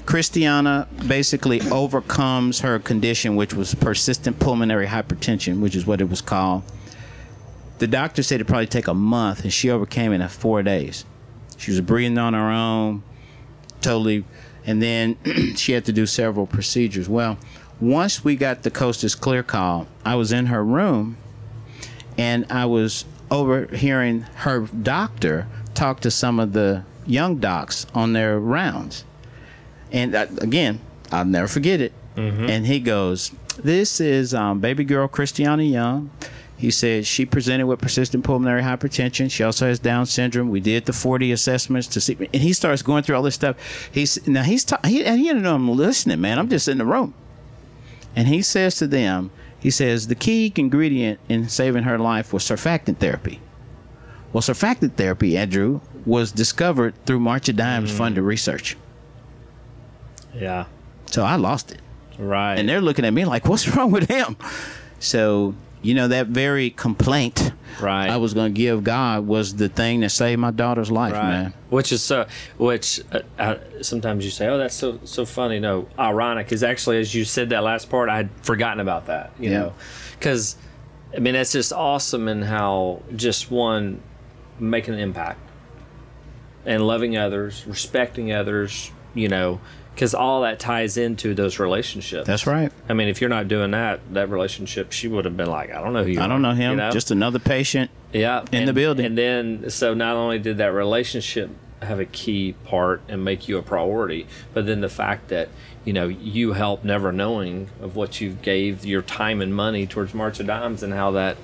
Christiana 0.07 0.89
basically 1.07 1.61
overcomes 1.71 2.61
her 2.61 2.79
condition, 2.79 3.37
which 3.37 3.55
was 3.55 3.75
persistent 3.75 4.39
pulmonary 4.39 4.87
hypertension, 4.87 5.61
which 5.61 5.77
is 5.77 5.87
what 5.87 6.01
it 6.01 6.09
was 6.09 6.21
called. 6.21 6.63
The 7.79 7.87
doctor 7.87 8.23
said 8.23 8.37
it'd 8.37 8.49
probably 8.49 8.67
take 8.67 8.89
a 8.89 8.95
month, 8.95 9.43
and 9.45 9.53
she 9.53 9.71
overcame 9.71 10.13
it 10.13 10.21
in 10.21 10.29
four 10.29 10.63
days. 10.63 11.05
She 11.57 11.71
was 11.71 11.81
breathing 11.81 12.19
on 12.19 12.35
her 12.35 12.51
own, 12.51 13.03
totally, 13.81 14.25
and 14.67 14.83
then 14.83 15.17
she 15.57 15.73
had 15.73 15.85
to 15.87 15.93
do 15.93 16.07
several 16.07 16.47
procedures. 16.47 17.09
Well, 17.09 17.39
once 17.81 18.25
we 18.25 18.37
got 18.37 18.63
the 18.63 18.71
Costas 18.71 19.15
Clear 19.15 19.43
call, 19.43 19.87
I 20.05 20.15
was 20.15 20.33
in 20.33 20.47
her 20.47 20.65
room 20.65 21.17
and 22.19 22.45
I 22.51 22.67
was 22.67 23.05
overhearing 23.31 24.23
her 24.37 24.61
doctor 24.61 25.47
talk 25.75 26.01
to 26.01 26.11
some 26.11 26.39
of 26.41 26.53
the 26.53 26.85
young 27.07 27.37
docs 27.37 27.87
on 27.95 28.13
their 28.13 28.39
rounds. 28.39 29.05
And 29.93 30.15
uh, 30.15 30.27
again, 30.39 30.81
I'll 31.11 31.25
never 31.25 31.49
forget 31.49 31.81
it. 31.81 31.93
And 32.51 32.67
he 32.67 32.81
goes, 32.81 33.31
This 33.63 34.01
is 34.01 34.35
um, 34.35 34.61
baby 34.61 34.85
girl 34.85 35.09
Christiana 35.09 35.63
Young. 35.63 36.11
He 36.59 36.71
said 36.71 37.07
she 37.07 37.25
presented 37.25 37.67
with 37.67 37.81
persistent 37.81 38.23
pulmonary 38.25 38.61
hypertension. 38.61 39.31
She 39.31 39.43
also 39.43 39.67
has 39.67 39.79
Down 39.79 40.05
syndrome. 40.05 40.51
We 40.51 40.61
did 40.61 40.85
the 40.85 40.93
40 40.93 41.33
assessments 41.33 41.87
to 41.89 42.01
see, 42.03 42.19
and 42.35 42.43
he 42.43 42.53
starts 42.53 42.83
going 42.83 43.03
through 43.05 43.17
all 43.17 43.23
this 43.23 43.37
stuff. 43.37 43.57
He's 43.91 44.27
now 44.29 44.43
he's 44.43 44.65
ta- 44.65 44.81
he, 44.85 45.03
and 45.03 45.19
he 45.19 45.29
didn't 45.29 45.43
know 45.43 45.55
I'm 45.55 45.71
listening, 45.71 46.21
man. 46.21 46.39
I'm 46.39 46.51
just 46.51 46.69
in 46.69 46.77
the 46.77 46.85
room. 46.85 47.15
And 48.17 48.29
he 48.29 48.43
says 48.43 48.75
to 48.77 48.87
them, 48.87 49.31
he 49.59 49.71
says, 49.71 50.09
the 50.09 50.15
key 50.15 50.53
ingredient 50.57 51.21
in 51.29 51.49
saving 51.49 51.85
her 51.85 51.99
life 51.99 52.33
was 52.33 52.43
surfactant 52.45 52.99
therapy. 52.99 53.41
Well, 54.33 54.43
surfactant 54.43 54.95
therapy, 54.95 55.37
Andrew, 55.37 55.81
was 56.07 56.33
discovered 56.33 56.95
through 57.05 57.21
March 57.21 57.49
of 57.49 57.57
Dimes 57.57 57.93
mm. 57.93 57.97
funded 57.97 58.25
research. 58.25 58.77
Yeah. 60.35 60.67
So 61.07 61.25
I 61.25 61.37
lost 61.37 61.73
it. 61.73 61.81
Right. 62.19 62.55
And 62.55 62.69
they're 62.69 62.81
looking 62.81 63.05
at 63.05 63.13
me 63.13 63.25
like, 63.25 63.47
what's 63.47 63.69
wrong 63.69 63.91
with 63.91 64.09
him? 64.09 64.37
So, 64.99 65.55
you 65.83 65.95
know, 65.95 66.09
that 66.09 66.27
very 66.29 66.71
complaint 66.71 67.53
Right. 67.81 68.11
I 68.11 68.17
was 68.19 68.35
going 68.35 68.53
to 68.53 68.57
give 68.57 68.85
God 68.85 69.27
was 69.27 69.55
the 69.57 69.69
thing 69.69 70.01
that 70.01 70.11
saved 70.11 70.41
my 70.41 70.51
daughter's 70.51 70.91
life, 70.91 71.13
man. 71.15 71.55
Which 71.71 71.93
is 71.93 72.03
so. 72.03 72.27
Which 72.59 73.01
uh, 73.13 73.21
uh, 73.39 73.57
sometimes 73.81 74.25
you 74.25 74.31
say, 74.31 74.49
"Oh, 74.49 74.59
that's 74.59 74.75
so 74.75 74.99
so 75.05 75.25
funny." 75.25 75.61
No, 75.61 75.89
ironic 75.99 76.53
is 76.53 76.63
actually 76.63 76.99
as 76.99 77.15
you 77.15 77.25
said 77.25 77.51
that 77.51 77.63
last 77.63 77.89
part, 77.89 78.09
I 78.11 78.17
had 78.17 78.31
forgotten 78.43 78.81
about 78.81 79.07
that. 79.07 79.31
You 79.39 79.51
Yeah. 79.51 79.59
know, 79.59 79.75
because 80.19 80.57
I 81.17 81.21
mean, 81.21 81.35
that's 81.35 81.53
just 81.53 81.73
awesome 81.73 82.29
in 82.29 82.43
how 82.43 83.03
just 83.17 83.51
one 83.51 84.01
making 84.59 84.95
an 84.95 85.01
impact 85.01 85.41
and 86.67 86.87
loving 86.87 87.17
others, 87.17 87.65
respecting 87.67 88.33
others. 88.33 88.91
You 89.15 89.29
know, 89.29 89.61
because 89.95 90.15
all 90.15 90.43
that 90.43 90.59
ties 90.61 90.97
into 90.97 91.35
those 91.35 91.59
relationships. 91.59 92.27
That's 92.27 92.47
right. 92.47 92.73
I 92.89 92.93
mean, 92.95 93.09
if 93.09 93.21
you're 93.21 93.31
not 93.31 93.49
doing 93.49 93.73
that, 93.73 94.01
that 94.15 94.31
relationship, 94.31 94.93
she 94.93 95.09
would 95.09 95.25
have 95.25 95.37
been 95.37 95.51
like, 95.51 95.71
"I 95.75 95.83
don't 95.83 95.93
know 95.93 96.05
who 96.05 96.11
you 96.11 96.21
I 96.21 96.25
are," 96.25 96.29
don't 96.29 96.43
know 96.43 96.53
him, 96.53 96.73
you 96.73 96.77
know? 96.77 96.91
just 96.91 97.11
another 97.11 97.39
patient. 97.39 97.91
yeah 98.13 98.43
in 98.53 98.61
and- 98.61 98.69
the 98.69 98.73
building. 98.73 99.07
and 99.07 99.17
then 99.19 99.71
so 99.71 99.95
not 99.95 100.17
only 100.17 100.39
did 100.39 100.59
that 100.59 100.73
relationship 100.73 101.51
have 101.83 101.99
a 102.01 102.05
key 102.05 102.55
part 102.65 103.01
and 103.09 103.25
make 103.25 103.49
you 103.49 103.57
a 103.57 103.63
priority 103.63 104.27
but 104.53 104.67
then 104.67 104.81
the 104.83 104.89
fact 104.89 105.29
that 105.29 105.49
you 105.85 105.93
know 105.95 106.09
you 106.09 106.53
help 106.53 106.85
never 106.85 107.11
knowing 107.13 107.69
of 107.81 107.97
what 107.97 108.21
you 108.21 108.31
gave 108.43 108.85
your 108.85 109.01
time 109.01 109.41
and 109.41 109.55
money 109.55 109.87
towards 109.87 110.13
march 110.13 110.39
of 110.41 110.47
dimes 110.47 110.83
and 110.83 110.93
how 110.93 111.11
that 111.13 111.37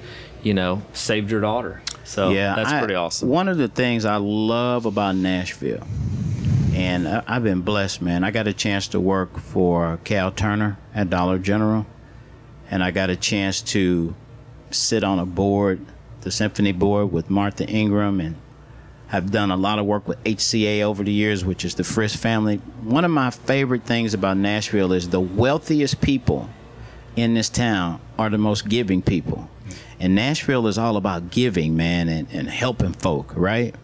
you 0.43 0.53
know 0.53 0.83
saved 0.93 1.31
your 1.31 1.41
daughter 1.41 1.81
so 2.05 2.31
yeah, 2.31 2.55
that's 2.57 2.71
I- 2.73 2.79
pretty 2.81 2.95
awesome 2.95 3.29
One 3.31 3.49
of 3.49 3.57
the 3.59 3.69
things 3.69 4.05
I 4.05 4.17
love 4.17 4.85
about 4.87 5.15
Nashville, 5.17 5.87
and 6.77 7.09
I've 7.09 7.43
been 7.43 7.63
blessed, 7.63 8.03
man. 8.03 8.23
I 8.23 8.31
got 8.31 8.47
a 8.47 8.53
chance 8.53 8.89
to 8.89 9.01
work 9.01 9.39
for 9.39 9.99
Cal 10.05 10.31
Turner 10.31 10.77
at 10.95 11.09
Dollar 11.09 11.39
General, 11.39 11.87
and 12.71 12.85
I 12.85 12.91
got 12.91 13.09
a 13.09 13.17
chance 13.17 13.63
to 13.63 14.15
sit 14.71 15.03
on 15.03 15.19
a 15.19 15.25
board, 15.25 15.81
the 16.21 16.31
symphony 16.31 16.73
board, 16.73 17.11
with 17.11 17.31
Martha 17.31 17.67
Ingram, 17.67 18.21
and 18.21 18.37
have 19.07 19.31
done 19.31 19.51
a 19.51 19.57
lot 19.57 19.79
of 19.79 19.87
work 19.87 20.07
with 20.07 20.23
HCA 20.25 20.83
over 20.83 21.03
the 21.03 21.13
years, 21.13 21.47
which 21.47 21.65
is 21.65 21.77
the 21.77 21.83
Frist 21.83 22.19
family. 22.19 22.57
One 22.83 23.07
of 23.07 23.11
my 23.11 23.31
favorite 23.31 23.85
things 23.85 24.13
about 24.13 24.37
Nashville 24.37 24.93
is 24.93 25.09
the 25.09 25.21
wealthiest 25.21 26.03
people 26.03 26.51
in 27.15 27.33
this 27.33 27.49
town 27.49 28.01
are 28.19 28.29
the 28.29 28.37
most 28.37 28.69
giving 28.69 29.01
people. 29.01 29.49
And 29.99 30.15
Nashville 30.15 30.67
is 30.67 30.77
all 30.77 30.99
about 30.99 31.31
giving, 31.31 31.75
man, 31.75 32.11
and, 32.11 32.29
and 32.31 32.51
helping 32.51 32.93
folk, 32.93 33.33
right? 33.35 33.75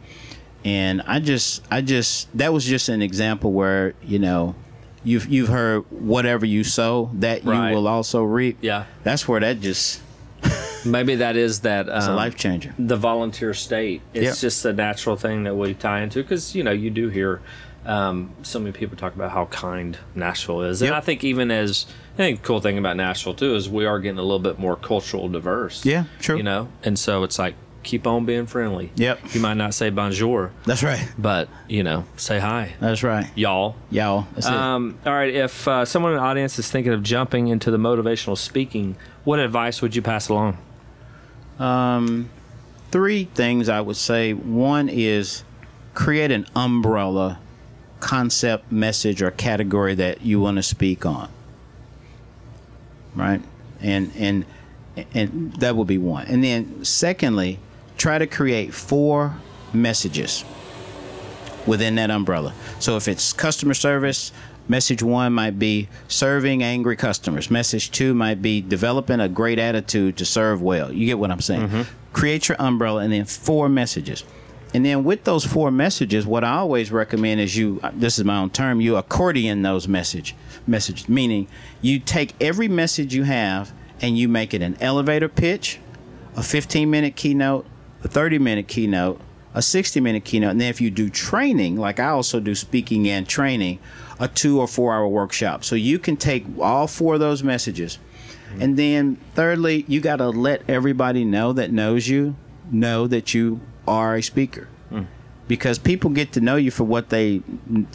And 0.64 1.02
I 1.06 1.18
just, 1.20 1.62
I 1.70 1.80
just, 1.80 2.28
that 2.39 2.52
was 2.52 2.64
just 2.64 2.89
an 2.89 3.02
example 3.02 3.52
where, 3.52 3.94
you 4.02 4.18
know, 4.18 4.55
you've 5.05 5.26
you've 5.28 5.48
heard 5.48 5.80
whatever 5.90 6.47
you 6.47 6.62
sow 6.62 7.10
that 7.14 7.44
Right. 7.44 7.70
you 7.70 7.76
will 7.76 7.89
also 7.89 8.22
reap. 8.22 8.59
Yeah. 8.60 8.84
That's 9.02 9.26
where 9.26 9.40
that 9.40 9.60
just 9.60 10.01
Maybe 10.84 11.14
that 11.16 11.36
is 11.36 11.60
that 11.60 11.86
it's 11.89 12.06
a 12.06 12.10
um, 12.10 12.16
life 12.16 12.36
changer. 12.36 12.74
the 12.78 12.97
volunteer 12.97 13.55
state. 13.55 14.02
It's 14.14 14.24
Yep. 14.24 14.36
just 14.39 14.64
a 14.64 14.72
natural 14.72 15.16
thing 15.16 15.44
that 15.44 15.55
we 15.55 15.74
tie 15.74 16.02
into 16.02 16.22
because 16.22 16.55
you 16.56 16.62
know 16.64 16.72
you 16.72 16.90
do 16.90 17.09
hear 17.09 17.40
um, 17.86 18.30
so 18.43 18.59
many 18.60 18.72
people 18.72 18.97
talk 18.97 19.14
about 19.14 19.30
how 19.32 19.47
kind 19.47 19.98
Nashville 20.14 20.62
is, 20.62 20.82
and 20.82 20.90
Yep. 20.90 20.98
I 20.98 21.01
think 21.01 21.24
even 21.24 21.51
as 21.52 21.86
I 22.14 22.16
think 22.16 22.40
the 22.43 22.47
cool 22.47 22.60
thing 22.60 22.78
about 22.78 22.97
Nashville 22.97 23.34
too 23.34 23.55
is 23.55 23.68
we 23.68 23.86
are 23.86 23.98
getting 24.01 24.18
a 24.18 24.22
little 24.22 24.39
bit 24.40 24.59
more 24.59 24.74
cultural 24.76 25.28
diverse. 25.28 25.84
Yeah, 25.84 26.05
true. 26.20 26.36
You 26.36 26.43
know, 26.44 26.68
and 26.84 26.98
so 26.98 27.22
it's 27.24 27.39
like 27.39 27.55
keep 27.83 28.07
on 28.07 28.25
being 28.25 28.47
friendly. 28.47 28.91
Yep. 28.97 29.35
You 29.35 29.41
might 29.41 29.55
not 29.55 29.75
say 29.75 29.91
bonjour, 29.91 30.53
That's 30.65 30.83
right. 30.83 31.07
but 31.19 31.49
you 31.69 31.83
know, 31.83 32.05
say 32.17 32.39
hi, 32.39 32.75
That's 32.81 33.03
right. 33.03 33.31
y'all. 33.35 33.77
Y'all. 33.91 34.27
Um, 34.45 34.99
all 35.05 35.13
right. 35.13 35.33
If 35.35 35.67
uh, 35.69 35.85
someone 35.85 36.13
in 36.13 36.19
the 36.19 36.25
audience 36.25 36.59
is 36.59 36.71
thinking 36.71 36.93
of 36.93 37.03
jumping 37.03 37.49
into 37.49 37.71
the 37.71 37.79
motivational 37.79 38.37
speaking, 38.39 38.97
what 39.25 39.39
advice 39.39 39.83
would 39.83 39.95
you 39.97 40.03
pass 40.03 40.29
along? 40.29 40.59
Um, 41.59 42.31
three 42.91 43.25
things 43.35 43.69
I 43.69 43.81
would 43.81 43.97
say. 43.97 44.33
One 44.33 44.89
is 44.89 45.45
create 45.95 46.31
an 46.31 46.47
umbrella 46.57 47.39
concept, 48.01 48.73
message, 48.73 49.23
or 49.23 49.31
category 49.31 49.95
that 49.95 50.23
you 50.23 50.41
want 50.41 50.57
to 50.57 50.63
speak 50.63 51.07
on. 51.07 51.29
Right, 53.15 53.43
and 53.81 54.11
and 54.17 54.45
and 55.15 55.53
that 55.57 55.77
would 55.77 55.87
be 55.87 55.99
one. 55.99 56.27
And 56.27 56.43
then 56.43 56.85
secondly, 56.85 57.59
try 57.97 58.19
to 58.19 58.27
create 58.27 58.74
four 58.74 59.35
messages 59.73 60.44
within 61.66 61.94
that 61.97 62.10
umbrella. 62.10 62.52
So 62.81 62.97
if 62.97 63.09
it's 63.09 63.32
customer 63.32 63.74
service, 63.74 64.32
message 64.69 65.02
one 65.02 65.32
might 65.32 65.59
be 65.59 65.89
serving 66.09 66.62
angry 66.62 66.97
customers. 66.97 67.51
Message 67.51 67.90
two 67.90 68.14
might 68.14 68.43
be 68.43 68.60
developing 68.60 69.20
a 69.20 69.28
great 69.28 69.59
attitude 69.59 70.16
to 70.19 70.24
serve 70.24 70.62
well. 70.62 70.93
You 70.93 71.06
get 71.06 71.19
what 71.19 71.31
I'm 71.31 71.40
saying? 71.40 71.69
Mm-hmm. 71.69 71.82
Create 72.12 72.48
your 72.48 72.56
umbrella 72.60 73.02
and 73.02 73.12
then 73.12 73.24
four 73.24 73.69
messages. 73.69 74.24
And 74.74 74.86
then 74.86 75.05
with 75.05 75.24
those 75.24 75.44
four 75.44 75.70
messages, 75.70 76.27
what 76.27 76.44
I 76.44 76.56
always 76.56 76.90
recommend 76.90 77.40
is 77.40 77.56
you 77.56 77.81
this 77.93 78.19
is 78.19 78.24
my 78.24 78.39
own 78.39 78.51
term, 78.51 78.81
you 78.81 78.97
accordion 78.97 79.62
those 79.62 79.86
message 79.86 80.35
message 80.64 81.09
meaning 81.09 81.48
you 81.81 81.98
take 81.98 82.32
every 82.40 82.69
message 82.69 83.12
you 83.12 83.24
have 83.24 83.73
and 84.01 84.16
you 84.16 84.28
make 84.28 84.55
it 84.55 84.62
an 84.62 84.77
elevator 84.81 85.28
pitch, 85.28 85.78
a 86.36 86.43
15 86.43 86.90
minute 86.90 87.16
keynote, 87.16 87.66
a 88.05 88.09
30 88.09 88.39
minute 88.39 88.69
keynote, 88.69 89.20
a 89.55 89.62
60 89.62 90.01
minute 90.01 90.24
keynote. 90.24 90.53
And 90.53 90.61
then 90.61 90.69
if 90.69 90.81
you 90.81 90.91
do 90.91 91.09
training, 91.09 91.77
like 91.77 92.01
I 92.01 92.09
also 92.09 92.41
do 92.41 92.55
speaking 92.55 93.09
and 93.09 93.29
training, 93.29 93.79
a 94.19 94.29
two 94.29 94.61
or 94.61 94.69
four 94.69 94.95
hour 94.95 95.09
workshop. 95.09 95.65
So 95.65 95.74
you 95.74 95.99
can 95.99 96.16
take 96.16 96.45
all 96.61 96.87
four 96.87 97.15
of 97.15 97.20
those 97.20 97.43
messages. 97.43 97.99
Mm-hmm. 98.51 98.62
And 98.62 98.77
then 98.77 99.16
thirdly, 99.35 99.85
you 99.89 100.01
got 100.01 100.16
to 100.16 100.29
let 100.29 100.69
everybody 100.69 101.24
know 101.24 101.53
that 101.53 101.70
knows 101.73 102.09
you 102.09 102.37
know 102.70 103.07
that 103.07 103.35
you 103.35 103.61
are 103.87 104.16
a 104.16 104.23
speaker. 104.23 104.69
Hmm. 104.89 105.03
Because 105.48 105.78
people 105.78 106.10
get 106.10 106.32
to 106.32 106.40
know 106.40 106.56
you 106.56 106.70
for 106.70 106.85
what 106.85 107.10
they've 107.10 107.43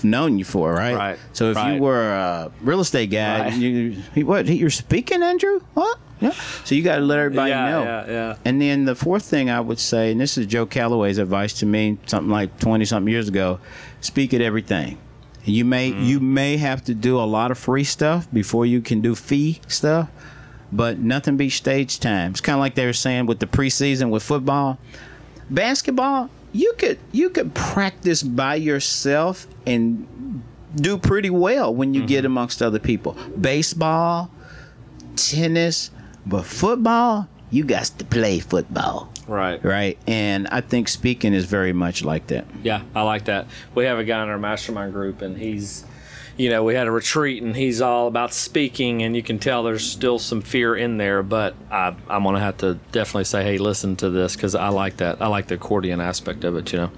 known 0.03 0.37
you 0.37 0.43
for, 0.45 0.73
right? 0.73 0.95
Right, 0.95 1.19
So 1.33 1.49
if 1.51 1.55
right. 1.55 1.75
you 1.75 1.81
were 1.81 2.09
a 2.11 2.51
real 2.61 2.81
estate 2.81 3.09
guy, 3.09 3.45
Right. 3.49 3.53
you, 3.57 4.25
what 4.25 4.47
you're 4.47 4.69
speaking, 4.69 5.23
Andrew? 5.23 5.61
What? 5.73 5.97
Yeah. 6.19 6.31
So 6.65 6.75
you 6.75 6.83
got 6.83 6.95
to 6.97 7.01
let 7.01 7.19
everybody 7.19 7.51
Yeah, 7.51 7.69
know. 7.69 7.83
yeah, 7.83 8.05
yeah. 8.07 8.35
And 8.43 8.61
then 8.61 8.85
the 8.85 8.95
fourth 8.95 9.23
thing 9.23 9.49
I 9.49 9.59
would 9.61 9.79
say, 9.79 10.11
and 10.11 10.19
this 10.19 10.37
is 10.37 10.45
Joe 10.47 10.65
Calloway's 10.65 11.19
advice 11.19 11.53
to 11.59 11.65
me, 11.65 11.97
something 12.05 12.29
like 12.31 12.59
twenty 12.59 12.85
something 12.85 13.11
years 13.11 13.27
ago: 13.29 13.59
speak 14.01 14.33
at 14.33 14.41
everything. 14.41 14.97
And 15.45 15.55
you 15.55 15.63
may 15.63 15.91
Mm-hmm. 15.91 16.03
you 16.03 16.19
may 16.19 16.57
have 16.57 16.83
to 16.85 16.93
do 16.95 17.17
a 17.19 17.23
lot 17.25 17.51
of 17.51 17.57
free 17.57 17.83
stuff 17.85 18.27
before 18.33 18.65
you 18.65 18.81
can 18.81 18.99
do 18.99 19.13
fee 19.15 19.61
stuff, 19.67 20.09
but 20.71 20.97
nothing 20.99 21.37
beats 21.37 21.55
stage 21.55 21.99
time. 21.99 22.31
It's 22.31 22.41
kind 22.41 22.55
of 22.55 22.59
like 22.61 22.73
they 22.75 22.85
were 22.87 22.93
saying 22.93 23.27
with 23.27 23.39
the 23.39 23.47
preseason 23.47 24.09
with 24.09 24.21
football, 24.23 24.79
basketball. 25.49 26.29
You 26.57 26.73
could 26.77 26.97
you 27.11 27.29
could 27.29 27.53
practice 27.53 28.23
by 28.23 28.55
yourself 28.55 29.45
and 29.65 30.41
do 30.75 30.97
pretty 30.97 31.29
well 31.29 31.73
when 31.73 31.93
you 31.93 32.01
Mm-hmm. 32.01 32.07
get 32.15 32.25
amongst 32.25 32.61
other 32.61 32.79
people. 32.79 33.15
Baseball, 33.39 34.29
tennis, 35.15 35.91
but 36.25 36.43
football, 36.45 37.27
you 37.51 37.63
got 37.63 37.85
to 37.99 38.05
play 38.05 38.39
football, 38.39 39.09
Right. 39.27 39.63
right? 39.63 39.97
And 40.07 40.47
I 40.51 40.61
think 40.61 40.87
speaking 40.89 41.33
is 41.33 41.45
very 41.45 41.73
much 41.73 42.03
like 42.03 42.27
that. 42.27 42.45
Yeah, 42.63 42.81
I 42.95 43.03
like 43.03 43.25
that. 43.25 43.45
We 43.75 43.85
have 43.85 43.99
a 43.99 44.03
guy 44.03 44.21
in 44.23 44.29
our 44.29 44.37
mastermind 44.39 44.93
group, 44.93 45.21
and 45.21 45.37
he's, 45.37 45.85
you 46.37 46.49
know, 46.49 46.63
we 46.63 46.75
had 46.75 46.85
a 46.85 46.91
retreat, 46.91 47.41
and 47.41 47.55
he's 47.55 47.81
all 47.81 48.07
about 48.07 48.31
speaking, 48.31 49.01
and 49.01 49.15
you 49.15 49.23
can 49.23 49.39
tell 49.39 49.63
there's 49.63 49.89
still 49.89 50.19
some 50.19 50.41
fear 50.41 50.75
in 50.75 50.97
there. 50.97 51.23
But 51.23 51.55
I, 51.71 51.95
I'm 52.07 52.23
gonna 52.23 52.39
have 52.39 52.57
to 52.59 52.75
definitely 52.91 53.23
say, 53.23 53.43
hey, 53.43 53.57
listen 53.57 53.95
to 53.97 54.11
this 54.11 54.35
because 54.35 54.53
I 54.53 54.69
like 54.69 54.97
that. 54.97 55.21
I 55.21 55.27
like 55.27 55.47
the 55.47 55.55
accordion 55.55 55.99
aspect 55.99 56.43
of 56.43 56.55
it. 56.55 56.71
You 56.71 56.79
know, 56.79 56.91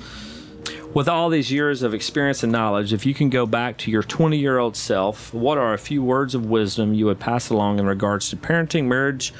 with 0.94 1.08
all 1.08 1.30
these 1.30 1.52
years 1.52 1.84
of 1.84 1.94
experience 1.94 2.44
and 2.44 2.52
knowledge, 2.52 2.92
if 2.92 3.06
you 3.06 3.14
can 3.14 3.30
go 3.30 3.46
back 3.46 3.78
to 3.78 3.92
your 3.92 4.04
20 4.04 4.38
year 4.38 4.58
old 4.58 4.76
self, 4.76 5.34
what 5.34 5.58
are 5.58 5.74
a 5.74 5.80
few 5.80 6.04
words 6.04 6.36
of 6.36 6.46
wisdom 6.46 6.94
you 6.94 7.06
would 7.06 7.20
pass 7.20 7.50
along 7.50 7.80
in 7.80 7.86
regards 7.86 8.30
to 8.32 8.36
parenting, 8.36 8.86
marriage, 8.86 9.34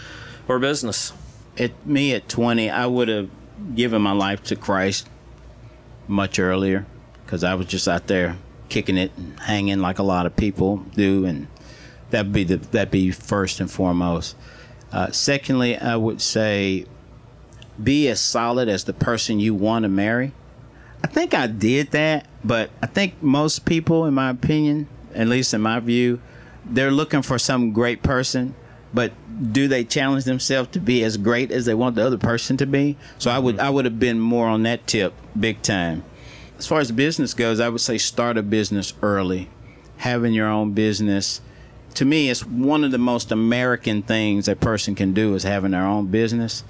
or 0.48 0.60
business? 0.60 1.12
At 1.58 1.86
me 1.86 2.14
at 2.14 2.30
20, 2.30 2.70
I 2.70 2.86
would 2.86 3.10
have 3.10 3.30
given 3.76 4.02
my 4.02 4.14
life 4.14 4.44
to 4.44 4.56
Christ 4.56 5.10
much 6.08 6.40
earlier 6.40 6.86
because 7.26 7.44
I 7.44 7.54
was 7.56 7.68
just 7.68 7.88
out 7.88 8.08
there 8.08 8.38
kicking 8.70 8.98
it 8.98 9.12
and 9.18 9.40
hanging 9.40 9.80
like 9.80 10.00
a 10.00 10.04
lot 10.04 10.26
of 10.26 10.36
people 10.36 10.78
do, 10.96 11.26
and 11.26 11.48
that'd 12.10 12.32
be 12.32 12.44
the 12.44 12.58
that'd 12.58 12.92
be 12.92 13.12
first 13.12 13.60
and 13.60 13.70
foremost. 13.70 14.36
Uh, 14.92 15.12
secondly, 15.12 15.78
I 15.78 15.96
would 15.96 16.22
say 16.22 16.86
be 17.82 18.08
as 18.08 18.20
solid 18.20 18.68
as 18.68 18.84
the 18.84 18.94
person 18.94 19.40
you 19.40 19.54
want 19.54 19.84
to 19.84 19.90
marry. 19.90 20.34
I 21.04 21.08
think 21.08 21.34
I 21.34 21.48
did 21.48 21.92
that, 21.92 22.28
but 22.44 22.72
I 22.82 22.88
think 22.88 23.22
most 23.22 23.66
people, 23.66 24.06
in 24.06 24.14
my 24.14 24.30
opinion, 24.30 24.88
at 25.16 25.28
least 25.28 25.54
in 25.54 25.62
my 25.62 25.80
view, 25.80 26.20
they're 26.66 26.92
looking 26.92 27.22
for 27.22 27.40
some 27.40 27.72
great 27.72 28.04
person, 28.04 28.56
but 28.94 29.14
do 29.54 29.68
they 29.68 29.86
challenge 29.86 30.26
themselves 30.26 30.70
to 30.72 30.80
be 30.80 31.04
as 31.04 31.18
great 31.18 31.52
as 31.52 31.66
they 31.66 31.74
want 31.74 31.96
the 31.96 32.06
other 32.06 32.18
person 32.18 32.58
to 32.58 32.66
be? 32.66 32.98
So 33.18 33.32
I 33.32 33.40
would 33.40 33.60
I 33.60 33.70
would 33.70 33.86
have 33.86 34.00
been 34.00 34.20
more 34.20 34.48
on 34.48 34.64
that 34.64 34.88
tip, 34.88 35.14
big 35.40 35.62
time. 35.62 36.04
As 36.60 36.68
far 36.68 36.82
as 36.82 36.92
business 36.92 37.34
goes, 37.34 37.62
I 37.62 37.70
would 37.70 37.80
say 37.80 37.98
start 37.98 38.38
a 38.38 38.44
business 38.44 38.94
early. 39.02 39.48
Having 39.98 40.34
your 40.34 40.50
own 40.50 40.74
business, 40.74 41.40
to 41.94 42.04
me, 42.04 42.30
it's 42.30 42.46
one 42.46 42.84
of 42.84 42.92
the 42.92 42.98
most 42.98 43.32
American 43.32 44.02
things 44.02 44.50
a 44.50 44.58
person 44.58 44.94
can 44.94 45.14
do 45.14 45.36
is 45.36 45.44
having 45.44 45.72
their 45.72 45.86
own 45.86 46.08
business. 46.08 46.66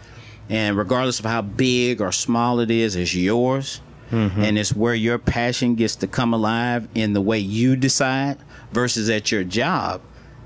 And 0.47 0.77
regardless 0.77 1.19
of 1.19 1.25
how 1.25 1.41
big 1.41 2.01
or 2.01 2.11
small 2.11 2.59
it 2.59 2.69
is, 2.69 2.95
it's 2.95 3.15
yours. 3.15 3.81
Mm-hmm. 4.11 4.41
And 4.41 4.59
it's 4.59 4.75
where 4.75 4.93
your 4.93 5.17
passion 5.17 5.73
gets 5.73 5.95
to 5.97 6.07
come 6.07 6.35
alive 6.35 6.87
in 6.93 7.13
the 7.13 7.21
way 7.21 7.39
you 7.39 7.75
decide 7.75 8.37
versus 8.71 9.09
at 9.09 9.31
your 9.31 9.43
job. 9.43 10.01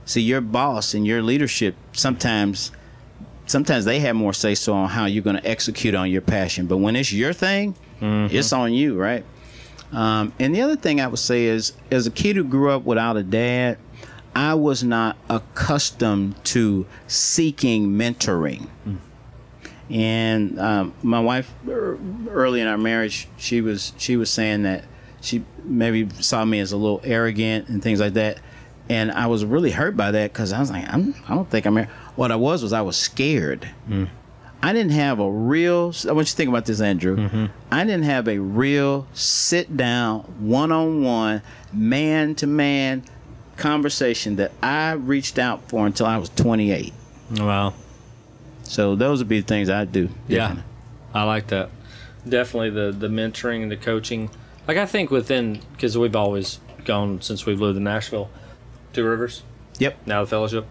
See, 0.05 0.21
your 0.21 0.41
boss 0.41 0.93
and 0.93 1.05
your 1.05 1.21
leadership 1.21 1.75
sometimes 1.91 2.71
sometimes 3.45 3.83
they 3.83 3.99
have 3.99 4.15
more 4.15 4.33
say 4.33 4.55
so 4.55 4.73
on 4.73 4.87
how 4.87 5.05
you're 5.05 5.23
going 5.23 5.35
to 5.35 5.45
execute 5.45 5.95
on 5.95 6.09
your 6.09 6.21
passion. 6.21 6.65
But 6.65 6.77
when 6.77 6.95
it's 6.95 7.11
your 7.11 7.33
thing, 7.33 7.75
mm-hmm. 7.99 8.33
it's 8.33 8.53
on 8.53 8.73
you, 8.73 8.97
right? 8.97 9.25
Um, 9.93 10.33
and 10.39 10.55
the 10.55 10.61
other 10.61 10.75
thing 10.75 10.99
I 10.99 11.07
would 11.07 11.19
say 11.19 11.45
is, 11.45 11.73
as 11.91 12.07
a 12.07 12.11
kid 12.11 12.35
who 12.35 12.43
grew 12.43 12.71
up 12.71 12.83
without 12.83 13.15
a 13.17 13.23
dad, 13.23 13.77
I 14.35 14.55
was 14.55 14.83
not 14.83 15.15
accustomed 15.29 16.43
to 16.45 16.85
seeking 17.07 17.89
mentoring. 17.89 18.67
And 19.89 20.59
um, 20.59 20.93
my 21.03 21.19
wife, 21.19 21.53
er, 21.67 21.99
early 22.29 22.61
in 22.61 22.67
our 22.67 22.77
marriage, 22.77 23.27
she 23.37 23.61
was 23.61 23.93
she 23.97 24.15
was 24.15 24.29
saying 24.31 24.63
that 24.63 24.85
she 25.21 25.43
maybe 25.63 26.09
saw 26.19 26.43
me 26.43 26.59
as 26.59 26.71
a 26.71 26.77
little 26.77 27.01
arrogant 27.03 27.69
and 27.69 27.83
things 27.83 27.99
like 27.99 28.13
that. 28.13 28.39
And 28.89 29.11
I 29.11 29.27
was 29.27 29.45
really 29.45 29.71
hurt 29.71 29.95
by 29.95 30.11
that 30.11 30.33
because 30.33 30.51
I 30.51 30.59
was 30.59 30.71
like, 30.71 30.85
I'm, 30.91 31.13
I 31.27 31.35
don't 31.35 31.49
think 31.49 31.65
I'm. 31.65 31.77
What 32.15 32.31
I 32.31 32.35
was 32.35 32.63
was 32.63 32.73
I 32.73 32.81
was 32.81 32.97
scared. 32.97 33.69
I 34.63 34.71
didn't 34.71 34.93
have 34.93 35.19
a 35.19 35.29
real. 35.29 35.93
I 36.07 36.13
want 36.13 36.27
you 36.27 36.31
to 36.31 36.35
think 36.35 36.47
about 36.49 36.65
this, 36.65 36.79
Andrew. 36.79 37.17
Mm-hmm. 37.17 37.45
I 37.69 37.83
didn't 37.83 38.03
have 38.03 38.29
a 38.29 38.39
real 38.39 39.07
sit 39.13 39.75
down, 39.75 40.21
one 40.39 40.71
on 40.71 41.03
one, 41.03 41.41
man 41.73 42.33
to 42.35 42.47
man 42.47 43.03
conversation 43.57 44.37
that 44.37 44.51
I 44.63 44.93
reached 44.93 45.37
out 45.37 45.69
for 45.69 45.85
until 45.85 46.05
I 46.05 46.17
was 46.17 46.29
28. 46.29 46.93
Wow. 47.37 47.73
So 48.63 48.95
those 48.95 49.19
would 49.19 49.27
be 49.27 49.41
the 49.41 49.45
things 49.45 49.69
I'd 49.69 49.91
do. 49.91 50.09
Yeah. 50.27 50.55
I 51.13 51.23
like 51.23 51.47
that. 51.47 51.69
Definitely 52.27 52.69
the 52.69 52.91
the 52.91 53.09
mentoring 53.09 53.63
and 53.63 53.69
the 53.71 53.77
coaching. 53.77 54.29
Like 54.67 54.77
I 54.77 54.85
think 54.85 55.11
within 55.11 55.59
because 55.73 55.97
we've 55.97 56.15
always 56.15 56.59
gone 56.85 57.21
since 57.21 57.45
we've 57.45 57.59
lived 57.59 57.77
in 57.77 57.83
Nashville, 57.83 58.29
Two 58.93 59.03
Rivers, 59.03 59.43
Yep. 59.79 59.97
now 60.07 60.21
the 60.21 60.27
fellowship. 60.27 60.65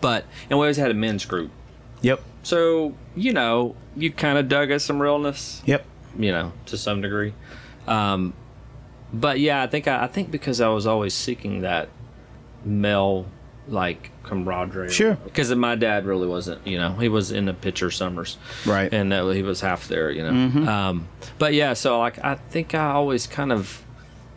But 0.00 0.24
and 0.48 0.58
we 0.58 0.64
always 0.64 0.76
had 0.76 0.92
a 0.92 0.94
men's 0.94 1.24
group. 1.24 1.50
Yep. 2.02 2.22
So 2.42 2.94
you 3.16 3.32
know 3.32 3.76
you 3.96 4.10
kind 4.10 4.38
of 4.38 4.48
dug 4.48 4.70
at 4.70 4.80
some 4.82 5.00
realness, 5.00 5.62
Yep. 5.66 5.84
you 6.18 6.30
know, 6.32 6.52
to 6.66 6.78
some 6.78 7.00
degree. 7.02 7.34
Um, 7.86 8.34
but 9.12 9.40
yeah, 9.40 9.62
I 9.62 9.66
think 9.66 9.88
I, 9.88 10.04
I 10.04 10.06
think 10.06 10.30
because 10.30 10.60
I 10.60 10.68
was 10.68 10.86
always 10.86 11.14
seeking 11.14 11.62
that 11.62 11.88
male 12.64 13.26
like 13.68 14.10
camaraderie. 14.22 14.90
Sure. 14.90 15.14
Because 15.14 15.54
my 15.54 15.74
dad 15.76 16.04
really 16.06 16.26
wasn't. 16.26 16.66
You 16.66 16.78
know, 16.78 16.92
he 16.94 17.08
was 17.08 17.30
in 17.30 17.44
the 17.46 17.54
pitcher 17.54 17.90
summers. 17.90 18.36
Right. 18.66 18.92
And 18.92 19.12
uh, 19.12 19.28
he 19.30 19.42
was 19.42 19.60
half 19.60 19.88
there. 19.88 20.10
You 20.10 20.22
know. 20.30 20.70
Um, 20.70 21.08
but 21.38 21.54
yeah, 21.54 21.74
so 21.74 21.98
like 21.98 22.22
I 22.24 22.34
think 22.36 22.74
I 22.74 22.92
always 22.92 23.26
kind 23.26 23.52
of. 23.52 23.84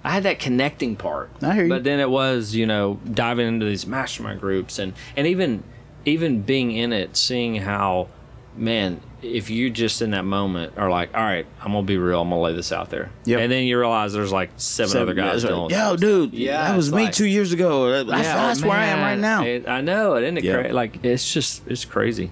I 0.05 0.09
had 0.11 0.23
that 0.23 0.38
connecting 0.39 0.97
part, 0.97 1.30
I 1.41 1.53
hear 1.53 1.63
you. 1.63 1.69
but 1.69 1.85
then 1.85 2.01
it 2.01 2.09
was, 2.09 2.53
you 2.53 2.65
know, 2.65 2.99
diving 3.09 3.47
into 3.47 3.65
these 3.65 3.88
mastermind 3.88 4.41
groups 4.41 4.77
and 4.77 4.91
and 5.15 5.25
even 5.27 5.63
even 6.05 6.41
being 6.41 6.71
in 6.71 6.91
it, 6.93 7.15
seeing 7.17 7.55
how, 7.55 8.07
man, 8.55 8.99
if 9.21 9.49
you 9.49 9.69
just 9.69 10.01
in 10.01 10.11
that 10.11 10.25
moment 10.25 10.73
are 10.77 10.89
like, 10.89 11.13
all 11.15 11.23
right, 11.23 11.45
I'm 11.61 11.71
gonna 11.71 11.84
be 11.84 11.97
real, 11.97 12.21
I'm 12.21 12.30
gonna 12.30 12.41
lay 12.41 12.53
this 12.53 12.71
out 12.73 12.89
there, 12.89 13.09
Yep. 13.25 13.39
and 13.39 13.51
then 13.51 13.63
you 13.65 13.80
realize 13.80 14.11
there's 14.11 14.34
like 14.34 14.49
seven, 14.57 15.01
other 15.01 15.13
guys 15.13 15.43
That's 15.43 15.53
doing. 15.53 15.69
right. 15.69 15.71
Yo, 15.71 15.95
dude. 15.95 16.34
Yeah, 16.34 16.67
that 16.69 16.75
was 16.75 16.91
me 16.91 17.05
like- 17.05 17.13
two 17.13 17.25
years 17.25 17.53
ago. 17.53 18.03
That's, 18.03 18.23
Yeah, 18.27 18.35
that's 18.35 18.61
where 18.63 18.77
I 18.77 18.85
am 18.88 18.99
right 18.99 19.17
now. 19.17 19.43
it- 19.43 19.67
I 19.67 19.80
know, 19.81 20.17
isn't 20.17 20.38
it? 20.39 20.43
Yeah. 20.43 20.61
Cra- 20.63 20.73
like 20.73 21.03
it's 21.05 21.31
just 21.34 21.61
it's 21.67 21.85
crazy. 21.85 22.31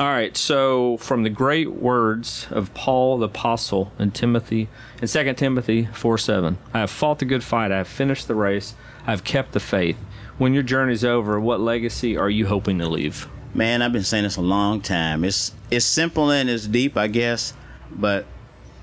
All 0.00 0.06
right, 0.08 0.36
so 0.36 0.96
from 0.96 1.22
the 1.22 1.30
great 1.30 1.70
words 1.72 2.48
of 2.50 2.72
Paul 2.74 3.18
the 3.18 3.26
apostle 3.26 3.92
in 3.98 4.10
Timothy 4.10 4.68
in 5.00 5.06
2 5.06 5.34
Timothy 5.34 5.88
4 5.92 6.18
7, 6.18 6.56
I 6.72 6.80
have 6.80 6.90
fought 6.90 7.20
the 7.20 7.24
good 7.26 7.44
fight, 7.44 7.70
I 7.70 7.76
have 7.76 7.86
finished 7.86 8.26
the 8.26 8.34
race, 8.34 8.74
I 9.06 9.10
have 9.12 9.22
kept 9.24 9.52
the 9.52 9.60
faith. 9.60 9.96
When 10.38 10.52
your 10.54 10.62
journey's 10.62 11.04
over, 11.04 11.38
what 11.38 11.60
legacy 11.60 12.16
are 12.16 12.30
you 12.30 12.46
hoping 12.46 12.78
to 12.78 12.88
leave? 12.88 13.28
Man, 13.54 13.82
I've 13.82 13.92
been 13.92 14.02
saying 14.02 14.24
this 14.24 14.36
a 14.36 14.40
long 14.42 14.80
time. 14.80 15.24
It's 15.24 15.52
it's 15.70 15.84
simple 15.86 16.30
and 16.30 16.50
it's 16.50 16.66
deep, 16.66 16.96
I 16.96 17.06
guess. 17.06 17.52
But 17.90 18.26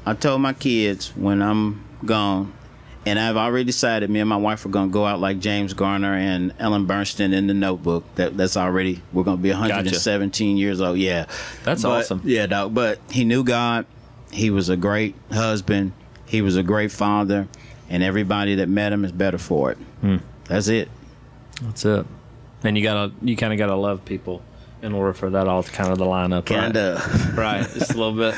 I 0.06 0.14
told 0.14 0.42
my 0.42 0.54
kids 0.54 1.10
when 1.16 1.42
I'm 1.42 1.84
gone, 2.06 2.54
and 3.06 3.20
I've 3.20 3.36
already 3.36 3.66
decided 3.66 4.10
me 4.10 4.22
and 4.22 4.30
my 4.30 4.38
wife 4.38 4.66
are 4.66 4.70
gonna 4.70 4.90
go 4.92 5.06
out 5.06 5.20
like 5.20 5.40
James 5.40 5.74
Garner 5.74 6.14
and 6.14 6.54
Ellen 6.58 6.86
Bernstein 6.86 7.34
in 7.34 7.48
the 7.48 7.54
Notebook. 7.54 8.06
That 8.16 8.38
that's 8.38 8.56
already 8.56 9.02
we're 9.12 9.24
gonna 9.24 9.38
be 9.38 9.50
117 9.50 10.56
years 10.56 10.80
old. 10.80 10.98
Yeah, 10.98 11.26
That's 11.66 11.84
But- 11.84 11.90
awesome. 12.00 12.22
Yeah, 12.24 12.46
dog. 12.48 12.74
But 12.74 13.00
he 13.10 13.26
knew 13.26 13.44
God. 13.44 13.86
He 14.32 14.50
was 14.50 14.70
a 14.70 14.78
great 14.78 15.16
husband. 15.34 15.92
He 16.26 16.42
was 16.42 16.56
a 16.56 16.64
great 16.64 16.94
father, 16.94 17.50
and 17.90 18.02
everybody 18.02 18.56
that 18.56 18.70
met 18.70 18.94
him 18.94 19.04
is 19.04 19.12
better 19.12 19.38
for 19.38 19.72
it. 19.72 19.78
Hmm. 20.00 20.18
That's 20.46 20.70
it. 20.70 20.90
That's 21.62 21.86
it. 21.86 22.06
And 22.64 22.78
you 22.78 22.84
gotta 22.84 23.12
you 23.22 23.36
kind 23.36 23.54
of 23.54 23.60
gotta 23.60 23.76
love 23.76 24.04
people 24.06 24.42
in 24.82 24.94
order 24.94 25.14
for 25.14 25.30
that 25.30 25.48
all 25.48 25.64
to 25.64 25.72
kind 25.72 25.92
of 25.92 25.98
to 26.00 26.06
line 26.06 26.34
up. 26.34 26.50
right? 26.50 26.62
Kinda. 26.64 27.02
right 27.36 27.64
just 27.74 27.94
a 27.94 27.98
little 27.98 28.14
bit 28.16 28.36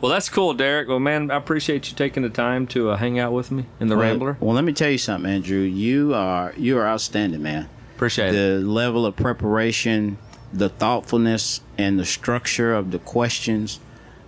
well 0.00 0.10
that's 0.10 0.28
cool 0.30 0.54
derek 0.54 0.88
well 0.88 0.98
man 0.98 1.30
i 1.30 1.36
appreciate 1.36 1.88
you 1.90 1.96
taking 1.96 2.22
the 2.22 2.28
time 2.30 2.66
to 2.66 2.90
uh, 2.90 2.96
hang 2.96 3.18
out 3.18 3.32
with 3.32 3.50
me 3.50 3.64
in 3.80 3.88
the 3.88 3.96
Well, 3.96 4.08
rambler 4.08 4.36
Well, 4.40 4.54
let 4.54 4.64
me 4.64 4.72
tell 4.72 4.90
you 4.90 4.96
something, 4.98 5.30
Andrew. 5.30 5.58
You 5.60 6.14
are 6.14 6.52
you 6.56 6.78
are 6.78 6.86
outstanding, 6.86 7.42
man. 7.42 7.68
appreciate 7.94 8.30
it 8.30 8.32
The 8.32 8.58
level 8.66 9.04
of 9.06 9.16
preparation, 9.16 10.16
the 10.52 10.68
thoughtfulness, 10.68 11.60
and 11.78 11.98
the 11.98 12.04
structure 12.06 12.74
of 12.74 12.90
the 12.90 12.98
questions, 12.98 13.80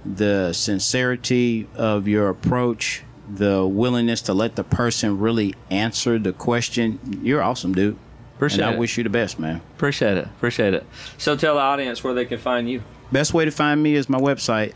the 0.05 0.53
sincerity 0.55 1.67
of 1.75 2.07
your 2.09 2.29
approach, 2.29 3.03
the 3.29 3.67
willingness 3.67 4.23
to 4.23 4.33
let 4.35 4.57
the 4.57 4.65
person 4.65 5.19
really 5.19 5.55
answer 5.71 6.19
the 6.19 6.33
question. 6.33 7.21
You're 7.23 7.43
awesome, 7.43 7.75
dude. 7.75 7.99
Appreciate 8.39 8.62
and 8.65 8.70
I 8.70 8.74
it 8.74 8.78
wish 8.78 8.97
you 8.97 9.05
the 9.05 9.10
best, 9.10 9.39
man. 9.39 9.60
appreciate 9.77 10.16
it 10.16 10.24
appreciate 10.24 10.73
it 10.74 10.86
so 11.19 11.36
tell 11.36 11.55
the 11.56 11.60
audience 11.60 12.02
where 12.02 12.15
they 12.15 12.24
can 12.24 12.39
find 12.39 12.70
you 12.70 12.82
Best 13.10 13.32
way 13.32 13.47
to 13.47 13.51
find 13.51 13.82
me 13.82 13.94
is 13.94 14.10
my 14.10 14.19
website, 14.19 14.74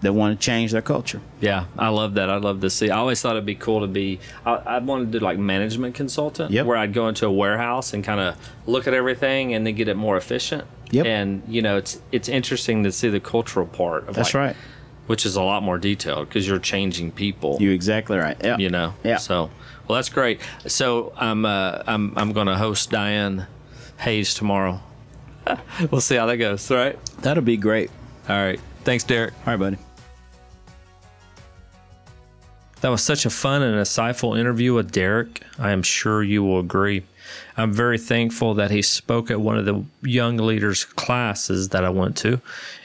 that 0.00 0.12
want 0.12 0.38
to 0.40 0.44
change 0.44 0.70
their 0.72 0.82
culture. 0.82 1.20
yeah 1.40 1.64
i 1.76 1.88
love 1.88 2.14
that 2.14 2.30
i'd 2.30 2.42
love 2.42 2.60
to 2.60 2.70
see 2.70 2.88
i 2.90 2.96
always 2.96 3.20
thought 3.20 3.32
it'd 3.32 3.44
be 3.44 3.54
cool 3.54 3.80
to 3.80 3.86
be 3.88 4.20
i, 4.46 4.52
I 4.54 4.78
wanted 4.78 5.12
to 5.12 5.18
do 5.18 5.24
like 5.24 5.38
management 5.38 5.94
consultant 5.94 6.50
Yep. 6.52 6.66
where 6.66 6.76
i'd 6.76 6.92
go 6.94 7.08
into 7.08 7.26
a 7.26 7.32
warehouse 7.32 7.92
and 7.92 8.04
kind 8.04 8.20
of 8.20 8.36
look 8.66 8.86
at 8.86 8.94
everything 8.94 9.54
and 9.54 9.66
then 9.66 9.74
get 9.74 9.88
it 9.88 9.96
more 9.96 10.16
efficient 10.16 10.64
Yep. 10.90 11.06
and 11.06 11.42
you 11.48 11.62
know 11.62 11.76
it's 11.76 12.00
it's 12.12 12.28
interesting 12.28 12.84
to 12.84 12.92
see 12.92 13.08
the 13.08 13.20
cultural 13.20 13.66
part 13.66 14.08
of 14.08 14.14
That's 14.14 14.32
like- 14.34 14.42
right. 14.46 14.56
which 15.08 15.26
is 15.26 15.36
a 15.36 15.42
lot 15.42 15.62
more 15.62 15.78
detailed 15.78 16.28
because 16.28 16.46
you're 16.46 16.58
changing 16.58 17.12
people 17.12 17.56
You're 17.60 17.72
exactly 17.74 18.18
right. 18.18 18.36
Yeah. 18.44 18.58
you 18.58 18.68
know. 18.70 18.92
Yeah. 19.02 19.16
So, 19.16 19.50
well, 19.86 19.96
that's 19.96 20.10
great. 20.10 20.38
So 20.66 21.12
I'm 21.16 21.44
uh, 21.46 21.82
I'm 21.86 22.12
I'm 22.16 22.32
going 22.32 22.46
to 22.46 22.56
host 22.56 22.90
Diane 22.90 23.46
Hayes 23.98 24.34
tomorrow. 24.34 24.80
we'll 25.90 26.02
see 26.02 26.16
how 26.16 26.26
that 26.26 26.36
goes. 26.36 26.70
Right. 26.70 26.98
That'll 27.22 27.42
be 27.42 27.56
great. 27.56 27.90
All 28.28 28.36
right. 28.36 28.60
Thanks, 28.84 29.04
Derek. 29.04 29.32
All 29.46 29.52
right, 29.54 29.56
buddy. 29.58 29.78
That 32.80 32.90
was 32.90 33.02
such 33.02 33.26
a 33.26 33.30
fun 33.30 33.62
and 33.62 33.74
insightful 33.74 34.38
interview 34.38 34.72
with 34.72 34.92
Derek. 34.92 35.42
I 35.58 35.72
am 35.72 35.82
sure 35.82 36.22
you 36.22 36.44
will 36.44 36.60
agree. 36.60 37.02
I'm 37.56 37.72
very 37.72 37.98
thankful 37.98 38.54
that 38.54 38.70
he 38.70 38.82
spoke 38.82 39.32
at 39.32 39.40
one 39.40 39.58
of 39.58 39.64
the 39.64 39.84
young 40.02 40.36
leaders 40.36 40.84
classes 40.84 41.70
that 41.70 41.84
I 41.84 41.90
went 41.90 42.16
to, 42.18 42.40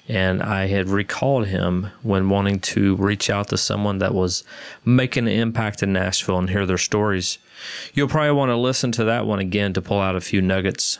and 0.07 0.41
I 0.41 0.65
had 0.65 0.90
recalled 0.90 1.45
him 1.45 1.91
when 2.02 2.30
wanting 2.30 2.60
to 2.61 2.95
reach 2.95 3.30
out 3.30 3.49
to 3.49 3.57
someone 3.57 3.99
that 3.99 4.15
was 4.15 4.44
making 4.84 5.28
an 5.28 5.34
impact 5.34 5.84
in 5.84 5.94
Nashville 5.94 6.40
and 6.40 6.49
hear 6.49 6.65
their 6.65 6.80
stories. 6.80 7.38
You'll 7.94 8.07
probably 8.07 8.32
want 8.32 8.49
to 8.49 8.57
listen 8.57 8.91
to 8.94 9.03
that 9.03 9.28
one 9.28 9.40
again 9.40 9.74
to 9.74 9.82
pull 9.82 9.99
out 9.99 10.15
a 10.15 10.22
few 10.22 10.41
nuggets. 10.41 10.98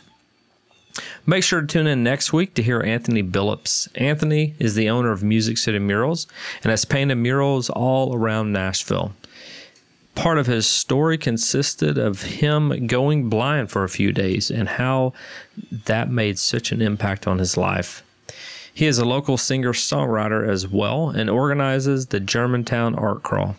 Make 1.26 1.42
sure 1.42 1.60
to 1.60 1.66
tune 1.66 1.86
in 1.86 2.02
next 2.02 2.32
week 2.32 2.54
to 2.54 2.62
hear 2.62 2.80
Anthony 2.80 3.22
Billups. 3.22 3.88
Anthony 3.94 4.54
is 4.58 4.74
the 4.74 4.88
owner 4.88 5.10
of 5.10 5.22
Music 5.22 5.58
City 5.58 5.78
Murals 5.78 6.26
and 6.62 6.70
has 6.70 6.84
painted 6.84 7.16
murals 7.16 7.70
all 7.70 8.14
around 8.14 8.52
Nashville. 8.52 9.12
Part 10.14 10.38
of 10.38 10.46
his 10.46 10.66
story 10.66 11.18
consisted 11.18 11.98
of 11.98 12.22
him 12.22 12.86
going 12.86 13.28
blind 13.28 13.70
for 13.70 13.82
a 13.82 13.88
few 13.88 14.12
days 14.12 14.50
and 14.50 14.68
how 14.68 15.12
that 15.70 16.08
made 16.08 16.38
such 16.38 16.70
an 16.70 16.80
impact 16.80 17.26
on 17.26 17.38
his 17.38 17.56
life. 17.56 18.04
He 18.72 18.86
is 18.86 18.98
a 18.98 19.04
local 19.04 19.36
singer 19.36 19.72
songwriter 19.72 20.48
as 20.48 20.68
well 20.68 21.08
and 21.08 21.28
organizes 21.28 22.06
the 22.06 22.20
Germantown 22.20 22.94
Art 22.94 23.22
Crawl. 23.22 23.56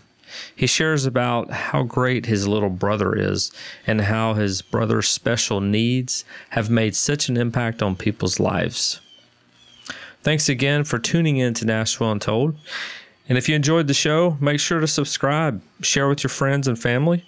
He 0.55 0.67
shares 0.67 1.05
about 1.05 1.51
how 1.51 1.83
great 1.83 2.25
his 2.25 2.47
little 2.47 2.69
brother 2.69 3.15
is 3.15 3.51
and 3.85 4.01
how 4.01 4.33
his 4.33 4.61
brother's 4.61 5.07
special 5.07 5.61
needs 5.61 6.25
have 6.49 6.69
made 6.69 6.95
such 6.95 7.29
an 7.29 7.37
impact 7.37 7.81
on 7.81 7.95
people's 7.95 8.39
lives. 8.39 8.99
Thanks 10.23 10.49
again 10.49 10.83
for 10.83 10.97
tuning 10.97 11.37
in 11.37 11.53
to 11.55 11.65
Nashville 11.65 12.11
Untold. 12.11 12.55
And 13.27 13.37
if 13.37 13.49
you 13.49 13.55
enjoyed 13.55 13.87
the 13.87 13.93
show, 13.93 14.37
make 14.39 14.59
sure 14.59 14.79
to 14.79 14.87
subscribe, 14.87 15.61
share 15.81 16.07
with 16.07 16.23
your 16.23 16.29
friends 16.29 16.67
and 16.67 16.79
family, 16.79 17.25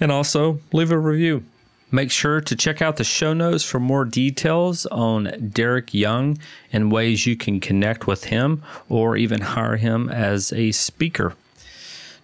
and 0.00 0.12
also 0.12 0.60
leave 0.72 0.90
a 0.90 0.98
review. 0.98 1.44
Make 1.90 2.10
sure 2.10 2.42
to 2.42 2.54
check 2.54 2.82
out 2.82 2.96
the 2.96 3.04
show 3.04 3.32
notes 3.32 3.64
for 3.64 3.80
more 3.80 4.04
details 4.04 4.84
on 4.86 5.50
Derek 5.52 5.94
Young 5.94 6.38
and 6.70 6.92
ways 6.92 7.26
you 7.26 7.34
can 7.34 7.60
connect 7.60 8.06
with 8.06 8.24
him 8.24 8.62
or 8.90 9.16
even 9.16 9.40
hire 9.40 9.76
him 9.76 10.10
as 10.10 10.52
a 10.52 10.72
speaker. 10.72 11.34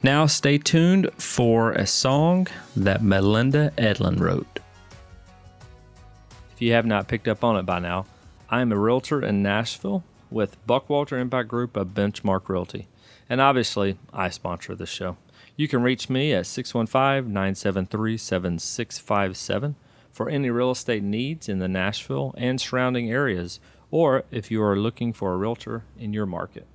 Now, 0.04 0.26
stay 0.26 0.58
tuned 0.58 1.10
for 1.14 1.72
a 1.72 1.86
song 1.86 2.48
that 2.76 3.02
Melinda 3.02 3.72
Edlin 3.78 4.20
wrote. 4.20 4.60
If 6.52 6.60
you 6.60 6.72
have 6.72 6.84
not 6.84 7.08
picked 7.08 7.26
up 7.26 7.42
on 7.42 7.56
it 7.56 7.62
by 7.62 7.78
now, 7.78 8.04
I 8.50 8.60
am 8.60 8.70
a 8.70 8.78
realtor 8.78 9.24
in 9.24 9.42
Nashville 9.42 10.04
with 10.30 10.62
Buckwalter 10.66 11.18
Impact 11.18 11.48
Group 11.48 11.74
of 11.74 11.94
Benchmark 11.94 12.50
Realty. 12.50 12.86
And 13.30 13.40
obviously, 13.40 13.96
I 14.12 14.28
sponsor 14.28 14.74
this 14.74 14.90
show. 14.90 15.16
You 15.56 15.68
can 15.68 15.82
reach 15.82 16.10
me 16.10 16.34
at 16.34 16.44
615 16.44 17.32
973 17.32 18.18
7657 18.18 19.74
for 20.12 20.28
any 20.28 20.50
real 20.50 20.72
estate 20.72 21.02
needs 21.02 21.48
in 21.48 21.60
the 21.60 21.66
Nashville 21.66 22.34
and 22.36 22.60
surrounding 22.60 23.10
areas, 23.10 23.58
or 23.90 24.24
if 24.30 24.50
you 24.50 24.62
are 24.62 24.76
looking 24.76 25.14
for 25.14 25.32
a 25.32 25.38
realtor 25.38 25.84
in 25.98 26.12
your 26.12 26.26
market. 26.26 26.66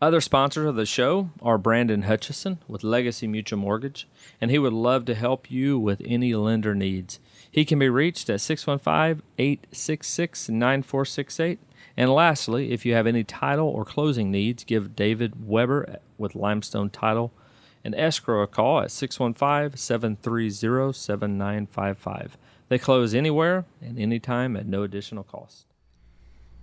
Other 0.00 0.20
sponsors 0.20 0.68
of 0.68 0.76
the 0.76 0.84
show 0.84 1.30
are 1.40 1.56
Brandon 1.56 2.02
Hutchison 2.02 2.58
with 2.68 2.84
Legacy 2.84 3.26
Mutual 3.26 3.58
Mortgage, 3.58 4.06
and 4.42 4.50
he 4.50 4.58
would 4.58 4.74
love 4.74 5.06
to 5.06 5.14
help 5.14 5.50
you 5.50 5.78
with 5.78 6.02
any 6.04 6.34
lender 6.34 6.74
needs. 6.74 7.18
He 7.50 7.64
can 7.64 7.78
be 7.78 7.88
reached 7.88 8.28
at 8.28 8.42
615 8.42 9.22
866 9.38 10.50
9468. 10.50 11.58
And 11.96 12.12
lastly, 12.12 12.72
if 12.72 12.84
you 12.84 12.92
have 12.92 13.06
any 13.06 13.24
title 13.24 13.68
or 13.68 13.86
closing 13.86 14.30
needs, 14.30 14.64
give 14.64 14.94
David 14.94 15.46
Weber 15.48 15.98
with 16.18 16.34
Limestone 16.34 16.90
Title 16.90 17.32
and 17.82 17.94
escrow 17.94 18.42
a 18.42 18.46
call 18.46 18.80
at 18.80 18.90
615 18.90 19.78
730 19.78 20.92
7955. 20.92 22.36
They 22.68 22.78
close 22.78 23.14
anywhere 23.14 23.64
and 23.80 23.98
anytime 23.98 24.56
at 24.56 24.66
no 24.66 24.82
additional 24.82 25.24
cost. 25.24 25.64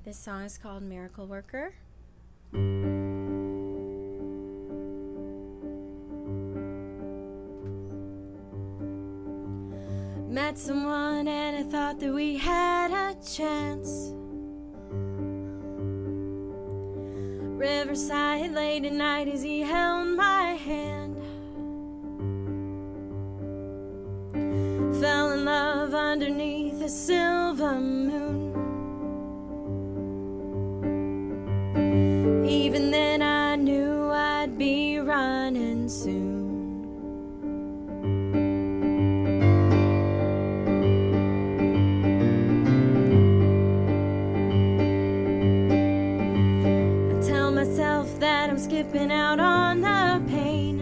This 0.05 0.19
song 0.19 0.43
is 0.43 0.59
called 0.59 0.83
Miracle 0.83 1.25
Worker. 1.25 1.73
Met 10.33 10.57
someone 10.57 11.27
and 11.27 11.57
I 11.57 11.61
thought 11.61 11.99
that 11.99 12.11
we 12.11 12.37
had 12.37 12.89
a 12.89 13.15
chance. 13.23 14.11
Riverside 17.55 18.51
late 18.51 18.83
at 18.83 18.93
night 18.93 19.27
as 19.27 19.43
he 19.43 19.59
held 19.59 20.07
my 20.07 20.53
hand. 20.53 21.17
Fell 24.99 25.33
in 25.33 25.45
love 25.45 25.93
underneath 25.93 26.81
a 26.81 26.89
silver 26.89 27.79
moon. 27.79 28.55
Even 32.43 32.89
then, 32.89 33.12
I'm 49.03 49.11
out 49.11 49.39
on 49.41 49.81
the 49.81 50.23
pain. 50.31 50.77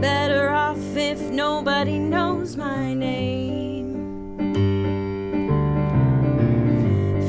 Better 0.00 0.48
off 0.48 0.78
if 0.96 1.20
nobody 1.30 1.98
knows 1.98 2.56
my 2.56 2.94
name. 2.94 4.38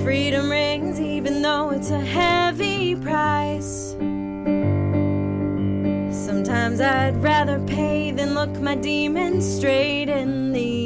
Freedom 0.06 0.50
rings 0.50 1.02
even 1.02 1.42
though 1.42 1.72
it's 1.72 1.92
a 1.92 2.00
heavy 2.00 2.96
price. 2.96 3.92
Sometimes 6.26 6.80
I'd 6.80 7.22
rather 7.22 7.60
pay 7.66 8.12
than 8.12 8.36
look 8.36 8.58
my 8.62 8.76
demons 8.76 9.58
straight 9.58 10.08
in 10.08 10.54
the 10.54 10.81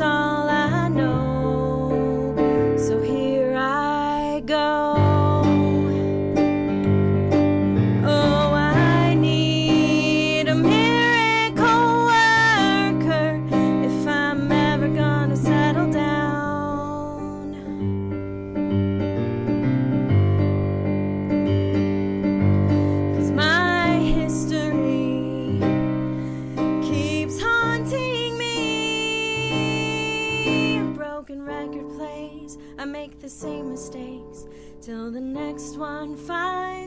but 0.00 0.39
next 35.50 35.76
one 35.76 36.14
finds 36.14 36.79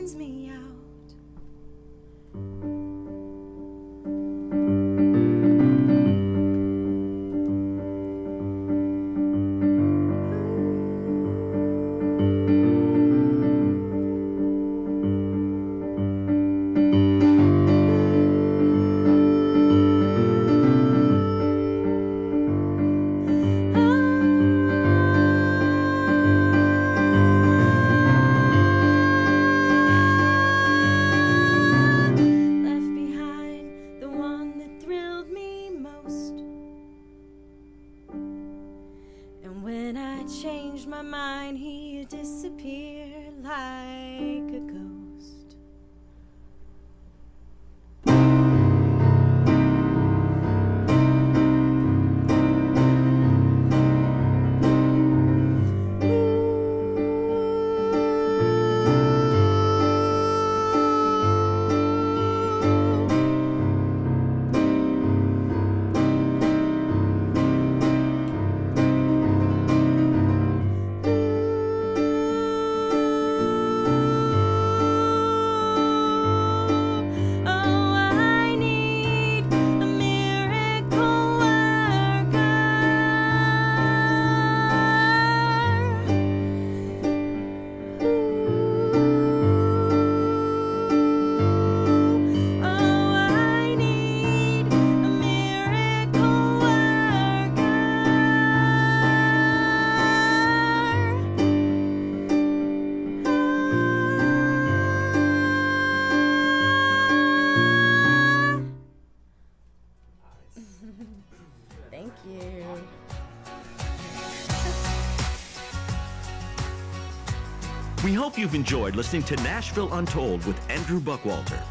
hope 118.34 118.40
you've 118.40 118.54
enjoyed 118.56 118.96
listening 118.96 119.22
to 119.22 119.36
Nashville 119.36 119.94
Untold 119.94 120.44
with 120.44 120.58
Andrew 120.68 120.98
Buckwalter. 120.98 121.62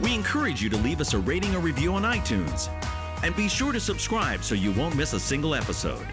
We 0.00 0.14
encourage 0.14 0.62
you 0.62 0.70
to 0.70 0.76
leave 0.76 1.00
us 1.00 1.14
a 1.14 1.18
rating 1.18 1.52
or 1.56 1.58
review 1.58 1.94
on 1.94 2.02
iTunes. 2.02 2.68
And 3.24 3.34
be 3.34 3.48
sure 3.48 3.72
to 3.72 3.80
subscribe 3.80 4.44
so 4.44 4.54
you 4.54 4.70
won't 4.72 4.94
miss 4.94 5.14
a 5.14 5.20
single 5.20 5.52
episode. 5.52 6.06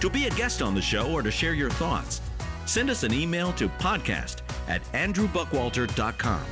To 0.00 0.08
be 0.08 0.24
a 0.24 0.30
guest 0.30 0.62
on 0.62 0.74
the 0.74 0.80
show 0.80 1.12
or 1.12 1.20
to 1.20 1.30
share 1.30 1.52
your 1.52 1.68
thoughts, 1.68 2.22
send 2.64 2.88
us 2.88 3.02
an 3.02 3.12
email 3.12 3.52
to 3.54 3.68
podcast 3.68 4.40
at 4.68 4.82
andrewbuckwalter.com. 4.92 6.44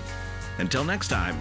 Until 0.59 0.85
next 0.85 1.09
time, 1.09 1.39